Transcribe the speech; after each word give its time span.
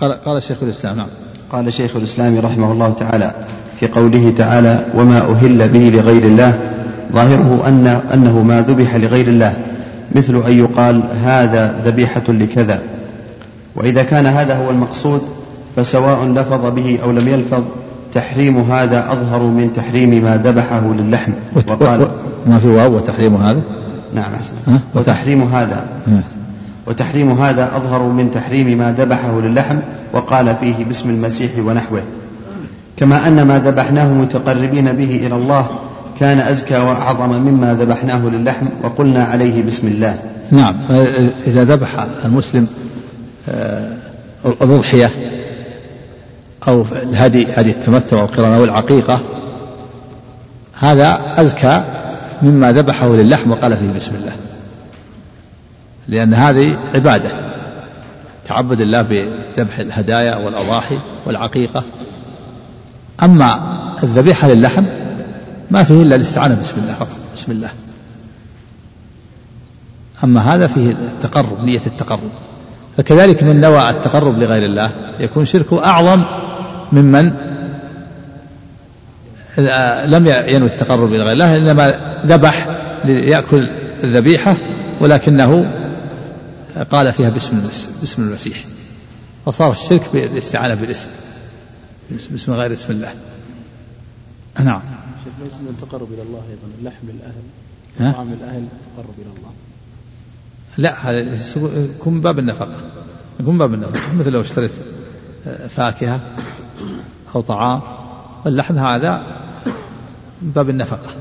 قال 0.00 0.12
قال 0.12 0.42
شيخ 0.42 0.58
الإسلام 0.62 0.96
نعم. 0.96 1.06
قال 1.52 1.72
شيخ 1.72 1.96
الإسلام 1.96 2.38
رحمه 2.38 2.72
الله 2.72 2.90
تعالى 2.90 3.32
في 3.80 3.86
قوله 3.86 4.32
تعالى 4.36 4.84
وما 4.94 5.18
أهل 5.18 5.68
به 5.68 5.78
لغير 5.78 6.22
الله. 6.22 6.58
ظاهره 7.12 7.64
ان 7.66 7.86
أنه 8.14 8.42
ما 8.42 8.60
ذبح 8.60 8.94
لغير 8.96 9.28
الله 9.28 9.56
مثل 10.14 10.42
أن 10.46 10.58
يقال 10.58 11.02
هذا 11.24 11.80
ذبيحة 11.84 12.22
لكذا. 12.28 12.80
وإذا 13.76 14.02
كان 14.02 14.26
هذا 14.26 14.56
هو 14.56 14.70
المقصود 14.70 15.20
فسواء 15.76 16.26
لفظ 16.26 16.66
به 16.66 16.98
أو 17.02 17.10
لم 17.10 17.28
يلفظ 17.28 17.62
تحريم 18.14 18.58
هذا 18.58 19.12
أظهر 19.12 19.42
من 19.42 19.72
تحريم 19.72 20.24
ما 20.24 20.36
ذبحه 20.36 20.94
للحم. 20.94 21.32
وقال 21.68 22.08
ما 22.46 22.58
في 22.58 22.68
واو 22.68 22.96
وتحريم 22.96 23.36
هذا؟ 23.36 23.60
نعم 24.14 24.34
أحسن. 24.34 24.54
وتحريم 24.94 25.42
هذا. 25.42 25.84
وتحريم 26.88 27.30
هذا 27.30 27.76
أظهر 27.76 28.02
من 28.02 28.30
تحريم 28.30 28.78
ما 28.78 28.94
ذبحه 28.98 29.40
للحم 29.40 29.76
وقال 30.12 30.56
فيه 30.60 30.84
باسم 30.84 31.10
المسيح 31.10 31.50
ونحوه. 31.58 32.02
كما 32.96 33.28
أن 33.28 33.42
ما 33.42 33.58
ذبحناه 33.58 34.12
متقربين 34.12 34.92
به 34.92 35.20
إلى 35.26 35.34
الله 35.34 35.66
كان 36.20 36.38
أزكى 36.38 36.76
وأعظم 36.78 37.30
مما 37.30 37.74
ذبحناه 37.74 38.26
للحم 38.28 38.66
وقلنا 38.82 39.24
عليه 39.24 39.62
بسم 39.62 39.88
الله. 39.88 40.16
نعم 40.50 40.76
إذا 41.46 41.64
ذبح 41.64 42.06
المسلم 42.24 42.66
آه، 43.48 43.96
الأضحية 44.44 45.10
أو 46.68 46.84
الهدي 47.02 47.46
هدي 47.54 47.70
التمتع 47.70 48.20
أو 48.20 48.24
القران 48.24 48.52
أو 48.52 48.64
العقيقة 48.64 49.20
هذا 50.78 51.20
أزكى 51.36 51.82
مما 52.42 52.72
ذبحه 52.72 53.08
للحم 53.08 53.50
وقال 53.50 53.76
فيه 53.76 53.90
بسم 53.92 54.14
الله. 54.14 54.32
لأن 56.08 56.34
هذه 56.34 56.78
عبادة. 56.94 57.30
تعبد 58.46 58.80
الله 58.80 59.02
بذبح 59.02 59.78
الهدايا 59.78 60.36
والأضاحي 60.36 60.98
والعقيقة. 61.26 61.82
أما 63.22 63.78
الذبيحة 64.02 64.48
للحم 64.48 64.84
ما 65.70 65.84
فيه 65.84 66.02
إلا 66.02 66.16
الاستعانة 66.16 66.60
بسم 66.60 66.74
الله 66.82 66.94
فقط 66.94 67.16
بسم 67.34 67.52
الله. 67.52 67.70
أما 70.24 70.54
هذا 70.54 70.66
فيه 70.66 70.90
التقرب 70.90 71.64
نية 71.64 71.80
التقرب. 71.86 72.30
فكذلك 72.96 73.42
من 73.42 73.60
نوى 73.60 73.90
التقرب 73.90 74.38
لغير 74.38 74.64
الله 74.64 74.90
يكون 75.20 75.44
شركه 75.44 75.84
أعظم 75.84 76.22
ممن 76.92 77.32
لم 80.06 80.26
ينوي 80.26 80.68
التقرب 80.68 81.12
إلى 81.12 81.22
غير 81.22 81.32
الله 81.32 81.56
إنما 81.56 81.94
ذبح 82.26 82.66
ليأكل 83.04 83.68
الذبيحة 84.04 84.56
ولكنه 85.00 85.70
قال 86.84 87.12
فيها 87.12 87.28
باسم 87.28 87.60
باسم 88.00 88.22
المسيح. 88.22 88.64
فصار 89.46 89.70
الشرك 89.70 90.08
بالاستعانة 90.12 90.74
بالاسم. 90.74 91.08
باسم 92.10 92.52
غير 92.52 92.72
اسم 92.72 92.92
الله. 92.92 93.14
نعم. 94.58 94.82
شيخ 95.24 95.32
ليس 95.44 95.54
من 95.54 95.68
التقرب 95.68 96.12
إلى 96.12 96.22
الله 96.22 96.42
أيضا. 96.50 96.68
اللحم 96.78 97.06
للأهل 97.06 98.14
طعام 98.14 98.32
الأهل 98.32 98.64
التقرب 98.64 99.14
إلى 99.18 99.30
الله. 99.38 99.52
لا 100.78 101.10
هذا 101.10 101.18
يكون 101.84 102.14
من 102.14 102.20
باب 102.20 102.38
النفقة 102.38 102.76
يكون 103.40 103.54
من 103.54 103.58
باب 103.58 103.74
النفقة 103.74 104.12
مثل 104.14 104.30
لو 104.30 104.40
اشتريت 104.40 104.70
فاكهة 105.68 106.20
أو 107.34 107.40
طعام. 107.40 107.80
واللحم 108.44 108.78
هذا 108.78 109.22
من 110.42 110.50
باب 110.50 110.70
النفقة. 110.70 111.14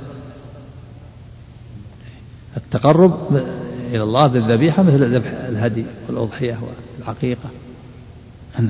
التقرب 2.57 3.41
إلى 3.87 4.03
الله 4.03 4.27
بالذبيحة 4.27 4.83
مثل 4.83 5.15
ذبح 5.15 5.29
الهدي 5.29 5.85
والأضحية 6.07 6.59
والعقيقة. 6.99 7.49
نعم. 8.59 8.69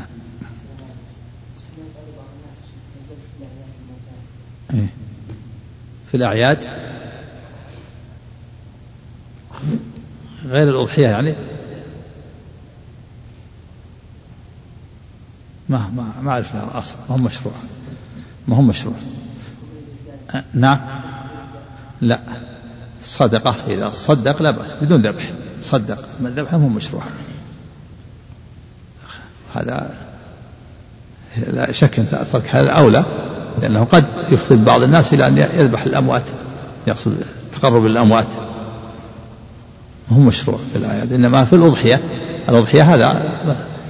إيه. 4.73 4.87
في 6.11 6.17
الأعياد 6.17 6.65
غير 10.45 10.69
الأضحية 10.69 11.07
يعني؟ 11.07 11.35
ما 15.69 15.89
ما 15.95 16.13
ما 16.23 16.31
أعرف 16.31 16.55
الأصل. 16.55 16.97
ما 17.09 17.15
هو 17.15 17.17
مشروع. 17.17 17.53
ما 18.47 18.55
هو 18.55 18.61
مشروع. 18.61 18.95
نعم. 20.53 20.79
لا. 22.01 22.19
صدقة 23.03 23.55
إذا 23.67 23.89
صدق 23.89 24.41
لا 24.41 24.51
بأس 24.51 24.73
بدون 24.81 25.01
ذبح 25.01 25.31
صدق. 25.61 25.97
ما 26.21 26.29
الذبح 26.29 26.53
مو 26.53 26.69
مشروع. 26.69 27.03
هذا 29.55 29.93
لا 31.47 31.71
شك 31.71 31.99
أن 31.99 32.27
ترك 32.31 32.55
هذا 32.55 32.69
أولى 32.69 33.05
لأنه 33.61 33.83
قد 33.83 34.05
يفضي 34.31 34.55
بعض 34.55 34.81
الناس 34.81 35.13
إلى 35.13 35.27
أن 35.27 35.37
يذبح 35.37 35.83
الأموات 35.83 36.23
يقصد 36.87 37.17
تقرب 37.53 37.85
الأموات. 37.85 38.27
هو 40.11 40.19
مشروع 40.19 40.57
في 40.73 40.79
الآيات 40.79 41.11
إنما 41.11 41.45
في 41.45 41.53
الأضحية. 41.53 42.01
الأضحية 42.49 42.93
هذا 42.93 43.31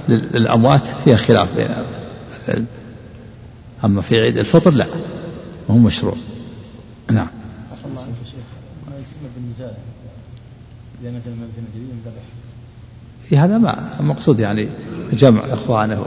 للأموات 0.08 0.86
فيها 1.04 1.16
خلاف 1.16 1.48
بين 1.56 1.68
أما 3.84 4.00
في 4.00 4.20
عيد 4.20 4.38
الفطر 4.38 4.70
لا 4.70 4.86
هو 5.70 5.76
مشروع. 5.76 6.14
نعم. 7.10 7.26
إذا 11.08 11.16
نزل 11.16 11.30
منزل 11.30 11.62
جديد 11.74 11.88
ذبح 12.04 12.22
إيه، 13.32 13.44
هذا 13.44 13.58
ما 13.58 13.88
مقصود 14.00 14.40
يعني 14.40 14.68
جمع 15.12 15.42
إخوانه 15.50 16.06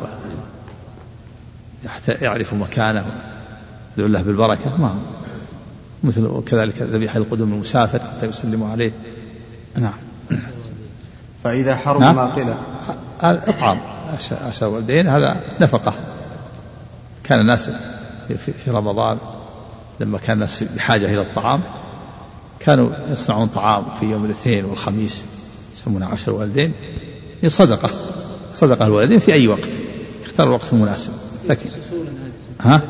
يعرف 2.22 2.54
مكانه 2.54 3.06
يدعو 3.94 4.08
الله 4.08 4.22
بالبركة 4.22 4.78
ما 4.78 4.96
مثل 6.04 6.44
كذلك 6.46 6.82
ذبيحة 6.82 7.18
القدوم 7.18 7.54
المسافر 7.54 8.00
حتى 8.00 8.26
يسلموا 8.26 8.70
عليه. 8.70 8.92
نعم. 9.76 9.94
فإذا 11.44 11.76
حرم 11.76 12.02
نعم. 12.02 12.16
ما 12.16 12.26
قيل. 12.26 12.54
هذا 13.22 13.50
إطعام 13.50 13.80
عشاء 14.48 14.70
والدين 14.70 15.08
هذا 15.08 15.42
نفقة. 15.62 15.94
كان 17.24 17.40
الناس 17.40 17.72
في 18.38 18.72
رمضان 18.72 19.18
لما 20.00 20.18
كان 20.18 20.34
الناس 20.34 20.64
بحاجة 20.64 21.06
إلى 21.06 21.22
الطعام 21.22 21.62
كانوا 22.66 22.90
يصنعون 23.12 23.48
طعام 23.48 23.84
في 24.00 24.06
يوم 24.06 24.26
الاثنين 24.26 24.66
والخميس 24.66 25.24
يسمونه 25.76 26.06
عشر 26.06 26.32
والدين. 26.32 26.74
هي 27.42 27.50
صدقة 27.50 27.90
صدقة 28.56 28.86
الوالدين 28.86 29.20
في 29.20 29.34
أي 29.34 29.48
وقت 29.48 29.70
اختار 30.26 30.48
الوقت 30.48 30.74
المناسب. 30.74 31.14
لكن 31.50 31.70
ها؟ 32.62 32.82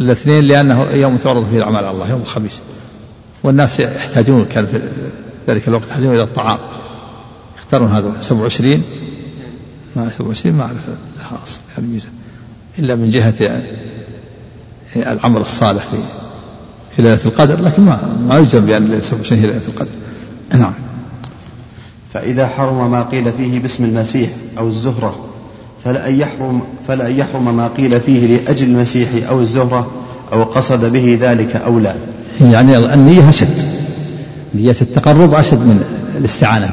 الاثنين 0.00 0.44
لأنه 0.44 0.90
يوم 0.90 1.16
تعرض 1.16 1.46
فيه 1.46 1.56
الأعمال 1.56 1.84
على 1.84 1.90
الله 1.90 2.10
يوم 2.10 2.20
الخميس. 2.20 2.60
والناس 3.42 3.80
يحتاجون 3.80 4.44
كان 4.44 4.66
في 4.66 4.80
ذلك 5.48 5.68
الوقت 5.68 5.90
يحتاجون 5.90 6.14
إلى 6.14 6.22
الطعام. 6.22 6.58
يختارون 7.58 7.92
هذا 7.92 8.12
27 8.20 8.82
ما 9.96 10.10
27 10.10 10.56
ما 10.56 10.64
أعرف 10.64 10.80
لها 11.18 11.42
أصل 11.42 11.60
هذه 11.76 11.86
ميزة. 11.86 12.08
إلا 12.78 12.94
من 12.94 13.10
جهة 13.10 13.34
يعني 13.40 13.62
العمل 14.96 15.40
الصالح 15.40 15.86
في 15.86 15.96
ليلة 17.02 17.20
القدر 17.26 17.62
لكن 17.62 17.82
ما 17.82 17.98
ما 18.28 18.38
يجزم 18.38 18.66
بأن 18.66 19.00
27 19.00 19.40
هي 19.40 19.46
ليلة 19.46 19.60
القدر. 19.68 19.90
نعم. 20.54 20.72
فإذا 22.12 22.46
حرم 22.46 22.90
ما 22.90 23.02
قيل 23.02 23.32
فيه 23.32 23.58
باسم 23.58 23.84
المسيح 23.84 24.30
أو 24.58 24.68
الزهرة 24.68 25.16
فلأن 25.84 26.14
يحرم 26.14 26.62
فلأن 26.88 27.18
يحرم 27.18 27.56
ما 27.56 27.68
قيل 27.68 28.00
فيه 28.00 28.36
لأجل 28.36 28.66
المسيح 28.66 29.08
أو 29.28 29.40
الزهرة 29.40 29.90
أو 30.32 30.42
قصد 30.42 30.92
به 30.92 31.18
ذلك 31.20 31.56
أو 31.56 31.78
لا. 31.78 31.94
يعني 32.40 32.94
النية 32.94 33.28
أشد 33.28 33.62
نية 34.54 34.76
التقرب 34.82 35.34
أشد 35.34 35.58
من 35.58 35.84
الاستعانة 36.16 36.70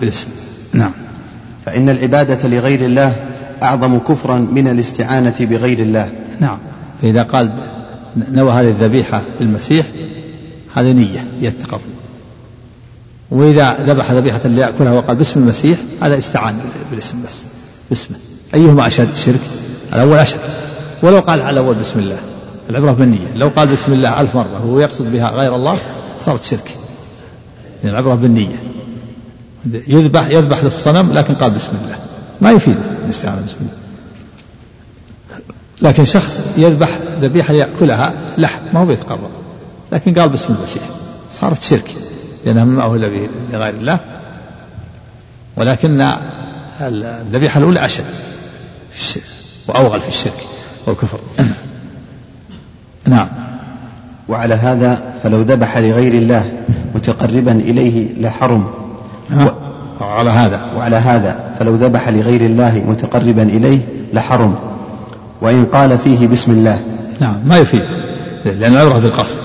بالاسم. 0.00 0.26
نعم. 0.72 0.92
فإن 1.66 1.88
العبادة 1.88 2.48
لغير 2.48 2.80
الله 2.80 3.16
أعظم 3.62 3.98
كفرا 3.98 4.38
من 4.38 4.68
الاستعانة 4.68 5.34
بغير 5.40 5.78
الله. 5.78 6.10
نعم. 6.40 6.58
فإذا 7.02 7.22
قال 7.22 7.50
نوى 8.16 8.52
هذه 8.52 8.68
الذبيحة 8.68 9.22
للمسيح 9.40 9.86
هذه 10.74 10.92
نية 10.92 11.48
التقرب 11.48 11.80
وإذا 13.30 13.76
ذبح 13.86 14.12
ذبيحة 14.12 14.40
ليأكلها 14.44 14.92
وقال 14.92 15.16
باسم 15.16 15.40
المسيح 15.40 15.78
هذا 16.00 16.18
استعان 16.18 16.60
بالاسم 16.90 17.22
بس 17.22 17.44
باسمه. 17.90 18.16
أيهما 18.54 18.86
أشد 18.86 19.14
شرك 19.14 19.40
الأول 19.92 20.18
أشد. 20.18 20.38
ولو 21.02 21.20
قال 21.20 21.40
على 21.40 21.50
الأول 21.60 21.74
بسم 21.74 21.98
الله. 21.98 22.18
العبرة 22.70 22.92
بالنية. 22.92 23.34
لو 23.34 23.50
قال 23.56 23.68
بسم 23.68 23.92
الله 23.92 24.20
ألف 24.20 24.34
مرة 24.34 24.64
وهو 24.64 24.80
يقصد 24.80 25.12
بها 25.12 25.30
غير 25.30 25.54
الله 25.54 25.78
صارت 26.18 26.44
شرك. 26.44 26.70
يعني 27.82 27.90
العبرة 27.90 28.14
بالنية. 28.14 28.62
يذبح 29.88 30.26
يذبح 30.30 30.64
للصنم 30.64 31.12
لكن 31.12 31.34
قال 31.34 31.50
بسم 31.50 31.70
الله. 31.84 31.96
ما 32.40 32.50
يفيده 32.50 32.82
الاستعانة 33.04 33.42
بسم 33.46 33.56
الله. 33.60 33.72
لكن 35.82 36.04
شخص 36.04 36.42
يذبح 36.56 36.88
ذبيحة 37.20 37.54
يأكلها 37.54 38.12
لحم 38.38 38.60
ما 38.72 38.80
هو 38.80 38.86
بيتقرب 38.86 39.30
لكن 39.92 40.14
قال 40.14 40.28
باسم 40.28 40.54
المسيح. 40.54 40.82
صارت 41.30 41.62
شرك 41.62 41.94
لأنها 42.44 42.64
مما 42.64 42.84
أهل 42.84 43.10
به 43.10 43.28
لغير 43.52 43.74
الله. 43.74 43.98
ولكن 45.56 46.12
الذبيحة 46.80 47.58
الأولى 47.58 47.84
أشد 47.84 48.04
وأوغل 49.68 50.00
في 50.00 50.08
الشرك 50.08 50.46
والكفر. 50.86 51.18
نعم. 53.06 53.28
وعلى 54.28 54.54
هذا 54.54 55.14
فلو 55.22 55.40
ذبح 55.40 55.78
لغير 55.78 56.12
الله 56.12 56.52
متقربا 56.94 57.52
إليه 57.52 58.20
لحرم. 58.20 58.66
و... 59.32 59.48
وعلى 60.00 60.30
هذا. 60.30 60.60
وعلى 60.76 60.96
هذا 60.96 61.54
فلو 61.58 61.74
ذبح 61.74 62.08
لغير 62.08 62.40
الله 62.40 62.84
متقربا 62.88 63.42
إليه 63.42 63.80
لحرم. 64.12 64.73
وإن 65.40 65.64
قال 65.64 65.98
فيه 65.98 66.26
بسم 66.26 66.52
الله. 66.52 66.78
نعم 67.20 67.36
ما 67.46 67.58
يفيد. 67.58 67.82
لأن 68.44 68.72
العبرة 68.72 68.98
بالقصد. 68.98 69.38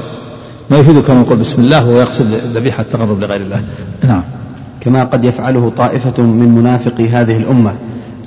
ما 0.69 0.77
يفيد 0.77 1.00
كما 1.00 1.21
يقول 1.21 1.38
بسم 1.38 1.62
الله 1.62 1.86
وهو 1.86 2.00
يقصد 2.00 2.33
ذبيحة 2.53 2.81
التقرب 2.81 3.19
لغير 3.19 3.41
الله. 3.41 3.62
نعم. 4.03 4.24
كما 4.81 5.03
قد 5.03 5.25
يفعله 5.25 5.71
طائفة 5.77 6.24
من 6.24 6.56
منافقي 6.56 7.09
هذه 7.09 7.38
الأمة 7.38 7.75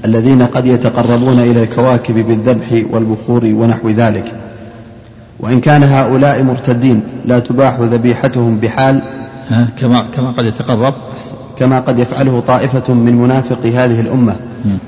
الذين 0.04 0.42
قد 0.42 0.66
يتقربون 0.66 1.38
إلى 1.38 1.62
الكواكب 1.62 2.14
بالذبح 2.14 2.84
والبخور 2.90 3.44
ونحو 3.44 3.88
ذلك. 3.88 4.32
وإن 5.40 5.60
كان 5.60 5.82
هؤلاء 5.82 6.42
مرتدين 6.42 7.02
لا 7.26 7.38
تباح 7.38 7.80
ذبيحتهم 7.80 8.58
بحال. 8.58 9.02
كما 9.80 10.04
كما 10.16 10.30
قد 10.30 10.44
يتقرب. 10.44 10.94
كما 11.58 11.80
قد 11.80 11.98
يفعله 11.98 12.42
طائفة 12.46 12.94
من 12.94 13.14
منافقي 13.14 13.70
هذه 13.70 14.00
الأمة 14.00 14.36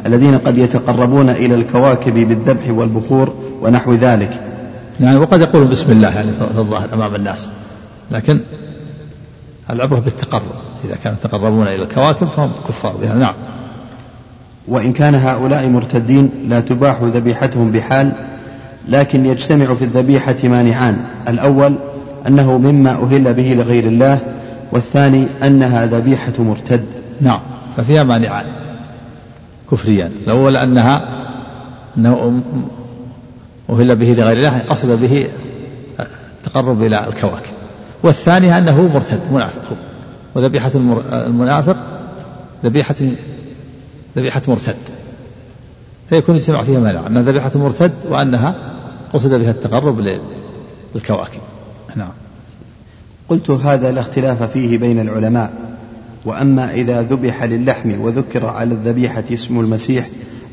الذين 0.06 0.38
قد 0.38 0.58
يتقربون 0.58 1.28
إلى 1.30 1.54
الكواكب 1.54 2.14
بالذبح 2.14 2.70
والبخور 2.70 3.34
ونحو 3.62 3.94
ذلك. 3.94 4.40
يعني 5.00 5.16
وقد 5.16 5.40
يقولون 5.40 5.68
بسم 5.68 5.90
الله 5.90 6.08
يعني 6.08 6.32
في 6.32 6.58
الظاهر 6.58 6.94
أمام 6.94 7.14
الناس. 7.14 7.50
لكن 8.10 8.40
العبرة 9.70 9.98
بالتقرب 9.98 10.42
إذا 10.84 10.96
كانوا 11.04 11.18
يتقربون 11.18 11.66
إلى 11.66 11.82
الكواكب 11.82 12.28
فهم 12.28 12.50
كفار 12.68 12.92
بها. 13.02 13.14
نعم. 13.14 13.34
وإن 14.68 14.92
كان 14.92 15.14
هؤلاء 15.14 15.68
مرتدين 15.68 16.30
لا 16.48 16.60
تباح 16.60 17.02
ذبيحتهم 17.02 17.70
بحال 17.70 18.12
لكن 18.88 19.26
يجتمع 19.26 19.64
في 19.64 19.82
الذبيحة 19.82 20.36
مانعان. 20.44 20.96
الأول 21.28 21.74
أنه 22.26 22.58
مما 22.58 22.90
أهل 22.90 23.34
به 23.34 23.54
لغير 23.54 23.84
الله 23.84 24.18
والثاني 24.72 25.26
أنها 25.42 25.86
ذبيحة 25.86 26.32
مرتد. 26.38 26.84
نعم. 27.20 27.40
ففيها 27.76 28.02
مانعان 28.02 28.44
كفريان 29.70 30.12
الأول 30.24 30.56
أنها 30.56 31.08
أنه 31.96 32.42
أهل 33.70 33.96
به 33.96 34.06
لغير 34.06 34.36
الله 34.36 34.58
قصد 34.58 34.88
به 34.88 35.26
التقرب 36.00 36.82
إلى 36.82 37.06
الكواكب. 37.08 37.52
والثاني 38.02 38.58
أنه 38.58 38.90
مرتد 38.94 39.20
منافق. 39.32 39.76
وذبيحة 40.34 40.70
المنافق 41.12 41.76
ذبيحة 42.64 42.94
ذبيحة 44.16 44.42
مرتد. 44.48 44.76
فيكون 46.10 46.36
اجتماع 46.36 46.62
فيها 46.62 46.80
مانع. 46.80 47.06
أنها 47.06 47.22
ذبيحة 47.22 47.50
مرتد 47.54 47.92
وأنها 48.08 48.54
قصد 49.12 49.34
بها 49.34 49.50
التقرب 49.50 50.18
للكواكب. 50.94 51.40
نعم. 51.96 52.12
قلت 53.28 53.50
هذا 53.50 53.90
لا 53.90 54.00
اختلاف 54.00 54.42
فيه 54.42 54.78
بين 54.78 55.00
العلماء. 55.00 55.52
وأما 56.24 56.72
إذا 56.72 57.02
ذبح 57.02 57.44
للحم 57.44 58.00
وذكر 58.00 58.46
على 58.46 58.74
الذبيحة 58.74 59.24
اسم 59.32 59.60
المسيح 59.60 60.06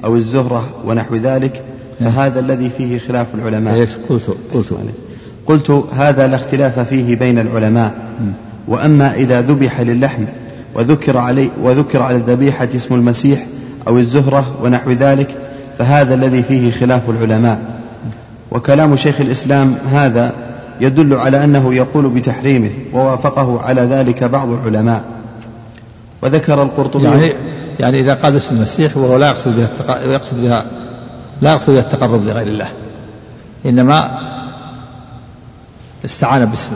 أو 0.03 0.15
الزهرة 0.15 0.69
ونحو 0.85 1.15
ذلك 1.15 1.61
فهذا 1.99 2.39
الذي 2.39 2.69
فيه 2.77 2.99
خلاف 2.99 3.35
العلماء. 3.35 3.75
إيش؟ 3.75 3.89
قلت 4.09 4.35
قلت. 4.53 4.73
قلت 5.45 5.85
هذا 5.93 6.27
لا 6.27 6.35
اختلاف 6.35 6.79
فيه 6.79 7.15
بين 7.15 7.39
العلماء. 7.39 7.93
وأما 8.67 9.13
إذا 9.13 9.41
ذبح 9.41 9.81
للحم 9.81 10.23
وذكر 10.75 11.17
علي 11.17 11.49
وذكر 11.61 12.01
على 12.01 12.15
الذبيحة 12.15 12.67
اسم 12.75 12.95
المسيح 12.95 13.45
أو 13.87 13.97
الزهرة 13.97 14.55
ونحو 14.63 14.91
ذلك 14.91 15.35
فهذا 15.77 16.13
الذي 16.13 16.43
فيه 16.43 16.71
خلاف 16.71 17.09
العلماء. 17.09 17.59
وكلام 18.51 18.95
شيخ 18.95 19.21
الإسلام 19.21 19.75
هذا 19.91 20.50
يدل 20.81 21.13
على 21.13 21.43
أنه 21.43 21.73
يقول 21.73 22.09
بتحريمه 22.09 22.71
ووافقه 22.93 23.61
على 23.61 23.81
ذلك 23.81 24.23
بعض 24.23 24.49
العلماء. 24.49 25.03
وذكر 26.21 26.63
القرطبي 26.63 27.03
يعني 27.03 27.33
يعني 27.79 27.99
إذا 27.99 28.13
قال 28.13 28.33
باسم 28.33 28.55
المسيح 28.55 28.97
وهو 28.97 29.17
لا 29.17 29.27
يقصد 29.29 29.55
بها 29.55 29.65
التق... 29.65 30.11
يقصد 30.11 30.41
بها 30.41 30.65
لا 31.41 31.51
يقصد 31.51 31.73
بها 31.73 31.81
التقرب 31.81 32.25
لغير 32.25 32.47
الله. 32.47 32.67
إنما 33.65 34.19
استعان 36.05 36.45
باسم 36.45 36.71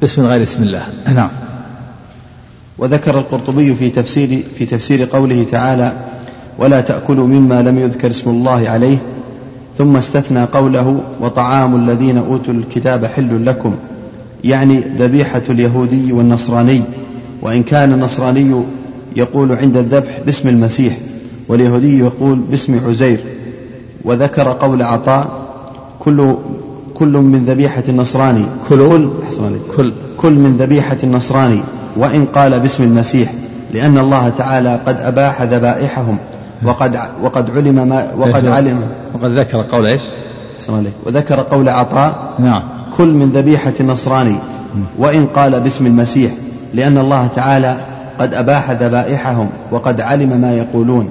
باسم 0.00 0.26
غير 0.26 0.42
اسم 0.42 0.62
الله. 0.62 0.82
نعم. 1.14 1.30
وذكر 2.78 3.18
القرطبي 3.18 3.74
في 3.74 3.90
تفسير 3.90 4.42
في 4.58 4.66
تفسير 4.66 5.04
قوله 5.04 5.46
تعالى 5.50 5.92
ولا 6.58 6.80
تأكلوا 6.80 7.26
مما 7.26 7.62
لم 7.62 7.78
يذكر 7.78 8.10
اسم 8.10 8.30
الله 8.30 8.68
عليه 8.68 8.98
ثم 9.78 9.96
استثنى 9.96 10.44
قوله 10.44 11.00
وطعام 11.20 11.76
الذين 11.76 12.18
أوتوا 12.18 12.54
الكتاب 12.54 13.06
حل 13.06 13.46
لكم. 13.46 13.74
يعني 14.44 14.80
ذبيحة 14.98 15.42
اليهودي 15.50 16.12
والنصراني. 16.12 16.82
وإن 17.42 17.62
كان 17.62 17.92
النصراني 17.92 18.62
يقول 19.16 19.52
عند 19.52 19.76
الذبح 19.76 20.20
باسم 20.26 20.48
المسيح 20.48 20.96
واليهودي 21.48 21.98
يقول 21.98 22.38
باسم 22.38 22.80
عزير. 22.88 23.18
وذكر 24.04 24.48
قول 24.48 24.82
عطاء 24.82 25.28
كل 26.00 26.34
كل 26.94 27.12
من 27.12 27.44
ذبيحة 27.44 27.84
النصراني. 27.88 28.44
كل 28.68 29.08
كل 29.76 29.92
كل 30.16 30.32
من 30.32 30.56
ذبيحة 30.56 30.98
النصراني. 31.04 31.60
وإن 31.96 32.24
قال 32.24 32.60
باسم 32.60 32.82
المسيح 32.82 33.32
لأن 33.74 33.98
الله 33.98 34.28
تعالى 34.28 34.80
قد 34.86 34.96
أباح 35.00 35.42
ذبائحهم. 35.42 36.18
وقد 36.62 37.00
وقد 37.22 37.50
علم 37.56 37.88
ما 37.88 38.14
وقد 38.16 38.46
علم. 38.46 38.88
وقد 39.14 39.38
ذكر 39.38 39.62
قول 39.62 39.86
إيش؟ 39.86 40.02
وذكر 41.06 41.40
قول 41.40 41.68
عطاء. 41.68 42.34
نعم. 42.38 42.62
كل 42.96 43.08
من 43.08 43.30
ذبيحة 43.32 43.72
النصراني. 43.80 44.36
وإن 44.98 45.26
قال 45.26 45.60
باسم 45.60 45.86
المسيح. 45.86 46.32
لأن 46.74 46.98
الله 46.98 47.26
تعالى 47.26 47.80
قد 48.18 48.34
أباح 48.34 48.70
ذبائحهم 48.70 49.50
وقد 49.70 50.00
علم 50.00 50.40
ما 50.40 50.54
يقولون. 50.54 51.10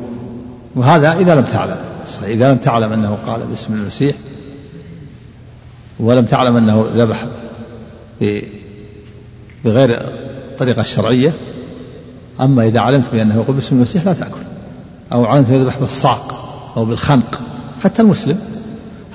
وهذا 0.75 1.13
إذا 1.13 1.35
لم 1.35 1.43
تعلم. 1.43 1.77
إذا 2.23 2.51
لم 2.51 2.57
تعلم 2.57 2.93
أنه 2.93 3.17
قال 3.27 3.41
باسم 3.49 3.73
المسيح 3.73 4.15
ولم 5.99 6.25
تعلم 6.25 6.57
أنه 6.57 6.85
ذبح 6.95 7.25
بغير 9.65 9.89
الطريقة 10.51 10.81
الشرعية. 10.81 11.33
أما 12.41 12.63
إذا 12.63 12.79
علمت 12.79 13.05
بأنه 13.11 13.35
يقول 13.35 13.55
باسم 13.55 13.75
المسيح 13.75 14.05
لا 14.05 14.13
تأكل. 14.13 14.41
أو 15.13 15.25
علمت 15.25 15.49
يذبح 15.49 15.79
بالصاق 15.79 16.49
أو 16.77 16.85
بالخنق 16.85 17.39
حتى 17.83 18.01
المسلم 18.01 18.39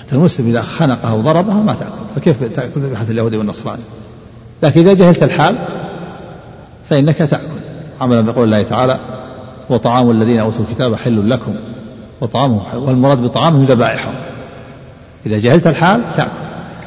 حتى 0.00 0.14
المسلم 0.14 0.48
إذا 0.48 0.62
خنقه 0.62 1.10
أو 1.10 1.20
ضربه 1.20 1.52
ما 1.52 1.74
تأكل 1.74 1.92
فكيف 2.16 2.44
تأكل 2.44 2.80
ذبيحة 2.80 3.04
اليهودي 3.10 3.36
والنصراني؟ 3.36 3.82
لكن 4.62 4.80
إذا 4.80 4.92
جهلت 4.92 5.22
الحال 5.22 5.56
فإنك 6.90 7.16
تأكل. 7.16 7.46
عملا 8.00 8.20
بقول 8.20 8.44
الله 8.44 8.62
تعالى 8.62 8.98
وطعام 9.70 10.10
الذين 10.10 10.38
أوتوا 10.38 10.64
الكتاب 10.70 10.94
حل 10.94 11.30
لكم 11.30 11.54
وطعامهم 12.20 12.62
والمراد 12.74 13.22
بطعامهم 13.22 13.64
ذبائحهم 13.64 14.14
إذا 15.26 15.38
جهلت 15.38 15.66
الحال 15.66 16.00
تأكل. 16.16 16.30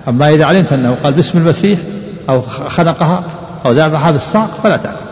أما 0.07 0.29
إذا 0.29 0.45
علمت 0.45 0.73
أنه 0.73 0.97
قال 1.03 1.13
باسم 1.13 1.37
المسيح 1.37 1.79
أو 2.29 2.41
خنقها 2.41 3.23
أو 3.65 3.71
ذبحها 3.71 4.11
بالصاق 4.11 4.59
فلا 4.63 4.77
تأكل. 4.77 5.04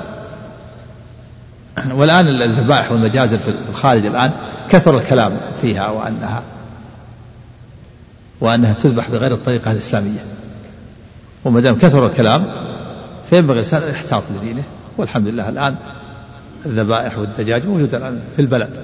والآن 1.92 2.28
الذبائح 2.28 2.92
والمجازر 2.92 3.38
في 3.38 3.54
الخارج 3.70 4.06
الآن 4.06 4.32
كثر 4.70 4.98
الكلام 4.98 5.38
فيها 5.62 5.90
وأنها 5.90 6.42
وأنها 8.42 8.74
تذبح 8.74 9.10
بغير 9.10 9.34
الطريقة 9.34 9.72
الإسلامية. 9.72 10.20
وما 11.46 11.60
دام 11.60 11.78
كثر 11.78 12.08
الكلام 12.08 12.46
فينبغي 13.30 13.54
الإنسان 13.54 13.84
الاحتياط 13.84 14.24
لدينه. 14.38 14.64
والحمد 14.98 15.28
لله 15.28 15.50
الآن 15.50 15.76
الذبائح 16.66 17.18
والدجاج 17.18 17.68
موجودة 17.68 17.98
الآن 17.98 18.20
في 18.36 18.42
البلد. 18.42 18.78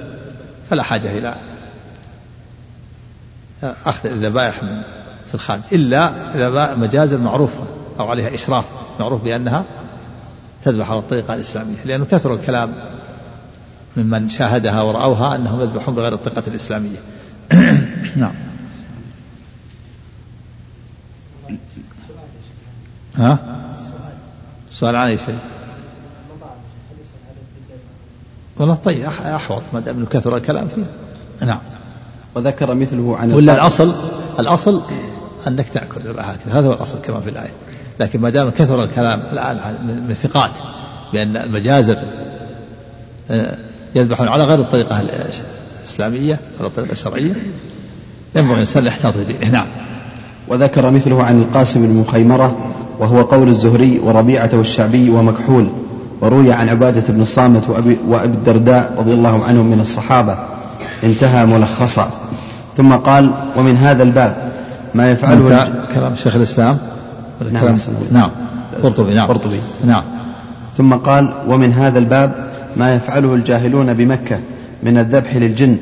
فلا 0.69 0.83
حاجة 0.83 1.17
إلى 1.17 1.35
أخذ 3.85 4.09
الذبائح 4.09 4.55
في 5.27 5.33
الخارج. 5.33 5.61
إلا 5.71 6.11
ذبائح 6.35 6.77
مجازر 6.77 7.17
معروفة 7.17 7.63
أو 7.99 8.07
عليها 8.07 8.33
إشراف 8.33 8.65
معروف 8.99 9.23
بأنها 9.23 9.63
تذبح 10.63 10.91
على 10.91 10.99
الطريقة 10.99 11.33
الإسلامية 11.33 11.77
لأنه 11.85 12.05
كثر 12.05 12.33
الكلام 12.33 12.73
ممن 13.97 14.29
شاهدها 14.29 14.81
ورأوها 14.81 15.35
أنهم 15.35 15.61
يذبحون 15.61 15.95
بغير 15.95 16.13
الطريقة 16.13 16.43
الإسلامية. 16.47 16.97
نعم. 18.15 18.33
ها؟ 23.15 23.37
سؤال 24.71 24.95
عن 24.95 25.07
أي 25.07 25.17
شيء؟ 25.17 25.39
والله 28.57 28.75
طيب 28.75 29.05
أحوط 29.05 29.61
ما 29.73 29.79
دام 29.79 30.05
كثر 30.05 30.37
الكلام 30.37 30.67
فيه. 30.67 30.85
نعم. 31.45 31.59
وذكر 32.35 32.73
مثله 32.73 33.17
عن 33.17 33.33
ولا 33.33 33.53
الأصل 33.53 33.95
الأصل 34.39 34.81
أنك 35.47 35.69
تأكل 35.69 36.01
هذا 36.51 36.67
هو 36.67 36.73
الأصل 36.73 37.01
كما 37.01 37.19
في 37.19 37.29
الآية. 37.29 37.51
لكن 37.99 38.21
ما 38.21 38.29
دام 38.29 38.49
كثر 38.49 38.83
الكلام 38.83 39.21
الآن 39.31 39.57
من 40.09 40.13
ثقات 40.13 40.51
بأن 41.13 41.37
المجازر 41.37 41.97
آه، 43.31 43.57
يذبحون 43.95 44.27
على 44.27 44.43
غير 44.43 44.59
الطريقة 44.59 45.01
الإسلامية 45.81 46.39
على 46.59 46.67
الطريقة 46.67 46.91
الشرعية 46.91 47.33
ينبغي 48.35 48.53
الإنسان 48.53 48.83
الاحتياط 48.83 49.13
به 49.17 49.49
نعم. 49.49 49.67
وذكر 50.47 50.89
مثله 50.89 51.23
عن 51.23 51.41
القاسم 51.41 51.87
بن 51.87 51.93
مخيمرة 51.93 52.73
وهو 52.99 53.21
قول 53.21 53.47
الزهري 53.47 53.99
وربيعة 53.99 54.49
والشعبي 54.53 55.09
ومكحول 55.09 55.69
وروي 56.21 56.53
عن 56.53 56.69
عبادة 56.69 57.13
بن 57.13 57.21
الصامت 57.21 57.69
وأبي, 57.69 57.97
وأبي 58.07 58.33
الدرداء 58.33 58.95
رضي 58.97 59.13
الله 59.13 59.43
عنهم 59.45 59.65
من 59.65 59.79
الصحابة. 59.79 60.37
انتهى 61.03 61.45
ملخصا. 61.45 62.09
ثم 62.77 62.93
قال 62.93 63.31
ومن 63.57 63.77
هذا 63.77 64.03
الباب 64.03 64.51
ما 64.95 65.11
يفعله 65.11 65.69
كلام 65.93 66.15
شيخ 66.15 66.35
الإسلام. 66.35 66.77
نعم. 67.51 67.77
نعم. 68.11 68.29
قرطبي 68.83 69.13
نعم. 69.13 69.27
قرطبي. 69.27 69.59
نعم. 69.85 70.03
ثم 70.77 70.93
قال 70.93 71.33
ومن 71.47 71.73
هذا 71.73 71.99
الباب 71.99 72.49
ما 72.77 72.95
يفعله 72.95 73.33
الجاهلون 73.33 73.93
بمكة 73.93 74.39
من 74.83 74.97
الذبح 74.97 75.35
للجن 75.35 75.77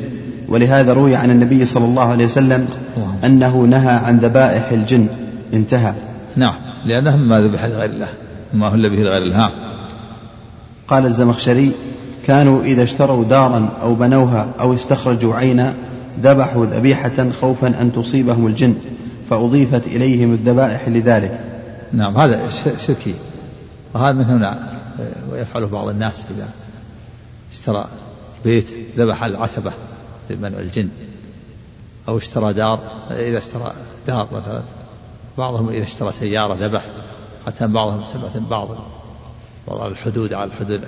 ولهذا 0.50 0.94
روي 0.94 1.16
عن 1.16 1.32
النبي 1.32 1.66
صلى 1.66 1.86
الله 1.86 2.04
عليه 2.04 2.26
وسلم 2.26 2.68
أنه 3.26 3.58
نهى 3.58 3.94
عن 3.94 4.18
ذبائح 4.18 4.72
الجن. 4.72 5.08
انتهى. 5.54 5.94
نعم. 6.36 6.54
لأنه 6.86 7.16
ما 7.16 7.42
ذبح 7.42 7.66
لغير 7.66 7.90
الله. 7.90 8.08
ما 8.54 8.68
هل 8.68 8.90
به 8.90 8.96
لغير 8.96 9.22
الله؟ 9.22 9.50
قال 10.88 11.06
الزمخشري 11.06 11.72
كانوا 12.28 12.64
إذا 12.64 12.84
اشتروا 12.84 13.24
دارا 13.24 13.70
أو 13.82 13.96
بنوها 13.96 14.48
أو 14.60 14.74
استخرجوا 14.74 15.36
عينا 15.36 15.74
ذبحوا 16.24 16.66
ذبيحة 16.66 17.32
خوفا 17.42 17.68
أن 17.68 17.92
تصيبهم 17.96 18.48
الجن. 18.48 18.74
فأضيفت 19.30 19.88
إليهم 19.88 20.34
الذبائح 20.34 20.88
لذلك. 20.88 21.40
نعم 21.94 22.18
هذا 22.18 22.50
شركي. 22.78 23.14
وهذا 23.94 24.12
من 24.12 24.24
هنا 24.24 24.80
ويفعله 25.32 25.68
بعض 25.68 25.88
الناس 25.88 26.26
إذا 26.38 26.50
اشترى 27.52 27.88
بيت 28.46 28.70
ذبح 28.98 29.24
العتبة 29.24 29.72
لمنع 30.30 30.60
الجن. 30.60 30.90
أو 32.08 32.18
اشترى 32.18 32.54
دار 32.54 32.80
إذا 33.12 33.38
اشترى 33.38 33.72
دار 34.08 34.28
مثلا. 34.32 34.62
بعضهم 35.38 35.70
إذا 35.70 35.84
اشترى 35.84 36.12
سيارة 36.12 36.58
ذبح. 36.62 36.86
حتى 37.46 37.68
بعضهم 37.68 38.06
سمعت 38.06 38.38
بعض 38.38 38.68
بعض 39.68 39.82
الحدود 39.82 40.34
على 40.34 40.50
الحدود 40.52 40.82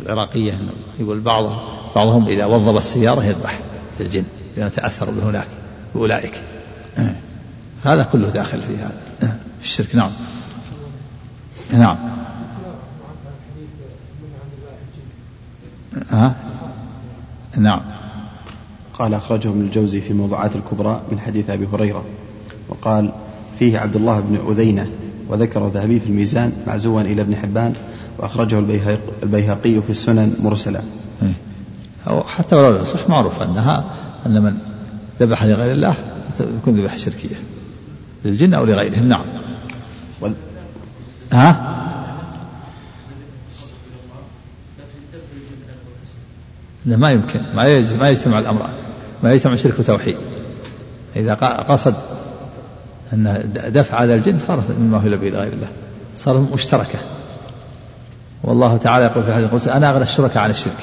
العراقية 0.00 0.58
يقول 1.00 1.20
بعضهم 1.20 1.58
بعضهم 1.96 2.28
إذا 2.28 2.46
وظب 2.46 2.76
السيارة 2.76 3.24
يذبح 3.24 3.60
للجن 4.00 4.24
لأنه 4.56 4.68
تأثر 4.68 5.10
بهناك 5.10 5.46
بأولئك. 5.94 6.42
هذا 7.86 8.02
كله 8.02 8.28
داخل 8.28 8.62
في 8.62 8.76
هذا. 8.76 9.36
في 9.60 9.64
الشرك. 9.64 9.94
نعم. 9.94 10.10
نعم. 11.72 11.96
ها؟ 16.10 16.34
نعم. 17.56 17.80
قال 18.98 19.14
أخرجه 19.14 19.48
ابن 19.48 19.60
الجوزي 19.60 20.00
في 20.00 20.12
موضوعات 20.12 20.56
الكبرى 20.56 21.00
من 21.12 21.18
حديث 21.18 21.50
أبي 21.50 21.66
هريرة 21.72 22.04
وقال 22.68 23.12
فيه 23.58 23.78
عبد 23.78 23.96
الله 23.96 24.20
بن 24.20 24.38
أذينة 24.50 24.86
وذكر 25.28 25.68
ذهبي 25.68 26.00
في 26.00 26.06
الميزان 26.06 26.52
معزوا 26.66 27.00
إلى 27.00 27.22
ابن 27.22 27.36
حبان 27.36 27.72
وأخرجه 28.18 28.58
البيهقي 29.22 29.82
في 29.82 29.90
السنن 29.90 30.36
مرسلا. 30.42 30.80
أو 32.08 32.22
حتى 32.22 32.56
ولو 32.56 32.84
صح 32.84 33.08
معروف 33.08 33.42
أنها 33.42 33.84
أن 34.26 34.42
من 34.42 34.58
ذبح 35.20 35.44
لغير 35.44 35.72
الله 35.72 35.94
يكون 36.40 36.80
ذبح 36.80 36.98
شركية. 36.98 37.36
للجن 38.26 38.54
أو 38.54 38.64
لغيرهم. 38.64 39.08
نعم. 39.08 39.24
و... 40.22 40.28
ها؟ 41.32 41.72
لا 46.86 46.96
ما 46.96 47.10
يمكن. 47.10 47.40
ما 47.54 47.94
ما 47.98 48.08
يجتمع 48.08 48.38
الأمران 48.38 48.70
ما 49.22 49.32
يجتمع 49.32 49.54
شرك 49.54 49.78
وتوحيد. 49.78 50.16
إذا 51.16 51.34
قصد 51.68 51.94
أن 53.12 53.52
دفع 53.68 54.02
هذا 54.04 54.14
الجن 54.14 54.38
صارت 54.38 54.70
مما 54.70 54.96
هو 54.98 55.02
به 55.02 55.28
لغير 55.28 55.52
الله. 55.52 55.68
صارت 56.16 56.52
مشتركة. 56.52 56.98
والله 58.42 58.76
تعالى 58.76 59.04
يقول 59.04 59.22
في 59.22 59.30
هذه 59.30 59.38
القدس 59.38 59.68
أنا 59.68 59.90
أغنى 59.90 60.02
الشركاء 60.02 60.42
عن 60.42 60.50
الشرك. 60.50 60.76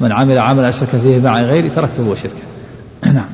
من 0.00 0.12
عمل 0.12 0.38
عملا 0.38 0.68
أشرك 0.68 0.88
فيه 0.88 1.18
معي 1.18 1.44
غيري 1.44 1.70
تركته 1.70 2.02
وشركه 2.02 2.42
نعم. 3.14 3.28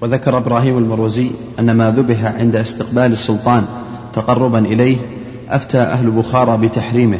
وذكر 0.00 0.36
إبراهيم 0.36 0.78
المروزي 0.78 1.30
أن 1.60 1.70
ما 1.70 1.90
ذبح 1.90 2.24
عند 2.24 2.56
استقبال 2.56 3.12
السلطان 3.12 3.64
تقربا 4.12 4.58
إليه 4.58 4.96
أفتى 5.50 5.78
أهل 5.78 6.10
بخارى 6.10 6.56
بتحريمه 6.68 7.18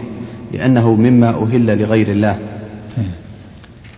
لأنه 0.53 0.95
مما 0.95 1.29
أهل 1.29 1.79
لغير 1.79 2.09
الله. 2.09 2.39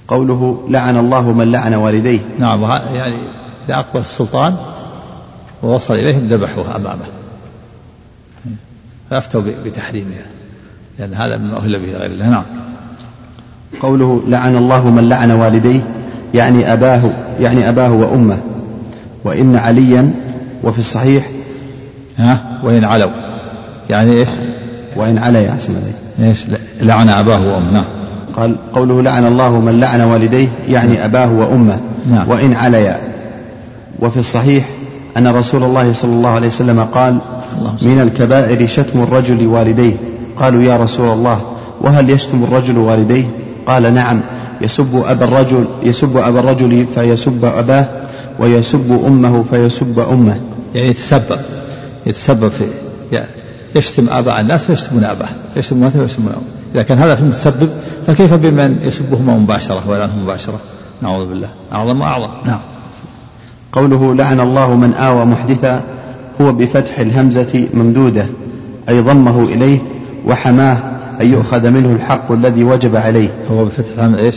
قوله 0.08 0.66
لعن 0.68 0.96
الله 0.96 1.32
من 1.32 1.52
لعن 1.52 1.74
والديه. 1.74 2.20
نعم 2.38 2.62
يعني 2.92 3.16
إذا 3.66 3.74
أقبل 3.74 4.00
السلطان 4.00 4.56
ووصل 5.62 5.94
إليهم 5.94 6.28
ذبحوه 6.28 6.76
أمامه. 6.76 7.04
فأفتوا 9.10 9.42
بتحريمها 9.64 10.26
لأن 10.98 11.14
هذا 11.14 11.36
مما 11.36 11.56
أهل 11.56 11.78
به 11.78 11.92
غير 11.92 12.10
الله. 12.10 12.28
نعم. 12.28 12.44
قوله 13.80 14.22
لعن 14.28 14.56
الله 14.56 14.90
من 14.90 15.08
لعن 15.08 15.30
والديه 15.30 15.80
يعني 16.34 16.72
أباه 16.72 17.10
يعني 17.40 17.68
أباه 17.68 17.92
وأمه. 17.92 18.38
وإن 19.24 19.56
عليا 19.56 20.10
وفي 20.64 20.78
الصحيح. 20.78 21.28
ها؟ 22.18 22.60
وإن 22.62 22.84
علوا. 22.84 23.10
يعني 23.90 24.12
إيش؟ 24.12 24.28
وإن 24.96 25.18
علي 25.18 25.50
أحسن 25.50 25.72
عليك 25.76 26.28
إيش؟ 26.28 26.38
لعن 26.80 27.08
أباه 27.08 27.40
وأمه. 27.40 27.70
نعم 27.70 27.84
قال 28.36 28.56
قوله 28.72 29.02
لعن 29.02 29.26
الله 29.26 29.60
من 29.60 29.80
لعن 29.80 30.00
والديه 30.00 30.48
يعني 30.68 31.04
أباه 31.04 31.32
وأمه. 31.32 31.78
نعم. 32.10 32.28
وإن 32.28 32.52
عليا 32.52 33.00
وفي 34.00 34.16
الصحيح 34.16 34.64
أن 35.16 35.26
رسول 35.26 35.64
الله 35.64 35.92
صلى 35.92 36.12
الله 36.12 36.30
عليه 36.30 36.46
وسلم 36.46 36.80
قال 36.80 37.18
من 37.82 38.00
الكبائر 38.00 38.66
شتم 38.66 39.02
الرجل 39.02 39.46
والديه. 39.46 39.96
قالوا 40.36 40.62
يا 40.62 40.76
رسول 40.76 41.12
الله 41.12 41.40
وهل 41.80 42.10
يشتم 42.10 42.44
الرجل 42.44 42.78
والديه؟ 42.78 43.24
قال 43.66 43.94
نعم. 43.94 44.20
يسب 44.60 45.02
أبا 45.06 45.24
الرجل 45.24 45.64
يسب 45.82 46.16
أبا 46.16 46.40
الرجل 46.40 46.86
فيسب 46.94 47.44
أباه 47.44 47.86
ويسب 48.38 49.00
أمه 49.06 49.44
فيسب 49.50 49.98
أمه. 49.98 50.40
يعني 50.74 50.88
يتسبب 50.88 51.40
يتسبب 52.06 52.48
في 52.48 52.64
يشتم 53.74 54.08
آباء 54.08 54.40
الناس 54.40 54.70
ويشتمون 54.70 55.04
أباه 55.04 55.28
يشتم 55.56 55.82
أمته 55.82 56.00
ويشتمون 56.00 56.32
أمه. 56.32 56.42
إذا 56.74 56.82
كان 56.82 56.98
هذا 56.98 57.14
في 57.14 57.22
المتسبب 57.22 57.68
فكيف 58.06 58.34
بمن 58.34 58.78
يسبهما 58.82 59.32
مباشرة 59.32 59.90
ويلعنهم 59.90 60.22
مباشرة؟ 60.22 60.60
نعوذ 61.02 61.28
بالله. 61.28 61.48
أعظم 61.72 62.00
وأعظم. 62.00 62.28
نعم. 62.46 62.60
قوله 63.72 64.14
لعن 64.14 64.40
الله 64.40 64.76
من 64.76 64.94
آوى 64.94 65.24
محدثا 65.24 65.82
هو 66.40 66.52
بفتح 66.52 66.98
الهمزة 66.98 67.68
ممدودة 67.74 68.26
أي 68.88 69.00
ضمه 69.00 69.44
إليه 69.44 69.78
وحماه 70.26 70.78
أن 71.20 71.32
يؤخذ 71.32 71.70
منه 71.70 71.92
الحق 71.92 72.32
الذي 72.32 72.64
وجب 72.64 72.96
عليه. 72.96 73.28
هو 73.50 73.64
بفتح 73.64 73.92
الهمزة 73.92 74.18
إيش؟ 74.18 74.36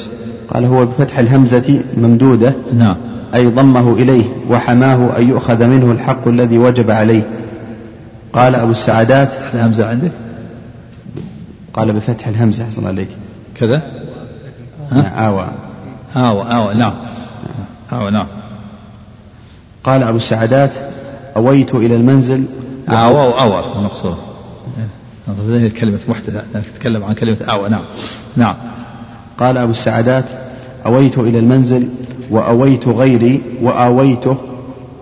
قال 0.53 0.65
هو 0.65 0.85
بفتح 0.85 1.19
الهمزة 1.19 1.81
ممدودة. 1.97 2.53
نعم. 2.73 2.95
أي 3.35 3.47
ضمه 3.47 3.93
إليه 3.93 4.23
وحماه 4.49 5.17
أن 5.17 5.29
يؤخذ 5.29 5.67
منه 5.67 5.91
الحق 5.91 6.27
الذي 6.27 6.57
وجب 6.57 6.91
عليه. 6.91 7.29
قال 8.33 8.55
أبو 8.55 8.71
السعادات 8.71 9.29
الهمزة 9.53 9.89
عندك؟ 9.89 10.11
قال 11.73 11.93
بفتح 11.93 12.27
الهمزة 12.27 12.63
أحسن 12.63 12.87
عليك. 12.87 13.09
كذا؟ 13.59 13.81
ها؟ 14.91 15.27
آوى. 15.27 15.47
آوى 16.15 16.41
آوى 16.41 16.73
نعم. 16.73 16.93
آوى 17.93 18.11
نعم. 18.11 18.27
قال 19.83 20.03
أبو 20.03 20.17
السعادات 20.17 20.71
أويت 21.37 21.75
إلى 21.75 21.95
المنزل. 21.95 22.43
آوى 22.89 23.27
وأوى 23.27 23.63
المقصود 23.75 24.15
كلمة 25.69 25.99
محدثة 26.07 26.43
نتكلم 26.55 27.03
عن 27.03 27.13
كلمة 27.13 27.37
آوى 27.49 27.69
نعم 27.69 27.83
نعم. 28.35 28.55
قال 29.37 29.57
أبو 29.57 29.71
السعادات 29.71 30.25
أويت 30.85 31.17
إلى 31.17 31.39
المنزل 31.39 31.87
وأويت 32.29 32.87
غيري 32.87 33.41
وآويته 33.61 34.37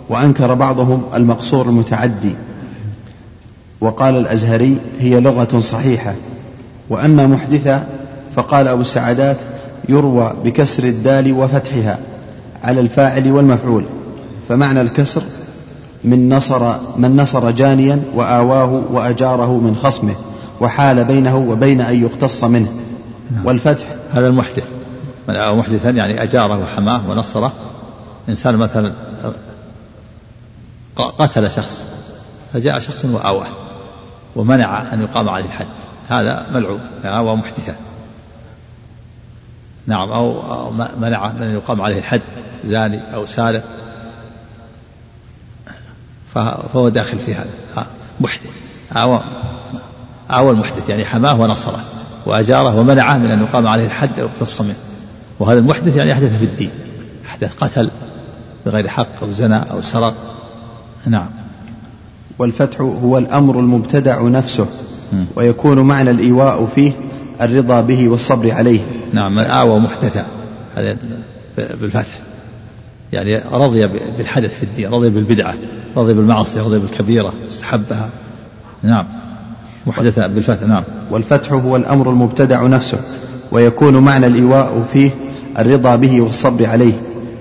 وأنكر 0.09 0.53
بعضهم 0.53 1.03
المقصور 1.13 1.69
المتعدي. 1.69 2.35
وقال 3.81 4.15
الأزهري 4.15 4.77
هي 4.99 5.19
لغة 5.19 5.59
صحيحة. 5.59 6.13
وأما 6.89 7.27
محدثة 7.27 7.83
فقال 8.35 8.67
أبو 8.67 8.81
السعادات 8.81 9.37
يروى 9.89 10.33
بكسر 10.43 10.83
الدال 10.83 11.33
وفتحها 11.33 11.99
على 12.63 12.79
الفاعل 12.79 13.31
والمفعول. 13.31 13.83
فمعنى 14.49 14.81
الكسر 14.81 15.23
من 16.03 16.29
نصر 16.29 16.73
من 16.97 17.17
نصر 17.17 17.51
جانيا 17.51 18.01
وآواه 18.15 18.83
وأجاره 18.91 19.57
من 19.57 19.75
خصمه 19.75 20.15
وحال 20.61 21.03
بينه 21.03 21.37
وبين 21.37 21.81
أن 21.81 22.03
يقتص 22.03 22.43
منه. 22.43 22.73
نعم. 23.31 23.45
والفتح. 23.45 23.85
هذا 24.13 24.27
المحدث. 24.27 24.69
من 25.27 25.35
آوى 25.35 25.55
محدثا 25.55 25.89
يعني 25.89 26.23
أجاره 26.23 26.59
وحماه 26.63 27.09
ونصره. 27.09 27.51
إنسان 28.29 28.55
مثلا 28.55 28.93
قتل 30.95 31.51
شخص 31.51 31.87
فجاء 32.53 32.79
شخص 32.79 33.05
وآواه 33.05 33.47
ومنع 34.35 34.93
أن 34.93 35.01
يقام 35.01 35.29
عليه 35.29 35.45
الحد. 35.45 35.67
هذا 36.09 36.45
ملعون 36.53 36.79
آوى 37.05 37.35
محدثا. 37.35 37.75
نعم 39.87 40.11
أو, 40.11 40.53
أو 40.53 40.71
منع 40.99 41.31
من 41.31 41.53
يقام 41.53 41.81
عليه 41.81 41.97
الحد 41.97 42.21
زاني 42.65 42.99
أو 43.13 43.25
سارق. 43.25 43.63
فهو 46.33 46.89
داخل 46.89 47.19
في 47.19 47.33
هذا. 47.33 47.85
محدث. 48.19 48.49
أو 48.91 49.19
أو 50.31 50.51
المحدث 50.51 50.89
يعني 50.89 51.05
حماه 51.05 51.41
ونصره 51.41 51.83
وأجاره 52.25 52.75
ومنعه 52.75 53.17
من 53.17 53.31
أن 53.31 53.41
يقام 53.41 53.67
عليه 53.67 53.85
الحد 53.85 54.19
أو 54.19 54.25
يقتص 54.25 54.61
منه. 54.61 54.75
وهذا 55.39 55.59
المحدث 55.59 55.95
يعني 55.95 56.13
أحدث 56.13 56.37
في 56.37 56.45
الدين 56.45 56.71
أحدث 57.25 57.55
قتل 57.55 57.91
بغير 58.65 58.87
حق 58.87 59.23
أو 59.23 59.31
زنا 59.31 59.57
أو 59.71 59.81
سرق. 59.81 60.13
نعم. 61.07 61.29
والفتح 62.39 62.81
هو 62.81 63.17
الأمر 63.17 63.59
المبتدع 63.59 64.21
نفسه 64.21 64.65
ويكون 65.35 65.79
معنى 65.79 66.11
الإيواء 66.11 66.65
فيه 66.75 66.91
الرضا 67.41 67.81
به 67.81 68.09
والصبر 68.09 68.51
عليه. 68.51 68.79
نعم 69.13 69.35
من 69.35 69.43
آوى 69.43 69.79
محدثا 69.79 70.25
هذا 70.75 70.97
بالفتح. 71.57 72.19
يعني 73.13 73.41
رضي 73.51 73.87
بالحدث 74.17 74.57
في 74.57 74.63
الدين 74.63 74.91
رضي 74.91 75.09
بالبدعة 75.09 75.53
رضي 75.95 76.13
بالمعصية 76.13 76.61
رضي 76.61 76.79
بالكبيرة 76.79 77.33
استحبها. 77.47 78.09
نعم. 78.83 79.05
محدثة 79.87 80.27
بالفتح 80.27 80.61
نعم. 80.61 80.83
والفتح 81.11 81.51
هو 81.51 81.75
الأمر 81.75 82.09
المبتدع 82.09 82.63
نفسه 82.63 82.99
ويكون 83.51 83.97
معنى 83.97 84.27
الإيواء 84.27 84.83
فيه 84.93 85.11
الرضا 85.59 85.95
به 85.95 86.21
والصبر 86.21 86.65
عليه 86.65 86.93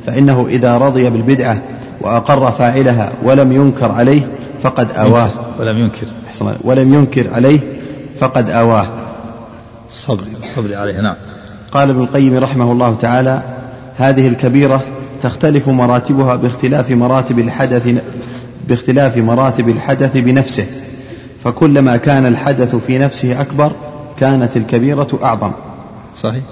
فإنه 0.07 0.47
إذا 0.49 0.79
رضي 0.79 1.11
بالبدعة 1.11 1.63
وأقر 2.01 2.51
فاعلها 2.51 3.13
ولم 3.23 3.53
ينكر 3.53 3.93
عليه 3.93 4.29
فقد 4.63 4.93
آواه. 4.93 5.31
ولم 5.59 5.79
ينكر. 5.79 6.07
ولم 6.65 6.95
ينكر 6.95 7.35
عليه 7.35 7.61
فقد 8.19 8.51
آواه. 8.51 8.87
الصبر 9.91 10.25
الصبر 10.43 10.75
عليه 10.75 11.01
نعم. 11.01 11.15
قال 11.73 11.91
ابن 11.91 12.01
القيم 12.01 12.39
رحمه 12.39 12.73
الله 12.73 12.97
تعالى 13.01 13.43
هذه 13.97 14.29
الكبيرة 14.29 14.83
تختلف 15.23 15.69
مراتبها 15.69 16.37
باختلاف 16.37 16.91
مراتب 16.91 17.39
الحدث 17.39 17.95
باختلاف 18.69 19.17
مراتب 19.17 19.69
الحدث 19.69 20.17
بنفسه. 20.17 20.67
فكلما 21.45 21.97
كان 21.97 22.27
الحدث 22.27 22.77
في 22.77 22.99
نفسه 22.99 23.41
أكبر 23.41 23.73
كانت 24.21 24.57
الكبيرة 24.57 25.19
أعظم. 25.23 25.51
صحيح. 26.23 26.45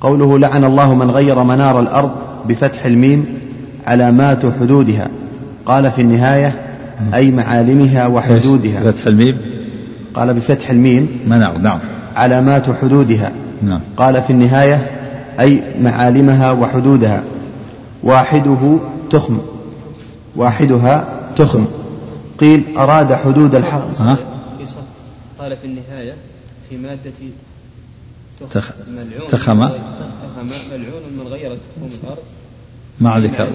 قوله 0.00 0.38
لعن 0.38 0.64
الله 0.64 0.94
من 0.94 1.10
غير 1.10 1.42
منار 1.42 1.80
الأرض 1.80 2.10
بفتح 2.48 2.84
الميم 2.84 3.26
علامات 3.86 4.46
حدودها. 4.60 5.08
قال 5.66 5.90
في 5.90 6.02
النهاية 6.02 6.54
أي 7.14 7.30
معالمها 7.30 8.06
وحدودها. 8.06 8.80
بفتح 8.82 9.06
الميم. 9.06 9.38
قال 10.14 10.34
بفتح 10.34 10.70
الميم 10.70 11.08
منار 11.26 11.58
نعم. 11.58 11.78
علامات 12.16 12.70
حدودها. 12.70 13.32
نعم. 13.62 13.80
قال 13.96 14.22
في 14.22 14.30
النهاية 14.30 14.97
أي 15.40 15.62
معالمها 15.80 16.52
وحدودها. 16.52 17.22
واحدة 18.02 18.78
تخم. 19.10 19.38
واحدها 20.36 21.04
تخم. 21.36 21.64
قيل 22.40 22.62
أراد 22.76 23.12
حدود 23.12 23.54
الحرم 23.54 23.90
ها؟ 23.98 24.16
قال 25.38 25.56
في 25.56 25.66
النهاية 25.66 26.14
في 26.68 26.76
مادة 26.76 27.12
تخ... 28.50 28.70
تخم. 29.28 29.28
تخم. 29.28 29.56
ملعون 30.70 31.02
من 31.18 31.26
غير 31.26 31.58
تخوم 31.76 31.90
الأرض. 32.02 32.18
مع 33.00 33.18
ذكر. 33.18 33.48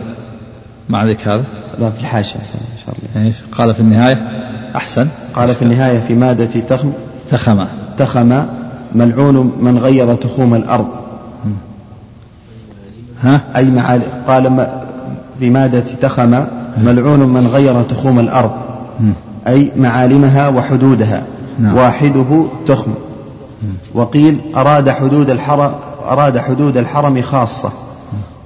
مع 0.89 1.05
ذكر. 1.05 1.31
هذا 1.31 1.43
لا 1.79 1.89
في 1.89 1.99
الحاشية 1.99 2.39
إن 2.39 2.77
شاء 2.85 2.95
الله. 3.15 3.27
إيش؟ 3.27 3.35
قال 3.51 3.73
في 3.73 3.79
النهاية. 3.79 4.15
أحسن. 4.75 5.07
قال 5.33 5.55
في 5.55 5.61
النهاية 5.61 5.99
في 5.99 6.13
مادة 6.13 6.45
تخم. 6.45 6.91
تخم. 7.31 7.65
تخم 7.97 8.45
ملعون 8.95 9.57
من 9.61 9.77
غير 9.77 10.15
تخوم 10.15 10.55
الأرض. 10.55 11.02
ها؟ 13.23 13.41
أي 13.55 13.69
معال 13.69 14.01
قال 14.27 14.47
ما 14.47 14.83
في 15.39 15.49
مادة 15.49 15.83
تخم 16.01 16.43
ملعون 16.77 17.19
من 17.19 17.47
غير 17.47 17.81
تخوم 17.81 18.19
الأرض. 18.19 18.51
أي 19.47 19.71
معالمها 19.77 20.49
وحدودها. 20.49 21.23
نعم. 21.59 21.77
واحدة 21.77 22.45
تخم. 22.67 22.91
وقيل 23.93 24.39
أراد 24.55 24.89
حدود 24.89 25.29
الحرم 25.29 25.71
أراد 26.05 26.37
حدود 26.37 26.77
الحرم 26.77 27.21
خاصة. 27.21 27.71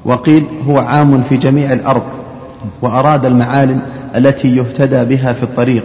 وقيل 0.05 0.45
هو 0.67 0.79
عام 0.79 1.21
في 1.29 1.37
جميع 1.37 1.73
الأرض. 1.73 2.03
وأراد 2.81 3.25
المعالم 3.25 3.79
التي 4.15 4.55
يهتدى 4.55 5.15
بها 5.15 5.33
في 5.33 5.43
الطريق. 5.43 5.83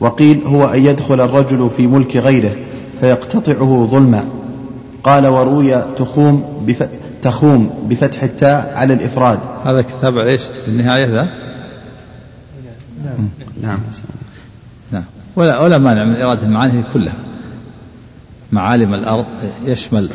وقيل 0.00 0.40
هو 0.46 0.66
أن 0.66 0.84
يدخل 0.84 1.20
الرجل 1.20 1.70
في 1.76 1.86
ملك 1.86 2.16
غيره 2.16 2.52
فيقتطعه 3.00 3.88
ظلما. 3.90 4.24
قال 5.04 5.26
وروي 5.26 5.82
تخوم 5.98 6.42
بف... 6.66 6.88
تخوم 7.26 7.88
بفتح 7.90 8.22
التاء 8.22 8.72
على 8.74 8.94
الإفراد. 8.94 9.38
هذا 9.64 9.82
كتاب 9.82 10.18
إيش؟ 10.18 10.42
في 10.42 10.68
النهاية 10.68 11.06
ذا؟ 11.06 11.28
نعم. 13.62 13.80
نعم. 14.92 15.04
ولا 15.36 15.60
ولا 15.60 15.78
مانع 15.78 16.04
من 16.04 16.16
إرادة 16.16 16.42
المعاني 16.42 16.82
كلها. 16.92 17.14
معالم 18.52 18.94
الأرض 18.94 19.24
يشمل 19.64 20.10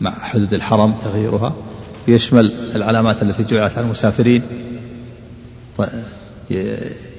مع 0.00 0.10
حدود 0.10 0.54
الحرم 0.54 0.94
تغييرها 1.04 1.54
يشمل 2.08 2.52
العلامات 2.74 3.22
التي 3.22 3.44
جعلت 3.44 3.78
على 3.78 3.86
المسافرين 3.86 4.42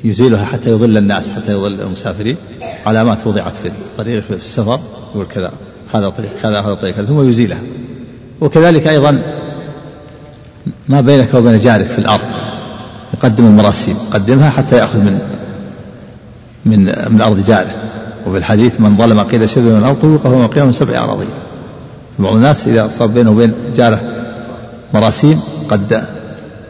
يزيلها 0.04 0.46
حتى 0.46 0.70
يضل 0.70 0.98
الناس 0.98 1.32
حتى 1.32 1.52
يضل 1.52 1.82
المسافرين. 1.82 2.36
علامات 2.86 3.28
وضعت 3.28 3.56
في 3.56 3.68
الطريق 3.68 4.24
في 4.24 4.34
السفر 4.34 4.80
يقول 5.16 5.26
كذا 5.26 5.52
هذا 5.94 6.10
طريق 6.10 6.42
كذا 6.42 6.62
هذا 6.62 6.74
طريق 6.74 6.96
كذا 6.96 7.06
ثم 7.06 7.30
يزيلها. 7.30 7.62
وكذلك 8.42 8.88
أيضا 8.88 9.22
ما 10.88 11.02
بينك 11.02 11.34
وبين 11.34 11.60
جارك 11.60 11.86
في 11.86 12.00
الأرض. 12.00 12.22
يقدم 13.14 13.46
المراسيم 13.46 13.98
قدمها 14.14 14.50
حتى 14.50 14.78
يأخذ 14.78 15.00
من 15.00 15.20
من 16.66 16.80
من 17.10 17.22
أرض 17.22 17.44
جاره. 17.44 17.72
وفي 18.28 18.38
الحديث 18.38 18.80
من 18.80 18.98
ظلم 18.98 19.20
قيل 19.20 19.50
شبه 19.50 19.64
من 19.64 19.78
الأرض 19.78 19.98
طوقه 20.02 20.46
القيامة 20.46 20.66
من 20.66 20.72
سبع 20.74 21.04
أراضين. 21.04 21.30
بعض 22.20 22.34
الناس 22.34 22.68
إذا 22.68 22.88
صار 22.88 23.08
بينه 23.08 23.32
وبين 23.32 23.54
جاره 23.76 24.02
مراسيم 24.94 25.42
قد 25.70 26.04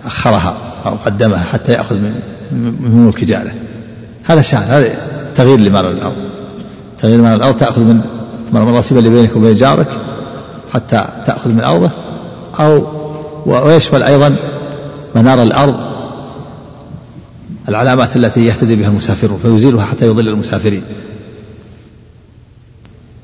أخرها 0.05 0.58
أو 0.86 0.95
قدمها 1.05 1.43
حتى 1.43 1.71
يأخذ 1.71 1.95
من 1.95 2.13
من 2.51 3.05
ملك 3.05 3.23
جاره. 3.23 3.51
هذا 4.23 4.41
شأن 4.41 4.62
هذا 4.62 4.89
تغيير 5.36 5.60
لمال 5.60 5.86
الأرض. 5.86 6.15
تغيير 6.99 7.21
مال 7.21 7.36
الأرض 7.36 7.58
تأخذ 7.58 7.82
من 7.82 8.01
المراسيم 8.53 8.97
اللي 8.97 9.10
بينك 9.10 9.36
وبين 9.36 9.55
جارك. 9.55 9.88
حتى 10.73 11.05
تأخذ 11.25 11.49
من 11.49 11.62
أرضه 11.62 11.91
أو 12.60 12.84
ويشمل 13.45 14.03
أيضا 14.03 14.36
منار 15.15 15.41
الأرض 15.41 15.89
العلامات 17.69 18.15
التي 18.15 18.45
يهتدي 18.45 18.75
بها 18.75 18.88
المسافرون 18.88 19.39
فيزيلها 19.41 19.86
حتى 19.86 20.05
يضل 20.05 20.27
المسافرين. 20.27 20.84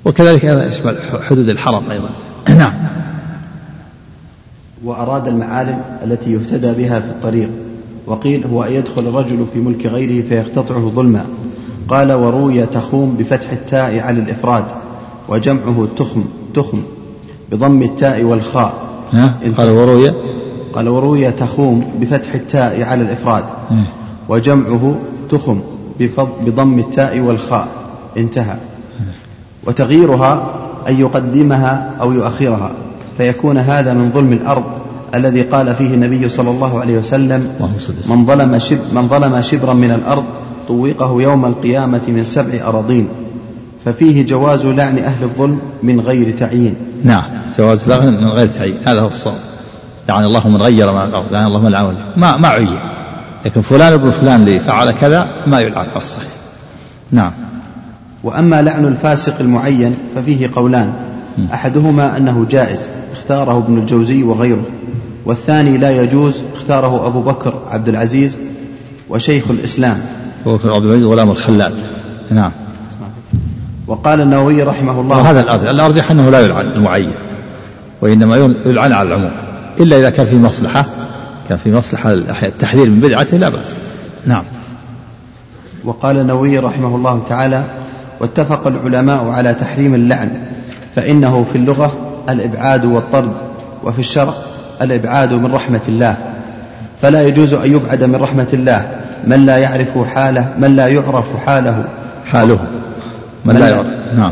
وكذلك 0.05 0.43
يشمل 0.43 0.97
حدود 1.29 1.49
الحرم 1.49 1.91
أيضا. 1.91 2.09
نعم. 2.57 2.73
وأراد 4.83 5.27
المعالم 5.27 5.81
التي 6.03 6.31
يهتدى 6.31 6.73
بها 6.73 6.99
في 6.99 7.09
الطريق 7.09 7.49
وقيل 8.07 8.45
هو 8.45 8.63
أن 8.63 8.71
يدخل 8.71 9.07
الرجل 9.07 9.45
في 9.53 9.59
ملك 9.59 9.85
غيره 9.85 10.27
فيقتطعه 10.27 10.91
ظلما. 10.95 11.25
قال 11.87 12.11
وروي 12.11 12.65
تخوم 12.65 13.17
بفتح 13.17 13.51
التاء 13.51 13.99
على 13.99 14.19
الإفراد 14.19 14.65
وجمعه 15.27 15.87
تخم 15.97 16.25
تخم. 16.53 16.83
بضم 17.51 17.81
التاء 17.81 18.23
والخاء. 18.23 18.73
قال 19.57 19.69
وروي. 19.69 20.13
قال 20.73 20.89
وروي 20.89 21.31
تخوم 21.31 21.85
بفتح 22.01 22.33
التاء 22.33 22.83
على 22.83 23.01
الإفراد. 23.01 23.43
وجمعه 24.29 24.95
تخم 25.31 25.59
بضم 26.45 26.79
التاء 26.79 27.19
والخاء. 27.19 27.67
انتهى. 28.17 28.55
وتغييرها 29.67 30.45
أن 30.89 30.99
يقدمها 30.99 31.91
أو 32.01 32.11
يؤخرها. 32.11 32.71
فيكون 33.17 33.57
هذا 33.57 33.93
من 33.93 34.11
ظلم 34.11 34.33
الأرض 34.33 34.63
الذي 35.15 35.41
قال 35.41 35.75
فيه 35.75 35.93
النبي 35.93 36.29
صلى 36.29 36.49
الله 36.49 36.79
عليه 36.79 36.97
وسلم. 36.97 37.47
من 38.09 38.25
ظلم 38.25 38.59
شب 38.59 38.79
من 38.93 39.07
ظلم 39.07 39.41
شبرا 39.41 39.73
من 39.73 39.91
الأرض 39.91 40.23
طوقه 40.67 41.21
يوم 41.21 41.45
القيامة 41.45 42.01
من 42.07 42.23
سبع 42.23 42.67
أراضين. 42.67 43.07
ففيه 43.85 44.25
جواز 44.25 44.65
لعن 44.65 44.97
أهل 44.97 45.23
الظلم 45.23 45.59
من 45.83 45.99
غير 45.99 46.37
تعيين. 46.37 46.75
نعم 47.03 47.23
جواز 47.57 47.89
لعن 47.89 48.07
من 48.07 48.27
غير 48.27 48.47
تعيين. 48.47 48.77
هذا 48.85 49.01
هو 49.01 49.07
الصواب. 49.07 49.39
لعن 50.09 50.23
الله 50.23 50.47
من 50.47 50.61
غير 50.61 50.91
ما 50.91 51.03
الأرض 51.03 51.25
لعن 51.31 51.47
الله 51.47 51.61
من 51.61 51.71
لعن 51.71 51.95
ما 52.17 52.37
ما 52.37 52.47
عين. 52.47 52.79
لكن 53.45 53.61
فلان 53.61 53.93
ابن 53.93 54.11
فلان 54.11 54.41
اللي 54.41 54.59
فعل 54.59 54.91
كذا 54.91 55.27
ما 55.47 55.59
يلعن 55.59 55.85
على 55.89 56.01
الصحيح 56.01 56.29
نعم. 57.11 57.31
وأما 58.23 58.61
لعن 58.61 58.85
الفاسق 58.85 59.39
المعين 59.39 59.95
ففيه 60.15 60.49
قولان. 60.55 60.93
أحدهما 61.53 62.17
أنه 62.17 62.45
جائز 62.49 62.87
اختاره 63.13 63.57
ابن 63.57 63.77
الجوزي 63.77 64.23
وغيره. 64.23 64.65
والثاني 65.25 65.77
لا 65.77 66.03
يجوز 66.03 66.41
اختاره 66.55 67.07
أبو 67.07 67.21
بكر 67.21 67.53
عبد 67.69 67.89
العزيز 67.89 68.37
وشيخ 69.09 69.51
الإسلام. 69.51 69.97
أبو 70.45 70.55
بكر 70.55 70.73
عبد 70.73 70.85
العزيز 70.85 71.05
غلام 71.05 71.31
الخلال. 71.31 71.73
نعم. 72.31 72.51
وقال 73.87 74.21
النووي 74.21 74.63
رحمه 74.63 75.01
الله 75.01 75.17
وهذا 75.17 75.41
الأرجح 75.41 75.69
الأرجح 75.69 76.11
أنه 76.11 76.29
لا 76.29 76.39
يلعن 76.39 76.65
المعين 76.65 77.11
وإنما 78.01 78.55
يلعن 78.65 78.91
على 78.91 79.07
العموم. 79.09 79.31
إلا 79.79 79.99
إذا 79.99 80.09
كان 80.09 80.25
في 80.25 80.35
مصلحة 80.35 80.85
كان 81.49 81.57
في 81.57 81.71
مصلحة 81.71 82.13
التحذير 82.43 82.89
من 82.89 82.99
بدعته 82.99 83.37
لا 83.37 83.49
بأس. 83.49 83.75
نعم. 84.25 84.43
وقال 85.83 86.19
النووي 86.19 86.59
رحمه 86.59 86.95
الله 86.95 87.23
تعالى 87.29 87.63
واتفق 88.19 88.67
العلماء 88.67 89.29
على 89.29 89.53
تحريم 89.53 89.95
اللعن 89.95 90.31
فإنه 90.95 91.45
في 91.51 91.57
اللغة 91.57 91.93
الإبعاد 92.29 92.85
والطرد 92.85 93.31
وفي 93.83 93.99
الشرع 93.99 94.33
الإبعاد 94.81 95.33
من 95.33 95.53
رحمة 95.53 95.81
الله. 95.87 96.17
فلا 97.01 97.27
يجوز 97.27 97.53
أن 97.53 97.71
يبعد 97.71 98.03
من 98.03 98.15
رحمة 98.15 98.47
الله 98.53 98.87
من 99.27 99.45
لا 99.45 99.57
يعرف 99.57 99.97
حاله 100.15 100.53
من 100.57 100.75
لا 100.75 100.87
يعرف 100.87 101.25
حاله. 101.45 101.85
حاله. 102.25 102.59
من, 103.45 103.53
من 103.53 103.59
لا 103.59 103.69
يعرف. 103.69 103.87
نعم. 104.17 104.31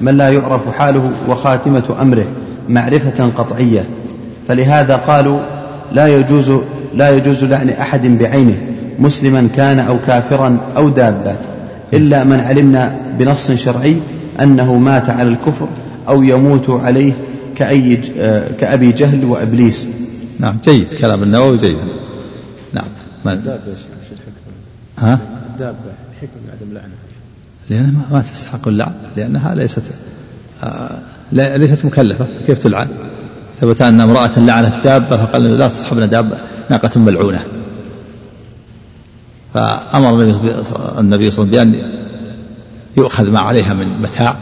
من 0.00 0.16
لا 0.16 0.28
يعرف 0.28 0.76
حاله 0.78 1.12
وخاتمة 1.28 1.96
أمره 2.00 2.26
معرفة 2.68 3.30
قطعية. 3.36 3.84
فلهذا 4.48 4.96
قالوا 4.96 5.38
لا 5.92 6.06
يجوز 6.06 6.52
لا 6.94 7.10
يجوز 7.10 7.44
لعن 7.44 7.68
أحد 7.68 8.06
بعينه 8.06 8.56
مسلما 8.98 9.48
كان 9.56 9.78
أو 9.78 9.96
كافرا 10.06 10.58
أو 10.76 10.88
دابة 10.88 11.36
إلا 11.94 12.24
من 12.24 12.40
علمنا 12.40 12.96
بنص 13.18 13.50
شرعي 13.50 13.96
أنه 14.40 14.78
مات 14.78 15.10
على 15.10 15.28
الكفر 15.28 15.68
أو 16.08 16.22
يموت 16.22 16.70
عليه 16.70 17.12
كأي 17.56 17.96
كأبي 18.60 18.92
جهل 18.92 19.24
وإبليس. 19.24 19.88
نعم 20.38 20.56
جيد. 20.64 20.94
كلام 20.94 21.22
النووي 21.22 21.58
جيد. 21.58 21.76
نعم. 22.72 22.88
من 23.24 23.42
دابة؟ 23.42 23.60
ها؟ 24.98 25.18
دابة 25.58 25.76
الحكمة 26.12 26.52
عدم 26.52 26.74
لعنها 26.74 27.07
لأنها 27.70 28.06
ما 28.10 28.22
تستحق 28.22 28.68
اللعن 28.68 28.92
لأنها 29.16 29.54
ليست 29.54 29.82
آه 30.62 30.98
ليست 31.32 31.84
مكلفة 31.84 32.26
كيف 32.46 32.58
تلعن؟ 32.58 32.88
ثبت 33.60 33.82
أن 33.82 34.00
امرأة 34.00 34.38
لعنت 34.38 34.84
دابة 34.84 35.16
فقال 35.16 35.42
لا 35.42 35.68
تصحبنا 35.68 36.06
دابة 36.06 36.36
ناقة 36.70 37.00
ملعونة. 37.00 37.44
فأمر 39.54 40.22
النبي 40.22 40.64
صلى 40.64 40.76
الله 40.76 41.14
عليه 41.14 41.26
وسلم 41.26 41.50
بأن 41.50 41.74
يؤخذ 42.96 43.30
ما 43.30 43.40
عليها 43.40 43.74
من 43.74 43.98
متاع. 44.02 44.36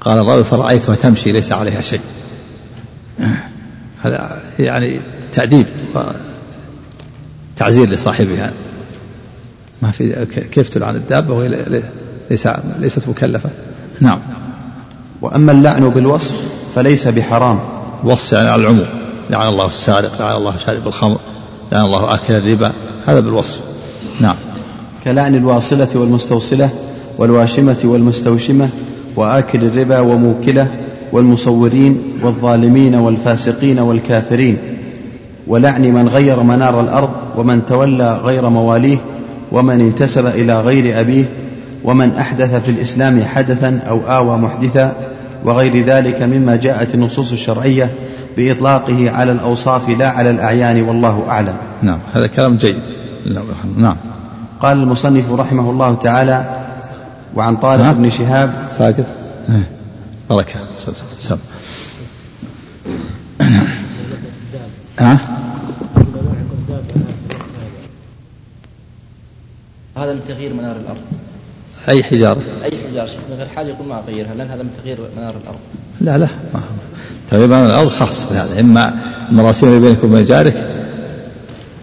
قال 0.00 0.18
الراوي 0.18 0.44
فرأيتها 0.44 0.94
تمشي 0.94 1.32
ليس 1.32 1.52
عليها 1.52 1.80
شيء. 1.80 2.00
هذا 4.02 4.42
يعني 4.58 5.00
تأديب 5.32 5.66
تعزير 7.56 7.88
لصاحبها. 7.88 8.52
ما 9.82 9.90
في 9.90 10.26
كيف 10.52 10.68
تلعن 10.68 10.96
الدابة 10.96 11.34
وهي 11.34 11.82
ليس 12.32 12.48
ليست 12.80 13.08
مكلفة. 13.08 13.50
نعم. 14.00 14.18
وأما 15.22 15.52
اللعن 15.52 15.88
بالوصف 15.88 16.34
فليس 16.74 17.08
بحرام. 17.08 17.58
وصف 18.04 18.32
يعني 18.32 18.48
على 18.48 18.62
العموم. 18.62 18.86
لعن 19.30 19.48
الله 19.48 19.66
السارق 19.66 20.20
لعن 20.20 20.36
الله 20.36 20.54
شارب 20.66 20.86
الخمر 20.86 21.18
لعن 21.72 21.84
الله 21.84 22.14
آكل 22.14 22.34
الربا 22.34 22.72
هذا 23.06 23.20
بالوصف. 23.20 23.60
نعم. 24.20 24.36
كلعن 25.04 25.34
الواصلة 25.34 25.88
والمستوصلة 25.94 26.70
والواشمة 27.18 27.76
والمستوشمة 27.84 28.68
وآكل 29.16 29.64
الربا 29.64 30.00
وموكله 30.00 30.68
والمصورين 31.12 32.02
والظالمين 32.22 32.94
والفاسقين 32.94 33.78
والكافرين. 33.78 34.58
ولعن 35.46 35.82
من 35.82 36.08
غير 36.08 36.42
منار 36.42 36.80
الأرض 36.80 37.10
ومن 37.36 37.66
تولى 37.66 38.20
غير 38.24 38.48
مواليه 38.48 38.98
ومن 39.52 39.80
انتسب 39.80 40.26
إلى 40.26 40.60
غير 40.60 41.00
أبيه 41.00 41.24
ومن 41.84 42.16
أحدث 42.16 42.54
في 42.54 42.70
الإسلام 42.70 43.24
حدثا 43.24 43.80
أو 43.88 44.00
آوى 44.00 44.38
محدثا 44.38 44.96
وغير 45.44 45.84
ذلك 45.84 46.22
مما 46.22 46.56
جاءت 46.56 46.94
النصوص 46.94 47.32
الشرعية 47.32 47.90
بإطلاقه 48.36 49.10
على 49.10 49.32
الأوصاف 49.32 49.88
لا 49.88 50.08
على 50.08 50.30
الأعيان 50.30 50.82
والله 50.82 51.24
أعلم. 51.28 51.56
نعم 51.82 51.98
هذا 52.14 52.26
كلام 52.26 52.56
جيد. 52.56 52.80
نعم. 53.76 53.96
قال 54.60 54.76
المصنف 54.76 55.32
رحمه 55.32 55.70
الله 55.70 55.94
تعالى 55.94 56.44
وعن 57.34 57.56
طارق 57.56 57.92
بن 57.92 58.10
شهاب 58.10 58.68
ساكت. 58.78 59.06
بركة 60.30 60.60
سم 61.18 61.36
ها؟ 64.98 65.18
هذا 69.96 70.12
من 70.12 70.20
تغيير 70.28 70.54
منار 70.54 70.76
الأرض. 70.76 71.00
أي 71.88 72.04
حجارة؟ 72.04 72.42
أي 72.64 72.72
حجارة؟ 72.88 73.10
من 73.30 73.36
غير 73.36 73.48
حاجة 73.48 73.66
يقول 73.66 73.86
ما 73.86 73.98
أغيرها 73.98 74.34
لأن 74.34 74.50
هذا 74.50 74.62
من 74.62 74.70
تغيير 74.82 74.98
منار 75.16 75.34
الأرض. 75.42 75.58
لا 76.00 76.18
لا 76.18 76.28
ما 76.54 76.60
تغيير 77.30 77.48
منار 77.48 77.66
الأرض 77.66 77.88
خاص 77.88 78.24
بهذا 78.24 78.60
إما 78.60 78.94
المراسيم 79.30 79.68
اللي 79.68 79.80
بينك 79.80 80.04
وبين 80.04 80.24
جارك 80.24 80.66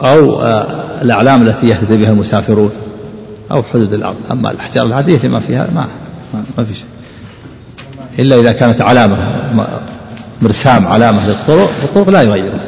أو 0.01 0.41
آه، 0.41 0.65
الأعلام 1.01 1.41
التي 1.41 1.67
يهتدي 1.67 1.97
بها 1.97 2.09
المسافرون 2.09 2.71
أو 3.51 3.63
حدود 3.63 3.93
الأرض. 3.93 4.17
أما 4.31 4.51
الأحجار 4.51 4.85
العادية 4.85 5.17
اللي 5.17 5.29
ما 5.29 5.39
فيها 5.39 5.67
ما 5.75 5.87
ما, 6.33 6.43
ما 6.57 6.63
في 6.63 6.75
شيء. 6.75 6.87
إلا 8.19 8.35
إذا 8.39 8.51
كانت 8.51 8.81
علامة 8.81 9.17
مرسام 10.41 10.87
علامة 10.87 11.27
للطرق 11.27 11.67
فالطرق 11.67 12.09
لا 12.09 12.21
يغيرها. 12.21 12.59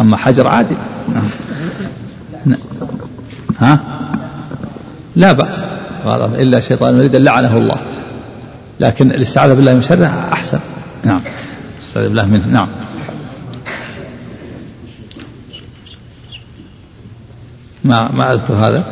أما 0.00 0.16
حجر 0.16 0.46
عادي 0.46 0.74
نعم. 1.14 1.28
نعم. 2.46 2.58
ها؟ 3.58 3.80
لا 5.16 5.32
بأس. 5.32 5.64
إلا 6.34 6.60
شيطان 6.60 6.98
مريد 6.98 7.16
لعنه 7.16 7.56
الله. 7.56 7.76
لكن 8.80 9.10
الاستعاذة 9.10 9.54
بالله 9.54 9.74
من 9.74 9.82
شره 9.82 10.28
أحسن. 10.32 10.58
نعم. 11.04 11.20
استعاذ 11.82 12.08
بالله 12.08 12.26
منه. 12.26 12.46
نعم. 12.52 12.68
ما 17.84 18.10
ما 18.12 18.32
أذكر 18.32 18.54
هذا. 18.54 18.84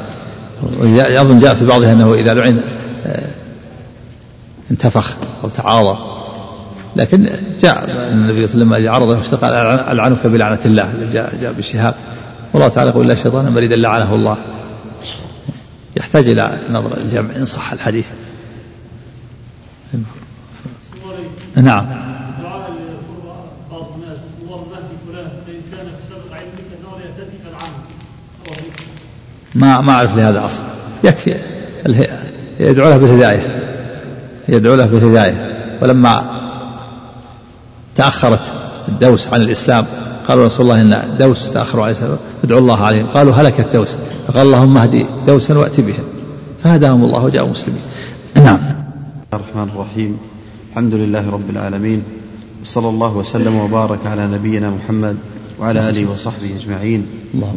أظن 1.20 1.40
جاء 1.40 1.54
في 1.54 1.66
بعضها 1.66 1.92
أنه 1.92 2.14
إذا 2.14 2.34
لعن 2.34 2.60
آه، 3.06 3.28
انتفخ 4.70 5.14
أو 5.44 5.48
تعاظى 5.48 5.98
لكن 6.96 7.30
جاء 7.60 7.84
النبي 8.12 8.46
صلى 8.46 8.62
الله 8.62 8.76
عليه 8.76 8.84
وسلم 8.84 8.88
لما 8.88 8.90
عرض 8.90 9.10
له 9.10 9.38
قال 9.38 9.54
ألعنك 9.92 10.26
بلعنة 10.26 10.60
الله. 10.64 10.88
جاء 11.12 11.32
جاء 11.42 11.52
بالشهاب. 11.52 11.94
والله 12.52 12.68
تعالى 12.68 12.90
يقول 12.90 13.08
لا 13.08 13.14
شيطان 13.14 13.52
مريدا 13.52 13.76
لعنه 13.76 14.14
الله. 14.14 14.36
يحتاج 16.02 16.28
إلى 16.28 16.58
نظر 16.70 16.96
الجمع 16.96 17.36
إن 17.36 17.44
صح 17.44 17.72
الحديث. 17.72 18.06
نعم. 21.54 21.86
ما 29.54 29.80
ما 29.80 29.92
أعرف 29.92 30.16
لهذا 30.16 30.46
أصل. 30.46 30.62
يكفي 31.04 31.36
يدعو 32.60 32.88
له 32.90 32.96
بالهداية. 32.96 33.62
يدعو 34.48 34.74
له 34.74 34.86
بالهداية. 34.86 35.78
ولما 35.82 36.40
تأخرت 37.96 38.52
الدوس 38.88 39.28
عن 39.28 39.42
الإسلام 39.42 39.86
قالوا 40.28 40.44
رسول 40.46 40.70
الله 40.70 40.80
إن 40.80 41.18
دوس 41.18 41.50
تأخروا 41.50 41.84
عليه 41.84 41.92
السلام 41.92 42.18
ادعوا 42.44 42.60
الله 42.60 42.84
عليهم. 42.84 43.06
قالوا 43.14 43.32
هلكت 43.32 43.68
دوس 43.72 43.96
فقال 44.26 44.46
اللهم 44.46 44.76
اهدي 44.78 45.06
دوسا 45.26 45.54
وأت 45.58 45.80
بهم. 45.80 46.04
فهداهم 46.62 47.04
الله 47.04 47.24
وجاءوا 47.24 47.50
مسلمين. 47.50 47.82
نعم. 48.36 48.58
الرحمن 49.34 49.68
الرحيم. 49.74 50.18
الحمد 50.70 50.94
لله 50.94 51.30
رب 51.30 51.50
العالمين. 51.50 52.02
وصلى 52.62 52.88
الله 52.88 53.16
وسلم 53.16 53.56
وبارك 53.56 54.06
على 54.06 54.26
نبينا 54.26 54.70
محمد 54.70 55.16
وعلى 55.60 55.88
آله 55.88 56.12
وصحبه 56.12 56.56
أجمعين. 56.60 57.06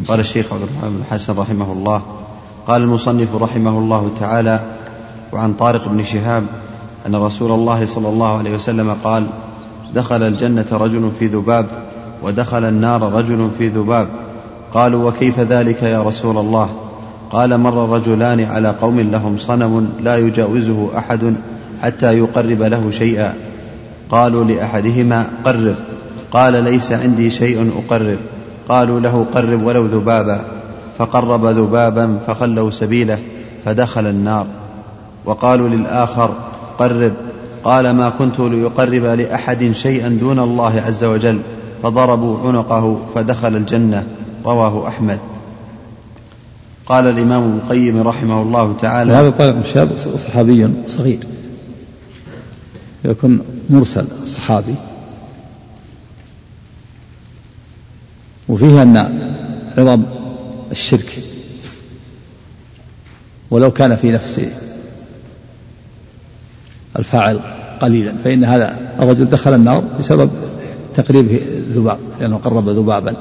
قال 0.08 0.20
الشيخ 0.20 0.54
عبد 0.54 0.62
الرحمن 0.62 0.98
بن 0.98 1.04
حسن 1.10 1.34
رحمه 1.34 1.72
الله. 1.72 2.02
قال 2.68 2.82
المصنف 2.82 3.36
رحمه 3.36 3.80
الله 3.80 4.12
تعالى 4.20 4.60
وعن 5.34 5.54
طارق 5.54 5.88
بن 5.88 6.04
شهاب 6.04 6.44
أن 7.08 7.16
رسول 7.16 7.52
الله 7.52 7.86
صلى 7.86 8.10
الله 8.10 8.38
عليه 8.38 8.56
وسلم 8.56 8.96
قال 9.04 9.26
دخل 9.96 10.24
الجنة 10.24 10.66
رجل 10.72 11.12
في 11.20 11.26
ذباب 11.28 11.66
ودخل 12.26 12.64
النار 12.64 13.14
رجل 13.14 13.50
في 13.58 13.68
ذباب. 13.68 14.08
قالوا 14.74 15.10
وكيف 15.10 15.40
ذلك 15.40 15.84
يا 15.84 16.04
رسول 16.04 16.38
الله؟ 16.38 16.70
قال 17.32 17.58
مر 17.58 17.90
رجلان 17.90 18.46
على 18.46 18.70
قوم 18.82 19.00
لهم 19.00 19.38
صنم 19.38 19.90
لا 20.04 20.18
يجاوزه 20.18 20.90
أحد 20.98 21.34
حتى 21.82 22.18
يقرب 22.18 22.64
له 22.64 22.92
شيئا. 22.92 23.34
قالوا 24.10 24.44
لأحدهما 24.44 25.26
قرب. 25.46 25.76
قال 26.32 26.64
ليس 26.64 26.92
عندي 26.92 27.32
شيء 27.32 27.72
أقرب. 27.78 28.18
قالوا 28.70 29.00
له 29.00 29.26
قرب 29.34 29.64
ولو 29.64 29.86
ذبابا. 29.86 30.42
فقرب 30.98 31.46
ذبابا 31.46 32.18
فخلوا 32.28 32.70
سبيله 32.72 33.20
فدخل 33.66 34.08
النار. 34.08 34.46
وقالوا 35.26 35.70
للآخر 35.70 36.30
قرب. 36.80 37.12
قال 37.64 37.92
ما 37.92 38.10
كنت 38.10 38.40
ليقرب 38.40 39.04
لأحد 39.04 39.72
شيئا 39.72 40.10
دون 40.10 40.40
الله 40.40 40.84
عز 40.88 41.04
وجل. 41.04 41.40
فضربوا 41.86 42.40
عنقه 42.48 43.02
فدخل 43.16 43.56
الجنة 43.56 44.08
رواه 44.46 44.88
أحمد. 44.88 45.20
قال 46.86 47.08
الإمام 47.08 47.44
ابن 47.44 47.58
القيم 47.58 48.08
رحمه 48.08 48.42
الله 48.42 48.76
تعالى 48.82 49.14
هذا 49.14 49.30
طارق 49.30 49.66
شاب 49.66 49.98
صحابي 50.18 50.70
صغير. 50.88 51.20
يكون 53.06 53.42
مرسل 53.70 54.06
صحابي. 54.26 54.76
وفيه 58.50 58.82
أن 58.82 58.98
عظم 59.78 60.04
الشرك. 60.72 61.24
ولو 63.52 63.72
كان 63.72 63.96
في 63.96 64.12
نفس 64.12 64.42
الفاعل 67.00 67.40
قليلا 67.80 68.14
فإن 68.24 68.44
هذا 68.44 68.80
الرجل 69.00 69.26
دخل 69.26 69.54
النار 69.54 69.84
بسبب 70.00 70.32
تقريبه 70.96 71.42
ذباب 71.70 71.98
لأنه 72.20 72.38
قرب 72.38 72.70
ذبابا. 72.70 73.16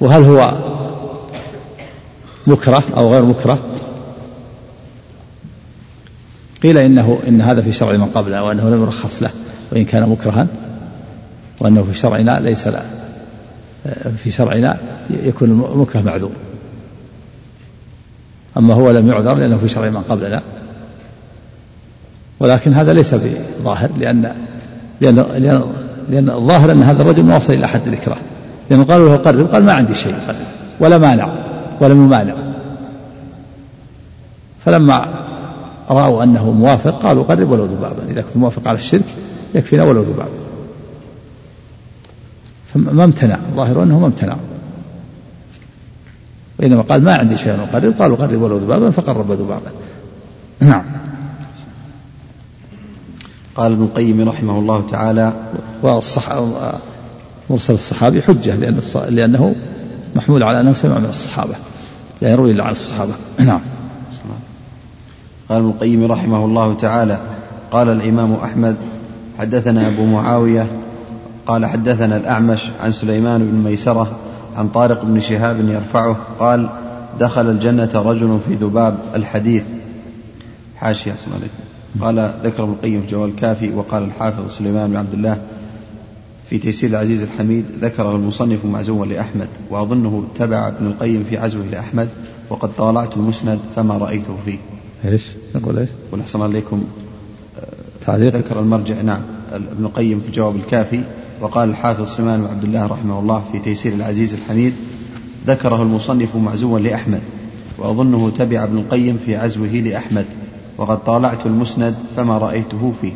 وهل 0.00 0.24
هو 0.24 0.52
مكره 2.46 2.82
أو 2.96 3.12
غير 3.12 3.24
مكره؟ 3.24 3.58
قيل 6.62 6.78
إنه 6.78 7.18
إن 7.28 7.40
هذا 7.40 7.62
في 7.62 7.72
شرع 7.72 7.92
من 7.92 8.06
قبله 8.14 8.42
وأنه 8.42 8.70
لم 8.70 8.82
يرخص 8.82 9.22
له 9.22 9.30
وإن 9.72 9.84
كان 9.84 10.08
مكرها 10.08 10.46
وأنه 11.60 11.82
في 11.82 11.98
شرعنا 11.98 12.40
ليس 12.40 12.66
له 12.66 12.90
في 14.16 14.30
شرعنا 14.30 14.78
يكون 15.10 15.50
المكره 15.50 16.00
معذور. 16.00 16.32
أما 18.56 18.74
هو 18.74 18.90
لم 18.90 19.08
يعذر 19.08 19.34
لأنه 19.34 19.56
في 19.56 19.68
شرع 19.68 19.90
من 19.90 20.02
قبلنا 20.02 20.42
ولكن 22.40 22.72
هذا 22.72 22.92
ليس 22.92 23.14
بظاهر 23.14 23.90
لأن 23.98 24.32
لأن 25.00 25.14
لأن, 25.16 25.62
لأن 26.10 26.30
الظاهر 26.30 26.72
أن 26.72 26.82
هذا 26.82 27.02
الرجل 27.02 27.22
ما 27.22 27.36
وصل 27.36 27.52
إلى 27.52 27.68
حد 27.68 27.86
الإكراه 27.86 28.16
لأنه 28.70 28.84
قالوا 28.84 29.08
له 29.08 29.16
قرب 29.16 29.46
قال 29.46 29.64
ما 29.64 29.72
عندي 29.72 29.94
شيء 29.94 30.14
ولا 30.80 30.98
مانع 30.98 31.28
ولا 31.80 31.94
ممانع 31.94 32.34
فلما 34.64 35.26
رأوا 35.90 36.22
أنه 36.22 36.50
موافق 36.50 37.02
قالوا 37.02 37.24
قرب 37.24 37.50
ولو 37.50 37.64
ذبابا. 37.64 38.02
إذا 38.10 38.20
كنت 38.20 38.36
موافق 38.36 38.68
على 38.68 38.78
الشرك 38.78 39.04
يكفينا 39.54 39.84
ولو 39.84 40.02
ذبابا. 40.02 40.30
فما 42.74 43.04
امتنع 43.04 43.34
الظاهر 43.34 43.82
أنه 43.82 43.98
ما 43.98 44.06
امتنع. 44.06 44.36
وإنما 46.58 46.82
قال 46.82 47.02
ما 47.02 47.14
عندي 47.14 47.36
شيء 47.36 47.52
أقرب 47.52 47.94
قالوا 47.98 48.16
قرب 48.16 48.42
ولو 48.42 48.58
ذبابا 48.58 48.90
فقرب 48.90 49.32
ذبابا. 49.32 49.70
نعم. 50.60 50.84
قال 53.56 53.72
ابن 53.72 53.82
القيم 53.82 54.28
رحمه 54.28 54.58
الله 54.58 54.86
تعالى 54.90 55.32
والصح 55.82 56.32
مرسل 57.50 57.74
الصحابي 57.74 58.22
حجة 58.22 58.54
لأن 58.54 58.80
لأنه 59.08 59.54
محمول 60.16 60.42
على 60.42 60.60
أنه 60.60 60.72
سمع 60.72 60.98
من 60.98 61.08
الصحابة 61.10 61.54
لا 62.22 62.30
يروي 62.30 62.50
إلا 62.50 62.64
عن 62.64 62.72
الصحابة. 62.72 63.12
نعم. 63.38 63.60
قال 65.48 65.58
ابن 65.58 65.68
القيم 65.68 66.12
رحمه 66.12 66.44
الله 66.44 66.74
تعالى 66.74 67.18
قال 67.70 67.88
الإمام 67.88 68.34
أحمد 68.34 68.76
حدثنا 69.38 69.88
أبو 69.88 70.04
معاوية 70.06 70.66
قال 71.46 71.66
حدثنا 71.66 72.16
الأعمش 72.16 72.70
عن 72.80 72.92
سليمان 72.92 73.50
بن 73.50 73.70
ميسرة 73.70 74.10
عن 74.56 74.68
طارق 74.68 75.04
بن 75.04 75.20
شهاب 75.20 75.68
يرفعه 75.68 76.16
قال 76.40 76.68
دخل 77.20 77.50
الجنة 77.50 77.90
رجل 77.94 78.38
في 78.48 78.54
ذباب 78.54 78.98
الحديث. 79.14 79.62
حاشية 80.76 81.12
أحسن 81.12 81.30
عليكم. 81.32 81.65
قال 82.00 82.34
ذكر 82.44 82.62
ابن 82.62 82.72
القيم 82.72 83.02
في 83.02 83.06
جوال 83.06 83.30
الكافي 83.30 83.70
وقال 83.70 84.02
الحافظ 84.02 84.50
سليمان 84.50 84.90
بن 84.90 84.96
عبد 84.96 85.12
الله 85.12 85.42
في 86.50 86.58
تيسير 86.58 86.90
العزيز 86.90 87.22
الحميد 87.22 87.64
ذكره 87.80 88.16
المصنف 88.16 88.64
معزوا 88.64 89.06
لأحمد 89.06 89.48
وأظنه 89.70 90.24
تبع 90.38 90.68
ابن 90.68 90.86
القيم 90.86 91.24
في 91.30 91.38
عزوه 91.38 91.64
لأحمد 91.66 92.08
وقد 92.50 92.70
طالعت 92.78 93.16
المسند 93.16 93.58
فما 93.76 93.98
رأيته 93.98 94.36
فيه 94.44 94.58
إيش؟ 95.04 95.22
نقول 95.54 95.78
إيش؟ 95.78 95.88
قل 96.12 96.20
أحسن 96.20 96.42
عليكم 96.42 96.84
تعليق 98.06 98.36
ذكر 98.36 98.60
المرجع 98.60 99.02
نعم 99.02 99.20
ابن 99.52 99.84
القيم 99.84 100.20
في 100.20 100.26
الجواب 100.26 100.56
الكافي 100.56 101.00
وقال 101.40 101.68
الحافظ 101.68 102.08
سليمان 102.08 102.40
بن 102.40 102.46
عبد 102.46 102.64
الله 102.64 102.86
رحمه 102.86 103.18
الله 103.18 103.44
في 103.52 103.58
تيسير 103.58 103.94
العزيز 103.94 104.34
الحميد 104.34 104.74
ذكره 105.46 105.82
المصنف 105.82 106.36
معزوا 106.36 106.78
لأحمد 106.78 107.20
وأظنه 107.78 108.30
تبع 108.30 108.64
ابن 108.64 108.78
القيم 108.78 109.18
في 109.26 109.36
عزوه 109.36 109.68
لأحمد 109.68 110.24
وقد 110.78 111.04
طالعت 111.04 111.46
المسند 111.46 111.96
فما 112.16 112.38
رأيته 112.38 112.94
فيه. 113.00 113.12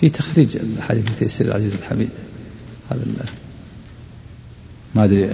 في 0.00 0.08
تخريج 0.08 0.56
الحديث 0.56 1.04
في 1.04 1.14
تيسير 1.14 1.46
العزيز 1.46 1.74
الحميد. 1.74 2.10
هذا 2.90 3.04
ما 4.94 5.04
أدري 5.04 5.30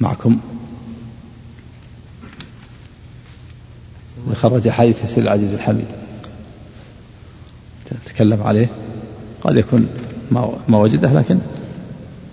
معكم؟ 0.00 0.40
خرج 4.34 4.68
حديث 4.68 5.00
تيسير 5.00 5.22
العزيز 5.22 5.52
الحميد. 5.52 5.86
تكلم 8.06 8.42
عليه؟ 8.42 8.68
قد 9.40 9.56
يكون 9.56 9.88
ما 10.68 10.78
وجده 10.78 11.12
لكن 11.12 11.38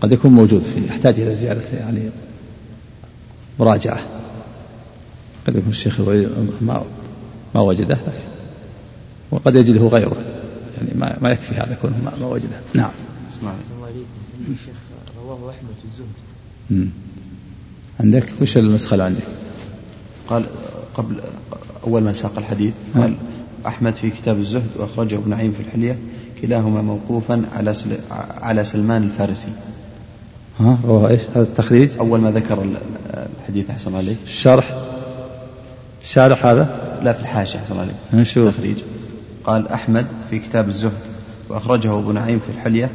قد 0.02 0.12
يكون 0.12 0.32
موجود 0.32 0.63
فيه. 0.63 0.88
يحتاج 0.88 1.20
إلى 1.20 1.36
زيادة 1.36 1.78
يعني 1.80 2.10
مراجعة. 3.60 4.00
قد 5.48 5.56
يكون 5.56 5.70
الشيخ 5.70 6.02
ما 6.62 6.84
ما 7.56 7.62
وجده. 7.62 7.98
وقد 9.32 9.56
يجده 9.56 9.88
غيره. 9.88 10.16
يعني 10.78 10.89
ما 10.96 11.18
ما 11.22 11.30
يكفي 11.30 11.56
هذا 11.56 11.78
كونه 11.82 11.98
ما, 12.06 12.12
ما 12.22 12.28
وجده. 12.28 12.60
نعم. 12.74 12.92
اسمع 13.38 13.54
الشيخ 14.52 14.76
رواه 15.24 15.52
أحمد 15.52 15.76
الزهد. 15.84 16.89
عندك؟ 18.00 18.34
وش 18.42 18.58
النسخة 18.58 18.94
اللي 18.94 19.04
عندك؟ 19.04 19.24
قال 20.28 20.46
قبل 20.96 21.16
أول 21.88 22.04
ما 22.04 22.13
ساق 22.13 22.38
الحديث 22.38 22.74
قال 22.96 23.16
أحمد 23.68 23.96
في 23.96 24.10
كتاب 24.10 24.38
الزهد 24.38 24.70
وأخرجه 24.76 25.16
ابن 25.16 25.30
نعيم 25.30 25.52
في 25.52 25.60
الحلية 25.60 25.98
كلاهما 26.42 26.82
موقوفا 26.82 27.46
على 27.54 27.74
على 28.42 28.63
سلمان 28.63 29.04
الفارسي. 29.04 29.54
ها 30.60 30.78
رواه 30.86 31.10
إيش؟ 31.10 31.22
هذا 31.36 31.44
التخريج. 31.44 31.89
أول 32.00 32.22
ما 32.22 32.32
ذكر 32.32 32.66
الحديث 33.39 33.70
أحسن 33.70 33.96
عليك. 33.96 34.18
الشرح 34.26 34.78
الشارح 36.04 36.46
هذا؟ 36.46 37.00
لا 37.04 37.13
في 37.13 37.20
الحاشية 37.20 37.60
أحسن 37.60 37.80
عليك. 37.80 37.96
نشوف 38.13 38.48
التخريج. 38.48 38.78
قال 39.44 39.68
أحمد 39.68 40.06
في 40.30 40.39
كتاب 40.39 40.68
الزهد. 40.68 40.92
وأخرجه 41.50 42.00
أبو 42.00 42.12
نعيم 42.12 42.39
في 42.39 42.50
الحلية. 42.58 42.89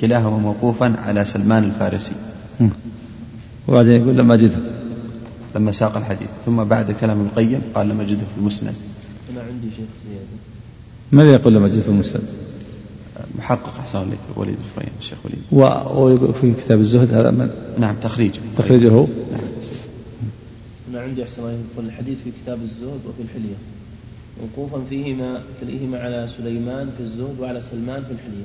كلاهما 0.00 0.38
موقوفا 0.38 0.94
على 0.98 1.24
سلمان 1.24 1.64
الفارسي. 1.64 2.12
وبعدين 3.68 4.02
يقول 4.02 4.16
لما 4.16 4.34
أجده. 4.34 4.58
لما 5.56 5.72
ساق 5.72 5.96
الحديث. 5.96 6.28
ثم 6.46 6.64
بعد 6.64 6.92
كلام 6.92 7.20
القيم 7.20 7.60
قال 7.74 7.88
لما 7.88 8.02
أجده 8.02 8.26
في 8.34 8.38
المسند. 8.38 8.74
أنا 9.32 9.40
عندي 9.40 9.66
شيخ 9.76 9.86
زيادة 10.08 10.26
ماذا 11.12 11.32
يقول 11.32 11.54
لما 11.54 11.66
أجده 11.66 11.80
في 11.80 11.88
المسند؟ 11.88 12.22
محقق 13.38 13.78
أحسن 13.78 13.98
عليك 13.98 14.18
وليد 14.36 14.56
الفريم 14.58 14.92
الشيخ 14.98 15.18
وليد. 15.24 15.42
ويقول 15.52 16.34
في 16.34 16.52
كتاب 16.52 16.80
الزهد 16.80 17.14
هذا 17.14 17.30
من؟ 17.30 17.50
نعم 17.78 17.96
تخريج. 18.02 18.30
تخريجه. 18.56 18.90
نعم. 18.90 19.06
أنا 20.90 21.00
عندي 21.00 21.22
أحسن 21.22 21.62
الحديث 21.78 22.18
في 22.24 22.30
كتاب 22.42 22.58
الزهد 22.62 23.00
وفي 23.06 23.22
الحلية. 23.22 23.56
موقوفا 24.40 24.84
فيهما 24.90 25.42
كليهما 25.60 25.98
على 25.98 26.28
سليمان 26.38 26.90
في 26.96 27.02
الزهد 27.02 27.40
وعلى 27.40 27.60
سلمان 27.60 28.02
في 28.02 28.12
الحلية. 28.12 28.44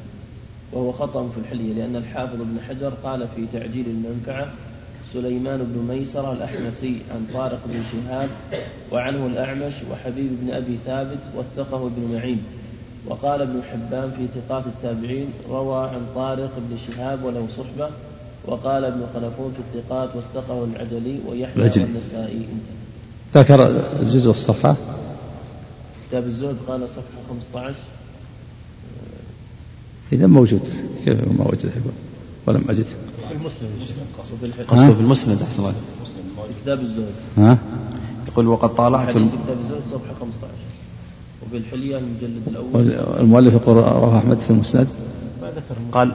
وهو 0.73 0.91
خطأ 0.91 1.29
في 1.29 1.37
الحلية 1.37 1.73
لأن 1.73 1.95
الحافظ 1.95 2.41
ابن 2.41 2.57
حجر 2.69 2.93
قال 3.03 3.27
في 3.35 3.45
تعجيل 3.53 3.85
المنفعة 3.87 4.47
سليمان 5.13 5.57
بن 5.57 5.93
ميسرة 5.93 6.33
الأحمسي 6.33 6.97
عن 7.11 7.25
طارق 7.33 7.59
بن 7.67 7.81
شهاب 7.91 8.29
وعنه 8.91 9.27
الأعمش 9.27 9.73
وحبيب 9.91 10.29
بن 10.41 10.53
أبي 10.53 10.77
ثابت 10.85 11.19
وثقه 11.37 11.87
ابن 11.87 12.15
معين. 12.15 12.41
وقال 13.07 13.41
ابن 13.41 13.61
حبان 13.71 14.11
في 14.17 14.27
ثقات 14.39 14.63
التابعين 14.67 15.27
روى 15.49 15.89
عن 15.89 16.01
طارق 16.15 16.51
بن 16.57 16.77
شهاب 16.87 17.23
وله 17.23 17.47
صحبة 17.57 17.89
وقال 18.45 18.85
ابن 18.85 19.01
خلفون 19.13 19.53
في 19.53 19.79
الثقات 19.79 20.09
وثقه 20.15 20.63
العجلي 20.63 21.19
ويحيى 21.27 21.63
والنسائي. 21.63 22.47
انتهى 23.35 23.43
ذكر 23.43 23.67
الجزء 24.01 24.31
الصفحة؟ 24.31 24.75
كتاب 26.09 26.23
الزهد 26.25 26.57
قال 26.67 26.89
صفحة 26.89 27.37
15 27.53 27.75
إذا 30.11 30.27
موجود. 30.27 30.67
كيف 31.05 31.19
ما 31.39 31.47
وجده 31.47 31.69
يقول 31.69 31.93
ولم 32.47 32.63
أجده 32.69 32.85
في 33.29 33.35
المسلم 33.35 33.69
قصده 34.67 34.93
في 34.93 35.01
المسند 35.01 35.41
أحسن 35.41 35.59
الله 35.59 35.73
في 36.47 36.61
كتاب 36.63 36.79
الزهد. 36.81 37.13
ها؟ 37.37 37.57
يقول 38.27 38.47
وقد 38.47 38.75
طالعت 38.75 39.09
في 39.09 39.13
كتاب 39.13 39.57
الزهد 39.63 39.81
صفحة 39.91 40.13
15 40.19 40.47
وفي 41.53 41.61
الحلية 41.61 41.97
المجلد 41.97 42.41
الأول. 42.47 42.91
المؤلف 43.19 43.53
يقول 43.53 43.77
رواه 43.77 44.17
أحمد 44.17 44.39
في 44.39 44.49
المسند. 44.49 44.87
ما 45.41 45.47
ذكر 45.47 45.81
قال 45.91 46.11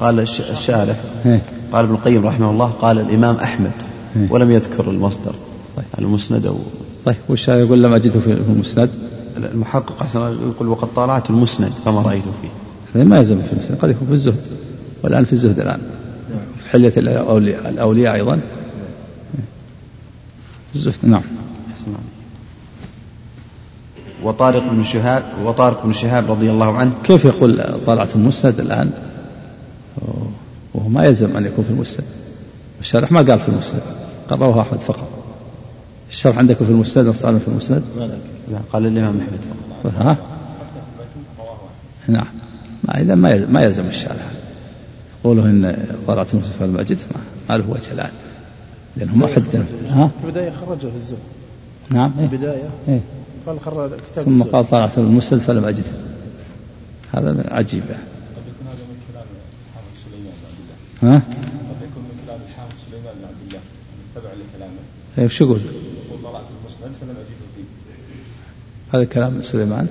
قال 0.00 0.20
الشارح. 0.20 0.96
إيه. 1.26 1.42
قال 1.72 1.84
ابن 1.84 1.94
القيم 1.94 2.26
رحمه 2.26 2.50
الله 2.50 2.66
قال 2.66 2.98
الإمام 2.98 3.36
أحمد. 3.36 3.70
إيه. 4.16 4.26
ولم 4.30 4.50
يذكر 4.50 4.90
المصدر. 4.90 5.34
طيب. 5.76 5.86
المسند 5.98 6.46
أو 6.46 6.56
طيب 7.04 7.16
وش 7.28 7.48
يقول 7.48 7.82
لم 7.82 7.92
أجده 7.92 8.20
في 8.20 8.32
المسند. 8.32 8.90
المحقق 9.36 10.02
أحسن 10.02 10.20
يقول 10.20 10.68
وقد 10.68 10.88
طالعت 10.96 11.30
المسند 11.30 11.70
فما 11.70 12.02
رأيت 12.02 12.22
فيه. 12.22 12.48
هذا 12.94 13.04
ما 13.04 13.18
يلزم 13.18 13.42
في 13.42 13.52
المسند. 13.52 13.78
قد 13.82 13.90
يكون 13.90 14.08
في 14.08 14.14
الزهد. 14.14 14.40
والآن 15.02 15.24
في 15.24 15.32
الزهد 15.32 15.60
الآن. 15.60 15.80
في 16.58 16.70
حلية 16.70 16.92
الأولياء, 16.96 17.68
الأولياء 17.68 18.14
أيضا 18.14 18.40
الزهد 20.74 20.94
نعم. 21.02 21.22
وطارق 24.24 24.62
بن 24.72 24.82
شهاب 24.82 25.22
وطارق 25.44 25.86
بن 25.86 25.92
شهاب 25.92 26.30
رضي 26.30 26.50
الله 26.50 26.76
عنه. 26.76 26.92
كيف 27.04 27.24
يقول 27.24 27.64
طلعت 27.86 28.16
المسند 28.16 28.60
الآن؟ 28.60 28.90
وهو 30.74 30.88
ما 30.88 31.04
يلزم 31.04 31.36
أن 31.36 31.46
يكون 31.46 31.64
في 31.64 31.70
المسند. 31.70 32.06
الشرح 32.80 33.12
ما 33.12 33.22
قال 33.22 33.40
في 33.40 33.48
المسند. 33.48 33.82
قال 34.30 34.40
رواه 34.40 34.60
أحمد 34.60 34.80
فقط. 34.80 35.08
الشرح 36.10 36.38
عندكم 36.38 36.64
في 36.64 36.70
المسند 36.70 37.06
نص 37.06 37.26
في 37.26 37.48
المسند؟ 37.48 37.82
لا 38.50 38.58
قال 38.72 38.86
الإمام 38.86 39.20
أحمد 39.20 39.38
ها؟ 39.98 40.16
نعم. 42.08 42.26
ما 42.84 43.00
إذا 43.00 43.14
ما 43.14 43.46
ما 43.46 43.62
يلزم 43.62 43.86
الشارح 43.86 44.30
قوله 45.24 45.44
إن 45.44 45.76
طلعت 46.06 46.34
المسند 46.34 46.52
في 46.52 46.64
المسجد 46.64 46.98
ما 47.50 47.58
له 47.58 47.70
وجه 47.70 47.92
الآن. 47.92 48.10
لأنه 48.96 49.16
ما 49.16 49.26
حد 49.26 49.42
ها؟ 49.90 50.10
في 50.20 50.26
البداية 50.26 50.50
خرجه 50.50 50.78
في 50.78 50.96
الزهد. 50.96 51.18
نعم 51.90 52.10
في 52.10 52.34
البداية. 52.34 52.68
إيه؟ 52.88 53.00
قال 53.48 53.60
خرج 53.60 53.90
كتاب 54.10 54.24
ثم 54.24 54.42
قال 54.42 54.70
طلعت 54.70 54.98
المسند 54.98 55.40
فلم 55.40 55.64
أجده 55.64 55.92
هذا 57.12 57.44
عجيب 57.50 57.82
يعني. 57.90 58.02
ها؟ 61.02 61.14
قد 61.14 61.22
يكون 61.82 62.02
من 62.02 62.18
كلام 62.26 62.40
الحافظ 62.48 62.74
سليمان 62.90 63.14
بن 63.18 63.24
عبد 63.24 63.42
الله 63.48 63.60
تبع 64.14 64.30
لكلامه. 64.30 64.80
طيب 65.16 65.30
شو 65.30 65.44
يقول؟ 65.44 65.60
يقول 65.60 66.22
طلعت 66.22 66.44
المسند 66.60 66.96
فلم 67.00 67.10
اجده 67.10 67.46
فيه. 67.56 67.64
هذا 68.98 69.04
كلام 69.04 69.42
سليمان؟ 69.42 69.88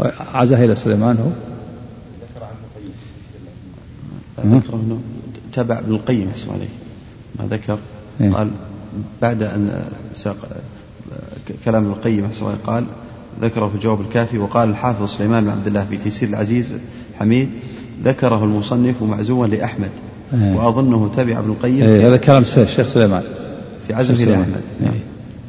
إيه. 0.00 0.12
عزاه 0.18 0.64
إلى 0.64 0.74
سليمان 0.74 1.16
هو؟ 1.16 1.30
ذكر 2.22 2.44
عنه 2.44 2.56
القيم 4.38 4.58
ذكر 4.58 4.74
أنه 4.74 5.00
تبع 5.52 5.78
ابن 5.78 5.94
القيم 5.94 6.28
احسن 6.28 6.50
عليه 6.50 6.68
ما 7.38 7.46
ذكر 7.46 7.78
إيه؟ 8.20 8.32
قال 8.32 8.50
بعد 9.22 9.42
أن 9.42 9.84
ساق 10.14 10.48
كلام 11.64 11.84
ابن 11.84 11.92
القيم 11.92 12.30
عليه 12.42 12.56
قال 12.66 12.84
ذكره 13.40 13.68
في 13.68 13.74
الجواب 13.74 14.00
الكافي 14.00 14.38
وقال 14.38 14.68
الحافظ 14.68 15.08
سليمان 15.08 15.44
بن 15.44 15.50
عبد 15.50 15.66
الله 15.66 15.84
في 15.84 15.96
تيسير 15.96 16.28
العزيز 16.28 16.74
حميد 17.18 17.48
ذكره 18.04 18.44
المصنف 18.44 19.02
معزوا 19.02 19.46
لأحمد 19.46 19.90
إيه. 20.34 20.54
وأظنه 20.56 21.10
تبع 21.16 21.38
ابن 21.38 21.50
القيم 21.50 21.82
إيه 21.82 22.08
هذا 22.08 22.16
كلام 22.16 22.42
الشيخ 22.42 22.86
سليمان. 22.86 23.22
في 23.86 23.94
عزمه 23.94 24.24
لأحمد. 24.24 24.60
نعم. 24.80 24.92
إيه. 24.92 25.00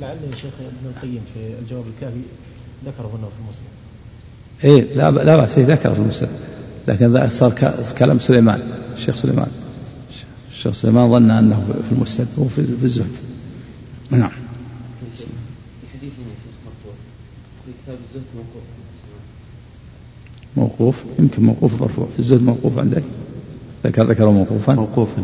لعل 0.02 0.18
الشيخ 0.34 0.52
ابن 0.60 0.94
القيم 0.96 1.22
في 1.34 1.40
الجواب 1.62 1.84
الكافي 1.96 2.22
ذكره 2.86 3.08
هنا 3.08 3.28
في 3.28 3.40
المسلم. 3.44 3.68
إيه 4.64 4.94
لا 4.96 5.12
لا 5.12 5.38
بأس 5.38 5.60
ذكره 5.60 5.94
في 5.94 6.00
المسلم. 6.00 6.30
لكن 6.88 7.30
صار 7.30 7.54
كلام 7.98 8.20
سليمان 8.20 8.62
الشيخ 8.98 9.16
سليمان. 9.16 9.48
الشيخ 10.52 10.74
سليمان 10.74 11.12
ظن 11.12 11.32
أنه 11.32 11.66
في 11.90 11.96
المسند 11.96 12.28
هو 12.40 12.46
في 12.46 12.60
الزهد. 12.84 13.18
نعم 14.12 14.32
الحديث 15.84 16.14
مرفوع 16.66 16.94
في 17.66 17.72
كتاب 17.84 17.98
الزهد 18.10 18.23
موقوف. 18.36 18.64
موقوف 20.58 21.04
يمكن 21.20 21.44
موقوف 21.44 21.82
مرفوع. 21.82 22.08
في 22.14 22.20
الزهد 22.20 22.44
موقوف 22.44 22.80
عندك؟ 22.80 23.04
ذكر 23.86 24.10
ذكر 24.10 24.30
موقوفا؟ 24.30 24.74
موقوفا 24.74 25.24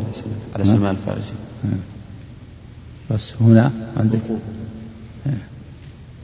على 0.55 0.65
سلمان 0.65 0.95
الفارسي. 0.95 1.33
بس 3.11 3.33
هنا 3.41 3.71
عندك؟ 3.97 4.19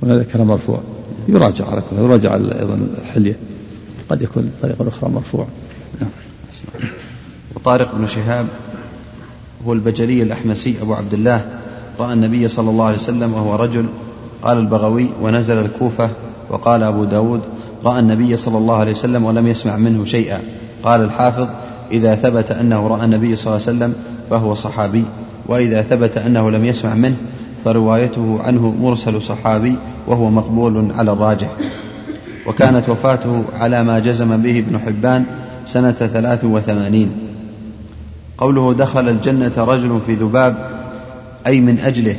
هنا 0.04 0.18
ذكر 0.18 0.44
مرفوع. 0.44 0.82
يراجع 1.28 1.70
على 1.70 1.82
كل 1.90 1.96
يراجع 1.96 2.36
أيضا 2.36 2.88
الحلية. 3.02 3.38
قد 4.10 4.22
يكون 4.22 4.52
طريقه 4.62 4.88
أخرى 4.88 5.10
مرفوع. 5.10 5.48
نعم. 6.02 6.10
وطارق 7.56 7.96
بن 7.96 8.08
شهاب 8.08 8.48
هو 9.66 9.74
البجلي 9.74 10.22
الأحمسي 10.22 10.76
أبو 10.82 10.94
عبد 10.94 11.14
الله 11.14 11.62
رأى 12.00 12.14
النبي 12.14 12.48
صلى 12.48 12.70
الله 12.70 12.86
عليه 12.86 12.98
وسلم 12.98 13.34
وهو 13.34 13.56
رجل 13.56 13.86
قال 14.42 14.58
البغوي 14.58 15.10
ونزل 15.22 15.58
الكوفة 15.58 16.10
وقال 16.50 16.84
أبو 16.84 17.04
داود 17.04 17.42
رأى 17.86 18.00
النبي 18.00 18.38
صلى 18.38 18.58
الله 18.58 18.76
عليه 18.76 18.92
وسلم 18.92 19.26
ولم 19.26 19.48
يسمع 19.48 19.78
منه 19.78 20.06
شيئا. 20.06 20.40
قال 20.84 21.02
الحافظ 21.02 21.48
إذا 21.92 22.16
ثبت 22.16 22.52
أنه 22.52 22.88
رأى 22.88 23.06
النبي 23.06 23.36
صلى 23.36 23.56
الله 23.56 23.68
عليه 23.68 23.78
وسلم 23.78 23.94
فهو 24.30 24.56
صحابي 24.56 25.04
وإذا 25.48 25.82
ثبت 25.82 26.18
أنه 26.18 26.52
لم 26.52 26.66
يسمع 26.66 26.96
منه 26.96 27.16
فروايته 27.66 28.40
عنه 28.42 28.76
مرسل 28.82 29.22
صحابي 29.22 29.76
وهو 30.08 30.30
مقبول 30.30 30.92
على 30.92 31.12
الراجح. 31.12 31.50
وكانت 32.48 32.90
وفاته 32.90 33.44
على 33.54 33.84
ما 33.84 34.00
جزم 34.00 34.38
به 34.38 34.60
ابن 34.60 34.80
حبان 34.80 35.24
سنة 35.66 35.92
ثلاث 35.92 36.44
وثمانين. 36.44 37.12
قوله 38.38 38.74
دخل 38.74 39.10
الجنة 39.10 39.54
رجل 39.58 40.00
في 40.06 40.14
ذباب 40.14 40.70
أي 41.48 41.62
من 41.62 41.80
أجله 41.80 42.16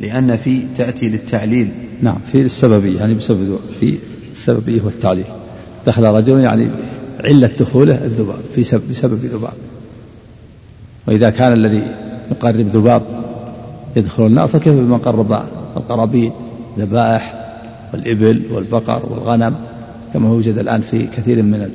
لأن 0.00 0.36
في 0.36 0.62
تأتي 0.76 1.08
للتعليل. 1.08 1.87
نعم 2.02 2.18
في 2.32 2.42
السببية 2.42 2.98
يعني 2.98 3.14
بسبب 3.14 3.58
في 3.80 3.98
السببية 4.32 4.82
والتعليل 4.82 5.24
دخل 5.86 6.04
رجل 6.04 6.40
يعني 6.40 6.70
علة 7.24 7.50
دخوله 7.60 8.04
الذباب 8.04 8.40
في 8.54 8.64
سبب 8.64 8.82
بسبب 8.90 9.14
ذباب. 9.14 9.52
وإذا 11.06 11.30
كان 11.30 11.52
الذي 11.52 11.82
يقرب 12.30 12.76
ذباب 12.76 13.02
يدخل 13.96 14.26
النار 14.26 14.48
فكيف 14.48 14.74
بمن 14.74 14.98
قرب 14.98 15.42
القرابين؟ 15.76 16.32
ذبائح 16.78 17.34
والإبل 17.92 18.42
والبقر 18.50 19.02
والغنم 19.10 19.54
كما 20.14 20.28
يوجد 20.28 20.58
الآن 20.58 20.80
في 20.80 21.06
كثير 21.06 21.42
من 21.42 21.70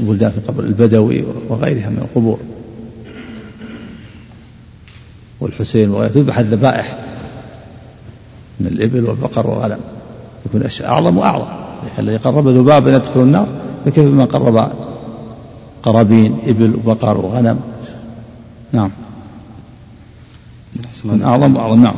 البلدان 0.00 0.30
في 0.30 0.40
قبر 0.40 0.64
البدوي 0.64 1.24
وغيرها 1.48 1.88
من 1.88 1.98
القبور. 1.98 2.38
والحسين 5.40 5.90
وغيره 5.90 6.10
تذبح 6.10 6.38
الذبائح. 6.38 6.98
من 8.60 8.66
الإبل 8.66 9.04
والبقر 9.04 9.46
والغنم. 9.50 9.80
يكون 10.46 10.62
أعظم 10.84 11.18
وأعظم. 11.18 11.46
الذي 11.98 12.16
قرب 12.16 12.48
ذبابا 12.48 12.96
يدخل 12.96 13.20
النار 13.20 13.46
فكيف 13.84 14.04
من 14.04 14.26
قرب؟ 14.26 14.72
قرابين 15.82 16.38
إبل 16.46 16.74
وبقر 16.74 17.18
وغنم 17.18 17.60
نعم. 18.72 18.90
من 21.04 21.22
أعظم 21.22 21.56
وأعظم 21.56 21.82
نعم. 21.82 21.94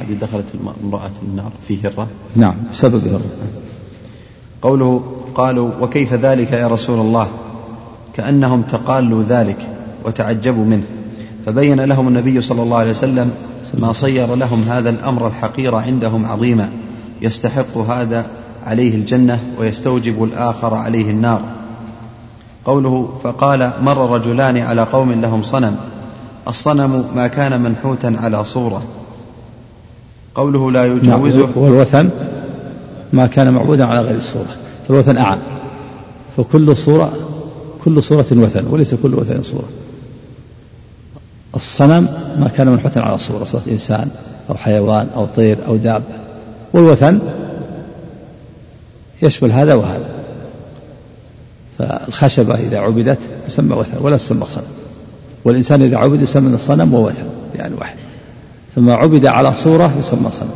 هذه 0.00 0.14
دخلت 0.14 0.46
امرأة 0.84 1.10
النار 1.22 1.52
في 1.68 1.78
هرة. 1.84 2.08
نعم 2.36 2.54
بسبب 2.72 3.08
هرة. 3.08 3.20
قوله 4.62 5.02
قالوا 5.34 5.70
وكيف 5.80 6.14
ذلك 6.14 6.52
يا 6.52 6.68
رسول 6.68 7.00
الله؟ 7.00 7.28
كأنهم 8.14 8.62
تقالوا 8.62 9.22
ذلك 9.22 9.68
وتعجبوا 10.04 10.64
منه. 10.64 10.84
فبين 11.46 11.80
لهم 11.80 12.08
النبي 12.08 12.40
صلى 12.40 12.62
الله 12.62 12.76
عليه 12.76 12.90
وسلم 12.90 13.32
ما 13.74 13.92
صير 13.92 14.34
لهم 14.34 14.62
هذا 14.62 14.90
الأمر 14.90 15.26
الحقير 15.26 15.74
عندهم 15.74 16.26
عظيما. 16.26 16.68
يستحق 17.22 17.78
هذا 17.78 18.26
عليه 18.66 18.94
الجنة 18.94 19.40
ويستوجب 19.58 20.24
الآخر 20.24 20.74
عليه 20.74 21.10
النار. 21.10 21.40
قوله 22.64 23.08
فقال 23.24 23.70
مر 23.82 24.10
رجلان 24.10 24.56
على 24.56 24.82
قوم 24.82 25.12
لهم 25.12 25.42
صنم. 25.42 25.76
الصنم 26.48 27.04
ما 27.14 27.26
كان 27.26 27.60
منحوتا 27.60 28.14
على 28.18 28.44
صورة. 28.44 28.82
قوله 30.34 30.70
لا 30.70 30.86
يجاوزه 30.86 31.48
والوثن 31.56 32.10
ما 33.12 33.26
كان 33.26 33.52
معبودا 33.52 33.84
على 33.84 34.00
غير 34.00 34.16
الصورة. 34.16 34.56
فالوثن 34.88 35.16
أعم. 35.16 35.38
فكل 36.36 36.76
صورة 36.76 37.12
كل 37.84 38.02
صورة 38.02 38.26
وثن 38.32 38.66
وليس 38.70 38.94
كل 38.94 39.14
وثن 39.14 39.42
صورة. 39.42 39.68
الصنم 41.54 42.08
ما 42.40 42.50
كان 42.56 42.68
منحوتا 42.68 42.98
على 42.98 43.18
صورة 43.18 43.44
صورة 43.44 43.62
إنسان 43.70 44.10
أو 44.50 44.54
حيوان 44.54 45.08
أو 45.16 45.26
طير 45.26 45.66
أو 45.66 45.76
دابة. 45.76 46.04
والوثن 46.72 47.20
يشمل 49.22 49.52
هذا 49.52 49.74
وهذا. 49.74 50.08
فالخشبة 51.78 52.54
إذا 52.54 52.78
عبدت 52.78 53.18
يسمى 53.48 53.76
وثن 53.76 53.98
ولا 54.00 54.16
تسمى 54.16 54.46
صنم. 54.46 54.62
والإنسان 55.44 55.82
إذا 55.82 55.96
عبد 55.96 56.22
يسمى 56.22 56.58
صنم 56.58 56.94
ووثن 56.94 57.24
يعني 57.54 57.74
واحد. 57.74 57.96
ثم 58.74 58.90
عبد 58.90 59.26
على 59.26 59.54
صورة 59.54 59.92
يسمى 60.00 60.30
صنم. 60.30 60.50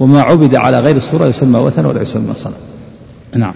وما 0.00 0.22
عبد 0.22 0.54
على 0.54 0.80
غير 0.80 0.96
الصورة 0.96 1.26
يسمى 1.26 1.58
وثن 1.58 1.84
ولا 1.84 2.02
يسمى 2.02 2.34
صنم. 2.36 2.54
نعم. 3.34 3.54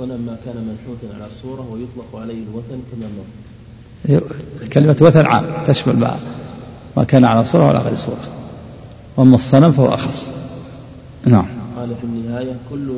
الصنم 0.00 0.20
ما 0.26 0.36
كان 0.44 0.56
منحوتا 0.56 1.14
على 1.14 1.30
الصورة 1.32 1.68
ويطلق 1.72 2.20
عليه 2.20 2.42
الوثن 2.42 2.80
كما 2.92 3.08
مر. 3.16 4.22
كلمة 4.72 4.96
وثن 5.00 5.26
عام 5.26 5.44
تشمل 5.66 5.96
ما 5.96 6.16
ما 6.96 7.04
كان 7.04 7.24
على 7.24 7.44
صورة 7.44 7.68
ولا 7.68 7.78
غير 7.78 7.94
صورة. 7.94 8.24
وأما 9.16 9.34
الصنم 9.34 9.72
فهو 9.72 9.94
أخص. 9.94 10.32
نعم. 11.26 11.46
قال 11.76 11.88
في 12.00 12.04
النهاية 12.04 12.56
كل 12.70 12.92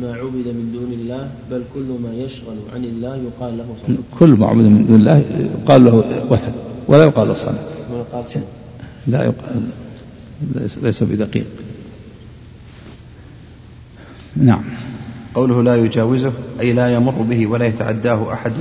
ما 0.00 0.12
عبد 0.12 0.46
من 0.46 0.70
دون 0.72 0.92
الله 0.92 1.30
بل 1.50 1.62
كل 1.74 1.98
ما 2.02 2.14
يشغل 2.14 2.56
عن 2.74 2.84
الله 2.84 3.16
يقال 3.16 3.58
له 3.58 3.66
صنم. 3.86 3.98
كل 4.18 4.28
ما 4.28 4.46
عبد 4.46 4.64
من 4.64 4.86
دون 4.86 4.96
الله 4.96 5.18
يقال 5.62 5.84
له 5.84 5.94
وثن 6.30 6.52
ولا 6.88 7.04
يقال 7.04 7.28
له 7.28 7.34
صنم. 7.34 7.58
لا 9.06 9.24
يقال 9.24 9.62
ليس 10.82 11.02
بدقيق. 11.02 11.46
نعم. 14.36 14.64
قوله 15.38 15.62
لا 15.62 15.76
يجاوزه 15.76 16.32
أي 16.60 16.72
لا 16.72 16.94
يمر 16.94 17.12
به 17.12 17.46
ولا 17.46 17.66
يتعداه 17.66 18.32
أحد 18.32 18.52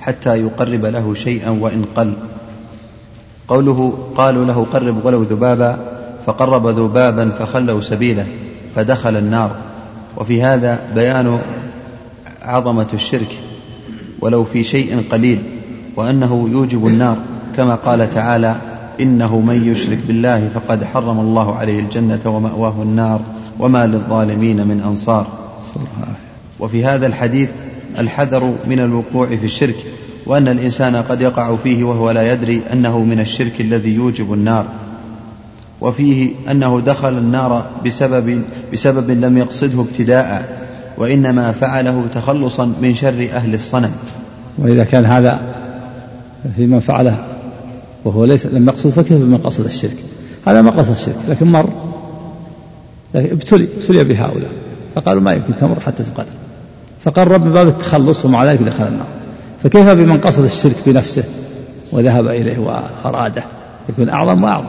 حتى 0.00 0.40
يقرب 0.40 0.84
له 0.84 1.14
شيئا 1.14 1.50
وإن 1.50 1.84
قل. 1.96 2.12
قوله 3.48 3.98
قالوا 4.16 4.44
له 4.44 4.66
قرب 4.72 5.04
ولو 5.04 5.22
ذبابا 5.22 5.78
فقرب 6.26 6.66
ذبابا 6.66 7.30
فخلوا 7.30 7.80
سبيله 7.80 8.26
فدخل 8.74 9.16
النار. 9.16 9.50
وفي 10.16 10.42
هذا 10.42 10.78
بيان 10.94 11.38
عظمة 12.42 12.86
الشرك 12.94 13.38
ولو 14.20 14.44
في 14.44 14.64
شيء 14.64 15.04
قليل 15.10 15.38
وأنه 15.96 16.48
يوجب 16.52 16.86
النار. 16.86 17.16
كما 17.56 17.74
قال 17.74 18.10
تعالى 18.10 18.56
إنه 19.00 19.40
من 19.40 19.68
يشرك 19.68 19.98
بالله 20.06 20.48
فقد 20.48 20.84
حرم 20.84 21.20
الله 21.20 21.56
عليه 21.56 21.80
الجنة 21.80 22.20
ومأواه 22.26 22.82
النار 22.82 23.20
وما 23.58 23.86
للظالمين 23.86 24.66
من 24.66 24.80
أنصار. 24.80 25.26
وفي 26.60 26.84
هذا 26.84 27.06
الحديث 27.06 27.48
الحذر 27.98 28.54
من 28.66 28.80
الوقوع 28.80 29.26
في 29.26 29.44
الشرك 29.44 29.76
وأن 30.26 30.48
الإنسان 30.48 30.96
قد 30.96 31.20
يقع 31.20 31.56
فيه 31.56 31.84
وهو 31.84 32.10
لا 32.10 32.32
يدري 32.32 32.62
أنه 32.72 33.04
من 33.04 33.20
الشرك 33.20 33.60
الذي 33.60 33.94
يوجب 33.94 34.32
النار. 34.32 34.66
وفيه 35.80 36.30
أنه 36.50 36.80
دخل 36.80 37.18
النار 37.18 37.66
بسبب 37.86 38.42
بسبب 38.72 39.10
لم 39.10 39.38
يقصده 39.38 39.80
ابتداء 39.80 40.58
وإنما 40.98 41.52
فعله 41.52 42.04
تخلصا 42.14 42.72
من 42.82 42.94
شر 42.94 43.28
أهل 43.32 43.54
الصنم. 43.54 43.92
وإذا 44.58 44.84
كان 44.84 45.06
هذا 45.06 45.42
في 46.56 46.66
من 46.66 46.80
فعله 46.80 47.16
وهو 48.04 48.24
ليس 48.24 48.46
لم 48.46 48.68
يقصد 48.68 48.90
فكيف 48.90 49.12
بمن 49.12 49.38
قصد 49.38 49.64
الشرك؟ 49.64 49.96
هذا 50.46 50.62
ما 50.62 50.70
قصد 50.70 50.90
الشرك 50.90 51.16
لكن 51.28 51.46
مر 51.46 51.68
لكن 53.14 53.30
ابتلي 53.32 53.68
ابتلي 53.76 54.04
بهؤلاء. 54.04 54.50
فقالوا 54.94 55.22
ما 55.22 55.32
يمكن 55.32 55.56
تمر 55.56 55.80
حتى 55.80 56.02
تقرر 56.02 56.26
فقرب 57.00 57.44
من 57.44 57.52
باب 57.52 57.68
التخلص 57.68 58.24
ومع 58.24 58.44
ذلك 58.44 58.62
دخل 58.62 58.84
النار. 58.84 59.06
فكيف 59.62 59.88
بمن 59.88 60.20
قصد 60.20 60.44
الشرك 60.44 60.76
بنفسه 60.86 61.24
وذهب 61.92 62.26
إليه 62.28 62.58
وأراده؟ 62.58 63.44
يكون 63.88 64.08
أعظم 64.08 64.44
وأعظم. 64.44 64.66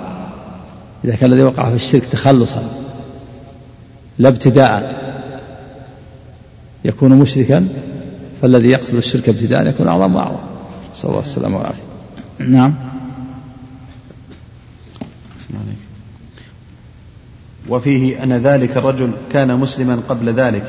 إذا 1.06 1.16
كان 1.16 1.34
الذي 1.34 1.44
وقع 1.44 1.70
في 1.70 1.76
الشرك 1.76 2.06
تخلصا 2.06 2.64
لا 4.20 4.30
ابتداء 4.30 5.06
يكون 6.86 7.12
مشركا 7.12 7.68
فالذي 8.42 8.70
يقصد 8.70 8.96
الشرك 8.96 9.30
ابتداء 9.30 9.68
يكون 9.68 9.88
أعظم 9.88 10.16
وأعظم. 10.16 10.38
نسأل 10.94 11.10
الله 11.10 11.22
السلامة 11.22 11.58
والعافية 11.58 11.84
نعم. 12.40 12.74
وفيه 17.70 18.24
أن 18.24 18.34
ذلك 18.34 18.78
الرجل 18.78 19.12
كان 19.32 19.60
مسلما 19.60 20.00
قبل 20.10 20.30
ذلك 20.30 20.64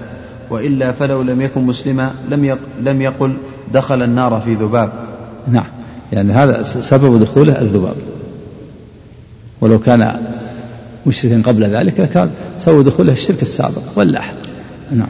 وإلا 0.51 0.93
فلو 0.93 1.23
لم 1.23 1.41
يكن 1.41 1.61
مسلما 1.61 2.15
لم 2.31 2.59
لم 2.83 3.03
يقل 3.03 3.37
دخل 3.73 4.03
النار 4.03 4.41
في 4.45 4.55
ذباب. 4.55 4.93
نعم 5.49 5.67
يعني 6.13 6.33
هذا 6.33 6.63
سبب 6.63 7.21
دخوله 7.21 7.61
الذباب. 7.61 7.97
ولو 9.61 9.79
كان 9.79 10.27
مشركا 11.07 11.43
قبل 11.43 11.65
ذلك 11.65 12.01
لكان 12.01 12.31
سبب 12.59 12.85
دخوله 12.85 13.13
الشرك 13.13 13.43
السابق 13.43 13.83
واللاحق 13.97 14.35
نعم. 14.91 15.09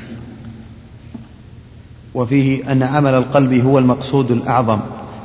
وفيه 2.14 2.72
أن 2.72 2.82
عمل 2.82 3.14
القلب 3.14 3.52
هو 3.52 3.78
المقصود 3.78 4.30
الأعظم 4.30 4.78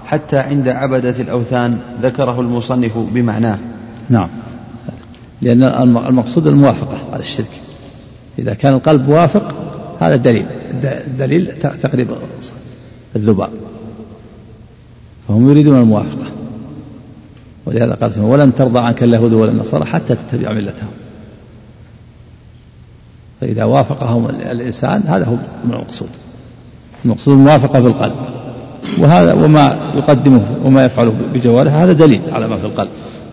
حتى 0.06 0.38
عند 0.38 0.68
عبدة 0.68 1.16
الأوثان 1.20 1.80
ذكره 2.02 2.42
المصنف 2.42 2.98
بمعناه. 2.98 3.58
نعم. 4.10 4.28
لأن 5.42 5.64
المقصود 5.98 6.48
الموافقة 6.48 6.98
على 7.12 7.20
الشرك. 7.20 7.62
إذا 8.40 8.54
كان 8.54 8.74
القلب 8.74 9.10
موافق 9.10 9.56
هذا 10.00 10.16
دليل. 10.16 10.46
دليل 11.18 11.60
تقريب 11.60 12.08
الذباب. 13.16 13.50
فهم 15.28 15.50
يريدون 15.50 15.80
الموافقة. 15.80 16.32
ولهذا 17.66 17.94
قال 17.94 18.22
ولن 18.22 18.56
ترضى 18.56 18.80
عنك 18.80 19.04
اليهود 19.04 19.34
ولا 19.34 19.52
النصارى 19.52 19.86
حتى 19.86 20.16
تتبع 20.16 20.52
ملتهم. 20.52 20.90
فإذا 23.42 23.64
وافقهم 23.64 24.30
الإنسان 24.30 25.04
هذا 25.08 25.26
هو 25.26 25.36
المقصود. 25.66 26.10
المقصود 27.06 27.34
الموافقة 27.34 27.80
بالقلب 27.80 28.16
وهذا 29.00 29.34
وما 29.34 29.92
يقدمه 29.96 30.42
وما 30.64 30.86
يفعله 30.86 31.14
بجوارحه 31.34 31.84
هذا 31.84 31.92
دليل 31.92 32.22
على 32.32 32.48
ما 32.48 32.58
في 32.58 32.66
القلب. 32.66 32.90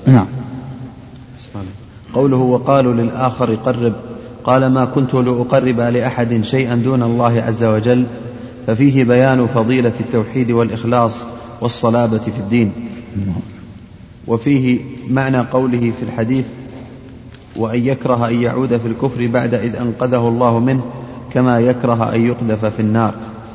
نعم. 0.06 0.26
قوله 2.18 2.36
وقالوا 2.36 2.94
للآخر 2.94 3.54
قرب 3.54 3.92
قال 4.44 4.66
ما 4.66 4.84
كنت 4.84 5.14
لأقرب 5.14 5.80
لأحد 5.80 6.44
شيئا 6.44 6.74
دون 6.74 7.02
الله 7.02 7.42
عز 7.46 7.64
وجل 7.64 8.04
ففيه 8.66 9.04
بيان 9.04 9.46
فضيلة 9.46 9.92
التوحيد 10.00 10.50
والإخلاص 10.50 11.26
والصلابة 11.60 12.18
في 12.18 12.38
الدين. 12.38 12.72
وفيه 14.26 14.78
معنى 15.10 15.38
قوله 15.38 15.80
في 15.80 16.02
الحديث 16.02 16.44
وأن 17.56 17.86
يكره 17.86 18.28
أن 18.28 18.42
يعود 18.42 18.76
في 18.76 18.88
الكفر 18.88 19.26
بعد 19.26 19.54
إذ 19.54 19.76
أنقذه 19.76 20.28
الله 20.28 20.58
منه 20.58 20.84
كما 21.34 21.60
يكره 21.60 22.14
أن 22.14 22.26
يقذف 22.26 22.64
في 22.64 22.80
النار. 22.80 23.14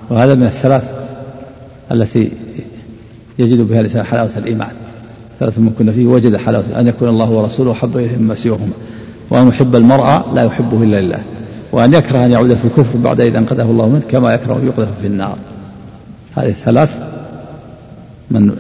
وهذا 0.09 0.35
من 0.35 0.43
الثلاث 0.43 0.95
التي 1.91 2.31
يجد 3.39 3.61
بها 3.61 3.79
الإنسان 3.79 4.03
حلاوة 4.03 4.31
الإيمان. 4.37 4.82
ثلاث 5.39 5.59
من 5.59 5.73
كنا 5.79 5.91
فيه 5.91 6.05
وجد 6.05 6.37
حلاوة 6.37 6.79
أن 6.79 6.87
يكون 6.87 7.09
الله 7.09 7.29
ورسوله 7.29 7.71
أحب 7.71 7.97
إليه 7.97 8.17
مما 8.17 8.35
سواهما. 8.35 8.73
وأن 9.29 9.47
يحب 9.47 9.75
المرأة 9.75 10.33
لا 10.33 10.43
يحبه 10.43 10.83
إلا 10.83 11.01
لله. 11.01 11.19
وأن 11.71 11.93
يكره 11.93 12.25
أن 12.25 12.31
يعود 12.31 12.53
في 12.53 12.65
الكفر 12.65 12.97
بعد 12.97 13.21
إذا 13.21 13.39
أنقذه 13.39 13.63
الله 13.71 13.89
منه 13.89 14.01
كما 14.09 14.33
يكره 14.33 14.57
أن 14.57 14.67
يقذف 14.67 14.99
في 15.01 15.07
النار. 15.07 15.37
هذه 16.35 16.49
الثلاث 16.49 16.99
من 18.31 18.55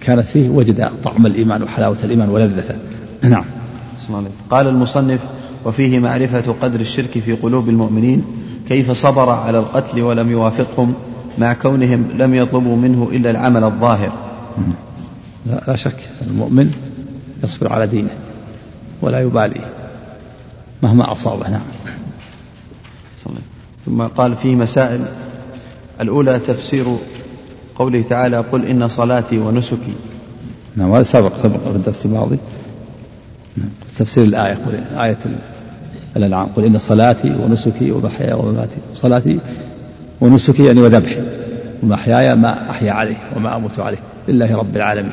كانت 0.00 0.26
فيه 0.26 0.48
وجد 0.48 0.88
طعم 1.04 1.26
الإيمان 1.26 1.62
وحلاوة 1.62 1.96
الإيمان 2.04 2.28
ولذته 2.28 2.74
نعم. 3.22 3.44
قال 4.50 4.66
المصنف 4.66 5.20
وفيه 5.64 5.98
معرفة 5.98 6.54
قدر 6.62 6.80
الشرك 6.80 7.10
في 7.10 7.32
قلوب 7.32 7.68
المؤمنين 7.68 8.24
كيف 8.68 8.90
صبر 8.90 9.30
على 9.30 9.58
القتل 9.58 10.02
ولم 10.02 10.30
يوافقهم 10.30 10.94
مع 11.38 11.52
كونهم 11.52 12.04
لم 12.18 12.34
يطلبوا 12.34 12.76
منه 12.76 13.08
إلا 13.12 13.30
العمل 13.30 13.64
الظاهر. 13.64 14.12
لا, 15.66 15.76
شك 15.76 16.08
المؤمن 16.26 16.72
يصبر 17.44 17.72
على 17.72 17.86
دينه 17.86 18.10
ولا 19.02 19.20
يبالي 19.20 19.60
مهما 20.82 21.12
أصابه. 21.12 21.50
نعم. 21.50 21.60
ثم 23.86 24.02
قال 24.02 24.36
في 24.36 24.56
مسائل 24.56 25.00
الأولى 26.00 26.38
تفسير 26.38 26.86
قوله 27.74 28.02
تعالى 28.02 28.36
قل 28.36 28.64
إن 28.64 28.88
صلاتي 28.88 29.38
ونسكي. 29.38 29.94
نعم 30.76 30.92
هذا 30.94 31.02
سبق 31.02 31.42
سبق 31.42 31.70
في 31.70 31.76
الدرس 31.76 32.06
الماضي. 32.06 32.38
نعم. 33.56 33.68
تفسير 33.98 34.24
الآية 34.24 34.54
قل 34.54 34.98
آية 34.98 35.18
الأنعام 36.16 36.46
قل 36.46 36.64
إن 36.64 36.78
صلاتي 36.78 37.30
ونسكي 37.30 37.90
ومحياي 37.90 38.32
ومماتي. 38.32 38.76
صلاتي 38.94 39.38
ونسكي 40.20 40.64
يعني 40.64 40.80
وذبحي. 40.80 41.22
ومحياي 41.82 42.34
ما 42.34 42.70
أحيا 42.70 42.92
عليه 42.92 43.16
وما 43.36 43.56
أموت 43.56 43.78
عليه. 43.78 43.98
لله 44.28 44.56
رب 44.56 44.76
العالمين. 44.76 45.12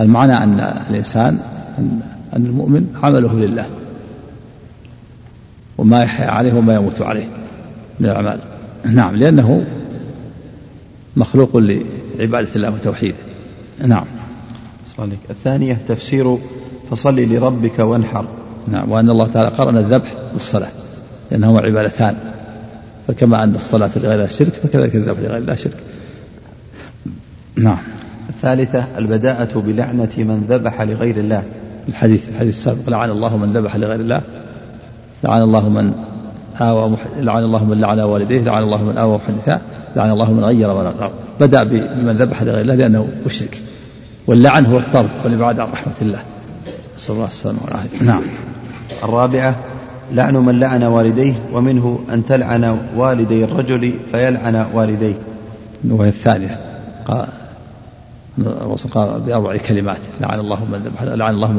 المعنى 0.00 0.36
أن 0.36 0.60
الإنسان 0.90 1.38
أن 2.36 2.46
المؤمن 2.46 2.86
عمله 3.02 3.34
لله. 3.34 3.66
وما 5.78 6.02
يحيا 6.02 6.26
عليه 6.26 6.52
وما 6.52 6.74
يموت 6.74 7.02
عليه 7.02 7.26
من 8.00 8.06
الأعمال. 8.06 8.38
نعم 8.84 9.16
لأنه 9.16 9.64
مخلوق 11.16 11.56
لعبادة 11.56 12.48
الله 12.56 12.70
وتوحيده. 12.70 13.16
نعم. 13.86 14.04
الثانية 15.30 15.78
تفسير 15.88 16.38
فصل 16.90 17.20
لربك 17.20 17.78
وانحر. 17.78 18.26
نعم 18.68 18.90
وأن 18.90 19.10
الله 19.10 19.26
تعالى 19.26 19.48
قرن 19.48 19.76
الذبح 19.76 20.14
بالصلاة 20.32 20.70
لأنهما 21.30 21.60
عبادتان. 21.60 22.16
فكما 23.08 23.44
أن 23.44 23.54
الصلاة 23.54 23.90
لغير 23.96 24.14
الله 24.14 24.26
شرك 24.26 24.52
فكذلك 24.52 24.94
الذبح 24.94 25.18
لغير 25.18 25.36
الله 25.36 25.54
شرك. 25.54 25.76
نعم. 27.56 27.78
الثالثة 28.46 28.84
البداءة 28.98 29.58
بلعنة 29.66 30.10
من 30.16 30.46
ذبح 30.48 30.82
لغير 30.82 31.16
الله. 31.16 31.42
الحديث 31.88 32.28
الحديث 32.28 32.54
السابق 32.54 32.90
لعن 32.90 33.10
الله 33.10 33.36
من 33.36 33.52
ذبح 33.52 33.76
لغير 33.76 34.00
الله. 34.00 34.20
لعن 35.24 35.42
الله 35.42 35.68
من 35.68 35.92
آوى 36.60 36.90
مح... 36.90 36.98
لعن 37.20 37.44
الله 37.44 37.64
من 37.64 37.80
لعن 37.80 38.00
والديه 38.00 38.40
لعن 38.40 38.62
الله 38.62 38.84
من 38.84 38.98
آوى 38.98 39.16
محدثا 39.16 39.60
لعن 39.96 40.10
الله 40.10 40.32
من 40.32 40.44
غير 40.44 40.74
من 40.74 40.92
بدأ 41.40 41.64
بمن 41.64 42.16
ذبح 42.18 42.42
لغير 42.42 42.60
الله 42.60 42.74
لأنه 42.74 43.08
مشرك. 43.26 43.58
واللعن 44.26 44.66
هو 44.66 44.78
الطرد 44.78 45.10
والإبعاد 45.24 45.60
عن 45.60 45.68
رحمة 45.72 45.94
الله. 46.02 46.18
نسأل 46.98 47.14
الله 47.14 47.26
السلامة 47.26 47.58
والعافية. 47.64 48.02
نعم. 48.02 48.22
الرابعة 49.04 49.56
لعن 50.12 50.36
من 50.36 50.60
لعن 50.60 50.82
والديه 50.82 51.34
ومنه 51.52 52.00
أن 52.12 52.26
تلعن 52.26 52.78
والدي 52.96 53.44
الرجل 53.44 53.94
فيلعن 54.12 54.66
والديه. 54.74 55.14
وهي 55.88 56.08
الثانية. 56.08 56.58
الرسول 58.38 58.92
قال 58.92 59.20
بأربع 59.20 59.56
كلمات 59.56 59.98
لعن 60.20 60.40
الله 60.40 60.64
من 60.64 60.78
ذبح 60.78 61.02
لعن 61.02 61.34
الله 61.34 61.52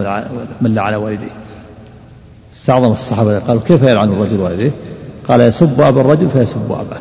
من 0.62 0.76
لعن 0.76 0.94
والديه. 0.94 1.32
استعظم 2.56 2.92
الصحابة 2.92 3.40
قالوا 3.40 3.62
كيف 3.68 3.84
يلعن 3.84 4.10
الرجل 4.10 4.40
والديه؟ 4.40 4.72
قال 5.28 5.42
يسب 5.42 5.82
أبا 5.82 6.02
الرجل 6.02 6.30
فيسب 6.30 6.72
أباه 6.72 7.00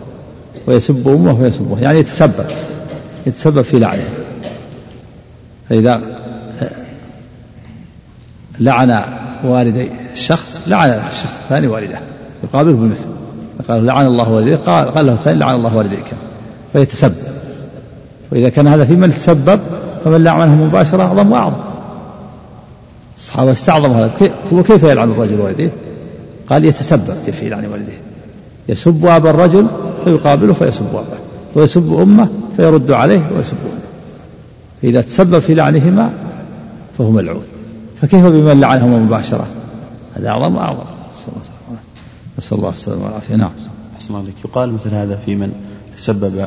ويسب 0.66 1.08
أمه 1.08 1.38
فيسبه 1.38 1.80
يعني 1.80 1.98
يتسبب 1.98 2.46
يتسبب 3.26 3.62
في 3.62 3.78
لعنه. 3.78 4.08
فإذا 5.68 6.00
لعن 8.60 9.02
والدي 9.44 9.90
الشخص 10.12 10.60
لعن 10.66 10.90
الشخص 10.90 11.40
الثاني 11.42 11.66
والده 11.66 12.00
يقابله 12.44 12.72
بمثل 12.72 13.04
قال 13.68 13.86
لعن 13.86 14.06
الله 14.06 14.30
والديك 14.30 14.58
قال, 14.58 14.94
قال 14.94 15.06
له 15.06 15.12
الثاني 15.12 15.38
لعن 15.38 15.54
الله 15.54 15.76
والديك 15.76 16.06
فيتسبب. 16.72 17.14
وإذا 18.32 18.48
كان 18.48 18.66
هذا 18.66 18.84
في 18.84 18.96
من 18.96 19.14
تسبب 19.14 19.60
فمن 20.04 20.24
لعنه 20.24 20.64
مباشرة 20.64 21.02
أعظم 21.02 21.32
وأعظم. 21.32 21.56
الصحابة 23.16 23.52
استعظم 23.52 23.92
هذا؟ 23.92 24.30
وكيف 24.52 24.82
يلعن 24.82 25.10
الرجل 25.10 25.40
والديه 25.40 25.72
قال 26.50 26.64
يتسبب 26.64 27.14
في 27.32 27.48
لعن 27.48 27.66
والديه 27.66 27.98
يسب 28.68 29.06
أبا 29.06 29.30
الرجل 29.30 29.66
فيقابله 30.04 30.52
فيسب 30.52 30.88
أباه 30.88 31.18
ويسب 31.54 31.92
أمه 32.00 32.28
فيرد 32.56 32.90
عليه 32.90 33.30
ويسب 33.36 33.56
أمه. 33.64 33.80
فإذا 34.82 35.00
تسبب 35.00 35.38
في 35.38 35.54
لعنهما 35.54 36.10
فهو 36.98 37.10
ملعون. 37.10 37.44
فكيف 38.02 38.24
بمن 38.26 38.60
لعنهما 38.60 38.98
مباشرة؟ 38.98 39.46
هذا 40.16 40.28
أعظم 40.28 40.56
وأعظم. 40.56 40.84
نسأل 42.38 42.58
الله 42.58 42.70
السلامة. 42.70 43.04
والعافية. 43.04 43.36
نعم. 43.36 43.50
أحسن 43.94 44.14
الله 44.14 44.28
يقال 44.44 44.72
مثل 44.72 44.94
هذا 44.94 45.18
في 45.26 45.34
من 45.34 45.52
تسبب 45.96 46.46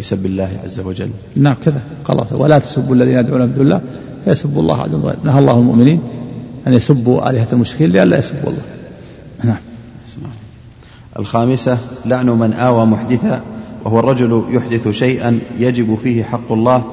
في 0.00 0.06
سب 0.06 0.26
الله 0.26 0.50
عز 0.64 0.80
وجل. 0.80 1.10
نعم 1.36 1.56
كذا. 1.64 1.82
قال 2.04 2.26
ولا 2.32 2.58
تسبوا 2.58 2.94
الذين 2.94 3.18
يدعون 3.18 3.40
من 3.40 3.52
دون 3.54 3.66
الله 3.66 3.80
فيسبوا 4.24 4.62
الله 4.62 4.82
عدوا 4.82 5.12
نهى 5.24 5.38
الله 5.38 5.58
المؤمنين 5.58 6.00
أن 6.66 6.72
يسبوا 6.72 7.30
آلهة 7.30 7.46
المشركين 7.52 7.90
لئلا 7.90 8.18
يسبوا 8.18 8.50
الله. 8.50 8.62
نعم. 9.44 9.56
الخامسة 11.18 11.78
لعن 12.06 12.26
من 12.26 12.52
آوى 12.52 12.86
محدثا 12.86 13.42
وهو 13.84 13.98
الرجل 13.98 14.42
يحدث 14.50 14.88
شيئا 14.88 15.38
يجب 15.58 15.98
فيه 16.02 16.22
حق 16.22 16.52
الله 16.52 16.84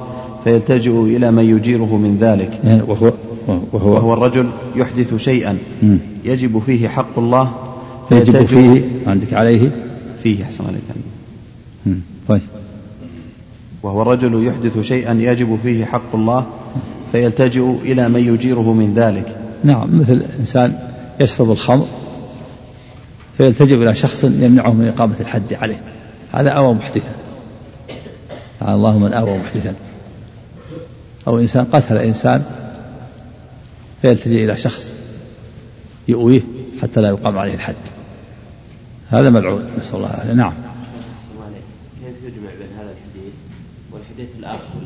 فيلتجئ 0.44 1.02
إلى 1.02 1.30
من 1.30 1.44
يجيره 1.44 1.96
من 1.96 2.18
ذلك. 2.20 2.60
يعني 2.64 2.82
وهو 2.82 3.12
وهو, 3.72 3.92
وهو 3.92 4.14
الرجل 4.14 4.48
يحدث 4.76 5.16
شيئا 5.16 5.58
يجب 6.24 6.62
فيه 6.66 6.88
حق 6.88 7.18
الله 7.18 7.52
يجب 8.10 8.44
فيه 8.44 8.82
عندك 9.06 9.32
عليه؟ 9.32 9.70
فيه 10.22 10.44
أحسن 10.44 10.64
عليك 10.66 10.82
طيب. 12.28 12.40
وهو 13.82 14.02
الرجل 14.02 14.46
يحدث 14.46 14.80
شيئا 14.80 15.12
يجب 15.12 15.58
فيه 15.62 15.84
حق 15.84 16.14
الله 16.14 16.46
فيلتجئ 17.12 17.70
إلى 17.82 18.08
من 18.08 18.34
يجيره 18.34 18.72
من 18.72 18.94
ذلك. 18.94 19.36
نعم 19.64 20.00
مثل 20.00 20.22
إنسان 20.38 20.78
يشرب 21.20 21.50
الخمر 21.50 21.88
فيلتجئ 23.38 23.74
إلى 23.74 23.94
شخص 23.94 24.24
يمنعه 24.24 24.72
من 24.72 24.88
إقامة 24.88 25.16
الحد 25.20 25.54
عليه. 25.54 25.82
هذا 26.32 26.50
أوى 26.50 26.74
محدثا. 26.74 27.10
تعالى 28.60 28.74
الله 28.74 28.98
من 28.98 29.12
أوى 29.12 29.38
محدثا. 29.38 29.74
أو 31.26 31.38
إنسان 31.38 31.64
قتل 31.64 31.98
إنسان 31.98 32.44
فيلتجئ 34.02 34.44
إلى 34.44 34.56
شخص 34.56 34.94
يؤويه 36.08 36.40
حتى 36.82 37.00
لا 37.00 37.08
يقام 37.08 37.38
عليه 37.38 37.54
الحد. 37.54 37.76
هذا 39.10 39.30
ملعون 39.30 39.64
نسأل 39.78 39.96
الله 39.96 40.10
العافية. 40.10 40.32
نعم 40.32 40.52
كيف 42.04 42.34
يجمع 42.34 42.50
بين 42.58 42.68
هذا 42.78 42.90
الحديث 42.90 43.34
والحديث 43.92 44.28
الآخر 44.38 44.80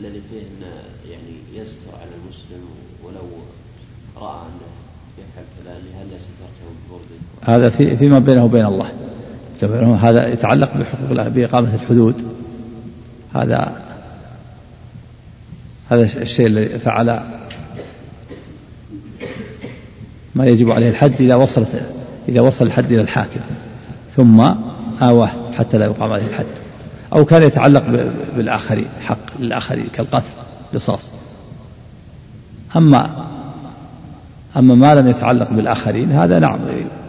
الذي 0.00 0.20
فيه 0.30 0.40
أن 0.40 0.62
يعني 1.10 1.60
يستر 1.60 1.90
على 2.00 2.10
المسلم 2.22 2.64
ولو 3.04 3.28
رأى 4.16 4.40
أنه 4.40 4.70
يفعل 5.18 5.44
كذا 5.56 5.74
لهذا 5.74 6.18
سترته 6.18 6.66
ببرده 6.88 7.18
هذا 7.44 7.70
في 7.70 7.96
فيما 7.96 8.18
بينه 8.18 8.44
وبين 8.44 8.64
الله. 8.66 8.88
هذا 10.02 10.28
يتعلق 10.28 10.70
بحقوق 10.76 11.28
بإقامة 11.28 11.74
الحدود. 11.74 12.22
هذا 13.34 13.72
هذا 15.90 16.02
الشيء 16.02 16.46
الذي 16.46 16.78
فعل 16.78 17.20
ما 20.34 20.46
يجب 20.46 20.70
عليه 20.70 20.88
الحد 20.88 21.20
إذا 21.20 21.34
وصلت 21.34 21.82
إذا 22.28 22.40
وصل 22.40 22.66
الحد 22.66 22.92
إلى 22.92 23.00
الحاكم. 23.00 23.40
ثم 24.16 24.40
آواه 25.02 25.30
حتى 25.58 25.78
لا 25.78 25.84
يقام 25.84 26.12
عليه 26.12 26.26
الحد. 26.26 26.46
أو 27.14 27.24
كان 27.24 27.42
يتعلق 27.42 28.10
بالآخرين 28.36 28.88
حق 29.00 29.18
للآخرين 29.40 29.86
كالقتل 29.92 30.30
قصاص 30.74 31.10
أما 32.76 33.26
أما 34.56 34.74
ما 34.74 34.94
لم 34.94 35.08
يتعلق 35.08 35.50
بالآخرين 35.50 36.12
هذا 36.12 36.38
نعم 36.38 36.58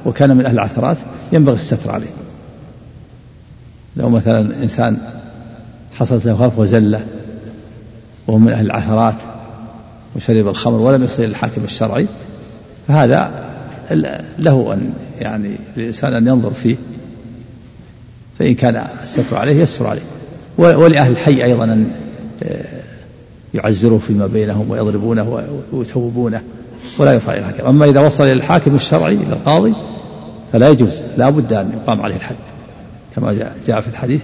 وكان 0.05 0.37
من 0.37 0.45
أهل 0.45 0.53
العثرات 0.53 0.97
ينبغي 1.31 1.55
الستر 1.55 1.91
عليه. 1.91 2.11
لو 3.97 4.09
مثلا 4.09 4.63
إنسان 4.63 4.97
حصلت 5.93 6.25
له 6.25 6.35
خلف 6.35 6.59
وزلة 6.59 7.05
وهو 8.27 8.37
من 8.37 8.51
أهل 8.51 8.65
العثرات 8.65 9.15
وشرب 10.15 10.47
الخمر 10.47 10.77
ولم 10.77 11.03
يصل 11.03 11.23
الحاكم 11.23 11.63
الشرعي 11.63 12.07
فهذا 12.87 13.31
له 14.39 14.73
أن 14.73 14.93
يعني 15.19 15.55
الإنسان 15.77 16.13
أن 16.13 16.27
ينظر 16.27 16.51
فيه 16.63 16.75
فإن 18.39 18.55
كان 18.55 18.87
الستر 19.03 19.37
عليه 19.37 19.61
يستر 19.61 19.87
عليه. 19.87 20.01
ولأهل 20.57 21.11
الحي 21.11 21.43
أيضا 21.43 21.63
أن 21.63 21.91
آه، 22.43 22.65
يعزروا 23.53 23.99
فيما 23.99 24.27
بينهم 24.27 24.71
ويضربونه 24.71 25.43
ويتوبونه 25.71 26.41
ولا 26.99 27.13
يرفع 27.13 27.33
إلى 27.33 27.39
الحاكم 27.39 27.67
أما 27.67 27.85
إذا 27.85 27.99
وصل 27.99 28.23
إلى 28.23 28.33
الحاكم 28.33 28.75
الشرعي 28.75 29.13
إلى 29.13 29.33
القاضي 29.33 29.73
فلا 30.53 30.69
يجوز 30.69 31.01
لا 31.17 31.29
بد 31.29 31.53
أن 31.53 31.71
يقام 31.73 32.01
عليه 32.01 32.15
الحد 32.15 32.35
كما 33.15 33.33
جاء 33.67 33.81
في 33.81 33.87
الحديث. 33.87 34.21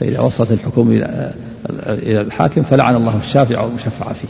فإذا 0.00 0.20
وصلت 0.20 0.52
الحكومة 0.52 0.96
إلى 0.96 1.32
إلى 1.86 2.20
الحاكم 2.20 2.62
فلعن 2.62 2.96
الله 2.96 3.16
الشافع 3.16 3.60
والمشفع 3.60 4.12
فيه. 4.12 4.28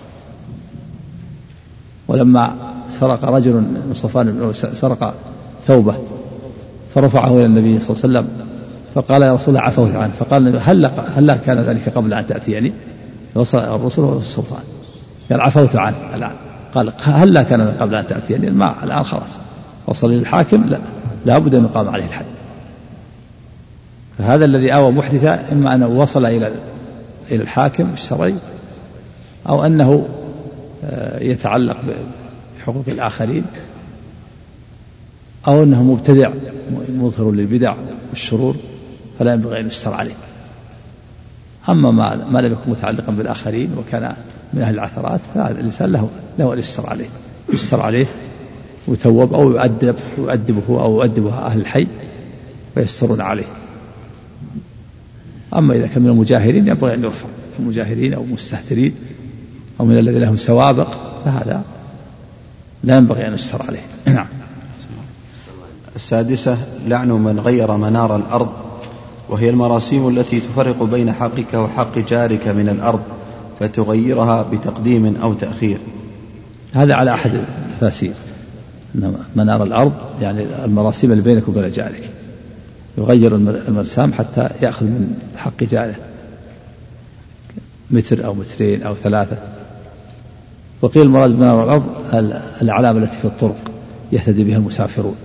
ولما 2.08 2.52
سرق 2.88 3.24
رجل 3.24 3.64
صفان 3.94 4.52
سرق 4.52 5.14
ثوبه 5.66 5.94
فرفعه 6.94 7.36
إلى 7.36 7.46
النبي 7.46 7.80
صلى 7.80 7.96
الله 7.96 8.18
عليه 8.18 8.28
وسلم 8.28 8.28
فقال 8.94 9.22
يا 9.22 9.34
رسول 9.34 9.48
الله 9.48 9.60
عفوت 9.60 9.94
عنه. 9.94 10.12
فقال 10.18 10.60
هل 10.60 10.90
هل 11.14 11.36
كان 11.36 11.58
ذلك 11.58 11.88
قبل 11.88 12.14
أن 12.14 12.26
تأتيني؟ 12.26 12.72
وصل 13.34 13.58
الرسول 13.58 14.04
والسلطان 14.04 14.62
قال 15.30 15.40
عفوت 15.40 15.76
عنه. 15.76 15.96
الآن 16.14 16.32
قال 16.74 16.92
هل 17.02 17.42
كان 17.42 17.74
قبل 17.80 17.94
أن 17.94 18.06
تأتيني؟ 18.06 18.50
ما 18.50 18.74
الآن 18.84 19.04
خلاص. 19.04 19.38
وصل 19.86 20.12
للحاكم 20.12 20.64
لا 20.64 20.78
لابد 21.26 21.54
أن 21.54 21.64
يقام 21.64 21.88
عليه 21.88 22.04
الحد. 22.04 22.24
فهذا 24.18 24.44
الذي 24.44 24.74
آوى 24.74 24.92
محدثا 24.92 25.52
إما 25.52 25.74
أنه 25.74 25.86
وصل 25.86 26.26
إلى 26.26 26.52
إلى 27.30 27.42
الحاكم 27.42 27.90
الشرعي 27.92 28.34
أو 29.48 29.66
أنه 29.66 30.08
آه، 30.84 31.22
يتعلق 31.22 31.76
بحقوق 32.58 32.84
الآخرين 32.88 33.44
أو 35.48 35.62
أنه 35.62 35.82
مبتدع 35.82 36.30
مظهر 36.88 37.30
للبدع 37.30 37.74
والشرور 38.10 38.56
فلا 39.18 39.32
ينبغي 39.32 39.60
أن 39.60 39.66
يستر 39.66 39.94
عليه. 39.94 40.14
أما 41.68 41.90
ما 41.90 42.26
ما 42.30 42.38
لم 42.38 42.52
يكن 42.52 42.70
متعلقا 42.70 43.12
بالآخرين 43.12 43.70
وكان 43.78 44.14
من 44.54 44.62
أهل 44.62 44.74
العثرات 44.74 45.20
فهذا 45.34 45.60
الإنسان 45.60 45.92
له 45.92 46.08
له 46.38 46.52
أن 46.52 46.58
يستر 46.58 46.86
عليه 46.86 47.08
يستر 47.52 47.80
عليه 47.80 48.06
ويتوب 48.90 49.34
أو 49.34 49.50
يؤدب 49.50 49.96
يؤدبه 50.18 50.62
أو 50.68 51.02
يؤدبه 51.02 51.38
أهل 51.38 51.60
الحي 51.60 51.86
ويسترون 52.76 53.20
عليه. 53.20 53.44
أما 55.54 55.74
إذا 55.74 55.86
كان 55.86 56.02
من 56.02 56.08
المجاهرين 56.08 56.68
ينبغي 56.68 56.94
أن 56.94 57.04
يرفع. 57.04 57.26
المجاهرين 57.58 58.14
أو 58.14 58.22
المستهترين 58.22 58.94
أو 59.80 59.84
من 59.84 59.98
الذين 59.98 60.20
لهم 60.20 60.36
سوابق 60.36 60.88
فهذا 61.24 61.62
لا 62.84 62.96
ينبغي 62.96 63.28
أن 63.28 63.34
يستر 63.34 63.62
عليه. 63.62 63.82
نعم. 64.06 64.26
السادسة 65.96 66.58
لعن 66.86 67.08
من 67.08 67.40
غير 67.40 67.76
منار 67.76 68.16
الأرض 68.16 68.52
وهي 69.28 69.50
المراسيم 69.50 70.08
التي 70.08 70.40
تفرق 70.40 70.82
بين 70.82 71.12
حقك 71.12 71.54
وحق 71.54 71.98
جارك 71.98 72.48
من 72.48 72.68
الأرض 72.68 73.00
فتغيرها 73.60 74.42
بتقديم 74.42 75.16
أو 75.22 75.34
تأخير. 75.34 75.78
هذا 76.74 76.94
على 76.94 77.14
أحد 77.14 77.34
التفاسير. 77.34 78.14
منار 79.36 79.62
الأرض 79.62 79.92
يعني 80.22 80.64
المراسيم 80.64 81.12
اللي 81.12 81.22
بينك 81.22 81.48
وبين 81.48 81.70
جارك. 81.70 82.10
يغير 82.98 83.36
المرسام 83.36 84.12
حتى 84.12 84.48
يأخذ 84.62 84.84
من 84.84 85.18
حق 85.36 85.64
جاره. 85.64 85.94
متر 87.90 88.24
أو 88.24 88.34
مترين 88.34 88.82
أو 88.82 88.94
ثلاثة. 88.94 89.36
وقيل 90.82 91.02
المراد 91.02 91.30
بمنار 91.30 91.64
الأرض 91.64 91.86
الأعلام 92.62 92.96
التي 92.96 93.18
في 93.18 93.24
الطرق 93.24 93.70
يهتدي 94.12 94.44
بها 94.44 94.56
المسافرون. 94.56 95.16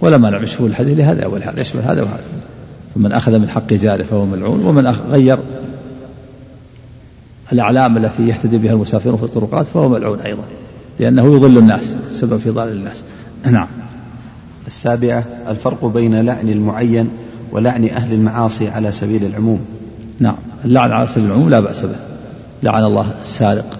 ولا 0.00 0.18
مانع 0.18 0.38
من 0.38 0.46
شمول 0.46 0.70
الحديث 0.70 0.98
لهذا 0.98 1.26
ولهذا 1.26 1.60
يشمل 1.60 1.82
هذا 1.82 2.02
وهذا. 2.02 2.24
فمن 2.94 3.12
أخذ 3.12 3.38
من 3.38 3.48
حق 3.48 3.72
جاره 3.72 4.02
فهو 4.02 4.26
ملعون 4.26 4.64
ومن 4.64 4.86
غير 4.86 5.38
الأعلام 7.52 7.96
التي 7.96 8.28
يهتدي 8.28 8.58
بها 8.58 8.72
المسافرون 8.72 9.16
في 9.16 9.22
الطرقات 9.22 9.66
فهو 9.66 9.88
ملعون 9.88 10.20
أيضا. 10.20 10.44
لأنه 11.00 11.34
يضل 11.34 11.58
الناس 11.58 11.96
سبب 12.10 12.36
في 12.36 12.50
ضلال 12.50 12.72
الناس. 12.72 13.02
نعم. 13.44 13.66
السابعة 14.66 15.24
الفرق 15.48 15.84
بين 15.84 16.20
لعن 16.20 16.48
المعين 16.48 17.10
ولعن 17.52 17.88
أهل 17.88 18.12
المعاصي 18.12 18.68
على 18.68 18.92
سبيل 18.92 19.24
العموم. 19.24 19.60
نعم. 20.18 20.36
اللعن 20.64 20.92
على 20.92 21.06
سبيل 21.06 21.26
العموم 21.26 21.50
لا 21.50 21.60
بأس 21.60 21.80
به. 21.80 21.96
لعن 22.62 22.84
الله 22.84 23.06
السارق. 23.22 23.78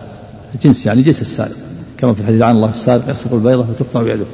جنس 0.62 0.86
يعني 0.86 1.02
جنس 1.02 1.20
السارق. 1.20 1.56
كما 1.98 2.14
في 2.14 2.20
الحديث 2.20 2.40
لعن 2.40 2.56
الله 2.56 2.70
السارق 2.70 3.10
يسرق 3.10 3.32
البيضة 3.34 3.64
فتقطع 3.64 4.02
يده 4.02 4.26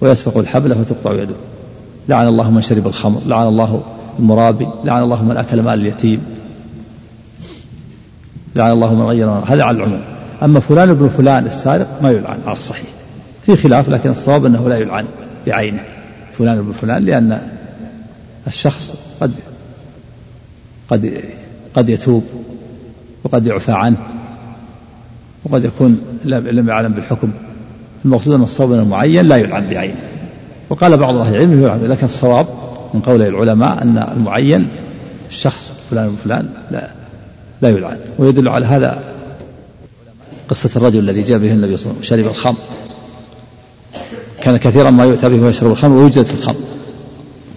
ويسرق 0.00 0.38
الحبل 0.38 0.74
فتقطع 0.74 1.12
يده. 1.12 1.34
لعن 2.08 2.28
الله 2.28 2.50
من 2.50 2.62
شرب 2.62 2.86
الخمر 2.86 3.20
لعن 3.26 3.46
الله 3.46 3.82
المرابي 4.18 4.68
لعن 4.84 5.02
الله 5.02 5.24
من 5.24 5.36
أكل 5.36 5.62
مال 5.62 5.80
اليتيم. 5.80 6.20
لعن 8.56 8.72
الله 8.72 8.94
من 8.94 9.02
غير 9.02 9.28
هذا 9.28 9.62
على 9.62 9.76
العموم. 9.76 10.17
أما 10.42 10.60
فلان 10.60 10.90
ابن 10.90 11.08
فلان 11.08 11.46
السارق 11.46 12.02
ما 12.02 12.10
يلعن 12.10 12.38
على 12.46 12.56
الصحيح 12.56 12.86
في 13.46 13.56
خلاف 13.56 13.88
لكن 13.88 14.10
الصواب 14.10 14.44
أنه 14.44 14.68
لا 14.68 14.78
يلعن 14.78 15.04
بعينه. 15.46 15.80
فلان 16.38 16.58
ابن 16.58 16.72
فلان 16.72 17.04
لأن 17.04 17.40
الشخص 18.46 18.94
قد 19.20 19.32
قد 20.90 21.20
قد 21.74 21.88
يتوب 21.88 22.24
وقد 23.24 23.46
يعفى 23.46 23.72
عنه 23.72 23.96
وقد 25.44 25.64
يكون 25.64 26.00
لم 26.24 26.68
يعلم 26.68 26.92
بالحكم. 26.92 27.30
المقصود 28.04 28.34
أن 28.34 28.42
الصواب 28.42 28.72
المعين 28.72 29.26
لا 29.26 29.36
يلعن 29.36 29.68
بعينه. 29.70 30.00
وقال 30.70 30.96
بعض 30.96 31.16
أهل 31.16 31.34
العلم 31.34 31.62
يلعن 31.62 31.80
لكن 31.80 32.06
الصواب 32.06 32.46
من 32.94 33.00
قول 33.00 33.22
العلماء 33.22 33.82
أن 33.82 33.98
المعين 34.16 34.68
الشخص 35.30 35.72
فلان 35.90 36.08
وفلان 36.08 36.48
لا 36.70 36.88
لا 37.62 37.68
يلعن. 37.68 37.96
ويدل 38.18 38.48
على 38.48 38.66
هذا 38.66 39.17
قصة 40.48 40.70
الرجل 40.76 40.98
الذي 40.98 41.22
جاء 41.22 41.38
به 41.38 41.52
النبي 41.52 41.76
صلى 41.76 41.86
الله 41.86 41.96
عليه 41.96 42.06
وسلم 42.06 42.22
شرب 42.22 42.26
الخمر. 42.30 42.56
كان 44.42 44.56
كثيرا 44.56 44.90
ما 44.90 45.04
يؤتى 45.04 45.28
به 45.28 45.40
ويشرب 45.40 45.70
الخمر 45.70 45.96
ويوجد 45.96 46.22
في 46.22 46.34
الخمر. 46.34 46.60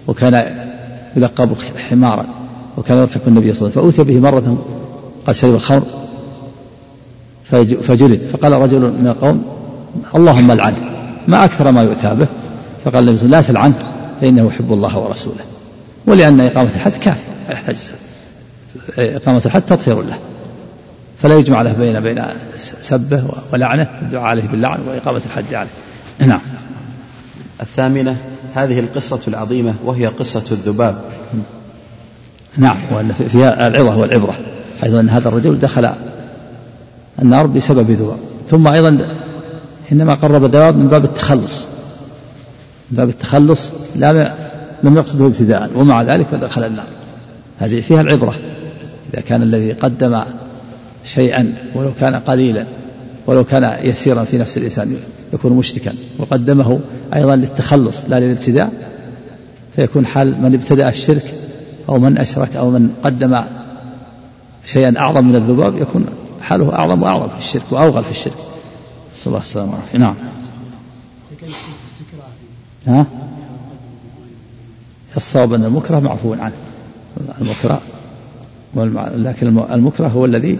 وكان 0.08 0.56
يلقب 1.16 1.56
حمارا 1.90 2.26
وكان 2.78 2.98
يضحك 2.98 3.20
النبي 3.26 3.54
صلى 3.54 3.68
الله 3.68 3.78
عليه 3.78 3.88
وسلم. 3.88 3.92
فأوتي 3.92 4.02
به 4.12 4.20
مرة 4.20 4.64
قد 5.26 5.34
شرب 5.34 5.54
الخمر 5.54 5.82
فجلد. 7.82 8.22
فقال 8.22 8.52
رجل 8.52 8.80
من 8.80 9.06
القوم 9.06 9.44
اللهم 10.14 10.50
العنه 10.50 10.76
ما 11.28 11.44
أكثر 11.44 11.70
ما 11.70 11.82
يؤتى 11.82 12.14
به. 12.14 12.26
فقال 12.84 12.98
النبي 12.98 13.18
صلى 13.18 13.26
الله 13.26 13.36
عليه 13.36 13.46
وسلم 13.46 13.56
لا 13.56 13.70
تلعنه 13.70 13.74
فإنه 14.20 14.46
يحب 14.46 14.72
الله 14.72 14.98
ورسوله. 14.98 15.44
ولأن 16.06 16.40
إقامة 16.40 16.70
الحد 16.74 16.92
كافية 16.92 17.28
لا 17.48 17.54
يحتاج 17.54 17.90
إقامة 18.98 19.42
الحد 19.46 19.62
تطهير 19.62 20.02
له. 20.02 20.18
فلا 21.22 21.38
يجمع 21.38 21.62
له 21.62 21.72
بين 21.72 22.00
بين 22.00 22.22
سبه 22.80 23.24
ولعنه 23.52 23.88
الدعاء 24.02 24.24
عليه 24.24 24.42
باللعن 24.42 24.80
وإقامة 24.88 25.20
الحد 25.26 25.54
عليه. 25.54 25.70
نعم. 26.18 26.40
الثامنة 27.60 28.16
هذه 28.54 28.80
القصة 28.80 29.20
العظيمة 29.28 29.74
وهي 29.84 30.06
قصة 30.06 30.44
الذباب. 30.52 30.96
نعم 32.56 32.76
وأن 32.90 33.12
فيها 33.12 33.68
العظة 33.68 33.96
والعبرة 33.96 34.34
حيث 34.80 34.94
أن 34.94 35.08
هذا 35.08 35.28
الرجل 35.28 35.58
دخل 35.58 35.92
النار 37.22 37.46
بسبب 37.46 37.90
ذباب. 37.90 38.18
ثم 38.50 38.68
أيضا 38.68 39.16
إنما 39.92 40.14
قرب 40.14 40.44
الذباب 40.44 40.76
من 40.76 40.88
باب 40.88 41.04
التخلص. 41.04 41.66
من 42.90 42.96
باب 42.96 43.08
التخلص 43.08 43.72
لا 43.96 44.32
لم 44.82 44.96
يقصده 44.96 45.26
ابتداء 45.26 45.70
ومع 45.74 46.02
ذلك 46.02 46.26
فدخل 46.26 46.64
النار. 46.64 46.86
هذه 47.60 47.80
فيها 47.80 48.00
العبرة. 48.00 48.34
إذا 49.12 49.22
كان 49.22 49.42
الذي 49.42 49.72
قدم 49.72 50.22
شيئا 51.04 51.54
ولو 51.74 51.94
كان 52.00 52.14
قليلا 52.14 52.66
ولو 53.26 53.44
كان 53.44 53.86
يسيرا 53.86 54.24
في 54.24 54.38
نفس 54.38 54.58
الإنسان 54.58 54.96
يكون 55.32 55.52
مشركا 55.52 55.92
وقدمه 56.18 56.80
أيضا 57.14 57.36
للتخلص 57.36 57.96
لا 58.08 58.20
للابتداء. 58.20 58.92
فيكون 59.76 60.06
حال 60.06 60.42
من 60.42 60.54
ابتدأ 60.54 60.88
الشرك 60.88 61.34
أو 61.88 61.98
من 61.98 62.18
أشرك 62.18 62.56
أو 62.56 62.70
من 62.70 62.94
قدم 63.02 63.40
شيئا 64.66 64.98
أعظم 64.98 65.24
من 65.24 65.36
الذباب 65.36 65.76
يكون 65.76 66.06
حاله 66.42 66.74
أعظم 66.74 67.02
وأعظم 67.02 67.28
في 67.28 67.38
الشرك 67.38 67.62
وأوغل 67.70 68.04
في 68.04 68.10
الشرك. 68.10 68.36
نسأل 69.16 69.26
الله 69.26 69.40
السلامة 69.40 69.70
والعافية. 69.70 69.98
نعم. 69.98 70.14
ها؟ 72.86 73.06
الصواب 75.16 75.52
أن 75.52 75.64
المكره 75.64 75.98
معفو 75.98 76.34
عنه. 76.34 76.52
المكره 77.40 77.80
لكن 79.16 79.58
المكره 79.58 80.08
هو 80.08 80.24
الذي 80.24 80.58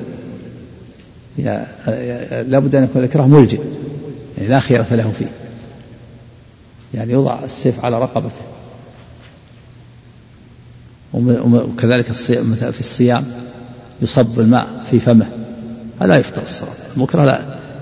لابد 1.38 2.74
أن 2.74 2.84
يكون 2.84 3.02
الإكراه 3.02 3.26
ملجئ 3.26 3.60
يعني 4.38 4.48
لا 4.48 4.60
خيرة 4.60 4.86
له 4.90 5.12
فيه. 5.18 5.30
يعني 6.94 7.12
يوضع 7.12 7.44
السيف 7.44 7.84
على 7.84 7.98
رقبته. 7.98 8.42
وكذلك 11.14 12.12
في 12.12 12.80
الصيام 12.80 13.24
يصب 14.02 14.40
الماء 14.40 14.66
في 14.90 15.00
فمه. 15.00 15.28
هذا 16.00 16.16
يفطر 16.16 16.42
الصلاة 16.42 16.72
المكره 16.96 17.24
لا 17.24 17.40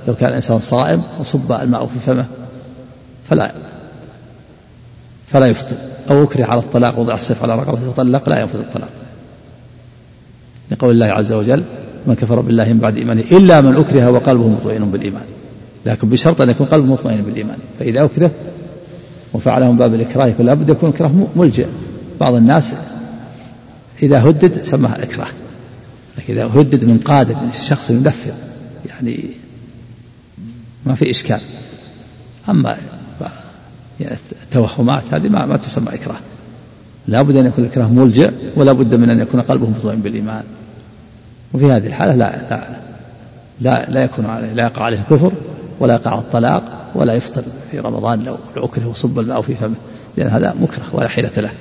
لو 0.08 0.14
كان 0.14 0.28
الإنسان 0.28 0.60
صائم 0.60 1.02
وصب 1.20 1.52
الماء 1.52 1.86
في 1.86 1.98
فمه 2.06 2.26
فلا 3.30 3.52
فلا 5.26 5.46
يفطر. 5.46 5.76
أو 6.10 6.24
أكره 6.24 6.44
على 6.44 6.60
الطلاق 6.60 6.98
وضع 6.98 7.14
السيف 7.14 7.42
على 7.42 7.54
رقبته 7.54 7.88
وطلق 7.88 8.28
لا 8.28 8.40
ينفذ 8.40 8.58
الطلاق. 8.58 8.90
لقول 10.70 10.90
الله 10.90 11.06
عز 11.06 11.32
وجل 11.32 11.64
من 12.06 12.14
كفر 12.14 12.40
بالله 12.40 12.72
من 12.72 12.78
بعد 12.78 12.96
إيمانه 12.96 13.20
إلا 13.20 13.60
من 13.60 13.76
أكره 13.76 14.10
وقلبه 14.10 14.48
مطمئن 14.48 14.90
بالإيمان. 14.90 15.22
لكن 15.86 16.08
بشرط 16.08 16.40
أن 16.40 16.50
يكون 16.50 16.66
قلبه 16.66 16.86
مطمئن 16.86 17.22
بالإيمان. 17.22 17.56
فإذا 17.78 18.04
أكره 18.04 18.30
وفعله 19.32 19.72
من 19.72 19.78
باب 19.78 19.94
الإكراه 19.94 20.26
يكون 20.26 20.46
لابد 20.46 20.68
يكون 20.68 20.88
إكراه 20.88 21.10
ملجئ. 21.36 21.66
بعض 22.20 22.34
الناس 22.34 22.74
إذا 24.02 24.30
هدد 24.30 24.62
سماه 24.62 25.02
إكراه. 25.02 25.28
لكن 26.18 26.32
إذا 26.34 26.46
هدد 26.46 26.84
من 26.84 26.98
قادر 26.98 27.34
من 27.34 27.52
شخص 27.52 27.90
ينفذ 27.90 28.32
يعني 28.88 29.30
ما 30.86 30.94
في 30.94 31.10
إشكال. 31.10 31.40
أما 32.48 32.76
يعني 34.00 34.16
التوهمات 34.42 35.02
هذه 35.14 35.28
ما, 35.28 35.46
ما 35.46 35.56
تسمى 35.56 35.94
إكراه. 35.94 36.18
لا 37.08 37.22
بد 37.22 37.36
أن 37.36 37.46
يكون 37.46 37.64
الإكراه 37.64 37.86
ملجئ 37.86 38.30
ولا 38.56 38.72
بد 38.72 38.94
من 38.94 39.10
أن 39.10 39.20
يكون 39.20 39.40
قلبه 39.40 39.70
مطمئن 39.70 40.00
بالإيمان. 40.00 40.44
وفي 41.54 41.72
هذه 41.72 41.86
الحالة 41.86 42.14
لا 42.14 42.48
لا 42.50 42.80
لا, 43.60 43.90
لا 43.90 44.02
يكون 44.02 44.26
عليه 44.26 44.52
لا 44.52 44.62
يقع 44.62 44.82
عليه 44.82 44.98
الكفر 44.98 45.32
ولا 45.80 45.94
يقع 45.94 46.18
الطلاق 46.18 46.90
ولا 46.94 47.14
يفطر 47.14 47.44
في 47.70 47.78
رمضان 47.78 48.22
لو 48.22 48.38
أكره 48.56 48.86
وصب 48.86 49.18
الماء 49.18 49.42
في 49.42 49.54
فمه 49.54 49.74
لأن 50.16 50.28
هذا 50.28 50.54
مكره 50.60 50.84
ولا 50.92 51.08
حيلة 51.08 51.32
له. 51.36 51.52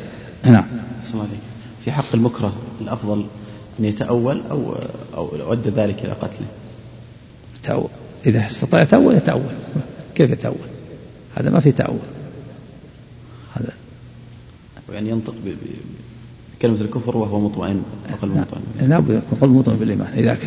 نعم. 0.43 0.65
في 1.85 1.91
حق 1.91 2.05
المكره 2.13 2.53
الأفضل 2.81 3.25
أن 3.79 3.85
يتأول 3.85 4.41
أو 4.51 4.75
أو 5.15 5.53
أدى 5.53 5.69
ذلك 5.69 6.05
إلى 6.05 6.13
قتله؟ 6.13 6.47
تأول. 7.63 7.89
إذا 8.25 8.45
استطاع 8.45 8.81
يتأول 8.81 9.15
يتأول. 9.15 9.53
كيف 10.15 10.31
يتأول؟ 10.31 10.67
هذا 11.35 11.49
ما 11.49 11.59
في 11.59 11.71
تأول. 11.71 11.99
هذا. 13.55 13.73
يعني 14.93 15.09
ينطق 15.09 15.33
بكلمة 16.60 16.82
الكفر 16.82 17.18
وهو 17.18 17.39
مطمئن 17.39 17.82
قلبه 18.22 18.36
مطمئن. 18.36 18.89
لا 18.89 18.99
بد 18.99 19.10
يكون 19.10 19.39
قلبه 19.41 19.53
مطمئن 19.53 19.78
بالإيمان. 19.78 20.07
إذا 20.18 20.38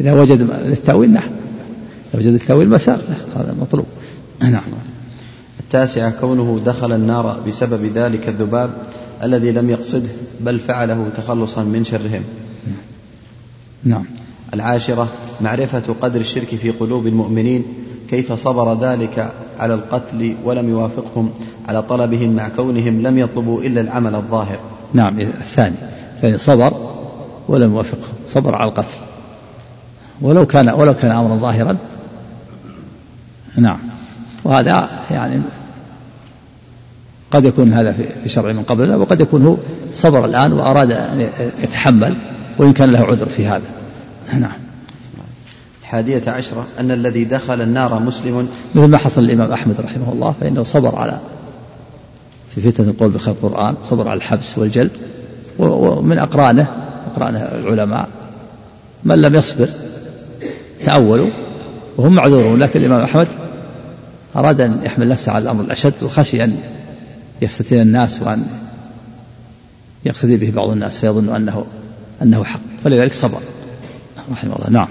إذا 0.00 0.12
وجد 0.12 0.42
للتأويل 0.42 1.12
نعم. 1.12 1.30
إذا 2.14 2.20
وجد 2.20 2.34
التأويل 2.34 2.68
مساق 2.68 3.00
هذا 3.36 3.56
مطلوب. 3.60 3.86
نعم. 4.40 4.62
التاسعة 5.60 6.20
كونه 6.20 6.60
دخل 6.66 6.92
النار 6.92 7.40
بسبب 7.46 7.84
ذلك 7.84 8.28
الذباب 8.28 8.70
الذي 9.22 9.52
لم 9.52 9.70
يقصده 9.70 10.08
بل 10.40 10.58
فعله 10.58 11.08
تخلصا 11.16 11.62
من 11.62 11.84
شرهم. 11.84 12.22
نعم. 13.84 14.04
العاشرة 14.54 15.08
معرفة 15.40 15.94
قدر 16.02 16.20
الشرك 16.20 16.46
في 16.46 16.70
قلوب 16.70 17.06
المؤمنين 17.06 17.64
كيف 18.10 18.32
صبر 18.32 18.80
ذلك 18.80 19.32
على 19.58 19.74
القتل 19.74 20.34
ولم 20.44 20.68
يوافقهم 20.68 21.30
على 21.68 21.82
طلبهم 21.82 22.36
مع 22.36 22.48
كونهم 22.48 23.02
لم 23.02 23.18
يطلبوا 23.18 23.62
إلا 23.62 23.80
العمل 23.80 24.14
الظاهر. 24.14 24.58
نعم 24.94 25.20
الثاني. 25.20 25.76
الثاني 26.16 26.38
صبر 26.38 26.72
ولم 27.48 27.72
يوافقهم 27.72 28.14
صبر 28.28 28.54
على 28.54 28.68
القتل. 28.68 28.98
ولو 30.20 30.46
كان 30.46 30.68
ولو 30.68 30.94
كان 30.94 31.10
أمرا 31.10 31.36
ظاهرا. 31.36 31.76
نعم. 33.56 33.78
وهذا 34.44 34.88
يعني 35.10 35.40
قد 37.30 37.44
يكون 37.44 37.72
هذا 37.72 37.92
في 37.92 38.28
شرع 38.28 38.52
من 38.52 38.62
قبلنا 38.62 38.96
وقد 38.96 39.20
يكون 39.20 39.46
هو 39.46 39.56
صبر 39.92 40.24
الآن 40.24 40.52
وأراد 40.52 40.92
أن 40.92 41.28
يتحمل 41.62 42.16
وإن 42.58 42.72
كان 42.72 42.90
له 42.92 43.00
عذر 43.00 43.26
في 43.26 43.46
هذا. 43.46 43.66
نعم. 44.32 44.52
الحادية 45.82 46.30
عشرة 46.30 46.66
أن 46.80 46.90
الذي 46.90 47.24
دخل 47.24 47.60
النار 47.60 47.98
مسلم. 47.98 48.48
مثل 48.74 48.86
ما 48.86 48.98
حصل 48.98 49.24
الإمام 49.24 49.52
أحمد 49.52 49.80
رحمه 49.80 50.12
الله 50.12 50.34
فإنه 50.40 50.64
صبر 50.64 50.96
على 50.96 51.18
في 52.54 52.60
فتنة 52.60 52.90
القول 52.90 53.10
بخلق 53.10 53.36
القرآن 53.44 53.74
صبر 53.82 54.08
على 54.08 54.16
الحبس 54.16 54.58
والجلد 54.58 54.90
ومن 55.58 56.18
أقرانه 56.18 56.66
أقرانه 57.12 57.38
العلماء 57.38 58.08
من 59.04 59.20
لم 59.20 59.34
يصبر 59.34 59.68
تأولوا 60.84 61.30
وهم 61.96 62.12
معذورون 62.14 62.58
لكن 62.58 62.80
الإمام 62.80 63.00
أحمد 63.00 63.28
أراد 64.36 64.60
أن 64.60 64.80
يحمل 64.84 65.08
نفسه 65.08 65.32
على 65.32 65.42
الأمر 65.42 65.64
الأشد 65.64 66.02
وخشي 66.02 66.44
أن 66.44 66.56
يفتتن 67.42 67.80
الناس 67.80 68.22
وأن 68.22 68.46
يقتدي 70.04 70.36
به 70.36 70.50
بعض 70.50 70.68
الناس 70.68 70.98
فيظن 70.98 71.34
أنه 71.34 71.64
أنه 72.22 72.44
حق. 72.44 72.60
فلذلك 72.84 73.14
صبر. 73.14 73.40
رحمه 74.32 74.56
الله. 74.56 74.70
نعم. 74.70 74.88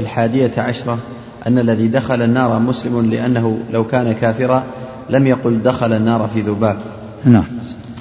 الحادية 0.00 0.52
عشرة 0.58 0.98
أن 1.46 1.58
الذي 1.58 1.88
دخل 1.88 2.22
النار 2.22 2.58
مسلم 2.58 3.10
لأنه 3.10 3.60
لو 3.72 3.86
كان 3.86 4.12
كافرا 4.12 4.64
لم 5.10 5.26
يقل 5.26 5.62
دخل 5.62 5.92
النار 5.92 6.30
في 6.34 6.40
ذباب 6.40 6.76
نعم 7.24 7.46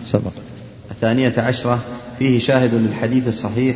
سبق 0.05 0.31
الثانية 0.91 1.33
عشرة 1.37 1.79
فيه 2.19 2.39
شاهد 2.39 2.73
للحديث 2.73 3.27
الصحيح 3.27 3.75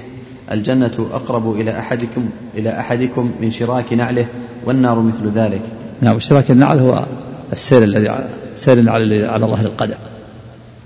الجنة 0.52 1.08
أقرب 1.14 1.60
إلى 1.60 1.80
أحدكم 1.80 2.30
إلى 2.58 2.70
أحدكم 2.70 3.32
من 3.42 3.52
شراك 3.52 3.94
نعله 3.94 4.26
والنار 4.66 5.00
مثل 5.00 5.28
ذلك. 5.28 5.62
نعم 6.02 6.16
اشتراك 6.16 6.52
النعل 6.52 6.80
هو 6.80 7.06
السير 7.54 7.84
الذي 7.84 8.16
سير 8.56 8.78
النعل 8.78 9.24
على 9.24 9.46
ظهر 9.46 9.66
القدم. 9.66 9.98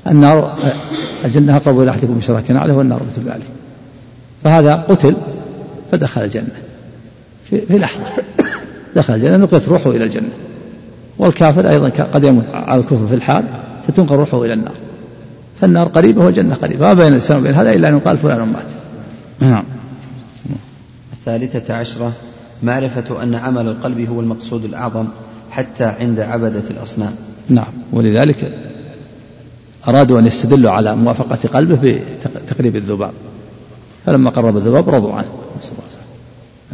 النار 0.08 0.58
الجنة 1.26 1.56
أقرب 1.56 1.82
إلى 1.82 1.92
أحدكم 1.92 2.14
من 2.14 2.22
شراك 2.22 2.52
نعله 2.52 2.74
والنار 2.74 3.02
مثل 3.12 3.30
ذلك. 3.30 3.48
فهذا 4.44 4.76
قتل 4.76 5.16
فدخل 5.92 6.24
الجنة 6.24 6.56
في, 7.50 7.62
في 7.62 7.78
لحظة 7.78 8.04
دخل 8.96 9.14
الجنة 9.14 9.38
نقلت 9.38 9.70
روحه 9.70 9.90
إلى 9.90 10.04
الجنة 10.04 10.30
والكافر 11.18 11.70
أيضا 11.70 11.90
قد 11.90 12.24
يموت 12.24 12.46
على 12.54 12.82
الكفر 12.82 13.08
في 13.08 13.16
الحال 13.16 13.44
فتنقل 13.88 14.16
روحه 14.16 14.44
إلى 14.44 14.54
النار. 14.54 14.74
فالنار 15.62 15.88
قريبة 15.88 16.26
والجنة 16.26 16.56
قريبة 16.56 16.88
ما 16.88 16.94
بين 16.94 17.08
الإنسان 17.08 17.38
وبين 17.38 17.54
هذا 17.54 17.74
إلا 17.74 17.90
أن 17.90 17.98
يقال 17.98 18.18
فلان 18.18 18.40
مات. 18.40 18.66
نعم. 19.40 19.64
الثالثة 21.14 21.74
عشرة 21.74 22.12
معرفة 22.64 23.24
أن 23.24 23.36
عمل 23.36 23.68
القلب 23.68 24.10
هو 24.10 24.22
المقصود 24.22 24.66
الأعظم 24.66 25.06
حتى 25.52 25.84
عند 25.84 26.20
عبدة 26.20 26.64
الأصنام. 26.70 27.16
نعم. 27.50 27.74
ولذلك 27.92 28.52
أرادوا 29.88 30.20
أن 30.20 30.26
يستدلوا 30.26 30.72
على 30.72 30.96
موافقة 30.96 31.50
قلبه 31.54 32.00
بتقريب 32.36 32.76
الذباب. 32.76 33.12
فلما 34.06 34.30
قرب 34.30 34.58
الذباب 34.58 34.90
رضوا 34.90 35.14
عنه. 35.14 35.28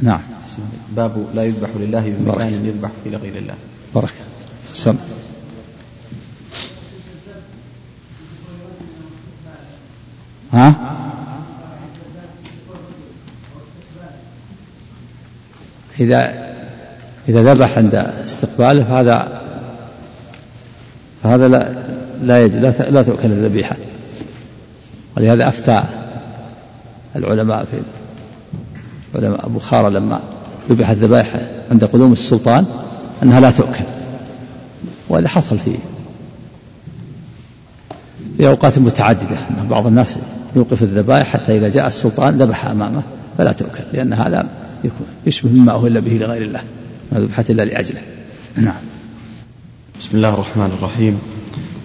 نعم. 0.01 0.21
باب 0.95 1.25
لا 1.35 1.43
يذبح 1.43 1.69
لله 1.79 2.13
بمكان 2.19 2.65
يذبح 2.65 2.89
فيه 3.03 3.09
لغير 3.09 3.37
الله. 3.37 3.53
بركة 3.95 4.18
سم. 4.74 4.95
ها؟ 10.53 10.76
إذا 15.99 16.49
إذا 17.30 17.53
ذبح 17.53 17.78
عند 17.78 17.95
استقباله 18.26 18.84
فهذا 18.84 19.41
فهذا 21.24 21.47
لا 21.47 21.74
لا 22.22 22.43
يجوز 22.43 22.55
لا, 22.55 22.89
لا 22.89 23.03
تؤكل 23.03 23.26
الذبيحة. 23.26 23.76
ولهذا 25.17 25.47
أفتى 25.47 25.84
العلماء 27.15 27.65
في 27.65 27.78
علماء 29.15 29.45
أبو 29.45 29.59
خارة 29.59 29.89
لما 29.89 30.20
ذبح 30.70 30.89
الذبائح 30.89 31.36
عند 31.72 31.84
قدوم 31.84 32.13
السلطان 32.13 32.65
أنها 33.24 33.39
لا 33.39 33.51
تؤكل. 33.51 33.98
وهذا 35.10 35.28
حصل 35.28 35.60
في 35.60 35.72
في 38.38 38.47
أوقات 38.47 38.80
متعددة. 38.80 39.38
أن 39.62 39.68
بعض 39.70 39.88
الناس 39.88 40.18
يوقف 40.55 40.84
الذبائح 40.84 41.28
حتى 41.28 41.57
إذا 41.57 41.70
جاء 41.70 41.88
السلطان 41.88 42.38
ذبح 42.38 42.66
أمامه 42.66 43.01
فلا 43.38 43.51
تؤكل 43.51 43.84
لأن 43.93 44.14
هذا 44.14 44.47
يكون 44.84 45.07
يشبه 45.26 45.49
مما 45.49 45.76
أهل 45.76 46.01
به 46.01 46.12
لغير 46.12 46.41
الله 46.41 46.62
ما 47.12 47.20
ذبحت 47.20 47.49
إلا 47.49 47.66
لأجله. 47.66 48.01
نعم. 48.55 48.74
بسم 49.99 50.10
الله 50.18 50.30
الرحمن 50.30 50.72
الرحيم. 50.80 51.20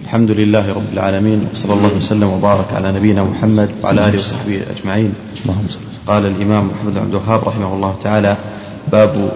الحمد 0.03 0.31
لله 0.31 0.73
رب 0.73 0.93
العالمين 0.93 1.47
وصلى 1.51 1.73
الله 1.73 1.91
وسلم 1.97 2.29
وبارك 2.29 2.73
على 2.73 2.91
نبينا 2.91 3.23
محمد 3.23 3.69
وعلى 3.83 4.07
آله 4.07 4.17
وصحبه 4.19 4.61
أجمعين. 4.77 5.13
اللهم 5.45 5.65
صل 5.69 5.79
قال 6.07 6.25
الإمام 6.25 6.67
محمد 6.67 6.93
بن 6.93 6.99
عبد 6.99 7.09
الوهاب 7.09 7.47
رحمه 7.47 7.73
الله 7.73 7.95
تعالى 8.03 8.37
باب 8.91 9.31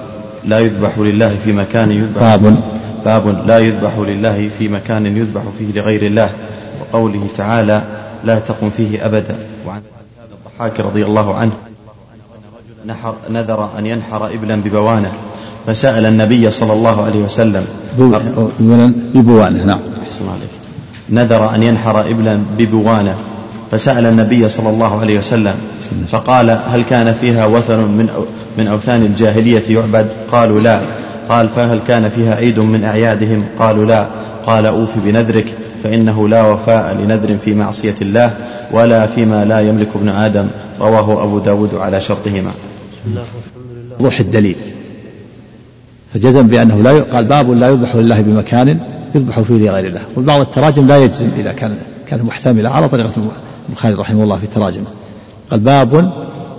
لا 0.45 0.59
يذبح 0.59 0.97
لله 0.97 1.35
في 1.45 1.51
مكان 1.51 1.91
يذبح. 1.91 2.21
باب 2.21 2.78
باب 3.05 3.47
لا 3.47 3.59
يذبح 3.59 3.97
لله 3.97 4.49
في 4.59 4.67
مكان 4.67 5.17
يذبح 5.17 5.41
فيه 5.59 5.81
لغير 5.81 6.05
الله 6.05 6.29
وقوله 6.81 7.27
تعالى 7.37 7.81
لا 8.23 8.39
تقم 8.39 8.69
فيه 8.69 9.05
أبدا 9.05 9.35
وعن 9.67 9.81
الضحاك 10.33 10.79
رضي 10.79 11.05
الله 11.05 11.35
عنه 11.35 11.51
نحر 12.85 13.15
نذر 13.29 13.69
أن 13.79 13.85
ينحر 13.85 14.25
إبلا 14.25 14.55
ببوانة 14.55 15.11
فسأل 15.67 16.05
النبي 16.05 16.51
صلى 16.51 16.73
الله 16.73 17.05
عليه 17.05 17.19
وسلم 17.19 17.65
ببوانة 19.13 19.65
نعم. 19.65 19.79
أحسن 20.03 20.25
عليك. 20.29 20.49
نذر 21.09 21.55
أن 21.55 21.63
ينحر 21.63 22.01
إبلا 22.09 22.39
ببوانة 22.57 23.15
فسأل 23.71 24.05
النبي 24.05 24.49
صلى 24.49 24.69
الله 24.69 24.99
عليه 24.99 25.19
وسلم 25.19 25.55
فقال 26.11 26.49
هل 26.49 26.83
كان 26.89 27.13
فيها 27.21 27.45
وثن 27.45 27.79
من 27.79 28.09
من 28.57 28.67
أوثان 28.67 29.01
الجاهلية 29.01 29.63
يعبد؟ 29.69 30.09
قالوا 30.31 30.59
لا 30.59 30.79
قال 31.29 31.49
فهل 31.49 31.79
كان 31.87 32.09
فيها 32.09 32.35
عيد 32.35 32.59
من 32.59 32.83
أعيادهم؟ 32.83 33.43
قالوا 33.59 33.85
لا. 33.85 34.07
قال 34.45 34.65
أوف 34.65 34.89
بنذرك 35.05 35.53
فإنه 35.83 36.27
لا 36.29 36.47
وفاء 36.47 36.97
لنذر 36.97 37.37
في 37.37 37.55
معصية 37.55 37.95
الله 38.01 38.33
ولا 38.71 39.05
فيما 39.07 39.45
لا 39.45 39.59
يملك 39.59 39.87
ابن 39.95 40.09
آدم. 40.09 40.47
رواه 40.79 41.23
أبو 41.23 41.39
داود 41.39 41.75
على 41.75 42.01
شرطهما. 42.01 42.51
وضوح 43.99 44.19
الدليل. 44.19 44.55
فجزم 46.13 46.47
بأنه 46.47 46.81
لا 46.81 47.01
قال 47.01 47.25
باب 47.25 47.51
لا 47.51 47.69
يذبح 47.69 47.95
لله 47.95 48.21
بمكان 48.21 48.79
يذبح 49.15 49.39
فيه 49.39 49.69
لغير 49.69 49.87
الله. 49.87 50.01
وبعض 50.17 50.39
التراجم 50.39 50.87
لا 50.87 50.97
يجزم 50.97 51.29
إذا 51.37 51.51
كان 51.51 51.75
كانت 52.07 52.23
محتملة 52.23 52.69
على 52.69 52.89
طريقة 52.89 53.09
البخاري 53.69 53.93
رحمه 53.93 54.23
الله 54.23 54.37
في 54.37 54.43
التراجم. 54.43 54.83
قال 55.51 55.59
باب 55.59 56.11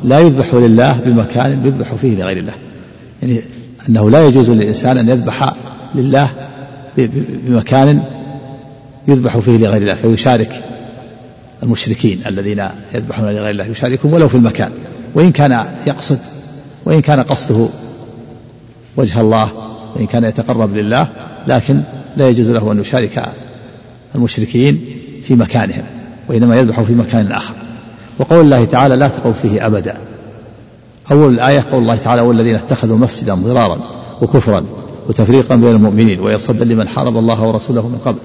لا 0.04 0.18
يذبح 0.18 0.54
لله 0.54 0.92
بمكان 1.06 1.62
يذبح 1.64 1.94
فيه 1.94 2.22
لغير 2.22 2.36
الله. 2.36 2.52
يعني 3.22 3.40
أنه 3.88 4.10
لا 4.10 4.26
يجوز 4.26 4.50
للإنسان 4.50 4.98
أن 4.98 5.08
يذبح 5.08 5.54
لله 5.94 6.28
بمكان 6.96 8.02
يذبح 9.08 9.38
فيه 9.38 9.58
لغير 9.58 9.82
الله 9.82 9.94
فيشارك 9.94 10.62
المشركين 11.62 12.20
الذين 12.26 12.64
يذبحون 12.94 13.24
لغير 13.24 13.50
الله 13.50 13.64
يشاركهم 13.64 14.12
ولو 14.12 14.28
في 14.28 14.34
المكان. 14.34 14.70
وإن 15.14 15.32
كان 15.32 15.64
يقصد 15.86 16.18
وإن 16.84 17.00
كان 17.00 17.20
قصده 17.20 17.68
وجه 18.96 19.20
الله 19.20 19.48
وإن 19.96 20.06
كان 20.06 20.24
يتقرب 20.24 20.76
لله 20.76 21.08
لكن 21.48 21.80
لا 22.16 22.28
يجوز 22.28 22.48
له 22.48 22.72
أن 22.72 22.80
يشارك 22.80 23.32
المشركين 24.14 24.80
في 25.24 25.34
مكانهم 25.34 25.82
وإنما 26.28 26.56
يذبح 26.56 26.80
في 26.80 26.92
مكان 26.92 27.32
آخر. 27.32 27.54
وقول 28.18 28.40
الله 28.40 28.64
تعالى 28.64 28.96
لا 28.96 29.08
تقوا 29.08 29.32
فيه 29.32 29.66
أبدا. 29.66 29.98
أول 31.12 31.34
الآية 31.34 31.64
قول 31.72 31.82
الله 31.82 31.96
تعالى 31.96 32.22
والذين 32.22 32.54
اتخذوا 32.54 32.98
مسجدا 32.98 33.34
ضرارا 33.34 33.78
وكفرا 34.22 34.64
وتفريقا 35.08 35.56
بين 35.56 35.70
المؤمنين 35.70 36.20
وإرصادا 36.20 36.64
لمن 36.64 36.88
حارب 36.88 37.16
الله 37.16 37.42
ورسوله 37.42 37.88
من 37.88 37.98
قبل 38.04 38.18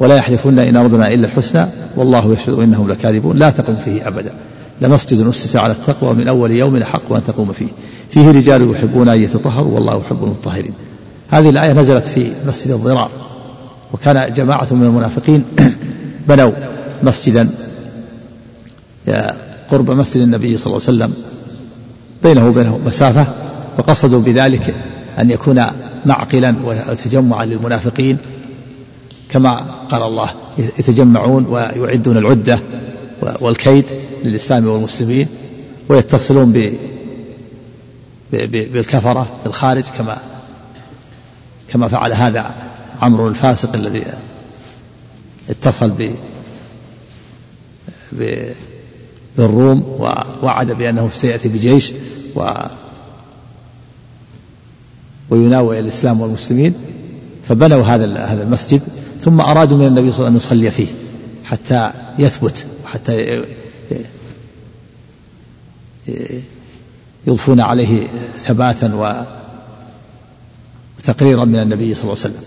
ولا 0.00 0.16
يحلفون 0.16 0.58
إن 0.58 0.76
أردنا 0.76 1.14
إلا 1.14 1.26
الحسنى 1.26 1.66
والله 1.96 2.32
يشهد 2.32 2.58
إنهم 2.58 2.88
لكاذبون 2.88 3.36
لا 3.36 3.50
تقم 3.50 3.76
فيه 3.76 4.08
أبدا 4.08 4.32
لمسجد 4.80 5.26
أسس 5.26 5.56
على 5.56 5.72
التقوى 5.72 6.14
من 6.14 6.28
أول 6.28 6.50
يوم 6.50 6.84
حق 6.84 7.12
أن 7.12 7.24
تقوم 7.24 7.52
فيه 7.52 7.68
فيه 8.10 8.30
رجال 8.30 8.70
يحبون 8.70 9.08
أن 9.08 9.22
يتطهروا 9.22 9.74
والله 9.74 10.00
يحب 10.00 10.24
المطهرين 10.24 10.72
هذه 11.30 11.50
الآية 11.50 11.72
نزلت 11.72 12.06
في 12.06 12.32
مسجد 12.46 12.70
الضرار 12.70 13.10
وكان 13.92 14.32
جماعة 14.32 14.68
من 14.70 14.86
المنافقين 14.86 15.44
بنوا 16.28 16.52
مسجدا 17.02 17.48
قرب 19.70 19.90
مسجد 19.90 20.22
النبي 20.22 20.58
صلى 20.58 20.66
الله 20.66 20.82
عليه 20.88 20.96
وسلم 20.98 21.31
بينه 22.22 22.48
وبينه 22.48 22.78
مسافة 22.86 23.26
وقصدوا 23.78 24.20
بذلك 24.20 24.74
أن 25.18 25.30
يكون 25.30 25.66
معقلا 26.06 26.56
وتجمعا 26.64 27.44
للمنافقين 27.44 28.18
كما 29.28 29.54
قال 29.90 30.02
الله 30.02 30.30
يتجمعون 30.58 31.46
ويعدون 31.76 32.16
العدة 32.16 32.60
والكيد 33.40 33.84
للإسلام 34.24 34.66
والمسلمين 34.66 35.26
ويتصلون 35.88 36.52
ب 36.52 36.72
بالكفرة 38.32 39.26
في 39.42 39.46
الخارج 39.46 39.84
كما 39.98 40.18
كما 41.68 41.88
فعل 41.88 42.12
هذا 42.12 42.54
عمرو 43.02 43.28
الفاسق 43.28 43.74
الذي 43.74 44.04
اتصل 45.50 45.90
ب 48.12 48.52
بالروم 49.36 49.82
ووعد 49.98 50.70
بأنه 50.72 51.10
سيأتي 51.14 51.48
بجيش 51.48 51.92
و 52.36 52.50
ويناوي 55.30 55.78
الإسلام 55.78 56.20
والمسلمين 56.20 56.74
فبنوا 57.44 57.84
هذا 57.84 58.24
هذا 58.24 58.42
المسجد 58.42 58.82
ثم 59.20 59.40
أرادوا 59.40 59.78
من 59.78 59.86
النبي 59.86 60.12
صلى 60.12 60.26
الله 60.26 60.28
عليه 60.28 60.36
وسلم 60.36 60.56
أن 60.56 60.66
يصلي 60.66 60.70
فيه 60.70 60.86
حتى 61.44 61.90
يثبت 62.18 62.66
وحتى 62.84 63.42
يضفون 67.26 67.60
عليه 67.60 68.06
ثباتا 68.40 69.16
وتقريرا 70.98 71.44
من 71.44 71.58
النبي 71.58 71.94
صلى 71.94 72.02
الله 72.02 72.16
عليه 72.24 72.34
وسلم. 72.34 72.42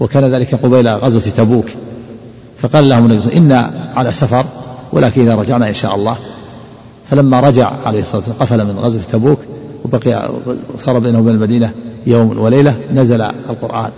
وكان 0.00 0.24
ذلك 0.34 0.54
قبيل 0.54 0.88
غزوة 0.88 1.22
تبوك 1.22 1.68
فقال 2.58 2.88
لهم 2.88 3.04
النبي 3.04 3.20
صلى 3.20 3.32
الله 3.32 3.56
عليه 3.56 3.70
وسلم 3.70 3.72
إنا 3.82 3.92
على 3.96 4.12
سفر 4.12 4.44
ولكن 4.92 5.20
إذا 5.20 5.34
رجعنا 5.34 5.68
إن 5.68 5.74
شاء 5.74 5.94
الله 5.94 6.16
فلما 7.10 7.40
رجع 7.40 7.72
عليه 7.86 8.00
الصلاة 8.00 8.22
والسلام 8.22 8.38
قفل 8.40 8.66
من 8.66 8.78
غزوة 8.78 9.02
تبوك 9.02 9.38
وبقي 9.84 10.30
صار 10.78 10.98
بينه 10.98 11.18
وبين 11.18 11.34
المدينة 11.34 11.72
يوم 12.06 12.38
وليلة 12.38 12.76
نزل 12.94 13.20
القرآن 13.20 13.90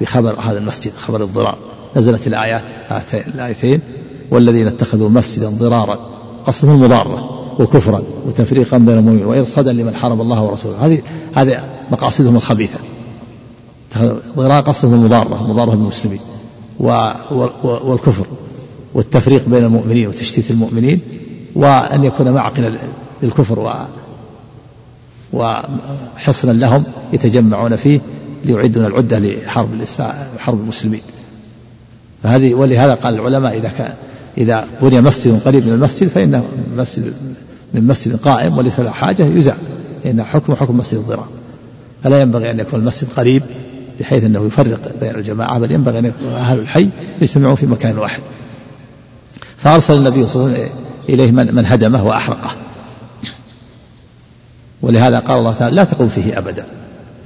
بخبر 0.00 0.40
هذا 0.40 0.58
المسجد 0.58 0.92
خبر 0.94 1.22
الضرار. 1.22 1.58
نزلت 1.96 2.26
الآيات 2.26 2.62
الآيتين. 3.14 3.80
والذين 4.30 4.66
اتخذوا 4.66 5.08
مسجدا 5.08 5.48
ضرارا 5.48 5.98
قصدهم 6.46 6.82
مضارة 6.82 7.30
وكفرا 7.58 8.02
وتفريقا 8.26 8.78
بين 8.78 8.98
المؤمنين 8.98 9.26
وإرصادا 9.26 9.72
لمن 9.72 9.94
حارب 9.94 10.20
الله 10.20 10.42
ورسوله. 10.42 10.86
هذه 10.86 11.02
هذه 11.34 11.60
مقاصدهم 11.92 12.36
الخبيثة. 12.36 12.78
ضرار 14.36 14.62
قصدهم 14.62 14.94
المضارة 14.94 15.52
مضارة 15.52 15.70
بالمسلمين. 15.70 16.20
والكفر. 16.80 18.26
والتفريق 18.96 19.48
بين 19.48 19.64
المؤمنين 19.64 20.08
وتشتيت 20.08 20.50
المؤمنين 20.50 21.00
وأن 21.54 22.04
يكون 22.04 22.30
معقلا 22.30 22.72
للكفر 23.22 23.86
وحصنا 25.32 26.52
لهم 26.52 26.84
يتجمعون 27.12 27.76
فيه 27.76 28.00
ليعدون 28.44 28.86
العدة 28.86 29.18
لحرب 29.18 29.68
حرب 30.38 30.60
المسلمين. 30.60 31.00
فهذه 32.22 32.54
ولهذا 32.54 32.94
قال 32.94 33.14
العلماء 33.14 33.58
إذا 33.58 33.68
كان 33.78 33.94
إذا 34.38 34.64
بني 34.82 35.00
مسجد 35.00 35.40
قريب 35.44 35.66
من 35.66 35.72
المسجد 35.72 36.08
فإنه 36.08 36.44
مسجد 36.76 37.12
من 37.74 37.86
مسجد 37.86 38.16
قائم 38.16 38.58
وليس 38.58 38.80
له 38.80 38.90
حاجة 38.90 39.22
يزال 39.22 39.56
لأن 40.04 40.22
حكم 40.22 40.54
حكم 40.54 40.76
مسجد 40.76 40.98
الضرار. 40.98 41.28
فلا 42.04 42.20
ينبغي 42.20 42.50
أن 42.50 42.60
يكون 42.60 42.80
المسجد 42.80 43.08
قريب 43.16 43.42
بحيث 44.00 44.24
أنه 44.24 44.46
يفرق 44.46 44.92
بين 45.00 45.14
الجماعة 45.14 45.58
بل 45.58 45.70
ينبغي 45.72 45.98
أن 45.98 46.04
يكون 46.04 46.28
أهل 46.28 46.58
الحي 46.58 46.88
يجتمعون 47.22 47.54
في 47.54 47.66
مكان 47.66 47.98
واحد. 47.98 48.20
فأرسل 49.66 49.94
النبي 49.94 50.26
صلى 50.26 50.42
الله 50.42 50.54
عليه 50.54 50.64
وسلم 50.64 50.76
إليه 51.08 51.30
من, 51.30 51.54
من 51.54 51.66
هدمه 51.66 52.06
وأحرقه. 52.06 52.50
ولهذا 54.82 55.18
قال 55.18 55.38
الله 55.38 55.52
تعالى 55.52 55.76
لا 55.76 55.84
تقوم 55.84 56.08
فيه 56.08 56.38
أبدا. 56.38 56.66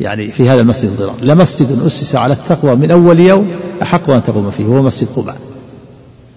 يعني 0.01 0.32
في 0.32 0.49
هذا 0.49 0.61
المسجد 0.61 0.91
الضرار 0.91 1.14
لمسجد 1.22 1.82
أسس 1.86 2.14
على 2.14 2.34
التقوى 2.34 2.76
من 2.76 2.91
أول 2.91 3.20
يوم 3.20 3.49
أحق 3.82 4.11
أن 4.11 4.22
تقوم 4.22 4.51
فيه 4.51 4.64
هو 4.64 4.82
مسجد 4.82 5.09
قباء. 5.16 5.36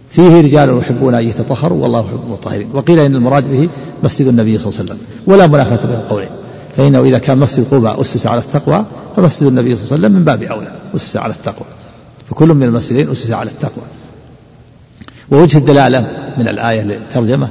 فيه 0.10 0.42
رجال 0.42 0.78
يحبون 0.78 1.16
أن 1.16 1.28
يتطهروا 1.28 1.82
والله 1.82 2.00
يحب 2.00 2.20
المطهرين. 2.26 2.70
وقيل 2.74 3.00
إن 3.00 3.16
المراد 3.16 3.52
به 3.52 3.70
مسجد 4.04 4.28
النبي 4.28 4.58
صلى 4.58 4.68
الله 4.68 4.80
عليه 4.80 4.92
وسلم. 4.92 5.00
ولا 5.28 5.48
منافاة 5.48 5.88
بين 5.88 5.96
القولين 5.96 6.30
فإنه 6.78 7.04
إذا 7.04 7.18
كان 7.18 7.38
مسجد 7.38 7.66
قباء 7.72 8.02
أسس 8.02 8.28
على 8.28 8.40
التقوى 8.40 8.86
فمسجد 9.16 9.48
النبي 9.48 9.76
صلى 9.76 9.86
الله 9.86 9.94
عليه 9.94 10.06
وسلم 10.06 10.12
من 10.12 10.24
باب 10.24 10.44
أولى 10.44 10.72
أسس 10.96 11.18
على 11.18 11.34
التقوى. 11.34 11.68
فكل 12.30 12.48
من 12.48 12.64
المسجدين 12.64 13.12
أسس 13.12 13.32
على 13.32 13.50
التقوى. 13.50 13.84
ووجه 15.34 15.58
الدلالة 15.58 16.08
من 16.38 16.48
الآية 16.48 16.82
للترجمة 16.82 17.48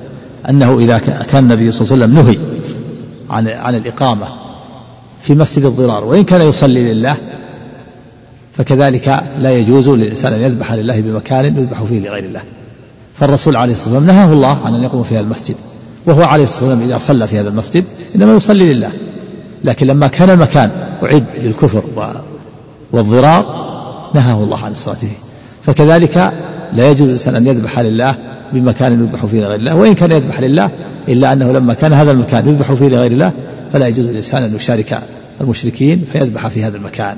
أنه 0.48 0.78
إذا 0.78 0.98
كان 0.98 1.44
النبي 1.44 1.72
صلى 1.72 1.94
الله 1.94 2.04
عليه 2.04 2.14
وسلم 2.14 2.26
نهي 2.26 2.38
عن 3.30 3.48
عن 3.48 3.74
الإقامة 3.74 4.26
في 5.22 5.34
مسجد 5.34 5.64
الضرار 5.64 6.04
وإن 6.04 6.24
كان 6.24 6.48
يصلي 6.48 6.92
لله 6.92 7.16
فكذلك 8.52 9.22
لا 9.38 9.52
يجوز 9.52 9.88
للإنسان 9.88 10.32
أن 10.32 10.40
يذبح 10.40 10.72
لله 10.72 11.00
بمكان 11.00 11.44
يذبح 11.44 11.82
فيه 11.82 12.00
لغير 12.00 12.24
الله. 12.24 12.40
فالرسول 13.14 13.56
عليه 13.56 13.72
الصلاة 13.72 13.94
والسلام 13.94 14.16
نهاه 14.16 14.32
الله 14.32 14.58
عن 14.64 14.74
أن 14.74 14.82
يقوم 14.82 15.02
في 15.02 15.14
هذا 15.14 15.20
المسجد 15.20 15.56
وهو 16.06 16.22
عليه 16.22 16.44
الصلاة 16.44 16.68
والسلام 16.68 16.88
إذا 16.88 16.98
صلى 16.98 17.26
في 17.26 17.40
هذا 17.40 17.48
المسجد 17.48 17.84
إنما 18.16 18.36
يصلي 18.36 18.74
لله. 18.74 18.90
لكن 19.64 19.86
لما 19.86 20.06
كان 20.08 20.30
المكان 20.30 20.70
أعد 21.02 21.24
للكفر 21.42 21.82
والضرار 22.92 23.44
نهاه 24.14 24.44
الله 24.44 24.64
عن 24.64 24.70
الصلاة 24.70 24.94
فيه. 24.94 25.16
فكذلك 25.62 26.32
لا 26.76 26.90
يجوز 26.90 27.06
الإنسان 27.06 27.36
أن 27.36 27.46
يذبح 27.46 27.78
لله 27.78 28.14
بمكان 28.52 28.92
يذبح 28.92 29.26
فيه 29.26 29.40
لغير 29.40 29.54
الله 29.54 29.74
وإن 29.74 29.94
كان 29.94 30.10
يذبح 30.12 30.40
لله 30.40 30.70
إلا 31.08 31.32
أنه 31.32 31.52
لما 31.52 31.74
كان 31.74 31.92
هذا 31.92 32.10
المكان 32.10 32.48
يذبح 32.48 32.72
فيه 32.72 32.88
لغير 32.88 33.12
الله 33.12 33.32
فلا 33.72 33.86
يجوز 33.86 34.06
للإنسان 34.06 34.42
أن 34.42 34.56
يشارك 34.56 35.00
المشركين 35.40 36.04
فيذبح 36.12 36.48
في 36.48 36.64
هذا 36.64 36.76
المكان. 36.76 37.16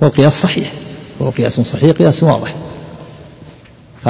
والقياس 0.00 0.42
صحيح 0.42 0.72
وهو 1.20 1.30
قياس 1.30 1.60
صحيح 1.60 1.90
قياس 1.90 2.22
واضح. 2.22 2.54
ف 4.04 4.08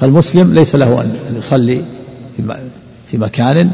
فالمسلم 0.00 0.54
ليس 0.54 0.74
له 0.74 1.00
أن 1.00 1.36
يصلي 1.38 1.82
في 3.10 3.18
مكان 3.18 3.70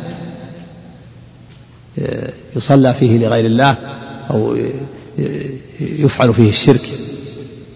آه، 1.98 2.30
يصلى 2.56 2.94
فيه 2.94 3.18
لغير 3.18 3.46
الله 3.46 3.76
أو 4.30 4.56
يفعل 5.80 6.34
فيه 6.34 6.48
الشرك. 6.48 6.80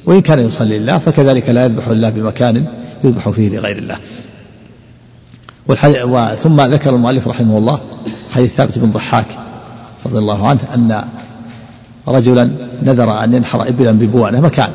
وإن 0.08 0.20
كان 0.20 0.38
يصلي 0.38 0.78
لله 0.78 0.98
فكذلك 0.98 1.48
لا 1.48 1.64
يذبح 1.64 1.88
الله 1.88 2.10
بمكان 2.10 2.64
يذبح 3.04 3.28
فيه 3.28 3.58
لغير 3.58 3.78
الله. 3.78 3.96
ثم 6.34 6.60
ذكر 6.60 6.94
المؤلف 6.94 7.28
رحمه 7.28 7.58
الله 7.58 7.80
حديث 8.34 8.54
ثابت 8.54 8.78
بن 8.78 8.90
ضحاك 8.90 9.26
رضي 10.06 10.18
الله 10.18 10.48
عنه 10.48 10.60
أن 10.74 11.04
رجلا 12.08 12.50
نذر 12.82 13.24
أن 13.24 13.34
ينحر 13.34 13.68
إبلا 13.68 13.92
ببوانة 13.92 14.40
مكان. 14.40 14.70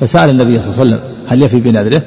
فسأل 0.00 0.30
النبي 0.30 0.62
صلى 0.62 0.72
الله 0.72 0.80
عليه 0.80 0.90
وسلم 0.90 1.00
هل 1.28 1.42
يفي 1.42 1.60
بنذره؟ 1.60 2.02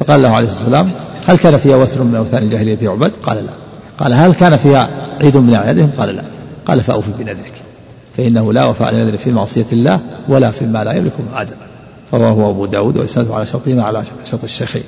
فقال 0.00 0.22
له 0.22 0.28
عليه 0.28 0.46
الصلاة 0.46 0.64
والسلام 0.64 0.90
هل 1.26 1.38
كان 1.38 1.56
فيها 1.56 1.76
وثر 1.76 2.02
من 2.02 2.14
أوثان 2.14 2.42
الجاهلية 2.42 2.78
يعبد؟ 2.82 3.12
قال 3.22 3.36
لا. 3.36 3.52
قال 3.98 4.12
هل 4.12 4.34
كان 4.34 4.56
فيها 4.56 4.88
عيد 5.20 5.36
من 5.36 5.54
أعيادهم؟ 5.54 5.90
قال 5.98 6.16
لا. 6.16 6.22
قال 6.66 6.82
فأوفي 6.82 7.10
بنذرك. 7.18 7.52
فإنه 8.16 8.52
لا 8.52 8.64
وفاء 8.64 8.94
لنذر 8.94 9.16
في 9.16 9.32
معصية 9.32 9.66
الله 9.72 10.00
ولا 10.28 10.50
فيما 10.50 10.84
لا 10.84 10.92
يملك 10.92 11.12
عدل. 11.34 11.54
رواه 12.12 12.50
أبو 12.50 12.66
داود 12.66 12.96
وإسناده 12.96 13.34
على 13.34 13.46
شرطهما 13.46 13.82
على 13.82 14.02
شرط 14.24 14.44
الشيخين 14.44 14.82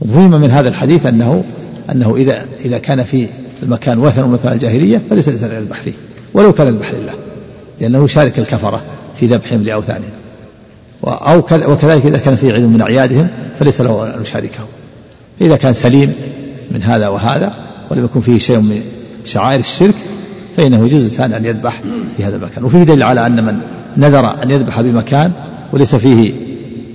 وفهم 0.00 0.30
من 0.30 0.50
هذا 0.50 0.68
الحديث 0.68 1.06
أنه 1.06 1.44
أنه 1.90 2.16
إذا 2.16 2.46
إذا 2.64 2.78
كان 2.78 3.04
في 3.04 3.28
المكان 3.62 3.98
وثن 3.98 4.24
مثل 4.24 4.52
الجاهلية 4.52 5.02
فليس 5.10 5.28
الإنسان 5.28 5.62
يذبح 5.62 5.80
فيه 5.80 5.92
ولو 6.34 6.52
كان 6.52 6.66
يذبح 6.66 6.90
لله. 6.90 7.12
لأنه 7.80 8.04
يشارك 8.04 8.38
الكفرة 8.38 8.82
في 9.16 9.26
ذبحهم 9.26 9.62
لأوثانهم 9.62 10.10
أو 11.04 11.38
وكذلك 11.52 12.06
إذا 12.06 12.18
كان 12.18 12.36
في 12.36 12.52
عيد 12.52 12.64
من 12.64 12.80
أعيادهم 12.80 13.28
فليس 13.58 13.80
له 13.80 14.14
أن 14.16 14.22
يشاركه. 14.22 14.60
إذا 15.40 15.56
كان 15.56 15.74
سليم 15.74 16.14
من 16.70 16.82
هذا 16.82 17.08
وهذا 17.08 17.52
ولم 17.90 18.04
يكن 18.04 18.20
فيه 18.20 18.38
شيء 18.38 18.58
من 18.58 18.82
شعائر 19.24 19.60
الشرك 19.60 19.94
فإنه 20.56 20.86
يجوز 20.86 20.94
الإنسان 20.94 21.32
أن 21.32 21.44
يذبح 21.44 21.80
في 22.16 22.24
هذا 22.24 22.36
المكان. 22.36 22.64
وفيه 22.64 22.82
دليل 22.82 23.02
على 23.02 23.26
أن 23.26 23.44
من 23.44 23.60
نذر 23.96 24.42
أن 24.42 24.50
يذبح 24.50 24.80
بمكان 24.80 25.32
وليس 25.72 25.94
فيه 25.94 26.32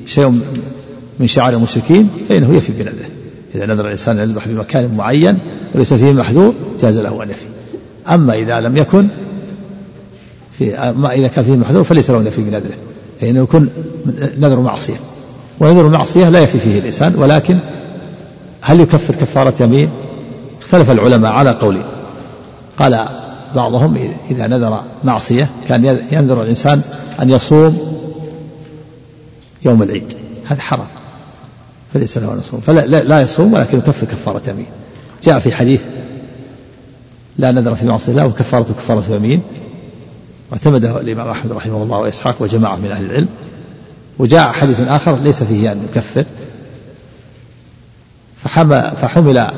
شيء 0.05 0.41
من 1.19 1.27
شعائر 1.27 1.57
المشركين 1.57 2.09
فإنه 2.29 2.55
يفي 2.55 2.71
بنذره 2.71 3.09
إذا 3.55 3.65
نذر 3.65 3.85
الإنسان 3.85 4.19
أن 4.19 4.29
يذبح 4.29 4.47
بمكان 4.47 4.95
معين 4.97 5.37
وليس 5.75 5.93
فيه 5.93 6.11
محذور 6.11 6.53
جاز 6.81 6.97
له 6.97 7.23
أن 7.23 7.29
يفي. 7.29 7.45
أما 8.09 8.33
إذا 8.33 8.61
لم 8.61 8.77
يكن 8.77 9.07
في 10.57 10.75
أما 10.75 11.13
إذا 11.13 11.27
كان 11.27 11.45
فيه 11.45 11.55
محذور 11.55 11.83
فليس 11.83 12.11
له 12.11 12.19
أن 12.19 12.27
يفي 12.27 12.41
بنذره. 12.41 12.75
فإنه 13.21 13.39
يكون 13.39 13.69
نذر 14.37 14.59
معصية. 14.59 14.99
ونذر 15.59 15.87
معصية 15.87 16.29
لا 16.29 16.39
يفي 16.39 16.59
فيه 16.59 16.79
الإنسان 16.79 17.15
ولكن 17.15 17.57
هل 18.61 18.79
يكفر 18.79 19.15
كفارة 19.15 19.63
يمين؟ 19.63 19.89
اختلف 20.61 20.91
العلماء 20.91 21.31
على 21.31 21.51
قولين 21.51 21.83
قال 22.79 23.05
بعضهم 23.55 23.97
إذا 24.31 24.47
نذر 24.47 24.81
معصية 25.03 25.47
كان 25.67 25.99
ينذر 26.11 26.43
الإنسان 26.43 26.81
أن 27.21 27.29
يصوم 27.29 27.92
يوم 29.65 29.83
العيد. 29.83 30.13
هذا 30.45 30.61
حرام. 30.61 30.87
فليس 31.93 32.17
له 32.17 32.33
أن 32.33 32.39
يصوم 32.39 32.59
فلا 32.59 32.85
لا 33.03 33.21
يصوم 33.21 33.53
ولكن 33.53 33.77
يكفر 33.77 34.05
كفارة 34.05 34.49
يمين. 34.49 34.65
جاء 35.23 35.39
في 35.39 35.51
حديث 35.51 35.83
لا 37.37 37.51
نذر 37.51 37.75
في 37.75 37.85
معصية 37.85 38.11
الله 38.11 38.27
وكفارة 38.27 38.63
كفارة 38.63 39.03
يمين. 39.09 39.41
واعتمده 40.51 40.99
الإمام 41.01 41.27
أحمد 41.27 41.51
رحمه 41.51 41.83
الله 41.83 41.97
وإسحاق 41.97 42.41
وجماعة 42.41 42.75
من 42.75 42.91
أهل 42.91 43.05
العلم. 43.05 43.27
وجاء 44.19 44.51
حديث 44.51 44.81
آخر 44.81 45.17
ليس 45.17 45.43
فيه 45.43 45.71
أن 45.71 45.87
يكفر. 45.91 46.25
فحمل 49.01 49.51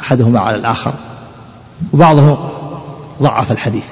أحدهما 0.00 0.40
على 0.40 0.56
الآخر. 0.56 0.94
وبعضهم 1.92 2.38
ضعف 3.22 3.52
الحديث. 3.52 3.86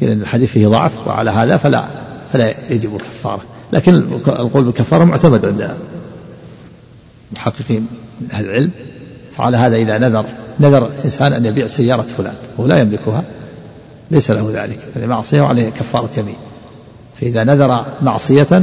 قيل 0.00 0.10
أن 0.10 0.20
الحديث 0.20 0.50
فيه 0.50 0.68
ضعف 0.68 0.92
وعلى 1.06 1.30
هذا 1.30 1.56
فلا 1.56 1.84
فلا 2.32 2.72
يجب 2.72 2.96
الكفارة. 2.96 3.42
لكن 3.72 3.94
القول 4.26 4.64
بالكفارة 4.64 5.04
معتمد 5.04 5.44
عند 5.44 5.76
محققين 7.32 7.86
أهل 8.32 8.44
العلم. 8.44 8.70
فعلى 9.36 9.56
هذا 9.56 9.76
إذا 9.76 9.98
نذر 9.98 10.24
نذر 10.60 10.90
إنسان 11.04 11.32
أن 11.32 11.44
يبيع 11.44 11.66
سيارة 11.66 12.02
فلان 12.02 12.34
وهو 12.56 12.68
لا 12.68 12.78
يملكها 12.78 13.24
ليس 14.10 14.30
له 14.30 14.50
ذلك 14.54 14.78
هذه 14.96 15.06
معصية 15.06 15.42
وعليه 15.42 15.70
كفارة 15.70 16.10
يمين. 16.16 16.36
فإذا 17.20 17.44
نذر 17.44 17.84
معصية 18.02 18.62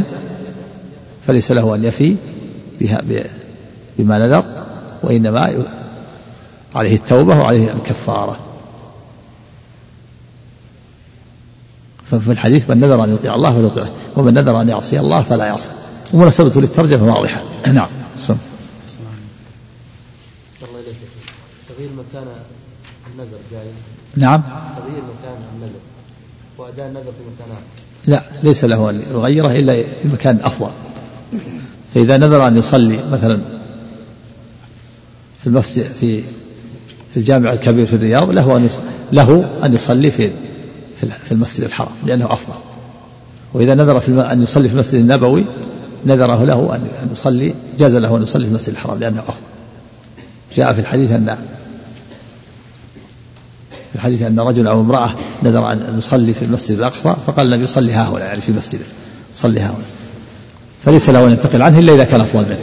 فليس 1.28 1.52
له 1.52 1.76
أن 1.76 1.84
يفي 1.84 2.16
بها 2.80 3.02
بما 3.98 4.18
نذر 4.18 4.44
وإنما 5.04 5.66
عليه 6.76 6.96
التوبة 6.96 7.40
وعليه 7.40 7.74
الكفارة. 7.74 8.40
ففي 12.12 12.32
الحديث 12.32 12.70
من 12.70 12.80
نذر 12.80 13.04
أن 13.04 13.14
يطيع 13.14 13.36
الله 13.36 13.54
فليطيعه 13.54 13.90
ومن 14.16 14.34
نذر 14.34 14.62
أن 14.62 14.70
يعصي 14.70 15.00
الله 15.00 15.22
فلا 15.22 15.46
يعصى 15.46 15.70
ومناسبته 16.14 16.62
للترجمة 16.62 17.16
واضحة. 17.16 17.44
نعم. 17.74 17.90
تغيير 21.70 21.92
مكان 21.92 22.28
النذر 23.14 23.38
جائز؟ 23.52 23.74
نعم. 24.16 24.42
تغيير 24.78 25.04
مكان 25.04 25.38
النذر. 25.56 25.80
وأداء 26.58 26.88
النذر 26.88 27.04
في 27.04 27.44
مكان 27.44 27.58
لا 28.08 28.24
ليس 28.44 28.66
له 28.66 28.90
أن 28.90 29.02
يغيره 29.12 29.52
إلا 29.52 29.84
في 30.02 30.08
مكان 30.08 30.40
أفضل. 30.44 30.70
فإذا 31.94 32.18
نذر 32.18 32.48
أن 32.48 32.58
يصلي 32.58 33.00
مثلا 33.12 33.40
في 35.40 35.48
المسجد 35.48 35.84
في 35.84 36.22
في 37.14 37.18
الجامع 37.18 37.54
الكبير 37.54 37.86
في 37.86 37.94
الرياض 37.94 38.32
له 38.32 38.58
أن 38.58 38.70
له 39.12 39.50
أن 39.64 39.74
يصلي 39.74 40.12
في 40.12 40.30
في 40.96 41.32
المسجد 41.32 41.64
الحرام 41.64 41.92
لأنه 42.06 42.26
أفضل. 42.26 42.54
وإذا 43.54 43.76
نذر 43.76 44.00
في 44.00 44.32
أن 44.32 44.44
يصلي 44.44 44.70
في 44.70 44.74
المسجد 44.74 44.96
النبوي 44.96 45.46
نذره 46.06 46.44
له 46.44 46.76
أن 46.76 47.08
يصلي 47.12 47.54
جاز 47.80 47.96
له 47.96 48.18
أن 48.18 48.24
يصلي 48.24 48.44
في 48.44 48.50
المسجد 48.50 48.70
الحرام 48.70 49.00
لأنه 49.00 49.20
أفضل. 49.20 49.46
جاء 50.56 50.74
في 50.74 50.80
الحديث 50.80 51.12
أن 51.12 51.38
في 53.92 53.96
الحديث 53.96 54.22
أن 54.22 54.40
رجل 54.40 54.68
أو 54.68 54.82
امرأة 54.82 55.16
نذر 55.44 55.72
أن 55.72 55.96
يصلي 55.98 56.34
في 56.34 56.46
المسجد 56.46 56.78
الأقصى 56.78 57.16
فقال 57.28 57.54
النبي 57.54 57.68
صلي 57.68 57.94
ها 57.94 58.10
هنا 58.10 58.26
يعني 58.26 58.42
في 58.42 58.52
مسجده. 58.52 58.86
صلي 59.34 59.60
ها 59.60 59.70
هنا 59.70 59.86
فليس 60.86 61.10
له 61.10 61.28
أن 61.28 61.32
ينتقل 61.32 61.62
عنه 61.62 61.80
إلا 61.80 61.94
إذا 61.94 62.04
كان 62.04 62.22
أفضل 62.22 62.46
منه. 62.46 62.60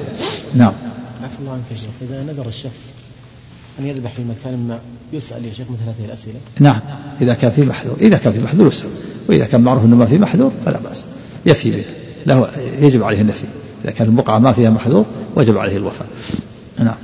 نعم. 0.54 0.72
عفى 1.24 1.40
الله 1.40 1.52
عنك 1.52 1.80
إذا 2.02 2.22
نذر 2.22 2.48
الشخص 2.48 2.92
أن 3.78 3.86
يذبح 3.86 4.12
في 4.12 4.22
مكان 4.22 4.68
ما 4.68 4.78
يسأل 5.12 5.44
يا 5.44 5.52
شيخ 5.52 5.66
مثل 5.70 5.82
هذه 5.82 6.06
الأسئلة؟ 6.06 6.38
نعم 6.60 6.80
إذا 7.20 7.34
كان 7.34 7.50
في 7.50 7.62
محذور 7.62 7.96
إذا 8.00 8.16
كان 8.16 8.32
في 8.32 8.40
محذور 8.40 8.66
يسأل 8.66 8.90
وإذا 9.28 9.44
كان 9.44 9.60
معروف 9.60 9.84
أنه 9.84 9.96
ما 9.96 10.06
في 10.06 10.18
محذور 10.18 10.52
فلا 10.64 10.78
بأس. 10.78 11.04
يفي 11.46 11.70
به 11.70 11.84
له 12.26 12.48
يجب 12.80 13.02
عليه 13.02 13.20
النفي. 13.20 13.44
إذا 13.84 13.92
كانت 13.92 14.10
البقعة 14.10 14.38
ما 14.38 14.52
فيها 14.52 14.70
محذور 14.70 15.04
وجب 15.36 15.58
عليه 15.58 15.76
الوفاء. 15.76 16.06
نعم. 16.78 16.94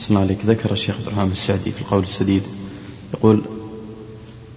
صلى 0.00 0.18
عليك. 0.18 0.38
ذكر 0.46 0.72
الشيخ 0.72 0.96
عبد 0.96 1.06
الرحمن 1.06 1.30
السعدي 1.30 1.70
في 1.70 1.80
القول 1.80 2.02
السديد 2.02 2.42
يقول 3.14 3.42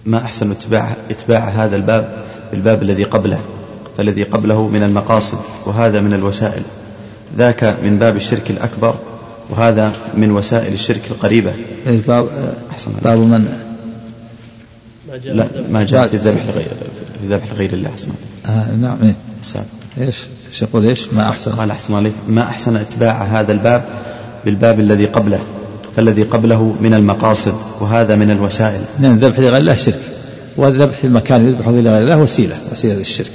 ما 0.06 0.18
أحسن 0.18 0.50
إتباع, 0.50 0.96
إتباع 1.10 1.48
هذا 1.48 1.76
الباب 1.76 2.24
بالباب 2.50 2.82
الذي 2.82 3.04
قبله؟ 3.04 3.40
فالذي 3.96 4.22
قبله 4.22 4.68
من 4.68 4.82
المقاصد 4.82 5.38
وهذا 5.66 6.00
من 6.00 6.12
الوسائل. 6.12 6.62
ذاك 7.36 7.64
من 7.64 7.98
باب 7.98 8.16
الشرك 8.16 8.50
الأكبر 8.50 8.94
وهذا 9.50 9.92
من 10.14 10.30
وسائل 10.30 10.72
الشرك 10.72 11.00
القريبة. 11.10 11.52
إيه، 11.86 12.00
باب 12.08 12.28
أحسن 12.70 12.90
باب 13.02 13.18
من؟ 13.18 13.48
لا 15.24 15.48
ما 15.70 15.84
جاء 15.84 16.06
في 16.06 16.14
الذبح 16.14 16.44
لغير 16.44 16.68
في 17.18 17.24
الذبح 17.24 17.52
لغير 17.52 17.72
الله 17.72 17.90
أحسن 17.90 18.08
آه 18.46 18.70
نعم 18.70 18.96
إيه؟ 19.02 19.14
ساب. 19.42 19.64
إيش؟ 20.00 20.16
إيش 20.48 20.62
يقول؟ 20.62 20.86
إيش؟ 20.86 21.08
ما 21.12 21.28
أحسن. 21.28 21.52
قال 21.52 21.70
أحسن 21.70 21.94
عليك. 21.94 22.12
ما 22.28 22.42
أحسن 22.42 22.76
إتباع 22.76 23.22
هذا 23.22 23.52
الباب 23.52 23.84
بالباب 24.44 24.80
الذي 24.80 25.06
قبله 25.06 25.40
فالذي 25.96 26.22
قبله 26.22 26.76
من 26.80 26.94
المقاصد 26.94 27.54
وهذا 27.80 28.16
من 28.16 28.30
الوسائل. 28.30 28.80
نعم 29.00 29.12
الذبح 29.12 29.38
لغير 29.38 29.56
الله 29.56 29.74
شرك. 29.74 30.00
والذبح 30.56 30.96
في 30.96 31.06
المكان 31.06 31.48
يذبح 31.48 31.68
لغير 31.68 31.98
الله 31.98 32.16
وسيلة 32.16 32.56
وسيلة 32.72 32.94
للشرك. 32.94 33.30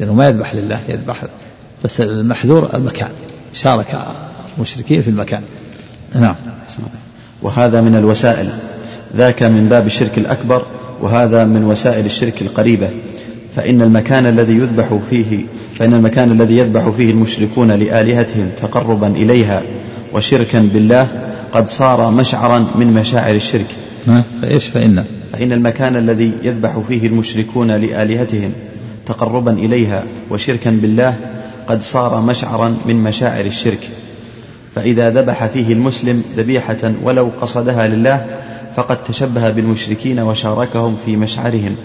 لأنه 0.00 0.14
ما 0.14 0.28
يذبح 0.28 0.54
لله 0.54 0.80
يذبح 0.88 1.24
بس 1.84 2.00
المحذور 2.00 2.70
المكان 2.74 3.10
شارك 3.52 3.98
المشركين 4.56 5.02
في 5.02 5.08
المكان. 5.08 5.42
نعم. 6.14 6.34
وهذا 7.42 7.80
من 7.80 7.96
الوسائل. 7.96 8.48
ذاك 9.16 9.42
من 9.42 9.68
باب 9.68 9.86
الشرك 9.86 10.18
الأكبر 10.18 10.62
وهذا 11.00 11.44
من 11.44 11.64
وسائل 11.64 12.06
الشرك 12.06 12.42
القريبة. 12.42 12.90
فإن 13.56 13.82
المكان 13.82 14.26
الذي 14.26 14.52
يذبح 14.52 14.98
فيه 15.10 15.40
فإن 15.78 15.94
المكان 15.94 16.32
الذي 16.32 16.58
يذبح 16.58 16.88
فيه 16.88 17.10
المشركون 17.10 17.72
لآلهتهم 17.72 18.48
تقربا 18.62 19.06
إليها 19.06 19.62
وشركا 20.12 20.68
بالله 20.74 21.08
قد 21.52 21.68
صار 21.68 22.10
مشعرا 22.10 22.66
من 22.78 22.86
مشاعر 22.86 23.34
الشرك. 23.34 23.66
ما؟ 24.06 24.22
فإيش 24.42 24.64
فإن؟ 24.66 25.04
فإن 25.32 25.52
المكان 25.52 25.96
الذي 25.96 26.32
يذبح 26.42 26.78
فيه 26.88 27.06
المشركون 27.06 27.70
لآلهتهم 27.70 28.52
تقربا 29.06 29.52
إليها 29.52 30.04
وشركا 30.30 30.70
بالله 30.70 31.16
قد 31.68 31.82
صار 31.82 32.20
مشعرا 32.20 32.76
من 32.86 32.96
مشاعر 32.96 33.44
الشرك. 33.44 33.88
فإذا 34.76 35.10
ذبح 35.10 35.46
فيه 35.46 35.72
المسلم 35.72 36.22
ذبيحة 36.36 36.92
ولو 37.02 37.30
قصدها 37.40 37.86
لله 37.86 38.26
فقد 38.76 39.04
تشبه 39.04 39.50
بالمشركين 39.50 40.20
وشاركهم 40.20 40.96
في 41.06 41.16
مشعرهم. 41.16 41.76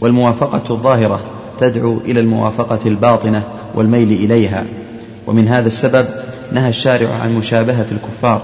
والموافقة 0.00 0.74
الظاهرة 0.74 1.20
تدعو 1.60 1.98
إلى 2.04 2.20
الموافقة 2.20 2.78
الباطنة 2.86 3.42
والميل 3.74 4.12
إليها. 4.12 4.64
ومن 5.26 5.48
هذا 5.48 5.66
السبب 5.66 6.04
نهى 6.52 6.68
الشارع 6.68 7.08
عن 7.22 7.34
مشابهة 7.34 7.86
الكفار 7.92 8.42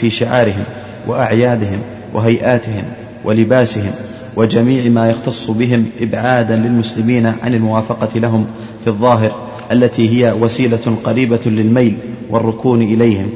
في 0.00 0.10
شعارهم 0.10 0.64
وأعيادهم 1.06 1.78
وهيئاتهم 2.14 2.84
ولباسهم 3.24 3.92
وجميع 4.36 4.88
ما 4.88 5.10
يختص 5.10 5.50
بهم 5.50 5.86
إبعادا 6.00 6.56
للمسلمين 6.56 7.26
عن 7.26 7.54
الموافقة 7.54 8.18
لهم 8.18 8.46
في 8.84 8.90
الظاهر 8.90 9.50
التي 9.72 10.24
هي 10.24 10.32
وسيلة 10.32 10.96
قريبة 11.04 11.40
للميل 11.46 11.96
والركون 12.30 12.82
إليهم. 12.82 13.30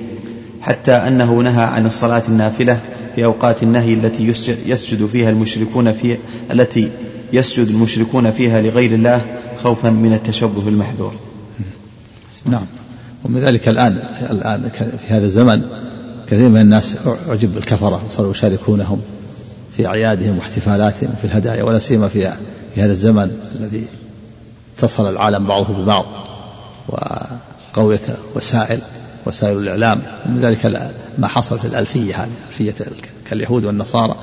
حتى 0.61 0.93
أنه 0.93 1.35
نهى 1.35 1.65
عن 1.65 1.87
الصلاة 1.87 2.23
النافلة 2.29 2.81
في 3.15 3.25
أوقات 3.25 3.63
النهي 3.63 3.95
التي 3.95 4.27
يسجد 4.67 5.07
فيها 5.07 5.31
المشركون 5.31 5.93
في 5.93 6.17
التي 6.53 6.91
يسجد 7.33 7.69
المشركون 7.69 8.31
فيها 8.31 8.61
لغير 8.61 8.95
الله 8.95 9.21
خوفا 9.63 9.91
من 9.91 10.13
التشبه 10.13 10.69
المحذور. 10.69 11.13
نعم. 12.47 12.67
ومن 13.25 13.41
ذلك 13.41 13.69
الآن 13.69 13.99
الآن 14.31 14.71
في 14.73 15.15
هذا 15.15 15.27
الزمن 15.27 15.63
كثير 16.31 16.49
من 16.49 16.61
الناس 16.61 16.97
أعجب 17.29 17.55
بالكفرة 17.55 18.03
وصاروا 18.09 18.31
يشاركونهم. 18.31 19.01
في 19.77 19.87
أعيادهم 19.87 20.39
واحتفالاتهم 20.39 21.15
في 21.21 21.27
الهدايا 21.27 21.63
ولا 21.63 21.79
سيما 21.79 22.09
في 22.09 22.33
في 22.75 22.83
هذا 22.83 22.93
الزمن 22.93 23.31
الذي 23.61 23.87
اتصل 24.77 25.11
العالم 25.11 25.47
بعضه 25.47 25.75
ببعض 25.75 26.05
وقوية 26.89 28.01
وسائل 28.37 28.81
وسائل 29.27 29.59
الإعلام. 29.59 30.03
من 30.27 30.41
ذلك 30.41 30.93
ما 31.19 31.29
حصل 31.29 31.59
في 31.59 31.65
الألفية 31.65 32.17
هذه 32.17 32.31
ألفية 32.49 32.75
كاليهود 33.31 33.65
والنصارى. 33.65 34.15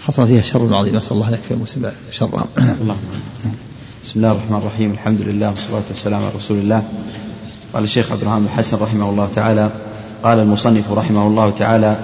حصل 0.00 0.26
فيها 0.26 0.42
شر 0.42 0.74
عظيم. 0.74 0.96
نسأل 0.96 1.12
الله 1.12 1.30
يكفي 1.30 1.54
المسلم 1.54 1.92
شرهم 2.10 2.44
اللهم 2.56 2.96
بسم 4.04 4.12
الله 4.16 4.32
الرحمن 4.32 4.56
الرحيم. 4.56 4.90
الحمد 4.92 5.20
لله 5.20 5.50
والصلاة 5.50 5.82
والسلام 5.90 6.22
على 6.22 6.32
رسول 6.36 6.58
الله. 6.58 6.82
قال 7.74 7.84
الشيخ 7.84 8.12
عبد 8.12 8.20
الرحمن 8.22 8.40
بن 8.40 8.48
حسن 8.48 8.76
رحمه 8.76 9.10
الله 9.10 9.28
تعالى 9.34 9.70
قال 10.22 10.38
المصنف 10.38 10.92
رحمه 10.92 11.26
الله 11.26 11.50
تعالى 11.50 11.96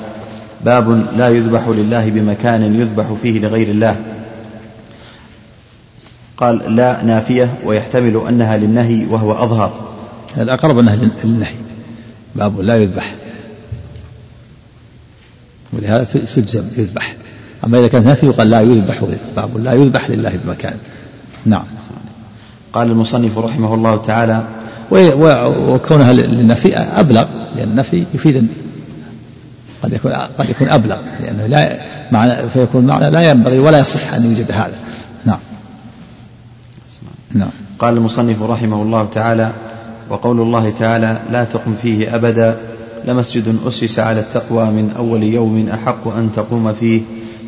باب 0.65 1.07
لا 1.17 1.29
يذبح 1.29 1.69
لله 1.69 2.11
بمكان 2.11 2.75
يذبح 2.75 3.13
فيه 3.23 3.41
لغير 3.41 3.69
الله. 3.69 3.97
قال 6.37 6.77
لا 6.77 7.03
نافية 7.03 7.55
ويحتمل 7.65 8.23
أنها 8.29 8.57
للنهي 8.57 9.07
وهو 9.11 9.33
أظهر. 9.33 9.73
الأقرب 10.37 10.79
أنها 10.79 10.97
للنهي. 11.25 11.55
باب 12.37 12.61
لا 12.61 12.77
يذبح. 12.77 13.15
ولهذا 15.73 16.05
تجزم 16.05 16.65
يذبح. 16.77 17.15
أما 17.65 17.79
إذا 17.79 17.89
كانت 17.89 18.07
نفي 18.07 18.27
يقال 18.27 18.51
لا 18.51 18.61
يذبح 18.61 19.05
باب 19.37 19.59
لا 19.59 19.73
يذبح 19.73 20.11
لله 20.11 20.39
بمكان. 20.45 20.77
نعم. 21.47 21.65
قال 22.73 22.91
المصنف 22.91 23.39
رحمه 23.39 23.75
الله 23.75 23.97
تعالى 23.97 24.45
وكونها 24.91 26.13
للنفي 26.13 26.77
أبلغ 26.77 27.27
لأن 27.57 27.69
النفي 27.69 28.05
يفيد 28.15 28.49
قد 29.83 29.93
يكون 29.93 30.13
قد 30.13 30.51
يكون 30.51 30.69
أبلغ 30.69 30.97
لأنه 31.21 31.47
لا 31.47 31.83
معنى 32.13 32.49
فيكون 32.49 32.87
معنى 32.87 33.11
لا 33.11 33.31
ينبغي 33.31 33.59
ولا 33.59 33.79
يصح 33.79 34.15
أن 34.15 34.25
يوجد 34.25 34.53
هذا. 34.53 34.79
نعم. 35.25 35.39
نعم. 37.33 37.51
قال 37.79 37.97
المصنف 37.97 38.43
رحمه 38.43 38.83
الله 38.83 39.09
تعالى 39.13 39.53
وقول 40.11 40.41
الله 40.41 40.71
تعالى 40.79 41.21
لا 41.33 41.45
تقم 41.45 41.75
فيه 41.83 42.15
أبدا 42.15 42.57
لمسجد 43.05 43.59
أسس 43.67 43.99
على 43.99 44.21
التقوى 44.21 44.65
من 44.65 44.95
أول 44.99 45.23
يوم 45.23 45.69
أحق 45.69 46.09
أن 46.09 46.31
تقوم 46.37 46.73
فيه 46.73 47.01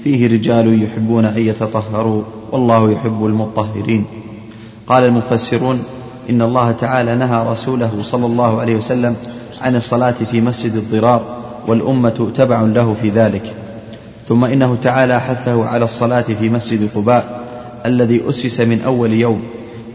فيه 0.05 0.29
رجال 0.29 0.83
يحبون 0.83 1.25
أن 1.25 1.39
يتطهروا 1.39 2.23
والله 2.53 2.93
يحب 2.93 3.27
المطهرين. 3.27 4.05
قال 4.87 5.05
المفسرون 5.05 5.83
إن 6.31 6.43
الله 6.43 6.73
تعالى 6.73 7.17
نهى 7.17 7.47
رسوله 7.47 7.91
صلى 8.03 8.27
الله 8.27 8.61
عليه 8.61 8.77
وسلم 8.77 9.17
عن 9.61 9.77
الصلاة 9.77 10.15
في 10.31 10.41
مسجد 10.41 10.75
الضرار 10.75 11.40
والأمة 11.67 12.31
تبع 12.35 12.61
له 12.61 12.97
في 13.03 13.11
ذلك. 13.11 13.55
ثم 14.29 14.45
إنه 14.45 14.77
تعالى 14.83 15.21
حثه 15.21 15.65
على 15.67 15.85
الصلاة 15.85 16.21
في 16.21 16.49
مسجد 16.49 16.89
قباء 16.95 17.41
الذي 17.87 18.29
أسس 18.29 18.61
من 18.61 18.83
أول 18.87 19.13
يوم 19.13 19.43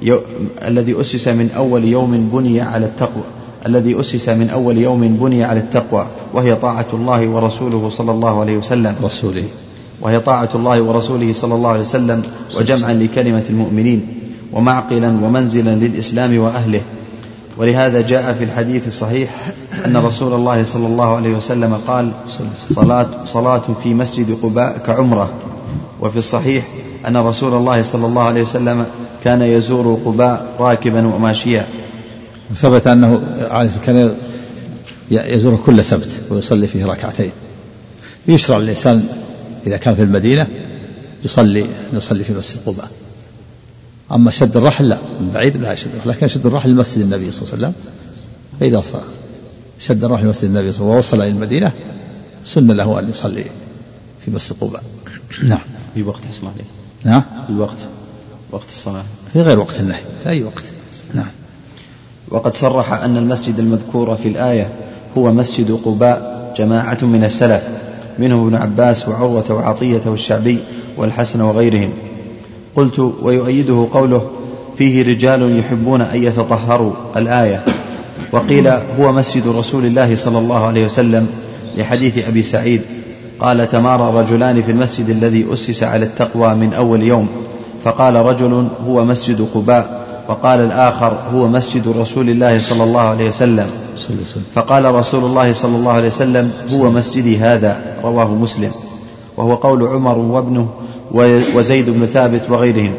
يو 0.01 0.19
الذي 0.65 1.01
أسس 1.01 1.27
من 1.27 1.49
أول 1.57 1.83
يوم 1.85 2.29
بني 2.33 2.61
على 2.61 2.85
التقوى 2.85 3.23
الذي 3.65 3.99
أسس 3.99 4.29
من 4.29 4.49
أول 4.49 4.77
يوم 4.77 5.01
بني 5.07 5.43
على 5.43 5.59
التقوى 5.59 6.07
وهي 6.33 6.55
طاعة 6.55 6.87
الله 6.93 7.27
ورسوله 7.27 7.89
صلى 7.89 8.11
الله 8.11 8.39
عليه 8.39 8.57
وسلم. 8.57 8.95
رسوله. 9.03 9.43
وهي 10.01 10.19
طاعة 10.19 10.49
الله 10.55 10.81
ورسوله 10.81 11.33
صلى 11.33 11.55
الله 11.55 11.69
عليه 11.69 11.79
وسلم 11.79 12.23
وجمعا 12.57 12.93
لكلمة 12.93 13.43
المؤمنين 13.49 14.07
ومعقلا 14.53 15.07
ومنزلا 15.07 15.75
للإسلام 15.75 16.39
وأهله. 16.39 16.81
ولهذا 17.57 18.01
جاء 18.01 18.33
في 18.33 18.43
الحديث 18.43 18.87
الصحيح 18.87 19.29
أن 19.85 19.97
رسول 19.97 20.33
الله 20.33 20.63
صلى 20.63 20.87
الله 20.87 21.15
عليه 21.15 21.29
وسلم 21.29 21.79
قال 21.87 22.11
صلاة, 22.69 23.07
صلاة 23.25 23.63
في 23.83 23.93
مسجد 23.93 24.37
قباء 24.43 24.77
كعمرة. 24.87 25.29
وفي 26.01 26.17
الصحيح 26.17 26.65
أن 27.07 27.17
رسول 27.17 27.53
الله 27.53 27.83
صلى 27.83 28.05
الله 28.05 28.21
عليه 28.21 28.41
وسلم 28.41 28.85
كان 29.23 29.41
يزور 29.41 29.99
قباء 30.05 30.55
راكبا 30.59 31.07
وماشيا. 31.07 31.65
ثبت 32.55 32.87
أنه 32.87 33.21
كان 33.85 34.15
يزور 35.11 35.59
كل 35.65 35.85
سبت 35.85 36.09
ويصلي 36.29 36.67
فيه 36.67 36.85
ركعتين. 36.85 37.31
يشرع 38.27 38.57
للإنسان 38.57 39.07
إذا 39.67 39.77
كان 39.77 39.95
في 39.95 40.01
المدينة 40.01 40.47
يصلي 41.25 41.65
يصلي 41.93 42.23
في 42.23 42.33
مسجد 42.33 42.59
قباء. 42.65 42.89
أما 44.11 44.31
شد 44.31 44.57
الرحل 44.57 44.89
لا 44.89 44.97
من 45.21 45.31
بعيد 45.33 45.57
لا 45.57 45.73
يشد 45.73 45.89
الرحل 45.93 46.09
لكن 46.09 46.27
شد 46.27 46.45
الرحل 46.45 46.69
لمسجد 46.69 47.01
النبي 47.01 47.31
صلى 47.31 47.41
الله 47.41 47.53
عليه 47.53 47.57
وسلم 47.57 47.73
فإذا 48.59 48.81
صار 48.81 49.03
شد 49.79 50.03
الرحل 50.03 50.25
لمسجد 50.25 50.49
النبي 50.49 50.71
صلى 50.71 50.81
الله 50.81 50.91
عليه 50.91 50.99
وسلم 50.99 51.19
ووصل 51.19 51.21
إلى 51.21 51.29
المدينة 51.29 51.71
سن 52.43 52.67
له 52.67 52.99
أن 52.99 53.09
يصلي 53.09 53.45
في 54.25 54.31
مسجد 54.31 54.57
قباء. 54.61 54.83
نعم. 55.43 55.59
في 55.93 56.03
وقت 56.03 56.25
حسن 56.25 56.47
عليه 56.47 56.65
نعم 57.03 57.23
الوقت 57.49 57.77
وقت 58.51 58.67
الصلاة. 58.69 59.03
في 59.33 59.41
غير 59.41 59.59
وقت 59.59 59.79
النهي 59.79 60.01
في 60.23 60.29
أي 60.29 60.43
وقت. 60.43 60.63
نعم. 61.13 61.27
وقد 62.29 62.55
صرح 62.55 62.93
أن 62.93 63.17
المسجد 63.17 63.59
المذكور 63.59 64.15
في 64.15 64.27
الآية 64.27 64.69
هو 65.17 65.31
مسجد 65.31 65.71
قباء 65.85 66.53
جماعة 66.57 66.97
من 67.01 67.23
السلف 67.23 67.63
منهم 68.19 68.45
ابن 68.45 68.55
عباس 68.55 69.07
وعروة 69.07 69.51
وعطية 69.51 70.01
والشعبي 70.05 70.59
والحسن 70.97 71.41
وغيرهم. 71.41 71.93
قلت 72.75 72.99
ويؤيده 73.21 73.87
قوله 73.93 74.21
فيه 74.77 75.03
رجال 75.03 75.59
يحبون 75.59 76.01
أن 76.01 76.23
يتطهروا 76.23 76.91
الآية. 77.15 77.65
وقيل 78.31 78.67
هو 78.67 79.11
مسجد 79.11 79.47
رسول 79.47 79.85
الله 79.85 80.15
صلى 80.15 80.37
الله 80.37 80.65
عليه 80.65 80.85
وسلم 80.85 81.27
لحديث 81.77 82.27
أبي 82.27 82.43
سعيد. 82.43 82.81
قال 83.39 83.67
تمارى 83.67 84.21
رجلان 84.21 84.61
في 84.61 84.71
المسجد 84.71 85.09
الذي 85.09 85.53
أسس 85.53 85.83
على 85.83 86.05
التقوى 86.05 86.55
من 86.55 86.73
أول 86.73 87.03
يوم. 87.03 87.27
فقال 87.83 88.15
رجل 88.15 88.67
هو 88.87 89.05
مسجد 89.05 89.47
قباء 89.53 90.05
وقال 90.27 90.59
الآخر 90.59 91.17
هو 91.33 91.47
مسجد 91.47 91.87
رسول 91.87 92.29
الله 92.29 92.59
صلى 92.59 92.83
الله 92.83 93.01
عليه 93.01 93.29
وسلم. 93.29 93.67
فقال 94.55 94.95
رسول 94.95 95.25
الله 95.25 95.53
صلى 95.53 95.75
الله 95.75 95.91
عليه 95.91 96.07
وسلم 96.07 96.51
هو 96.73 96.91
مسجدي 96.91 97.37
هذا 97.37 97.97
رواه 98.03 98.33
مسلم. 98.33 98.71
وهو 99.37 99.55
قول 99.55 99.87
عمر 99.87 100.17
وابنه 100.17 100.67
وزيد 101.55 101.89
بن 101.89 102.05
ثابت 102.05 102.41
وغيرهم. 102.49 102.93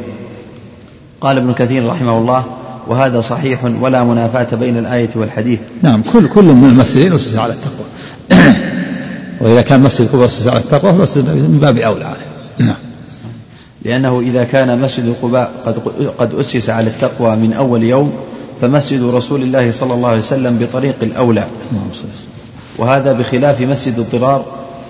قال 1.20 1.36
ابن 1.36 1.52
كثير 1.52 1.88
رحمه 1.88 2.18
الله 2.18 2.44
وهذا 2.86 3.20
صحيح 3.20 3.64
ولا 3.80 4.04
منافاة 4.04 4.56
بين 4.56 4.78
الآية 4.78 5.10
والحديث. 5.14 5.58
نعم 5.82 6.02
كل 6.12 6.28
كل 6.28 6.44
من 6.44 6.68
المسجدين 6.68 7.12
أسس 7.12 7.36
على 7.36 7.52
التقوى. 7.52 7.86
وإذا 9.40 9.62
كان 9.62 9.80
مسجد 9.80 10.08
قباء 10.08 10.26
أسس 10.26 10.48
على 10.48 10.58
التقوى 10.58 10.92
فمسجد 10.92 11.24
من 11.24 11.58
باب 11.60 11.78
أولى 11.78 12.04
عليه. 12.04 12.26
نعم. 12.58 12.76
لأنه 13.82 14.20
إذا 14.20 14.44
كان 14.44 14.80
مسجد 14.80 15.14
قباء 15.22 15.50
قد, 15.66 15.78
قد 16.18 16.34
أسس 16.34 16.70
على 16.70 16.86
التقوى 16.86 17.36
من 17.36 17.52
أول 17.52 17.82
يوم 17.82 18.12
فمسجد 18.60 19.02
رسول 19.02 19.42
الله 19.42 19.70
صلى 19.70 19.94
الله 19.94 20.08
عليه 20.08 20.18
وسلم 20.18 20.58
بطريق 20.58 20.94
الأولى. 21.02 21.44
وهذا 22.78 23.12
بخلاف 23.12 23.60
مسجد 23.60 23.98
الضرار 23.98 24.44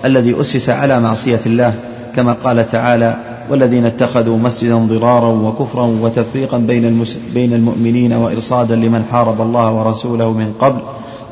الذي 0.05 0.41
أسس 0.41 0.69
على 0.69 0.99
معصية 0.99 1.39
الله 1.45 1.73
كما 2.15 2.33
قال 2.33 2.69
تعالى 2.69 3.17
والذين 3.49 3.85
اتخذوا 3.85 4.37
مسجدا 4.37 4.75
ضرارا 4.75 5.27
وكفرا 5.27 5.85
وتفريقا 6.01 6.57
بين, 6.57 7.03
بين 7.33 7.53
المؤمنين 7.53 8.13
وإرصادا 8.13 8.75
لمن 8.75 9.03
حارب 9.11 9.41
الله 9.41 9.71
ورسوله 9.71 10.31
من 10.31 10.53
قبل 10.59 10.79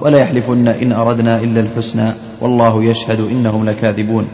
ولا 0.02 0.18
يحلفن 0.18 0.68
إن 0.68 0.92
أردنا 0.92 1.40
إلا 1.40 1.60
الحسنى 1.60 2.12
والله 2.42 2.84
يشهد 2.84 3.20
إنهم 3.20 3.70
لكاذبون. 3.70 4.28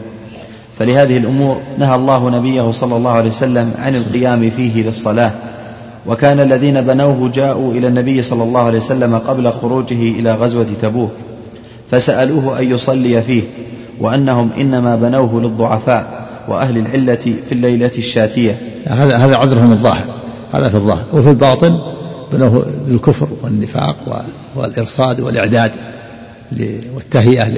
فلهذه 0.78 1.16
الأمور 1.16 1.56
نهى 1.78 1.94
الله 1.94 2.30
نبيه 2.30 2.70
صلى 2.70 2.96
الله 2.96 3.10
عليه 3.10 3.28
وسلم 3.28 3.72
عن 3.78 3.96
القيام 3.96 4.50
فيه 4.50 4.82
للصلاة. 4.82 5.30
وكان 6.06 6.40
الذين 6.40 6.80
بنوه 6.80 7.30
جاءوا 7.34 7.72
إلى 7.72 7.86
النبي 7.86 8.22
صلى 8.22 8.42
الله 8.42 8.60
عليه 8.60 8.78
وسلم 8.78 9.18
قبل 9.18 9.52
خروجه 9.52 10.10
إلى 10.10 10.34
غزوة 10.34 10.66
تبوك 10.82 11.10
فسألوه 11.90 12.60
أن 12.60 12.70
يصلي 12.70 13.22
فيه. 13.22 13.42
وأنهم 14.02 14.50
إنما 14.60 14.96
بنوه 14.96 15.40
للضعفاء 15.40 16.28
وأهل 16.48 16.78
العلة 16.78 17.34
في 17.48 17.52
الليلة 17.52 17.90
الشاتية. 17.98 18.58
هذا 18.86 19.16
هذا 19.16 19.36
عذرهم 19.36 19.72
الظاهر. 19.72 20.04
هذا 20.52 20.68
في 20.68 20.74
الظاهر. 20.74 21.04
وفي 21.12 21.30
الباطن 21.30 21.80
بنوه 22.32 22.66
للكفر 22.88 23.28
والنفاق 23.42 24.24
والإرصاد 24.54 25.20
والإعداد 25.20 25.72
والتهيئة 26.94 27.48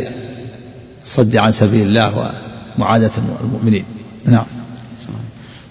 للصد 1.04 1.36
عن 1.36 1.52
سبيل 1.52 1.86
الله 1.86 2.32
ومعاداة 2.78 3.10
المؤمنين. 3.44 3.84
نعم. 4.24 4.44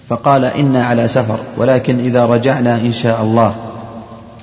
فقال 0.08 0.44
إنا 0.44 0.84
على 0.84 1.08
سفر 1.08 1.38
ولكن 1.56 1.98
إذا 1.98 2.26
رجعنا 2.26 2.76
إن 2.76 2.92
شاء 2.92 3.22
الله. 3.22 3.54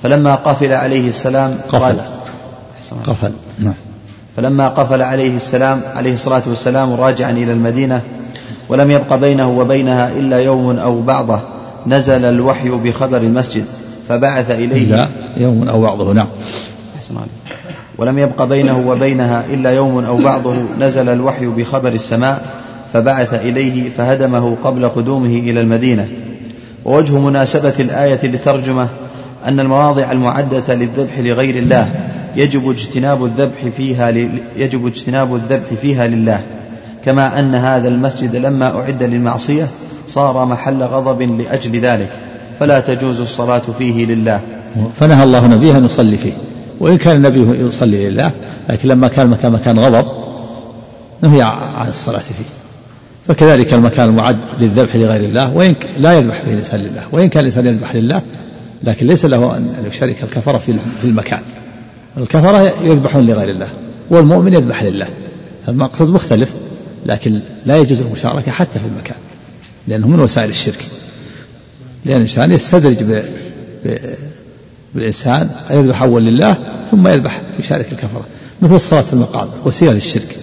فلما 0.02 0.34
قفل 0.34 0.72
عليه 0.72 1.08
السلام 1.08 1.58
قفل. 1.68 1.96
قفل. 3.06 3.32
نعم 3.32 3.51
فلما 4.36 4.68
قفل 4.68 5.02
عليه 5.02 5.36
السلام 5.36 5.80
عليه 5.94 6.14
الصلاة 6.14 6.42
والسلام 6.46 6.92
راجعا 6.92 7.30
إلى 7.30 7.52
المدينة 7.52 8.00
ولم 8.68 8.90
يبق 8.90 9.14
بينه 9.14 9.58
وبينها 9.58 10.08
إلا 10.08 10.40
يوم 10.40 10.78
أو 10.78 11.00
بعضه 11.00 11.40
نزل 11.86 12.24
الوحي 12.24 12.68
بخبر 12.68 13.16
المسجد 13.16 13.64
فبعث 14.08 14.50
إليه. 14.50 14.96
لا 14.96 15.08
يوم 15.36 15.68
أو 15.68 15.82
بعضه 15.82 16.12
نعم. 16.12 16.26
ولم 17.98 18.18
يبق 18.18 18.44
بينه 18.44 18.88
وبينها 18.88 19.44
إلا 19.50 19.70
يوم 19.70 20.04
أو 20.04 20.16
بعضه 20.16 20.54
نزل 20.80 21.08
الوحي 21.08 21.46
بخبر 21.46 21.92
السماء 21.92 22.46
فبعث 22.92 23.34
إليه 23.34 23.90
فهدمه 23.90 24.56
قبل 24.64 24.88
قدومه 24.88 25.36
إلى 25.36 25.60
المدينة. 25.60 26.08
ووجه 26.84 27.18
مناسبة 27.18 27.74
الآية 27.80 28.26
لترجمة 28.26 28.88
أن 29.46 29.60
المواضع 29.60 30.12
المعدة 30.12 30.74
للذبح 30.74 31.18
لغير 31.18 31.56
الله. 31.56 32.11
يجب 32.36 32.70
اجتناب 32.70 33.24
الذبح 33.24 33.68
فيها 33.76 34.10
يجب 34.56 34.86
اجتناب 34.86 35.34
الذبح 35.34 35.74
فيها 35.82 36.06
لله. 36.06 36.40
كما 37.04 37.38
أن 37.38 37.54
هذا 37.54 37.88
المسجد 37.88 38.36
لما 38.36 38.80
أعد 38.80 39.02
للمعصية 39.02 39.68
صار 40.06 40.44
محل 40.44 40.82
غضب 40.82 41.22
لأجل 41.22 41.80
ذلك. 41.80 42.08
فلا 42.60 42.80
تجوز 42.80 43.20
الصلاة 43.20 43.62
فيه 43.78 44.06
لله. 44.06 44.40
فنهى 45.00 45.24
الله 45.24 45.46
نبيه 45.46 45.78
أن 45.78 45.84
يصلي 45.84 46.16
فيه. 46.16 46.32
وإن 46.80 46.98
كان 46.98 47.16
النبي 47.16 47.66
يصلي 47.66 48.10
لله 48.10 48.30
لكن 48.68 48.88
لما 48.88 49.08
كان 49.08 49.26
مكان 49.26 49.52
مكان 49.52 49.78
غضب 49.78 50.06
نهي 51.22 51.42
عن 51.42 51.88
الصلاة 51.88 52.18
فيه. 52.18 52.44
فكذلك 53.28 53.74
المكان 53.74 54.08
المعد 54.08 54.38
للذبح 54.60 54.96
لغير 54.96 55.20
الله 55.20 55.56
وإن 55.56 55.74
لا 55.98 56.12
يذبح 56.12 56.42
به 56.46 56.52
الإنسان 56.52 56.80
لله. 56.80 57.02
وإن 57.12 57.28
كان 57.28 57.40
الإنسان 57.40 57.66
يذبح 57.66 57.94
لله 57.94 58.22
لكن 58.82 59.06
ليس 59.06 59.24
له 59.24 59.56
أن 59.56 59.74
يشارك 59.86 60.16
الكفرة 60.22 60.58
في 60.58 60.78
المكان. 61.04 61.40
الكفرة 62.18 62.58
يذبحون 62.82 63.26
لغير 63.26 63.50
الله 63.50 63.68
والمؤمن 64.10 64.52
يذبح 64.52 64.82
لله. 64.82 65.08
المقصد 65.68 66.08
مختلف 66.08 66.52
لكن 67.06 67.40
لا 67.66 67.76
يجوز 67.76 68.00
المشاركة 68.00 68.52
حتى 68.52 68.78
في 68.78 68.86
المكان 68.86 69.16
لأنه 69.88 70.08
من 70.08 70.20
وسائل 70.20 70.50
الشرك. 70.50 70.84
لأن 72.04 72.16
الإنسان 72.16 72.52
يستدرج 72.52 73.02
ب... 73.02 73.22
ب... 73.84 73.98
بالإنسان 74.94 75.50
يذبح 75.70 76.02
أول 76.02 76.22
لله 76.24 76.56
ثم 76.90 77.08
يذبح 77.08 77.40
يشارك 77.58 77.92
الكفرة 77.92 78.24
مثل 78.62 78.74
الصلاة 78.74 79.02
في 79.02 79.12
المقابر 79.12 79.52
وسيلة 79.64 79.92
للشرك. 79.92 80.36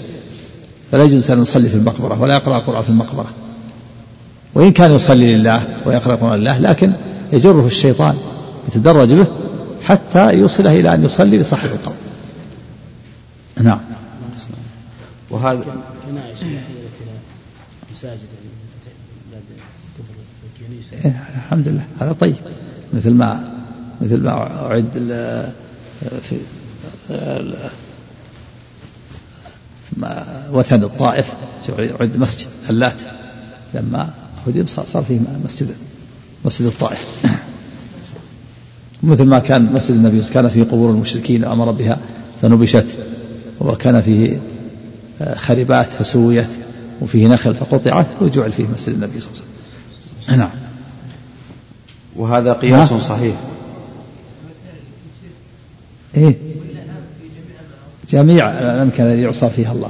فلا 0.91 1.02
يجوز 1.02 1.12
الإنسان 1.14 1.41
يصلي 1.41 1.70
في 1.70 1.76
المقبرة 1.76 2.22
ولا 2.22 2.34
يقرأ 2.34 2.58
القرآن 2.58 2.84
في 2.84 2.90
المقبرة. 2.90 3.30
وإن 4.56 4.72
كان 4.72 4.91
يصلي 4.91 5.36
لله 5.36 5.64
ويقرأ 5.86 6.14
القرآن 6.14 6.40
لله 6.40 6.58
لكن 6.58 6.91
يجره 7.34 7.68
الشيطان 7.68 8.16
يتدرج 8.68 9.14
به 9.14 9.26
حتى 9.84 10.34
يوصله 10.34 10.80
إلى 10.80 10.93
أن 10.93 11.03
يصلي 11.03 11.38
لصاحب 11.38 11.69
القبر. 11.69 11.95
نعم. 13.61 13.80
وهذا 15.30 15.65
مساجد 17.91 18.19
إيه، 21.06 21.23
الحمد 21.35 21.68
لله 21.68 21.85
هذا 21.99 22.14
طيب. 22.14 22.35
مثل 22.93 23.10
ما 23.10 23.53
مثل 24.01 24.18
ما 24.18 24.31
أعد 24.65 24.85
في 26.23 26.38
وثن 30.51 30.84
الطائف 30.84 31.34
عد 31.80 32.18
مسجد. 32.18 32.47
اللات 32.69 33.01
لما 33.73 34.14
هدم 34.47 34.65
صار 34.65 35.03
فيه 35.07 35.19
مسجد 35.45 35.76
مسجد 36.45 36.65
الطائف. 36.68 37.06
مثل 39.03 39.23
ما 39.23 39.39
كان 39.39 39.73
مسجد 39.73 39.95
النبي 39.95 40.21
كان 40.21 40.49
فيه 40.49 40.63
قبور 40.63 40.91
المشركين 40.91 41.43
أمر 41.43 41.71
بها 41.71 41.97
فنبشت 42.41 42.88
وكان 43.59 44.01
فيه 44.01 44.39
آه، 45.21 45.35
خربات 45.35 45.93
فسويت 45.93 46.49
وفيه 47.01 47.27
نخل 47.27 47.55
فقطعت 47.55 48.05
وجعل 48.21 48.51
فيه 48.51 48.65
مسجد 48.73 48.93
النبي 48.93 49.21
صلى 49.21 49.30
الله 49.31 49.43
عليه 50.27 50.27
وسلم. 50.27 50.39
نعم. 50.39 50.49
وهذا 52.15 52.53
قياس 52.53 52.93
صحيح. 52.93 53.35
إيه. 56.17 56.35
جميع 58.09 58.49
الأمكنة 58.49 59.07
التي 59.07 59.21
يعصى 59.21 59.49
فيها 59.49 59.71
الله. 59.71 59.89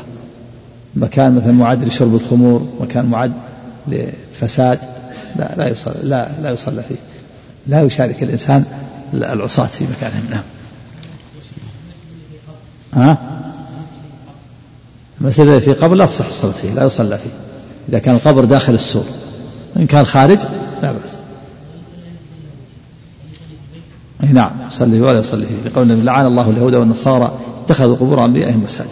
مكان 0.96 1.36
مثلا 1.36 1.52
معد 1.52 1.84
لشرب 1.84 2.16
الخمور 2.16 2.68
مكان 2.82 3.06
معد 3.06 3.34
للفساد 3.88 4.80
لا 5.36 5.56
لا 5.58 5.68
يصلى 5.68 5.96
لا 6.04 6.30
لا 6.42 6.52
يصلى 6.52 6.84
فيه. 6.90 6.96
لا 7.68 7.82
يشارك 7.82 8.24
الإنسان 8.24 8.66
العصاة 9.14 9.66
في 9.66 9.86
مكانهم 9.98 10.24
نعم. 10.30 10.44
ها؟ 12.94 13.18
المسجد 15.22 15.60
في 15.60 15.74
قبر 15.74 15.96
لا 15.96 16.06
تصح 16.06 16.28
الصلاة 16.28 16.52
فيه 16.52 16.74
لا 16.74 16.86
يصلى 16.86 17.18
فيه. 17.18 17.30
إذا 17.90 18.00
كان 18.00 18.16
القبر 18.16 18.46
داخل 18.46 18.74
السور 18.74 19.06
إن 19.78 19.86
كان 19.86 20.06
خارج 20.06 20.38
لا 20.84 20.92
بأس. 20.92 21.20
نعم 24.34 24.52
يصلي 24.68 25.02
ولا 25.02 25.20
يصلي 25.20 25.46
فيه. 25.46 25.70
لقول 25.70 25.92
النبي 25.92 26.06
لعن 26.06 26.26
الله 26.26 26.50
اليهود 26.50 26.76
والنصارى 26.76 27.40
اتخذوا 27.66 27.96
قبور 27.96 28.26
أنبيائهم 28.26 28.64
مساجد. 28.64 28.90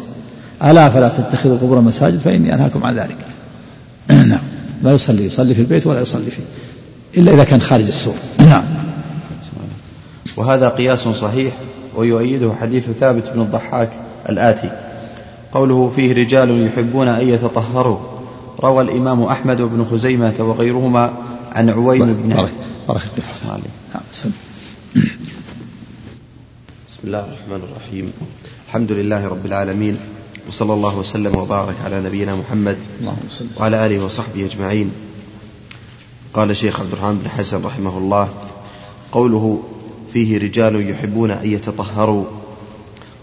ألا 0.64 0.90
فلا 0.90 1.10
تتخذوا 1.10 1.58
قبور 1.58 1.82
مساجد 1.82 2.18
فإني 2.18 2.54
أنهاكم 2.54 2.84
عن 2.84 2.96
ذلك. 2.96 3.18
نعم 4.10 4.44
لا 4.84 4.92
يصلي 4.92 5.26
يصلي 5.26 5.54
في 5.54 5.62
البيت 5.62 5.88
ولا 5.88 6.02
يصلي 6.02 6.32
فيه 6.32 6.44
إلا 7.22 7.34
إذا 7.34 7.44
كان 7.44 7.62
خارج 7.62 7.88
السور. 7.88 8.16
نعم. 8.40 8.64
وهذا 10.38 10.70
قياس 10.70 11.08
صحيح 11.08 11.54
ويؤيده 11.96 12.54
حديث 12.62 12.90
ثابت 12.90 13.30
بن 13.30 13.42
الضحاك 13.42 13.90
الآتي. 14.30 14.72
قوله 15.54 15.92
فيه 15.96 16.14
رجال 16.14 16.68
يحبون 16.68 17.08
أن 17.08 17.30
يتطهروا. 17.30 17.98
روى 18.60 18.82
الإمام 18.82 19.24
أحمد 19.24 19.62
بن 19.62 19.86
خزيمة 19.86 20.34
وغيرهما 20.40 21.14
عن 21.52 21.70
عويم 21.70 22.06
بن 22.06 22.30
بارك 22.36 22.54
بارك 22.88 23.02
الله 23.44 23.62
نعم 23.94 24.04
بسم 26.90 27.02
الله 27.04 27.20
الرحمن 27.20 27.62
الرحيم. 27.70 28.12
الحمد 28.68 28.92
لله 28.92 29.28
رب 29.28 29.46
العالمين 29.46 29.98
وصلى 30.48 30.74
الله 30.74 30.98
وسلم 30.98 31.36
وبارك 31.36 31.76
على 31.86 32.02
نبينا 32.02 32.36
محمد 32.36 32.78
وعلى 33.58 33.86
آله 33.86 34.06
وصحبه 34.06 34.46
أجمعين. 34.46 34.92
قال 36.34 36.50
الشيخ 36.50 36.80
عبد 36.80 36.92
الرحمن 36.94 37.18
بن 37.24 37.30
حسن 37.30 37.64
رحمه 37.64 37.98
الله 37.98 38.30
قوله 39.12 39.64
فيه 40.14 40.38
رجال 40.38 40.90
يحبون 40.90 41.32
أن 41.32 41.52
يتطهروا. 41.52 42.26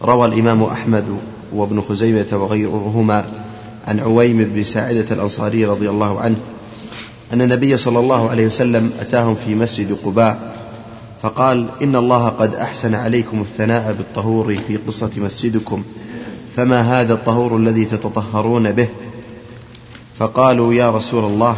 روى 0.02 0.26
الإمام 0.26 0.62
أحمد 0.62 1.04
وابن 1.52 1.80
خزيمة 1.80 2.26
وغيرهما 2.32 3.24
عن 3.86 4.00
عويم 4.00 4.38
بن 4.38 4.64
ساعدة 4.64 5.04
الأنصاري 5.10 5.64
رضي 5.64 5.90
الله 5.90 6.20
عنه 6.20 6.36
أن 7.32 7.42
النبي 7.42 7.76
صلى 7.76 7.98
الله 7.98 8.30
عليه 8.30 8.46
وسلم 8.46 8.92
أتاهم 9.00 9.34
في 9.34 9.54
مسجد 9.54 9.92
قباء 10.04 10.54
فقال 11.22 11.68
إن 11.82 11.96
الله 11.96 12.28
قد 12.28 12.54
أحسن 12.54 12.94
عليكم 12.94 13.40
الثناء 13.40 13.92
بالطهور 13.92 14.56
في 14.68 14.76
قصة 14.76 15.10
مسجدكم 15.16 15.82
فما 16.56 17.00
هذا 17.00 17.14
الطهور 17.14 17.56
الذي 17.56 17.84
تتطهرون 17.84 18.72
به؟ 18.72 18.88
فقالوا 20.18 20.74
يا 20.74 20.90
رسول 20.90 21.24
الله 21.24 21.56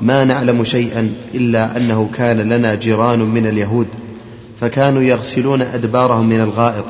ما 0.00 0.24
نعلم 0.24 0.64
شيئا 0.64 1.14
إلا 1.34 1.76
أنه 1.76 2.10
كان 2.14 2.36
لنا 2.36 2.74
جيران 2.74 3.18
من 3.18 3.46
اليهود 3.46 3.86
فكانوا 4.60 5.02
يغسلون 5.02 5.62
أدبارهم 5.62 6.28
من 6.28 6.40
الغائط 6.40 6.84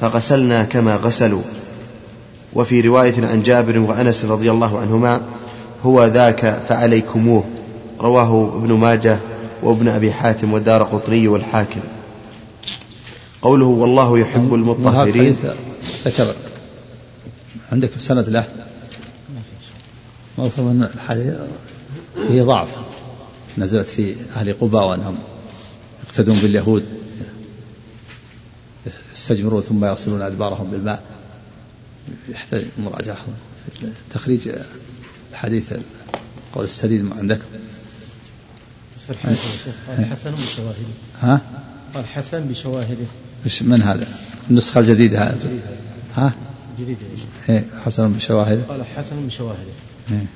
فغسلنا 0.00 0.64
كما 0.64 0.96
غسلوا. 0.96 1.42
وفي 2.54 2.80
رواية 2.80 3.26
عن 3.26 3.42
جابر 3.42 3.78
وأنس 3.78 4.24
رضي 4.24 4.50
الله 4.50 4.78
عنهما 4.78 5.20
هو 5.84 6.04
ذاك 6.04 6.62
فعليكموه. 6.68 7.44
رواه 8.00 8.56
ابن 8.56 8.72
ماجه 8.72 9.18
وابن 9.62 9.88
أبي 9.88 10.12
حاتم 10.12 10.52
والدار 10.52 10.82
قطني 10.82 11.28
والحاكم. 11.28 11.80
قوله 13.42 13.66
والله 13.66 14.18
يحب 14.18 14.54
المطهرين. 14.54 15.36
ذكر 16.04 16.34
عندك 17.72 17.90
سند 17.98 18.28
له 18.28 18.44
ما 20.38 20.50
من 20.58 20.88
الحديث 20.94 21.34
فيه 22.28 22.42
ضعف. 22.42 22.68
نزلت 23.58 23.86
في 23.86 24.14
أهل 24.36 24.54
قباء 24.60 24.88
وأنهم 24.88 25.14
يقتدون 26.06 26.38
باليهود. 26.38 26.84
يستجمرون 29.14 29.62
ثم 29.62 29.84
يصلون 29.84 30.22
أدبارهم 30.22 30.70
بالماء. 30.70 31.02
يحتاج 32.28 32.64
مراجعة 32.78 33.16
تخريج 34.10 34.48
الحديث 35.30 35.72
قول 36.52 36.64
السديد 36.64 37.04
الحديث 39.10 39.40
قال 39.88 40.04
حسن 40.06 40.30
بشواهده. 40.30 40.94
ها؟ 41.20 41.40
قال 41.94 42.06
حسن 42.06 42.48
بشواهده. 42.48 43.06
من 43.62 43.82
هذا؟ 43.82 44.06
النسخة 44.50 44.80
الجديدة 44.80 45.22
هذا 45.22 45.48
ها؟ 46.16 46.32
جديدة. 46.80 47.00
إيه 47.48 47.64
حسن 47.84 48.12
بشواهده. 48.12 48.62
قال 48.62 48.84
حسن 48.84 49.26
بشواهده. 49.26 49.72
إيه. 50.10 50.26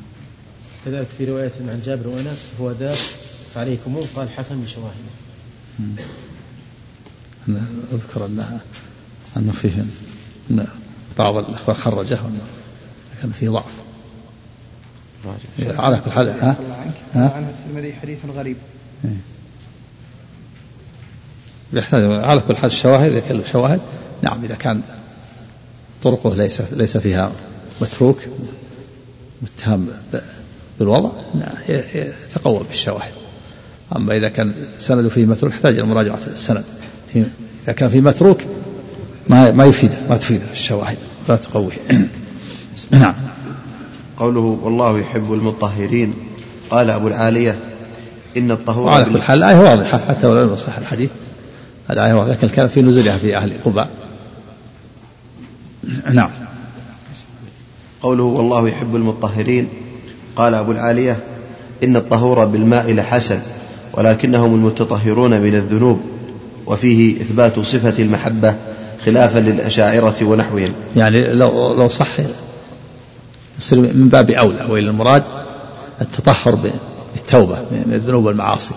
كذلك 0.84 1.06
في 1.18 1.24
رواية 1.24 1.52
عن 1.60 1.82
جابر 1.86 2.08
وأنس 2.08 2.38
هو 2.60 2.70
ذاك 2.70 2.98
فعليكم 3.54 4.00
قال 4.16 4.30
حسن 4.30 4.60
بشواهده. 4.60 5.10
أنا 7.48 7.60
أذكر 7.92 8.26
أنها 8.26 8.60
أنه 9.36 9.52
فيه 9.52 9.84
أن 10.50 10.66
بعض 11.18 11.36
الأخوة 11.36 11.74
خرجه 11.74 12.18
لكن 13.18 13.32
فيه 13.32 13.48
ضعف 13.48 13.72
على 15.78 16.00
كل 16.04 16.10
حال 16.10 16.28
ها؟ 16.28 16.56
ها؟ 17.14 17.50
الترمذي 17.50 17.92
حديث 17.92 18.18
غريب 18.36 18.56
إيه. 19.04 19.10
يحتاج 21.72 22.04
على 22.04 22.40
كل 22.40 22.56
حال 22.56 22.70
الشواهد 22.70 23.12
إذا 23.12 23.20
كان 23.20 23.42
شواهد 23.52 23.80
نعم 24.22 24.44
إذا 24.44 24.54
كان 24.54 24.82
طرقه 26.02 26.34
ليس 26.34 26.62
ليس 26.72 26.96
فيها 26.96 27.32
متروك 27.80 28.18
متهم 29.42 29.88
بالوضع 30.78 31.10
يتقوى 31.68 32.64
بالشواهد 32.68 33.12
أما 33.96 34.16
إذا 34.16 34.28
كان 34.28 34.54
سند 34.78 35.08
فيه 35.08 35.26
متروك 35.26 35.52
يحتاج 35.52 35.78
إلى 35.78 35.86
مراجعة 35.86 36.20
السند 36.26 36.64
إذا 37.16 37.72
كان 37.76 37.88
فيه 37.88 38.00
متروك 38.00 38.40
ما 39.28 39.50
ما 39.50 39.64
يفيد 39.64 39.90
ما 40.10 40.16
تفيد 40.16 40.42
الشواهد 40.52 40.96
لا 41.28 41.36
تقويه 41.36 41.76
نعم. 42.90 43.14
قوله 44.18 44.58
والله 44.62 44.98
يحب 44.98 45.32
المطهرين 45.32 46.14
قال 46.70 46.90
أبو 46.90 47.08
العالية 47.08 47.56
إن 48.36 48.50
الطهور 48.50 48.86
وعلى 48.86 49.04
كل 49.04 49.22
حال 49.22 49.38
الآية 49.38 49.56
واضحة 49.56 49.98
حتى 50.08 50.26
ولو 50.26 50.44
لم 50.44 50.54
يصح 50.54 50.78
الحديث. 50.78 51.10
الآية 51.90 52.12
واضحة 52.12 52.32
لكن 52.32 52.48
كان 52.48 52.68
في 52.68 52.82
نزولها 52.82 53.18
في 53.18 53.36
أهل 53.36 53.52
قباء 53.64 53.88
نعم. 56.12 56.30
قوله 58.02 58.22
والله 58.22 58.68
يحب 58.68 58.96
المطهرين 58.96 59.68
قال 60.36 60.54
أبو 60.54 60.72
العالية 60.72 61.18
إن 61.84 61.96
الطهور 61.96 62.44
بالماء 62.44 62.92
لحسن 62.92 63.40
ولكنهم 63.92 64.54
المتطهرون 64.54 65.40
من 65.40 65.54
الذنوب 65.54 66.00
وفيه 66.70 67.20
إثبات 67.20 67.60
صفة 67.60 68.02
المحبة 68.02 68.56
خلافا 69.04 69.38
للأشاعرة 69.38 70.16
ونحوهم. 70.22 70.72
يعني 70.96 71.32
لو 71.32 71.74
لو 71.74 71.88
صح 71.88 72.08
يصير 73.58 73.78
من 73.78 74.08
باب 74.12 74.30
أولى 74.30 74.64
وإلى 74.68 74.90
المراد 74.90 75.22
التطهر 76.00 76.54
بالتوبة 77.14 77.58
من 77.70 77.92
الذنوب 77.92 78.24
والمعاصي. 78.24 78.74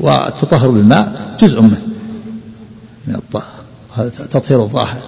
والتطهر 0.00 0.68
بالماء 0.68 1.36
جزء 1.40 1.60
منه 1.60 1.82
من 3.06 3.14
الطهر 3.14 4.08
تطهير 4.08 4.62
الظاهر. 4.62 5.02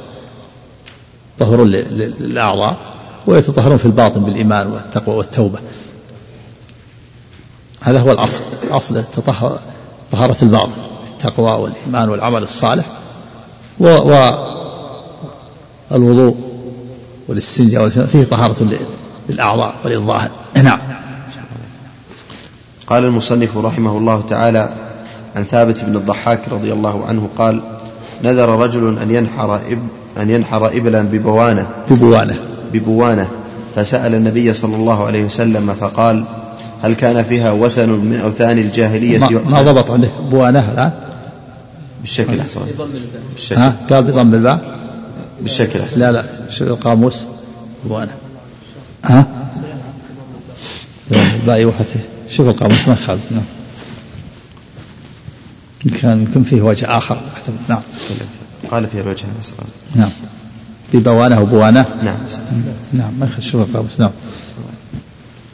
طهر 1.39 1.65
للأعضاء 1.65 2.77
ويتطهرون 3.27 3.77
في 3.77 3.85
الباطن 3.85 4.21
بالإيمان 4.25 4.67
والتقوى 4.67 5.17
والتوبة. 5.17 5.59
هذا 7.81 8.01
هو 8.01 8.13
الأصل 8.13 8.43
الأصل 8.65 8.97
التطهر 8.97 9.59
طهارة 10.13 10.37
الباطن 10.43 10.73
التقوى 11.11 11.53
والإيمان 11.53 12.09
والعمل 12.09 12.43
الصالح 12.43 12.85
و, 13.81 13.87
و 13.87 14.33
الوضوء 15.93 16.37
والاستنجاء 17.29 17.89
فيه 17.89 18.25
طهارة 18.25 18.77
للأعضاء 19.29 19.75
وللظاهر. 19.85 20.31
نعم. 20.55 20.79
قال 22.87 23.05
المصنف 23.05 23.57
رحمه 23.57 23.99
الله 23.99 24.21
تعالى 24.21 24.73
عن 25.37 25.45
ثابت 25.45 25.85
بن 25.85 25.97
الضحاك 25.97 26.49
رضي 26.49 26.73
الله 26.73 27.05
عنه 27.07 27.29
قال 27.39 27.63
نذر 28.25 28.49
رجل 28.49 28.99
أن 28.99 29.11
ينحر 29.11 29.55
إب 29.55 29.79
أن 30.19 30.31
ينحر 30.31 30.67
إبلا 30.67 31.03
ببوانة 31.03 31.67
ببوانة. 31.91 32.39
ببوانة 32.73 33.29
فسأل 33.75 34.15
النبي 34.15 34.53
صلى 34.53 34.77
الله 34.77 35.07
عليه 35.07 35.25
وسلم 35.25 35.75
فقال 35.81 36.25
هل 36.83 36.95
كان 36.95 37.23
فيها 37.23 37.53
وثن 37.53 37.89
من 37.89 38.21
أوثان 38.21 38.59
الجاهلية 38.59 39.19
ما, 39.19 39.29
ما 39.29 39.63
ضبط 39.63 39.91
عنده 39.91 40.09
بوانة 40.31 40.73
الآن 40.73 40.93
بالشكل 42.01 42.41
أحسن 42.41 42.61
بالشكل. 43.33 43.61
ها؟ 43.61 43.77
قال 43.91 44.05
بضم 44.05 44.35
الباء؟ 44.35 44.79
بالشكل 45.41 45.81
أحسن 45.81 46.01
لا 46.01 46.13
لا. 46.13 46.25
شوف 46.51 46.69
القاموس 46.69 47.23
بوانة 47.85 48.13
ها؟ 49.05 49.27
باء 51.47 51.65
وفتح 51.65 52.01
شوف 52.31 52.49
القاموس 52.49 52.89
ما 52.89 52.95
خالف 52.95 53.23
نعم. 53.31 53.45
كان 56.03 56.23
يمكن 56.23 56.43
فيه 56.43 56.63
وجه 56.63 56.99
آخر. 56.99 57.21
أحتمل 57.37 57.57
نعم. 57.69 57.81
قال 58.71 58.89
فيه 58.89 59.01
الوجه 59.01 59.25
نعم. 59.95 60.11
ببوانة 60.95 61.41
وبوانة 61.41 61.87
نعم. 62.05 62.17
نعم. 62.93 63.13
ما 63.21 63.27
يخشوا 63.27 63.63
القابوس 63.63 64.01
نعم. 64.01 64.11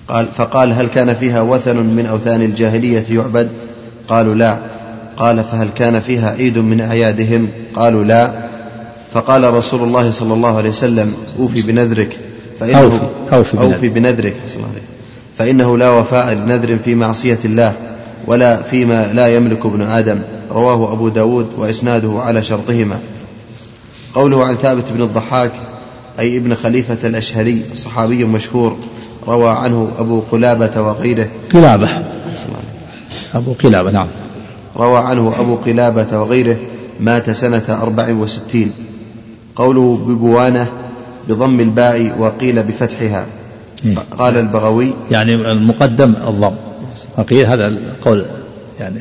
قال 0.08 0.26
فقال 0.34 0.72
هل 0.72 0.86
كان 0.86 1.14
فيها 1.14 1.40
وثن 1.42 1.76
من 1.76 2.06
أوثان 2.06 2.42
الجاهلية 2.42 3.04
يعبد؟ 3.10 3.48
قالوا 4.08 4.34
لا. 4.34 4.58
قال 5.16 5.44
فهل 5.44 5.68
كان 5.76 6.00
فيها 6.00 6.30
عيد 6.30 6.58
من 6.58 6.80
أعيادهم؟ 6.80 7.48
قالوا 7.74 8.04
لا. 8.04 8.32
فقال 9.12 9.54
رسول 9.54 9.82
الله 9.82 10.10
صلى 10.10 10.34
الله 10.34 10.56
عليه 10.56 10.68
وسلم 10.68 11.14
أوفي 11.38 11.62
بنذرك 11.62 12.18
فإنه 12.60 13.00
أوفي 13.32 13.32
أوفي 13.32 13.56
بنذرك, 13.56 13.74
أوفي 13.74 13.88
بنذرك 13.88 14.34
فإنه 15.38 15.78
لا 15.78 15.90
وفاء 15.90 16.34
لنذر 16.34 16.78
في 16.78 16.94
معصية 16.94 17.38
الله 17.44 17.72
ولا 18.26 18.62
فيما 18.62 19.12
لا 19.12 19.28
يملك 19.34 19.66
ابن 19.66 19.82
آدم. 19.82 20.18
رواه 20.50 20.92
أبو 20.92 21.08
داود 21.08 21.46
وإسناده 21.56 22.12
على 22.20 22.42
شرطهما. 22.42 22.98
قوله 24.14 24.44
عن 24.44 24.56
ثابت 24.56 24.84
بن 24.92 25.02
الضحاك 25.02 25.52
أي 26.18 26.36
ابن 26.36 26.54
خليفة 26.54 27.08
الأشهري 27.08 27.62
صحابي 27.74 28.24
مشهور 28.24 28.76
روى 29.28 29.50
عنه 29.50 29.90
أبو 29.98 30.20
قلابة 30.20 30.82
وغيره. 30.82 31.28
قلابة. 31.52 31.88
أبو 33.34 33.52
قلابة 33.52 33.90
نعم. 33.90 34.08
روى 34.76 34.98
عنه 34.98 35.40
أبو 35.40 35.56
قلابة 35.56 36.20
وغيره 36.20 36.56
مات 37.00 37.30
سنة 37.30 37.78
أربع 37.82 38.12
وستين. 38.12 38.72
قوله 39.56 39.96
ببوانة 40.06 40.68
بضم 41.28 41.60
الباء 41.60 42.14
وقيل 42.18 42.62
بفتحها. 42.62 43.26
إيه. 43.84 43.96
قال 44.18 44.38
البغوي. 44.38 44.92
يعني 45.10 45.34
المقدم 45.34 46.14
الضم. 46.28 46.54
وقيل 47.18 47.46
هذا 47.46 47.66
القول 47.66 48.24
يعني 48.80 49.00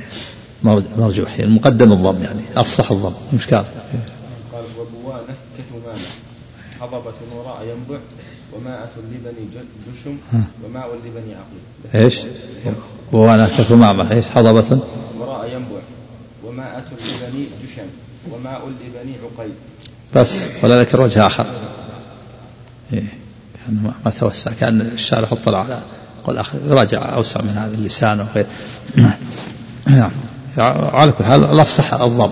مرجوح. 0.98 1.40
يعني 1.40 1.52
المقدم 1.52 1.92
الضم 1.92 2.24
يعني 2.24 2.42
أفصح 2.58 2.92
الضم. 2.92 3.14
وبوانة 3.34 3.46
كثمانة 3.48 4.17
حضبة 6.82 7.14
وراء 7.36 7.62
ينبع 7.64 8.00
وماءة 8.54 8.90
لبني 8.98 9.48
جشم 9.88 10.18
وماء 10.66 10.88
لبني 11.06 11.36
عقيل. 11.36 12.04
إيش؟ 12.04 12.20
بوانة 13.12 13.48
كثمامة 13.48 14.12
إيش 14.12 14.26
حضبة؟ 14.30 14.80
وراء 15.20 15.46
ينبع 15.54 15.82
وماءة 16.44 16.86
لبني 16.92 17.46
جشم 17.64 17.88
وماء 18.32 18.62
لبني 18.68 19.14
عقيل. 19.24 19.54
بس 20.16 20.44
ولا 20.64 20.82
ذكر 20.82 21.02
وجه 21.02 21.28
آخر. 21.28 21.46
إيه. 22.94 23.04
يعني 23.68 23.94
ما 24.06 24.12
توسع. 24.12 24.52
كأن 24.60 24.82
الشارح 24.82 25.32
اطلع. 25.32 25.60
على 25.60 25.80
قول 26.24 26.38
آخر 26.38 26.60
راجع 26.68 27.16
أوسع 27.16 27.42
من 27.42 27.50
هذا 27.50 27.76
اللسان 27.76 28.20
وغير. 28.20 28.46
نعم. 29.88 30.12
على 30.94 31.12
كل 31.12 31.24
حال 31.24 31.44
الأفصح 31.44 31.94
الضم 31.94 32.32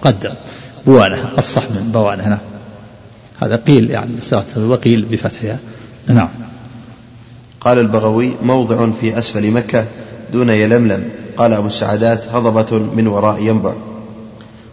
مقدم. 0.00 0.34
بوانة. 0.86 1.32
أفصح 1.38 1.62
من 1.62 1.90
بوانة. 1.92 2.28
نعم. 2.28 2.38
هذا 3.40 3.56
قيل 3.56 3.90
يعني 3.90 4.10
وقيل 4.56 5.02
بفتحها. 5.04 5.58
نعم. 6.08 6.28
قال 7.60 7.78
البغوي 7.78 8.32
موضع 8.42 8.90
في 8.90 9.18
أسفل 9.18 9.50
مكة 9.50 9.84
دون 10.32 10.50
يلملم. 10.50 11.10
قال 11.36 11.52
أبو 11.52 11.66
السعدات 11.66 12.28
هضبة 12.28 12.78
من 12.78 13.06
وراء 13.06 13.42
ينبع. 13.42 13.74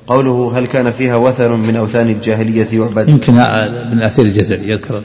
قوله 0.07 0.59
هل 0.59 0.65
كان 0.65 0.91
فيها 0.91 1.15
وثن 1.15 1.51
من 1.51 1.75
أوثان 1.75 2.09
الجاهلية 2.09 2.67
يعبد؟ 2.79 3.09
يمكن 3.09 3.33
من 3.33 4.01
أثير 4.01 4.25
الجزري 4.25 4.69
يذكر. 4.69 5.03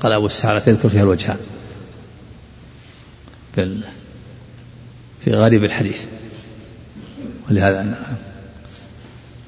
قال 0.00 0.12
أبو 0.12 0.26
السعدات 0.26 0.68
يذكر 0.68 0.88
فيها 0.88 1.02
الوجهان. 1.02 1.36
في 3.54 3.78
في 5.24 5.30
غريب 5.30 5.64
الحديث. 5.64 6.00
ولهذا 7.50 7.98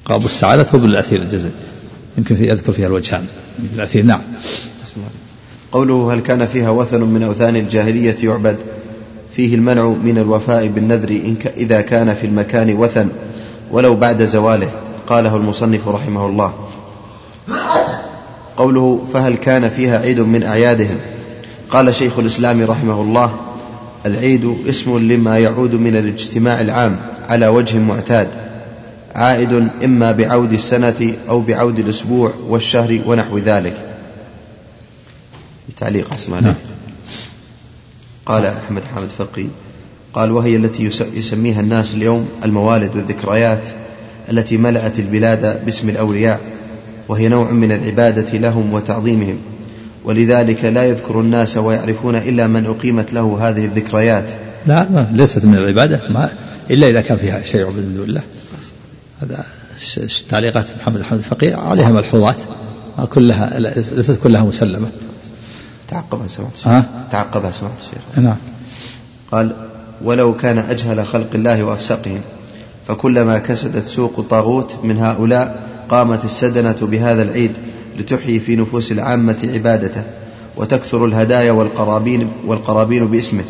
قال 0.05 0.15
أبو 0.15 0.25
السعادة 0.25 0.65
هو 0.75 0.79
بالأثير 0.79 1.21
الجزري 1.21 1.51
يمكن 2.17 2.35
في 2.35 2.49
يذكر 2.49 2.71
فيها 2.71 2.87
الوجهان 2.87 3.25
الأثير 3.75 4.03
نعم. 4.05 4.21
قوله 5.71 6.13
هل 6.13 6.19
كان 6.19 6.45
فيها 6.45 6.69
وثن 6.69 7.01
من 7.01 7.23
أوثان 7.23 7.55
الجاهلية 7.55 8.15
يعبد؟ 8.23 8.57
فيه 9.35 9.55
المنع 9.55 9.87
من 9.87 10.17
الوفاء 10.17 10.67
بالنذر 10.67 11.09
إن 11.09 11.35
إذا 11.57 11.81
كان 11.81 12.13
في 12.13 12.27
المكان 12.27 12.73
وثن 12.73 13.09
ولو 13.71 13.95
بعد 13.95 14.23
زواله 14.23 14.69
قاله 15.07 15.35
المصنف 15.35 15.87
رحمه 15.87 16.25
الله. 16.25 16.53
قوله 18.57 19.05
فهل 19.13 19.35
كان 19.35 19.69
فيها 19.69 19.99
عيد 19.99 20.19
من 20.19 20.43
أعيادهم؟ 20.43 20.97
قال 21.69 21.95
شيخ 21.95 22.19
الإسلام 22.19 22.63
رحمه 22.63 23.01
الله 23.01 23.33
العيد 24.05 24.55
اسم 24.69 24.97
لما 24.97 25.39
يعود 25.39 25.73
من 25.73 25.95
الاجتماع 25.95 26.61
العام 26.61 26.99
على 27.29 27.47
وجه 27.47 27.77
معتاد. 27.77 28.27
عائد 29.15 29.67
إما 29.83 30.11
بعود 30.11 30.53
السنة 30.53 31.13
أو 31.29 31.41
بعود 31.41 31.79
الأسبوع 31.79 32.33
والشهر 32.47 32.99
ونحو 33.05 33.37
ذلك. 33.37 33.75
تعليق 35.77 36.13
عليك 36.13 36.43
نعم. 36.43 36.55
قال 38.25 38.45
أحمد 38.45 38.81
حامد 38.95 39.09
فقي 39.17 39.45
قال 40.13 40.31
وهي 40.31 40.55
التي 40.55 40.89
يسميها 41.13 41.61
الناس 41.61 41.93
اليوم 41.93 42.29
الموالد 42.43 42.95
والذكريات 42.95 43.67
التي 44.31 44.57
ملأت 44.57 44.99
البلاد 44.99 45.65
باسم 45.65 45.89
الأولياء 45.89 46.39
وهي 47.07 47.27
نوع 47.27 47.51
من 47.51 47.71
العبادة 47.71 48.37
لهم 48.37 48.73
وتعظيمهم. 48.73 49.37
ولذلك 50.03 50.65
لا 50.65 50.83
يذكر 50.85 51.19
الناس 51.19 51.57
ويعرفون 51.57 52.15
إلا 52.15 52.47
من 52.47 52.65
أقيمت 52.65 53.13
له 53.13 53.49
هذه 53.49 53.65
الذكريات. 53.65 54.31
لا 54.67 54.89
ما 54.89 55.11
ليست 55.11 55.45
من 55.45 55.55
العبادة 55.55 55.99
ما 56.09 56.29
إلا 56.71 56.89
إذا 56.89 57.01
كان 57.01 57.17
فيها 57.17 57.41
شيء 57.41 57.63
دون 57.63 58.05
الله 58.07 58.21
هذا 59.23 59.45
تعليقات 60.29 60.65
محمد 60.81 60.95
الحمد 60.95 61.17
الفقيه 61.17 61.55
عليها 61.55 61.89
ملحوظات. 61.89 62.37
كلها 63.13 63.59
ليست 63.59 64.19
كلها 64.23 64.43
مسلمة. 64.43 64.87
تعقبها 65.87 66.27
سمعت 66.27 66.51
الشيخ. 66.53 66.83
تعقبها 67.11 67.51
سمعت 67.51 67.71
الشيخ. 67.79 68.19
نعم. 68.19 68.35
قال 69.31 69.55
ولو 70.01 70.33
كان 70.37 70.57
أجهل 70.57 71.05
خلق 71.05 71.27
الله 71.35 71.63
وأفسقهم 71.63 72.21
فكلما 72.87 73.37
كسدت 73.37 73.87
سوق 73.87 74.21
طاغوت 74.29 74.75
من 74.83 74.97
هؤلاء 74.97 75.69
قامت 75.89 76.25
السدنة 76.25 76.75
بهذا 76.81 77.23
العيد 77.23 77.51
لتحيي 77.99 78.39
في 78.39 78.55
نفوس 78.55 78.91
العامة 78.91 79.49
عبادته 79.53 80.03
وتكثر 80.57 81.05
الهدايا 81.05 81.51
والقرابين 81.51 82.31
والقرابين 82.45 83.07
باسمه. 83.07 83.43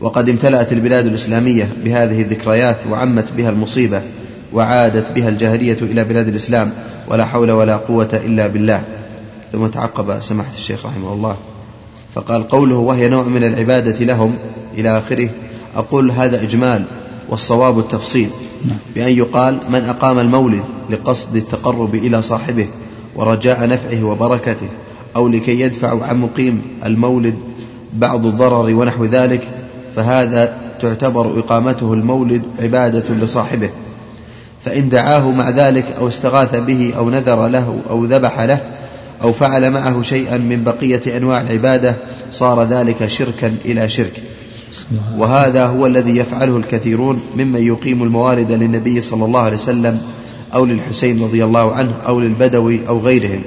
وقد 0.00 0.28
امتلأت 0.28 0.72
البلاد 0.72 1.06
الإسلامية 1.06 1.68
بهذه 1.84 2.22
الذكريات 2.22 2.86
وعمت 2.90 3.32
بها 3.32 3.50
المصيبة 3.50 4.02
وعادت 4.54 5.12
بها 5.14 5.28
الجاهلية 5.28 5.78
إلى 5.82 6.04
بلاد 6.04 6.28
الإسلام 6.28 6.72
ولا 7.08 7.24
حول 7.24 7.50
ولا 7.50 7.76
قوة 7.76 8.20
إلا 8.24 8.46
بالله. 8.46 8.82
ثم 9.52 9.66
تعقب 9.66 10.20
سماحة 10.20 10.54
الشيخ 10.54 10.86
رحمه 10.86 11.12
الله. 11.12 11.36
فقال 12.14 12.48
قوله 12.48 12.76
وهي 12.76 13.08
نوع 13.08 13.22
من 13.22 13.44
العبادة 13.44 14.04
لهم. 14.04 14.36
إلى 14.78 14.98
آخره 14.98 15.28
أقول 15.76 16.10
هذا 16.10 16.42
إجمال 16.42 16.84
والصواب 17.28 17.78
التفصيل 17.78 18.28
بأن 18.94 19.12
يقال 19.12 19.58
من 19.68 19.84
أقام 19.84 20.18
المولد 20.18 20.62
لقصد 20.90 21.36
التقرب 21.36 21.94
إلى 21.94 22.22
صاحبه 22.22 22.66
ورجاء 23.16 23.68
نفعه 23.68 24.04
وبركته 24.04 24.68
أو 25.16 25.28
لكي 25.28 25.60
يدفع 25.60 26.04
عن 26.04 26.20
مقيم 26.20 26.62
المولد 26.84 27.34
بعض 27.94 28.26
الضرر 28.26 28.74
ونحو 28.74 29.04
ذلك 29.04 29.48
فهذا 29.96 30.56
تعتبر 30.80 31.38
إقامته 31.38 31.92
المولد 31.92 32.42
عبادة 32.60 33.14
لصاحبه. 33.14 33.70
فإن 34.64 34.88
دعاه 34.88 35.30
مع 35.30 35.50
ذلك 35.50 35.84
أو 35.98 36.08
استغاث 36.08 36.56
به 36.56 36.92
أو 36.96 37.10
نذر 37.10 37.46
له 37.46 37.80
أو 37.90 38.04
ذبح 38.04 38.40
له 38.40 38.60
أو 39.22 39.32
فعل 39.32 39.70
معه 39.70 40.02
شيئا 40.02 40.36
من 40.36 40.64
بقية 40.64 41.16
أنواع 41.16 41.40
العبادة 41.40 41.94
صار 42.30 42.62
ذلك 42.62 43.06
شركا 43.06 43.54
إلى 43.64 43.88
شرك. 43.88 44.22
وهذا 45.16 45.66
هو 45.66 45.86
الذي 45.86 46.16
يفعله 46.16 46.56
الكثيرون 46.56 47.20
ممن 47.36 47.66
يقيم 47.66 48.02
الموالد 48.02 48.52
للنبي 48.52 49.00
صلى 49.00 49.24
الله 49.24 49.40
عليه 49.40 49.56
وسلم 49.56 50.02
أو 50.54 50.64
للحسين 50.64 51.22
رضي 51.22 51.44
الله 51.44 51.72
عنه 51.72 51.92
أو 52.06 52.20
للبدوي 52.20 52.88
أو 52.88 52.98
غيرهم. 52.98 53.42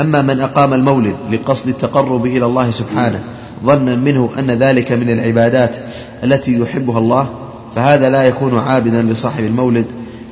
أما 0.00 0.22
من 0.22 0.40
أقام 0.40 0.74
المولد 0.74 1.14
لقصد 1.32 1.68
التقرب 1.68 2.26
إلى 2.26 2.46
الله 2.46 2.70
سبحانه 2.70 3.20
ظنا 3.64 3.94
منه 3.94 4.30
أن 4.38 4.50
ذلك 4.50 4.92
من 4.92 5.10
العبادات 5.10 5.76
التي 6.24 6.58
يحبها 6.58 6.98
الله 6.98 7.28
فهذا 7.74 8.10
لا 8.10 8.24
يكون 8.24 8.58
عابدا 8.58 9.02
لصاحب 9.02 9.44
المولد 9.44 9.86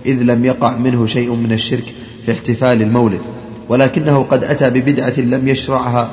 إذ 0.06 0.22
لم 0.22 0.44
يقع 0.44 0.76
منه 0.76 1.06
شيء 1.06 1.34
من 1.34 1.52
الشرك 1.52 1.84
في 2.26 2.32
احتفال 2.32 2.82
المولد 2.82 3.20
ولكنه 3.68 4.26
قد 4.30 4.44
أتى 4.44 4.70
ببدعة 4.70 5.20
لم 5.20 5.48
يشرعها 5.48 6.10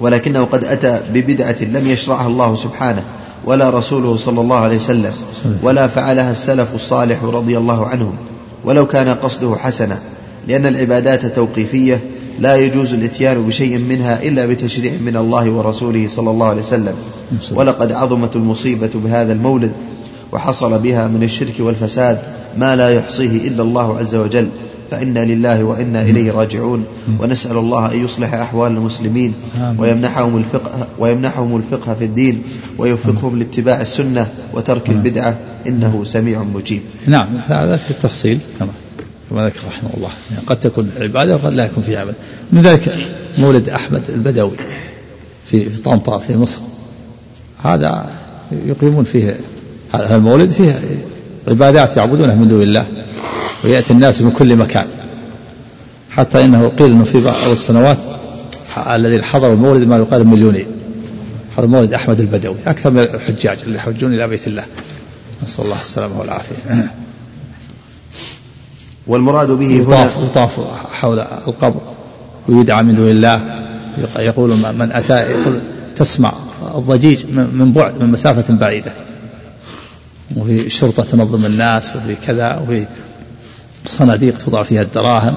ولكنه 0.00 0.44
قد 0.44 0.64
أتى 0.64 1.00
ببدعة 1.14 1.56
لم 1.62 1.86
يشرعها 1.86 2.26
الله 2.26 2.54
سبحانه 2.54 3.02
ولا 3.44 3.70
رسوله 3.70 4.16
صلى 4.16 4.40
الله 4.40 4.56
عليه 4.56 4.76
وسلم 4.76 5.12
ولا 5.62 5.86
فعلها 5.86 6.32
السلف 6.32 6.74
الصالح 6.74 7.24
رضي 7.24 7.58
الله 7.58 7.86
عنهم 7.86 8.14
ولو 8.64 8.86
كان 8.86 9.08
قصده 9.08 9.56
حسنا 9.56 9.98
لأن 10.48 10.66
العبادات 10.66 11.26
توقيفية 11.26 12.00
لا 12.38 12.56
يجوز 12.56 12.94
الاتيان 12.94 13.46
بشيء 13.46 13.78
منها 13.78 14.22
إلا 14.22 14.46
بتشريع 14.46 14.92
من 15.06 15.16
الله 15.16 15.50
ورسوله 15.50 16.08
صلى 16.08 16.30
الله 16.30 16.46
عليه 16.46 16.60
وسلم. 16.60 16.94
ولقد 17.52 17.92
عظمت 17.92 18.36
المصيبة 18.36 18.90
بهذا 18.94 19.32
المولد 19.32 19.72
وحصل 20.32 20.78
بها 20.78 21.08
من 21.08 21.22
الشرك 21.22 21.54
والفساد 21.60 22.18
ما 22.58 22.76
لا 22.76 22.90
يحصيه 22.90 23.48
إلا 23.48 23.62
الله 23.62 23.98
عز 23.98 24.14
وجل. 24.14 24.48
فإنا 24.90 25.24
لله 25.24 25.64
وإنا 25.64 26.02
إليه 26.02 26.32
راجعون. 26.32 26.84
ونسأل 27.20 27.56
الله 27.56 27.92
أن 27.92 28.04
يصلح 28.04 28.34
أحوال 28.34 28.72
المسلمين 28.72 29.34
ويمنحهم 29.78 30.36
الفقه, 30.36 30.88
ويمنحهم 30.98 31.56
الفقه 31.56 31.94
في 31.94 32.04
الدين 32.04 32.42
ويوفقهم 32.78 33.38
لاتباع 33.38 33.80
السنة 33.80 34.28
وترك 34.52 34.90
البدعة. 34.90 35.36
إنه 35.66 36.04
سميع 36.04 36.42
مجيب. 36.42 36.80
نعم 37.06 37.28
هذا 37.46 37.76
في 37.76 37.90
التفصيل. 37.90 38.38
كما 38.58 38.68
كما 39.30 39.46
ذكر 39.46 39.60
رحمه 39.68 39.90
الله. 39.96 40.10
يعني 40.30 40.46
قد 40.46 40.60
تكون 40.60 40.90
عبادة 41.00 41.34
وقد 41.36 41.52
لا 41.52 41.64
يكون 41.64 41.82
فيها 41.82 42.00
عبادة. 42.00 42.16
من 42.52 42.62
ذلك 42.62 42.98
مولد 43.38 43.68
أحمد 43.68 44.02
البدوي 44.08 44.56
في 45.44 45.70
في 45.70 45.82
طنطا 45.82 46.18
في 46.18 46.36
مصر. 46.36 46.58
هذا 47.62 48.10
يقيمون 48.66 49.04
فيه 49.04 49.36
هذا 49.92 50.16
المولد 50.16 50.50
فيه 50.50 50.80
عبادات 51.48 51.96
يعبدونها 51.96 52.34
من 52.34 52.48
دون 52.48 52.62
الله 52.62 52.86
ويأتي 53.64 53.92
الناس 53.92 54.22
من 54.22 54.30
كل 54.30 54.56
مكان. 54.56 54.86
حتى 56.16 56.44
إنه 56.44 56.72
قيل 56.78 56.90
أنه 56.90 57.04
في 57.04 57.20
بعض 57.20 57.48
السنوات 57.52 57.98
الذين 58.90 59.24
حضروا 59.24 59.54
المولد 59.54 59.88
ما 59.88 59.96
يقارب 59.96 60.26
مليونين 60.26 60.66
هذا 61.58 61.66
مولد 61.66 61.94
أحمد 61.94 62.20
البدوي 62.20 62.56
أكثر 62.66 62.90
من 62.90 62.98
الحجاج 62.98 63.58
اللي 63.66 63.76
يحجون 63.76 64.14
إلى 64.14 64.28
بيت 64.28 64.46
الله. 64.46 64.64
نسأل 65.42 65.64
الله 65.64 65.80
السلامة 65.80 66.20
والعافية. 66.20 66.54
والمراد 69.06 69.50
به 69.50 69.66
يطاف 69.66 70.16
يطاف 70.30 70.60
حول 70.92 71.18
القبر 71.18 71.80
ويدعى 72.48 72.82
من 72.82 72.94
دون 72.94 73.10
الله. 73.10 73.62
يقول 74.18 74.50
من 74.50 74.90
أتى 74.92 75.14
يقول 75.14 75.60
تسمع 75.96 76.32
الضجيج 76.74 77.26
من 77.30 77.72
بعد 77.72 78.02
من 78.02 78.10
مسافة 78.10 78.54
بعيدة. 78.54 78.92
وفي 80.36 80.70
شرطة 80.70 81.02
تنظم 81.02 81.46
الناس 81.46 81.96
وفي 81.96 82.14
كذا 82.26 82.56
وفي 82.56 82.86
صناديق 83.86 84.38
توضع 84.38 84.62
فيها 84.62 84.82
الدراهم 84.82 85.36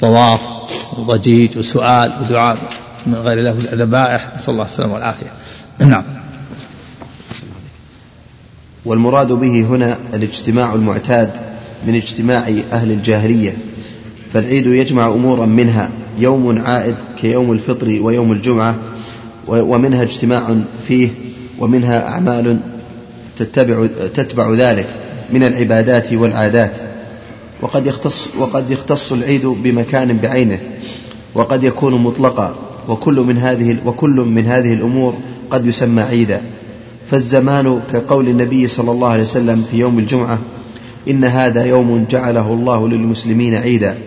طواف 0.00 0.40
وضجيج 0.98 1.58
وسؤال 1.58 2.12
ودعاء 2.22 2.58
من 3.06 3.14
غير 3.14 3.38
الله 3.38 3.50
الذبائح 3.50 4.28
نسأل 4.36 4.52
الله 4.52 4.64
السلامة 4.64 4.94
والعافية. 4.94 5.32
نعم. 5.78 6.04
والمراد 8.84 9.32
به 9.32 9.60
هنا 9.60 9.98
الاجتماع 10.14 10.74
المعتاد 10.74 11.30
من 11.86 11.94
اجتماع 11.94 12.48
أهل 12.72 12.90
الجاهلية 12.90 13.56
فالعيد 14.32 14.66
يجمع 14.66 15.08
أمورا 15.08 15.46
منها 15.46 15.90
يوم 16.18 16.62
عائد 16.66 16.94
كيوم 17.20 17.52
الفطر 17.52 17.98
ويوم 18.00 18.32
الجمعة 18.32 18.76
ومنها 19.48 20.02
اجتماع 20.02 20.56
فيه 20.88 21.08
ومنها 21.58 22.08
أعمال 22.08 22.58
تتبع, 23.38 23.86
تتبع 24.14 24.50
ذلك 24.54 24.86
من 25.32 25.42
العبادات 25.42 26.12
والعادات. 26.12 26.76
وقد 27.62 27.86
يختص 27.86 28.28
وقد 28.38 28.70
يختص 28.70 29.12
العيد 29.12 29.46
بمكان 29.46 30.16
بعينه 30.16 30.58
وقد 31.34 31.64
يكون 31.64 31.94
مطلقا 31.94 32.54
وكل 32.88 33.14
من 33.14 33.38
هذه 33.38 33.76
وكل 33.86 34.10
من 34.10 34.46
هذه 34.46 34.72
الأمور 34.72 35.14
قد 35.50 35.66
يسمى 35.66 36.02
عيدا. 36.02 36.42
فالزمان 37.10 37.80
كقول 37.92 38.28
النبي 38.28 38.68
صلى 38.68 38.90
الله 38.90 39.08
عليه 39.08 39.22
وسلم 39.22 39.64
في 39.70 39.78
يوم 39.78 39.98
الجمعة 39.98 40.38
إن 41.08 41.24
هذا 41.24 41.64
يوم 41.64 42.06
جعله 42.10 42.52
الله 42.52 42.88
للمسلمين 42.88 43.54
عيدا. 43.54 43.98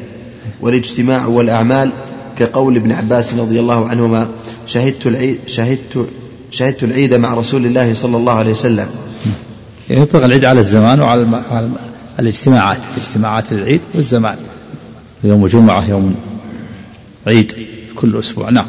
والاجتماع 0.61 1.25
والأعمال 1.25 1.89
كقول 2.37 2.75
ابن 2.75 2.91
عباس 2.91 3.33
رضي 3.33 3.59
الله 3.59 3.87
عنهما 3.89 4.27
شهدت 4.67 5.07
العيد 5.07 5.37
شهدت 5.47 6.07
شهدت 6.52 6.84
العيد 6.84 7.14
مع 7.14 7.34
رسول 7.34 7.65
الله 7.65 7.94
صلى 7.94 8.18
الله 8.18 8.34
عليه 8.34 8.52
وسلم. 8.52 8.88
يطلق 9.90 10.24
العيد 10.24 10.45
على 10.45 10.60
الزمان 10.60 10.99
وعلى 10.99 11.69
الاجتماعات 12.19 12.78
اجتماعات 12.98 13.52
العيد 13.52 13.82
والزمان. 13.95 14.38
يوم 15.24 15.45
الجمعة 15.45 15.90
يوم 15.90 16.15
عيد 17.28 17.53
كل 17.95 18.19
أسبوع. 18.19 18.49
نعم. 18.49 18.65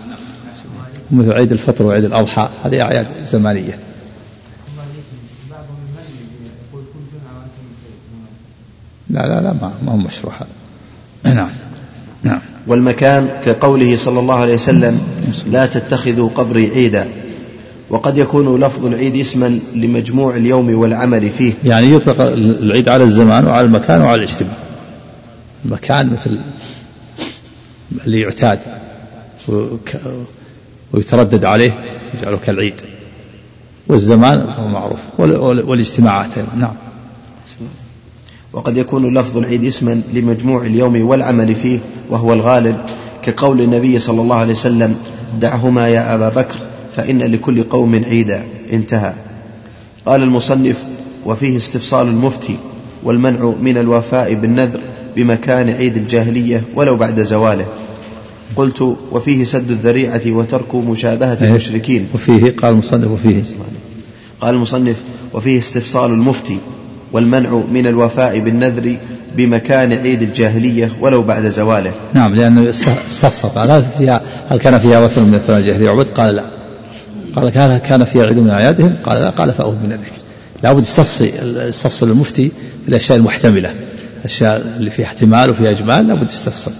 مثل 1.10 1.32
عيد 1.32 1.52
الفطر 1.52 1.84
وعيد 1.84 2.04
الأضحى 2.04 2.48
هذه 2.64 2.82
أعياد 2.82 3.06
زمانية. 3.24 3.78
لا 9.10 9.28
لا 9.28 9.40
لا 9.40 9.52
ما, 9.52 9.72
ما 9.86 9.92
هو 9.92 9.96
مشروع 9.96 10.34
هذا. 10.34 11.34
نعم 11.34 11.50
نعم. 12.22 12.40
والمكان 12.66 13.28
كقوله 13.44 13.96
صلى 13.96 14.20
الله 14.20 14.34
عليه 14.34 14.54
وسلم 14.54 15.00
لا 15.46 15.66
تتخذوا 15.66 16.30
قبري 16.34 16.70
عيدا. 16.70 17.08
وقد 17.90 18.18
يكون 18.18 18.60
لفظ 18.60 18.86
العيد 18.86 19.16
اسما 19.16 19.58
لمجموع 19.74 20.36
اليوم 20.36 20.74
والعمل 20.74 21.30
فيه. 21.30 21.52
يعني 21.64 21.92
يطلق 21.92 22.20
العيد 22.20 22.88
على 22.88 23.04
الزمان 23.04 23.46
وعلى 23.46 23.66
المكان 23.66 24.00
وعلى 24.00 24.14
الاجتماع. 24.14 24.56
المكان 25.64 26.10
مثل 26.12 26.38
اللي 28.06 28.20
يعتاد 28.20 28.58
ويتردد 30.92 31.44
عليه 31.44 31.78
يجعله 32.18 32.38
كالعيد 32.46 32.74
والزمان 33.88 34.46
هو 34.58 34.68
معروف. 34.68 34.98
والاجتماعات 35.68 36.38
أيضا. 36.38 36.48
نعم. 36.56 36.74
وقد 38.52 38.76
يكون 38.76 39.18
لفظ 39.18 39.38
العيد 39.38 39.64
اسما 39.64 40.02
لمجموع 40.12 40.62
اليوم 40.62 41.08
والعمل 41.08 41.54
فيه 41.54 41.78
وهو 42.10 42.32
الغالب 42.32 42.76
كقول 43.22 43.60
النبي 43.60 43.98
صلى 43.98 44.20
الله 44.20 44.36
عليه 44.36 44.52
وسلم 44.52 44.96
دعهما 45.40 45.88
يا 45.88 46.14
أبا 46.14 46.28
بكر. 46.28 46.58
فإن 46.98 47.22
لكل 47.22 47.62
قوم 47.62 47.94
عيدا. 47.94 48.42
انتهى. 48.72 49.12
قال 50.06 50.22
المصنف 50.22 50.76
وفيه 51.26 51.56
استفصال 51.56 52.06
المفتي 52.06 52.56
والمنع 53.04 53.52
من 53.62 53.78
الوفاء 53.78 54.34
بالنذر 54.34 54.80
بمكان 55.16 55.68
عيد 55.68 55.96
الجاهلية 55.96 56.62
ولو 56.74 56.96
بعد 56.96 57.20
زواله. 57.20 57.64
قلت 58.56 58.96
وفيه 59.12 59.44
سد 59.44 59.70
الذريعة 59.70 60.20
وترك 60.26 60.74
مشابهة 60.74 61.38
إيه. 61.42 61.48
المشركين. 61.48 62.06
وفيه 62.14 62.54
قال 62.62 62.72
المصنف 62.72 63.10
وفيه. 63.10 63.42
قال 64.40 64.54
المصنف 64.54 64.96
وفيه 65.34 65.58
استفصال 65.58 66.10
المفتي 66.10 66.58
والمنع 67.12 67.62
من 67.72 67.86
الوفاء 67.86 68.38
بالنذر 68.38 68.96
بمكان 69.36 69.92
عيد 69.92 70.22
الجاهلية 70.22 70.92
ولو 71.00 71.22
بعد 71.22 71.48
زواله. 71.48 71.92
نعم 72.14 72.34
لأنه 72.34 72.72
هل, 73.56 73.84
فيها 73.98 74.22
هل 74.48 74.58
كان 74.58 74.78
فيها 74.78 75.04
وثن 75.04 75.22
من 75.22 75.34
أثناء 75.34 75.58
الجاهلية؟ 75.58 75.86
يعبد 75.86 76.06
قال 76.06 76.34
لا. 76.34 76.57
قال 77.38 77.50
كان 77.50 77.78
كان 77.78 78.04
في 78.04 78.22
عيد 78.22 78.38
من 78.38 78.50
أعيادهم 78.50 78.94
قال 79.04 79.20
لا 79.20 79.30
قال 79.30 79.54
فأوه 79.54 79.76
بنذرك 79.82 80.12
لابد 80.62 80.82
يستفصل 80.82 81.30
يستفصل 81.68 82.10
المفتي 82.10 82.48
في 82.82 82.88
الأشياء 82.88 83.18
المحتملة 83.18 83.74
الأشياء 84.20 84.74
اللي 84.76 84.90
فيها 84.90 85.06
احتمال 85.06 85.50
وفيها 85.50 85.70
إجمال 85.70 86.08
لابد 86.08 86.30
يستفصل 86.30 86.72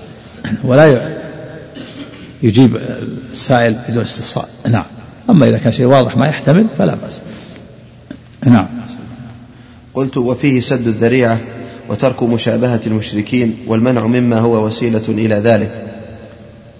ولا 0.65 1.17
يجيب 2.43 2.79
السائل 3.33 3.77
بدون 3.89 4.03
استفصال 4.03 4.45
نعم. 4.69 4.85
أما 5.31 5.49
إذا 5.49 5.59
كان 5.59 5.73
شيء 5.73 5.87
واضح 5.87 6.17
ما 6.17 6.29
يحتمل 6.29 6.67
فلا 6.79 6.95
بأس. 6.95 7.21
نعم. 8.47 8.67
قلت 9.95 10.17
وفيه 10.17 10.61
سد 10.61 10.87
الذريعة 10.87 11.39
وترك 11.89 12.23
مشابهة 12.23 12.81
المشركين 12.87 13.57
والمنع 13.67 14.07
مما 14.07 14.39
هو 14.39 14.67
وسيلة 14.67 15.03
إلى 15.09 15.35
ذلك. 15.35 15.85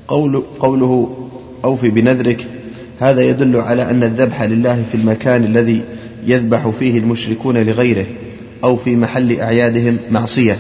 قول 0.09 0.43
قوله 0.61 1.19
أوفي 1.65 1.91
بنذرك 1.91 2.47
هذا 3.01 3.23
يدل 3.23 3.57
على 3.57 3.91
أن 3.91 4.03
الذبح 4.03 4.43
لله 4.43 4.85
في 4.93 4.97
المكان 4.97 5.45
الذي 5.45 5.83
يذبح 6.27 6.69
فيه 6.69 6.99
المشركون 6.99 7.57
لغيره 7.57 8.07
أو 8.65 8.77
في 8.77 8.97
محل 8.97 9.41
أعيادهم 9.41 9.97
معصية. 10.11 10.57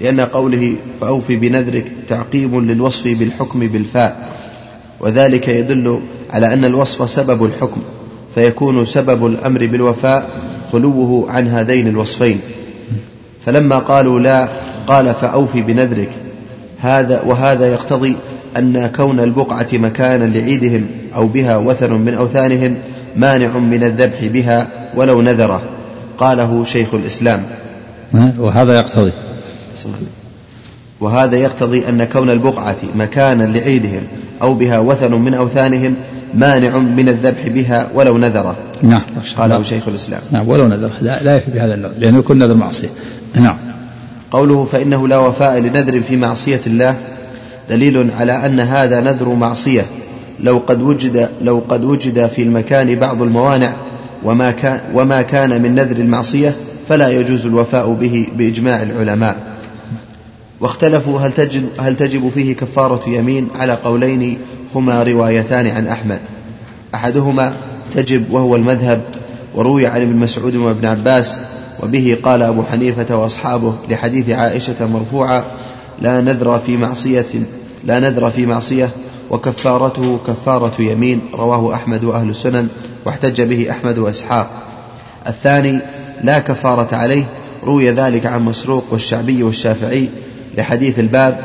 لأن 0.00 0.20
قوله 0.20 0.74
فأوفي 1.00 1.36
بنذرك 1.36 1.84
تعقيب 2.08 2.54
للوصف 2.54 3.08
بالحكم 3.08 3.60
بالفاء. 3.60 4.28
وذلك 5.00 5.48
يدل 5.48 6.00
على 6.30 6.52
أن 6.52 6.64
الوصف 6.64 7.10
سبب 7.10 7.44
الحكم 7.44 7.80
فيكون 8.34 8.84
سبب 8.84 9.26
الأمر 9.26 9.66
بالوفاء 9.66 10.30
خلوه 10.72 11.30
عن 11.30 11.48
هذين 11.48 11.88
الوصفين. 11.88 12.40
فلما 13.46 13.78
قالوا 13.78 14.20
لا 14.20 14.48
قال 14.86 15.14
فأوفي 15.14 15.62
بنذرك. 15.62 16.10
هذا 16.78 17.22
وهذا 17.26 17.72
يقتضي 17.72 18.16
أن 18.58 18.90
كون 18.96 19.20
البقعة 19.20 19.66
مكانا 19.72 20.24
لعيدهم 20.24 20.86
أو 21.14 21.26
بها 21.26 21.56
وثن 21.56 21.92
من 21.92 22.14
أوثانهم 22.14 22.74
مانع 23.16 23.58
من 23.58 23.84
الذبح 23.84 24.24
بها 24.24 24.68
ولو 24.94 25.22
نذره. 25.22 25.62
قاله 26.18 26.64
شيخ 26.64 26.94
الإسلام. 26.94 27.42
وهذا 28.38 28.74
يقتضي. 28.74 29.12
وهذا 31.00 31.36
يقتضي 31.36 31.88
أن 31.88 32.04
كون 32.04 32.30
البقعة 32.30 32.76
مكانا 32.94 33.42
لعيدهم 33.42 34.02
أو 34.42 34.54
بها 34.54 34.78
وثن 34.78 35.14
من 35.14 35.34
أوثانهم 35.34 35.94
مانع 36.34 36.78
من 36.78 37.08
الذبح 37.08 37.48
بها 37.48 37.88
ولو 37.94 38.18
نذره. 38.18 38.56
نعم. 38.82 39.02
قاله 39.36 39.62
شيخ 39.62 39.88
الإسلام. 39.88 40.20
نعم 40.32 40.48
ولو 40.48 40.66
نذر 40.66 40.90
لا, 41.00 41.22
لا 41.22 41.36
يفي 41.36 41.50
بهذا 41.50 41.74
النذر 41.74 41.92
لأنه 41.98 42.18
يكون 42.18 42.38
نذر 42.38 42.54
معصية. 42.54 42.88
نعم. 43.34 43.56
قوله 44.30 44.64
فإنه 44.64 45.08
لا 45.08 45.18
وفاء 45.18 45.58
لنذر 45.58 46.00
في 46.00 46.16
معصية 46.16 46.60
الله 46.66 46.96
دليل 47.70 48.10
على 48.18 48.46
أن 48.46 48.60
هذا 48.60 49.00
نذر 49.00 49.28
معصية. 49.28 49.84
لو 50.40 50.62
قد 50.66 50.82
وجد 50.82 51.28
لو 51.42 51.62
قد 51.68 51.84
وجد 51.84 52.26
في 52.26 52.42
المكان 52.42 52.94
بعض 52.94 53.22
الموانع 53.22 53.72
وما 54.24 54.50
كان, 54.50 54.80
وما 54.94 55.22
كان 55.22 55.62
من 55.62 55.74
نذر 55.74 55.96
المعصية 55.96 56.54
فلا 56.88 57.08
يجوز 57.08 57.46
الوفاء 57.46 57.92
به 57.92 58.26
بإجماع 58.36 58.82
العلماء. 58.82 59.36
واختلفوا 60.60 61.20
هل 61.20 61.32
تجب, 61.32 61.64
هل 61.78 61.96
تجب 61.96 62.30
فيه 62.34 62.56
كفارة 62.56 63.08
يمين 63.08 63.48
على 63.54 63.72
قولين 63.72 64.38
هما 64.74 65.02
روايتان 65.02 65.66
عن 65.66 65.86
أحمد. 65.86 66.20
أحدهما 66.94 67.52
تجب 67.94 68.32
وهو 68.32 68.56
المذهب 68.56 69.00
وروي 69.54 69.86
عن 69.86 70.02
ابن 70.02 70.16
مسعود 70.16 70.56
وابن 70.56 70.86
عباس 70.86 71.38
وبه 71.82 72.18
قال 72.22 72.42
أبو 72.42 72.62
حنيفة 72.62 73.16
وأصحابه 73.16 73.74
لحديث 73.90 74.30
عائشة 74.30 74.86
مرفوعا 74.86 75.44
لا 76.02 76.20
نذر 76.20 76.60
في 76.66 76.76
معصية 76.76 77.26
لا 77.84 77.98
نذر 77.98 78.30
في 78.30 78.46
معصية 78.46 78.90
وكفارته 79.30 80.18
كفارة 80.26 80.82
يمين 80.82 81.20
رواه 81.34 81.74
أحمد 81.74 82.04
وأهل 82.04 82.30
السنن 82.30 82.68
واحتج 83.04 83.42
به 83.42 83.70
أحمد 83.70 83.98
وإسحاق. 83.98 84.50
الثاني 85.26 85.78
لا 86.24 86.38
كفارة 86.38 86.94
عليه 86.96 87.24
روي 87.64 87.90
ذلك 87.90 88.26
عن 88.26 88.42
مسروق 88.42 88.84
والشعبي 88.90 89.42
والشافعي 89.42 90.08
لحديث 90.58 90.98
الباب 90.98 91.40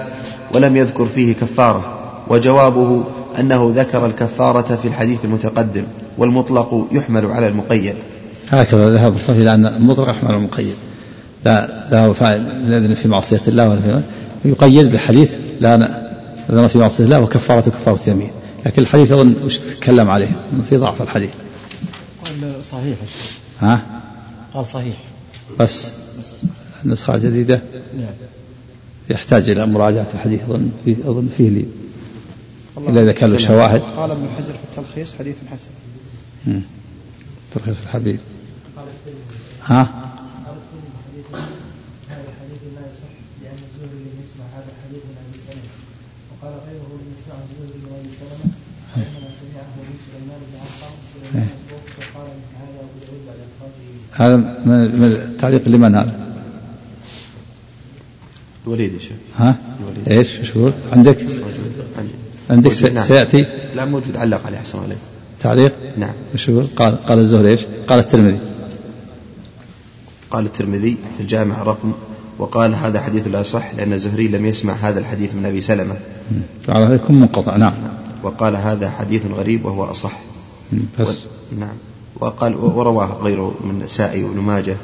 ولم 0.54 0.76
يذكر 0.76 1.06
فيه 1.06 1.34
كفارة. 1.34 1.84
وجوابه 2.28 3.04
أنه 3.40 3.74
ذكر 3.76 4.06
الكفارة 4.06 4.76
في 4.82 4.88
الحديث 4.88 5.26
المتقدم 5.26 5.84
والمطلق 6.18 6.88
يحمل 6.92 7.26
على 7.26 7.48
المقيد. 7.48 7.96
هكذا 8.50 8.90
ذهب 8.90 9.16
الصافي 9.16 9.42
إلى 9.42 9.54
أن 9.54 9.66
المطلق 9.66 10.10
يحمل 10.10 10.28
على 10.28 10.38
المقيد. 10.38 10.76
لا 11.46 11.88
لا 11.92 12.14
فاعل 12.14 12.96
في 12.96 13.08
معصية 13.08 13.42
الله 13.48 13.70
ولا 13.70 13.80
في 13.80 14.02
يقيد 14.50 14.92
بالحديث 14.92 15.34
لا 15.62 16.05
نذر 16.50 16.68
في 16.68 16.78
معصية 16.78 17.04
الله 17.04 17.22
وكفارة 17.22 17.70
كفارة 17.70 18.10
يمين 18.10 18.32
لكن 18.66 18.82
الحديث 18.82 19.12
أظن 19.12 19.36
وش 19.44 19.58
تتكلم 19.58 20.10
عليه؟ 20.10 20.32
في 20.70 20.78
ضعف 20.78 21.02
الحديث. 21.02 21.34
قال 22.26 22.64
صحيح. 22.64 22.98
ها؟ 23.60 24.02
قال 24.54 24.68
صحيح. 24.68 24.96
بس 25.60 25.92
النسخة 26.86 27.16
الجديدة 27.16 27.62
نعم. 27.98 28.08
يحتاج 29.10 29.50
إلى 29.50 29.68
مراجعة 29.68 30.08
الحديث. 30.14 30.42
أظن 30.44 30.72
فيه 30.86 30.96
أظن 31.06 31.30
فيه 31.38 31.50
لي. 31.50 31.66
إلا 32.78 33.02
إذا 33.02 33.12
كان 33.12 33.32
له 33.32 33.38
شواهد. 33.38 33.82
قال 33.98 34.12
ابن 34.12 34.28
حجر 34.38 34.54
في 34.54 34.80
التلخيص 34.80 35.14
حديث 35.20 35.36
حسن. 35.52 35.70
مم. 36.48 36.62
ترخيص 37.54 37.78
الحبيب. 37.82 38.20
ها 39.64 39.88
وقال 46.46 46.54
غيره 46.68 46.90
لم 47.02 47.08
يسمع 47.14 47.36
الزهري 47.44 47.80
من 47.84 47.92
ابي 48.00 48.12
سلمه 48.20 48.48
انما 48.98 49.30
سمعه 49.40 49.70
من 49.88 49.98
سليمان 50.06 50.42
بن 50.48 50.56
عرقم 50.64 50.94
سليمان 51.14 51.50
وقال 51.98 52.30
هذا 52.62 52.80
ابو 52.86 52.98
داود 53.04 53.22
بعد 53.28 53.40
اخراجه 53.48 53.82
هذا 54.16 54.36
من 54.66 55.04
التعليق 55.04 55.68
لمن 55.68 55.96
هذا؟ 55.96 56.20
الوليد 58.68 58.94
يا 58.94 59.00
شيخ 59.00 59.18
ها؟ 59.38 59.58
الوليد. 59.80 60.10
إيش؟ 60.10 60.56
يقول؟ 60.56 60.74
عندك؟ 60.92 61.26
عندك 62.50 62.84
نعم. 62.84 63.04
سيأتي 63.04 63.46
لا 63.76 63.86
موجود 63.86 64.18
علق 64.18 64.46
عليه 64.46 64.58
احسن 64.58 64.80
عليه 64.80 64.96
تعليق؟ 65.40 65.74
نعم 65.98 66.14
إيش؟ 66.34 66.50
قال 66.50 67.06
قال 67.06 67.20
الزهري 67.20 67.50
إيش؟ 67.50 67.62
قال 67.88 68.00
الترمذي 68.00 68.40
قال 70.32 70.46
الترمذي 70.46 70.98
في 71.18 71.24
الجامع 71.24 71.64
رقم 71.64 71.94
وقال 72.38 72.76
هذا 72.76 73.02
حديث 73.02 73.28
لا 73.28 73.40
يصح 73.40 73.76
لأن 73.76 73.94
الزهري 73.94 74.28
لم 74.28 74.46
يسمع 74.46 74.74
هذا 74.74 75.00
الحديث 75.00 75.36
من 75.36 75.46
أبي 75.46 75.62
سلمة 75.62 75.96
فعلى 76.68 76.86
هذا 76.86 76.96
يكون 76.96 77.20
منقطع 77.20 77.56
نعم 77.56 77.74
وقال 78.24 78.56
هذا 78.56 78.90
حديث 78.90 79.26
غريب 79.26 79.66
وهو 79.66 79.84
أصح 79.84 80.20
بس 81.00 81.26
و... 81.26 81.28
نعم 81.60 81.76
وقال 82.20 82.56
ورواه 82.56 83.18
غيره 83.22 83.56
من 83.64 83.70
النسائي 83.70 84.24
وابن 84.24 84.40
ماجه 84.40 84.76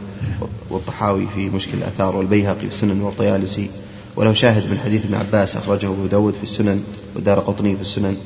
والطحاوي 0.70 1.28
في 1.36 1.50
مشكل 1.50 1.78
الآثار 1.78 2.16
والبيهقي 2.16 2.60
في 2.60 2.68
السنن 2.68 3.02
والطيالسي. 3.02 3.70
وله 4.16 4.34
شاهد 4.34 4.72
من 4.72 4.78
حديث 4.78 5.06
ابن 5.06 5.16
عباس 5.16 5.58
أخرجه 5.58 5.88
أبو 5.88 6.06
داود 6.06 6.34
في 6.34 6.44
السنن 6.44 6.84
ودار 7.16 7.40
قطني 7.40 7.76
في 7.76 7.82
السنن. 7.82 8.18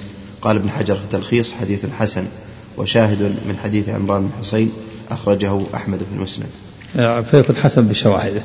قال 0.42 0.56
ابن 0.56 0.70
حجر 0.70 0.96
في 0.96 1.04
التلخيص 1.04 1.54
حديث 1.54 1.86
حسن. 1.86 2.26
وشاهد 2.78 3.22
من 3.22 3.58
حديث 3.64 3.90
عمران 3.90 4.22
بن 4.22 4.30
حسين 4.40 4.72
أخرجه 5.12 5.62
أحمد 5.76 5.98
في 5.98 6.16
المسند. 6.16 6.50
فيكون 7.26 7.56
حسن 7.56 7.88
بشواهده 7.88 8.42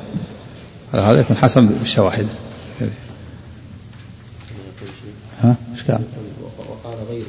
هذا 0.93 1.19
يكون 1.19 1.37
حسن 1.37 1.67
بشواهده 1.67 2.29
ها؟ 5.41 5.55
إيش 5.71 5.83
قال؟ 5.83 6.01
وقال 6.69 6.97
غيره. 7.09 7.25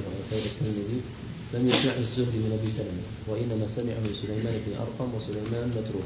لم 1.62 1.68
يسمع 1.68 1.92
الزهري 1.98 2.38
من 2.38 2.58
أبي 2.62 2.72
سلمة 2.72 3.02
وإنما 3.28 3.66
سمعه 3.76 4.00
من 4.04 4.14
سليمان 4.22 4.54
بن 4.66 4.72
أرقم 4.80 5.14
وسليمان 5.16 5.70
متروك. 5.70 6.02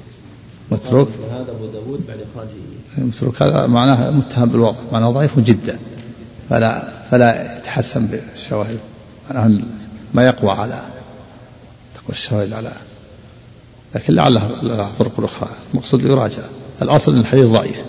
متروك؟ 0.71 1.09
هذا 1.33 1.53
ابو 1.53 1.67
داود 1.67 2.07
بعد 2.09 2.19
إخراجه. 2.33 2.51
متروك 2.99 3.43
هذا 3.43 3.67
معناه 3.67 4.11
متهم 4.11 4.49
بالوضع 4.49 4.79
معناه 4.93 5.11
ضعيف 5.11 5.39
جدا. 5.39 5.79
فلا 6.51 6.93
فلا 7.11 7.59
يتحسن 7.59 8.07
بالشواهد 8.07 8.79
معناه 9.31 9.61
ما 10.15 10.27
يقوى 10.27 10.51
على 10.51 10.83
تقوى 11.95 12.11
الشواهد 12.11 12.53
على 12.53 12.73
لكن 13.95 14.15
لعلها 14.15 14.63
لها 14.63 14.93
طرق 14.99 15.21
أخرى 15.21 15.49
المقصود 15.73 16.05
يراجع. 16.05 16.43
الأصل 16.83 17.15
أن 17.15 17.21
الحديث 17.21 17.45
ضعيف. 17.45 17.83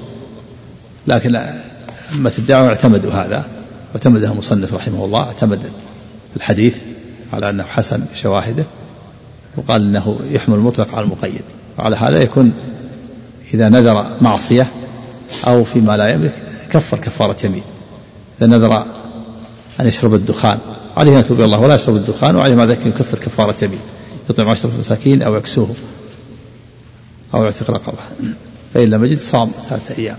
لكن 1.08 1.36
أما 2.14 2.32
الدعوة 2.38 2.68
اعتمدوا 2.68 3.12
هذا 3.12 3.46
واعتمده 3.94 4.32
المصنف 4.32 4.74
رحمه 4.74 5.06
الله 5.06 5.24
اعتمد 5.24 5.72
الحديث 6.36 6.78
على 7.34 7.50
أنه 7.50 7.64
حسن 7.64 8.06
بشواهده 8.14 8.64
وقال 9.58 9.82
أنه 9.82 10.20
يحمل 10.32 10.56
المطلق 10.56 10.96
على 10.96 11.04
المقيد. 11.04 11.42
وعلى 11.80 11.96
هذا 11.96 12.22
يكون 12.22 12.54
إذا 13.54 13.70
نذر 13.70 14.06
معصية 14.22 14.68
أو 15.48 15.64
فيما 15.64 15.98
لا 15.98 16.10
يملك 16.10 16.34
كفر 16.70 16.98
كفارة 16.98 17.46
يمين. 17.46 17.64
إذا 18.42 18.48
نذر 18.48 18.86
أن 19.80 19.88
يشرب 19.88 20.14
الدخان 20.14 20.60
عليه 20.98 21.14
أن 21.14 21.20
يتوب 21.20 21.42
الله 21.42 21.60
ولا 21.60 21.76
يشرب 21.76 21.96
الدخان 21.96 22.36
وعليه 22.36 22.56
مع 22.56 22.66
ذلك 22.66 22.86
يكفر 22.86 23.18
كفارة 23.18 23.56
يمين. 23.62 23.80
يطعم 24.30 24.50
عشرة 24.50 24.78
مساكين 24.80 25.22
أو 25.22 25.36
يكسوه 25.36 25.76
أو 27.34 27.44
يعتق 27.44 27.72
رقبة 27.72 27.98
فإن 28.74 28.90
لم 28.90 29.06
يجد 29.06 29.20
صام 29.20 29.50
ثلاثة 29.70 29.98
أيام. 29.98 30.18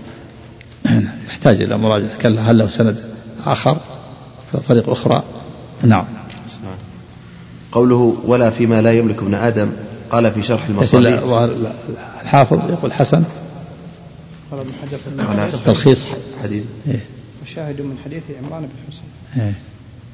يحتاج 1.29 1.61
إلى 1.61 1.77
مراجعة. 1.77 2.09
هل 2.23 2.57
له 2.57 2.67
سند 2.67 2.97
آخر 3.45 3.77
طريق 4.67 4.89
أخرى؟ 4.89 5.23
نعم. 5.83 6.05
قوله 7.71 8.17
ولا 8.25 8.49
فيما 8.49 8.81
لا 8.81 8.93
يملك 8.93 9.17
ابن 9.17 9.33
آدم 9.33 9.69
قال 10.11 10.31
في 10.31 10.43
شرح 10.43 10.67
المصابيح 10.67 11.19
الحافظ 12.21 12.59
يقول 12.69 12.93
حسن. 12.93 13.23
قال 14.51 14.59
ابن 14.59 14.71
حجر 14.81 14.97
في 14.97 15.55
التلخيص 15.55 16.09
حديث. 16.43 16.63
إيه؟ 16.87 16.99
وشاهد 17.43 17.81
من 17.81 17.97
حديث 18.05 18.23
عمران 18.43 18.61
بن 18.61 18.69
حسين 18.87 19.43
إيه؟ 19.43 19.53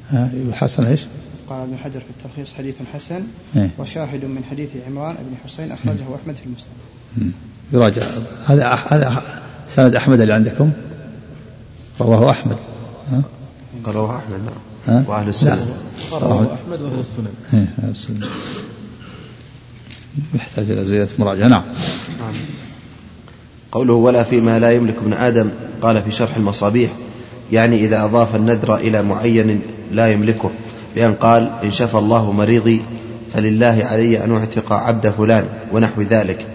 ها 0.10 0.30
يقول 0.34 0.56
حسن 0.56 0.86
إيش؟ 0.86 1.02
قال 1.49 1.61
ابن 1.61 1.77
حجر 1.77 1.99
في 1.99 2.06
التلخيص 2.10 2.53
حديث 2.53 2.76
حسن. 2.94 3.23
إيه؟ 3.56 3.69
وشاهد 3.77 4.26
من 4.26 4.44
حديث 4.52 4.69
عمران 4.88 5.15
بن 5.15 5.36
حسين 5.45 5.72
أخرجه 5.72 6.15
أحمد 6.15 6.36
في 6.36 6.45
المسند. 6.45 7.34
يراجع. 7.73 8.02
هذا 8.48 8.80
هذا 8.90 9.22
سند 9.68 9.95
أحمد 9.95 10.22
اللي 10.22 10.34
عندكم؟ 10.34 10.72
رواه 12.02 12.32
أحمد. 12.32 12.57
ها؟ 13.11 13.22
قال 13.84 13.96
رواه 13.96 14.18
أحمد؟ 14.18 14.42
نعم 14.88 15.04
وأهل 15.08 15.30
السنة. 15.30 15.68
رواه 16.12 16.48
أحمد 16.54 16.82
وأهل 16.82 17.00
السنن 17.00 17.28
إيه، 17.54 17.68
أهل 17.84 17.90
السنة. 17.90 18.28
يحتاج 20.36 20.72
إلى 20.72 20.86
زيادة 20.86 21.12
مراجعة. 21.20 21.48
نعم. 21.48 21.64
قوله 23.72 23.94
ولا 23.94 24.24
فيما 24.24 24.60
لا 24.60 24.72
يملك 24.72 24.96
ابن 24.98 25.14
آدم 25.14 25.50
قال 25.82 26.02
في 26.02 26.12
شرح 26.12 26.36
المصابيح 26.36 26.92
يعني 27.52 27.86
إذا 27.86 28.06
أضاف 28.06 28.36
النذر 28.36 28.76
إلى 28.76 29.04
معين 29.04 29.62
لا 29.92 30.12
يملكه 30.12 30.52
بأن 30.96 31.14
قال 31.14 31.52
إن 31.64 31.72
شفى 31.72 31.98
الله 31.98 32.32
مريضي 32.32 32.82
فلله 33.34 33.86
علي 33.86 34.24
أن 34.24 34.32
أعتق 34.32 34.74
عبد 34.74 35.10
فلان 35.10 35.46
ونحو 35.72 36.02
ذلك. 36.02 36.46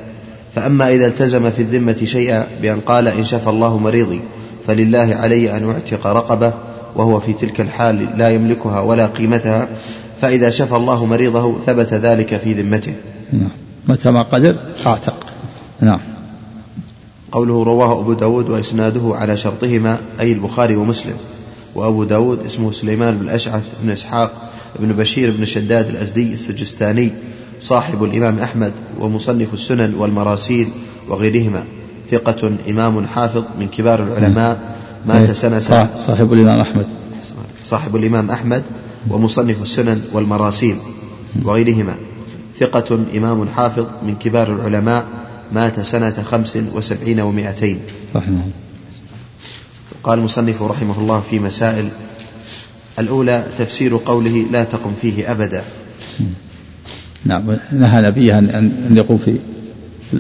فأما 0.55 0.91
إذا 0.91 1.07
التزم 1.07 1.51
في 1.51 1.63
الذمة 1.63 1.97
شيئا 2.05 2.47
بأن 2.63 2.81
قال 2.81 3.09
إن 3.09 3.25
شفى 3.25 3.51
الله 3.51 3.79
مريضي 3.79 4.21
فلله 4.67 5.15
علي 5.15 5.57
أن 5.57 5.71
أعتق 5.71 6.07
رقبة 6.07 6.53
وهو 6.97 7.21
في 7.21 7.33
تلك 7.33 7.61
الحال 7.61 8.09
لا 8.19 8.31
يملكها 8.31 8.81
ولا 8.81 9.07
قيمتها 9.07 9.69
فإذا 10.21 10.51
شفى 10.51 10.77
الله 10.77 11.07
مريضه 11.07 11.55
ثبت 11.67 11.95
ذلك 11.95 12.37
في 12.37 12.53
ذمته. 12.53 12.95
نعم. 13.33 13.49
متى 13.89 14.11
ما 14.11 14.23
قدر 14.23 14.57
اعتق 14.87 15.27
نعم. 15.81 16.01
قوله 17.33 17.65
رواه 17.65 18.01
أبو 18.01 18.13
داود 18.13 18.51
وإسناده 18.51 19.13
على 19.15 19.37
شرطهما 19.37 19.99
أي 20.21 20.33
البخاري 20.33 20.77
ومسلم. 20.77 21.17
وأبو 21.75 22.05
داود 22.05 22.45
اسمه 22.47 22.73
سليمان 22.73 23.19
بن 23.19 23.25
الأشعث 23.25 23.63
بن 23.83 23.91
إسحاق 23.91 24.33
بن 24.81 24.93
بشير 24.93 25.31
بن 25.39 25.45
شداد 25.45 25.89
الأزدي 25.89 26.35
السجستاني 26.35 27.13
صاحب 27.61 28.05
الإمام 28.05 28.39
أحمد 28.39 28.73
ومصنف 29.01 29.55
السنن 29.55 29.95
والمراسيل 29.95 30.69
وغيرهما. 31.09 31.65
ثقة 32.11 32.53
إمام 32.71 33.07
حافظ 33.07 33.45
من 33.61 33.69
كبار 33.69 34.03
العلماء 34.03 34.77
مات 35.07 35.27
إيه، 35.27 35.33
سنة 35.33 35.61
صاح- 35.61 35.99
صاحب 36.07 36.33
الإمام 36.33 36.61
أحمد. 36.61 36.87
صاحب 37.65 37.97
الإمام 37.97 38.31
أحمد 38.31 38.63
ومصنف 39.11 39.63
السنن 39.63 40.03
والمراسيل 40.13 40.77
وغيرهما. 41.45 41.95
ثقة 42.59 42.99
إمام 43.17 43.49
حافظ 43.49 43.87
من 44.03 44.15
كبار 44.21 44.55
العلماء 44.55 45.05
مات 45.53 45.81
سنة 45.81 46.11
خمس 46.31 46.59
وسبعين 46.75 47.21
ومائتين. 47.21 47.79
رحمه 48.17 48.43
قال 50.05 50.19
المصنف 50.19 50.63
رحمه 50.63 50.99
الله 50.99 51.21
في 51.31 51.39
مسائل 51.39 51.89
الأولى 52.99 53.45
تفسير 53.59 53.97
قوله 53.97 54.47
لا 54.53 54.65
تقم 54.65 54.93
فيه 55.03 55.33
أبدا. 55.33 55.63
نعم. 57.25 57.57
نهى 57.73 58.03
نبيه 58.03 58.39
أن 58.39 58.49
أن 58.91 58.97
يقوم 58.97 59.19
في 59.19 59.37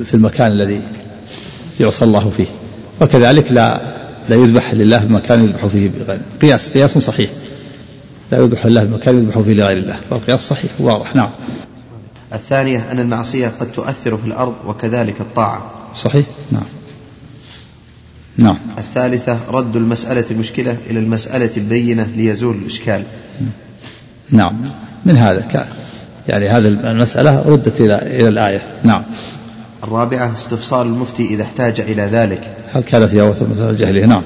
في 0.04 0.14
المكان 0.14 0.52
الذي 0.52 0.80
يعصى 1.80 2.04
الله 2.04 2.32
فيه. 2.36 2.46
وكذلك 3.00 3.52
لا 3.52 3.80
لا 4.28 4.36
يذبح 4.36 4.74
لله 4.74 4.98
بمكان 4.98 5.44
يذبح 5.44 5.66
فيه 5.66 5.88
بغير 5.88 6.20
قياس 6.42 6.68
قياس 6.68 6.98
صحيح. 6.98 7.30
لا 8.32 8.38
يذبح 8.38 8.66
لله 8.66 8.84
بمكان 8.84 9.18
يذبح 9.18 9.38
فيه 9.38 9.54
لغير 9.54 9.78
الله. 9.78 9.96
فالقياس 10.10 10.40
صحيح 10.40 10.70
واضح. 10.78 11.16
نعم. 11.16 11.30
الثانية 12.32 12.92
أن 12.92 12.98
المعصية 12.98 13.48
قد 13.60 13.72
تؤثر 13.72 14.16
في 14.16 14.26
الأرض 14.26 14.54
وكذلك 14.66 15.20
الطاعة. 15.20 15.70
صحيح؟ 15.96 16.26
نعم. 16.52 16.62
نعم. 18.36 18.58
الثالثة 18.78 19.38
رد 19.50 19.76
المسألة 19.76 20.24
المشكلة 20.30 20.76
إلى 20.90 20.98
المسألة 20.98 21.50
البينة 21.56 22.08
ليزول 22.16 22.56
الإشكال. 22.56 23.02
نعم. 24.30 24.56
من 25.06 25.16
هذا؟ 25.16 25.40
ك 25.40 25.66
يعني 26.28 26.48
هذه 26.48 26.68
المسألة 26.68 27.42
ردت 27.46 27.80
إلى 27.80 27.94
إلى 27.94 28.28
الآية. 28.28 28.62
نعم. 28.82 29.02
الرابعة 29.84 30.34
استفصال 30.34 30.86
المفتي 30.86 31.26
إذا 31.26 31.42
احتاج 31.42 31.80
إلى 31.80 32.02
ذلك. 32.02 32.40
هل 32.72 32.82
كان 32.82 33.06
في 33.06 33.20
أوثر 33.20 33.48
مثل 33.48 33.70
الجاهلية 33.70 34.06
نعم. 34.06 34.22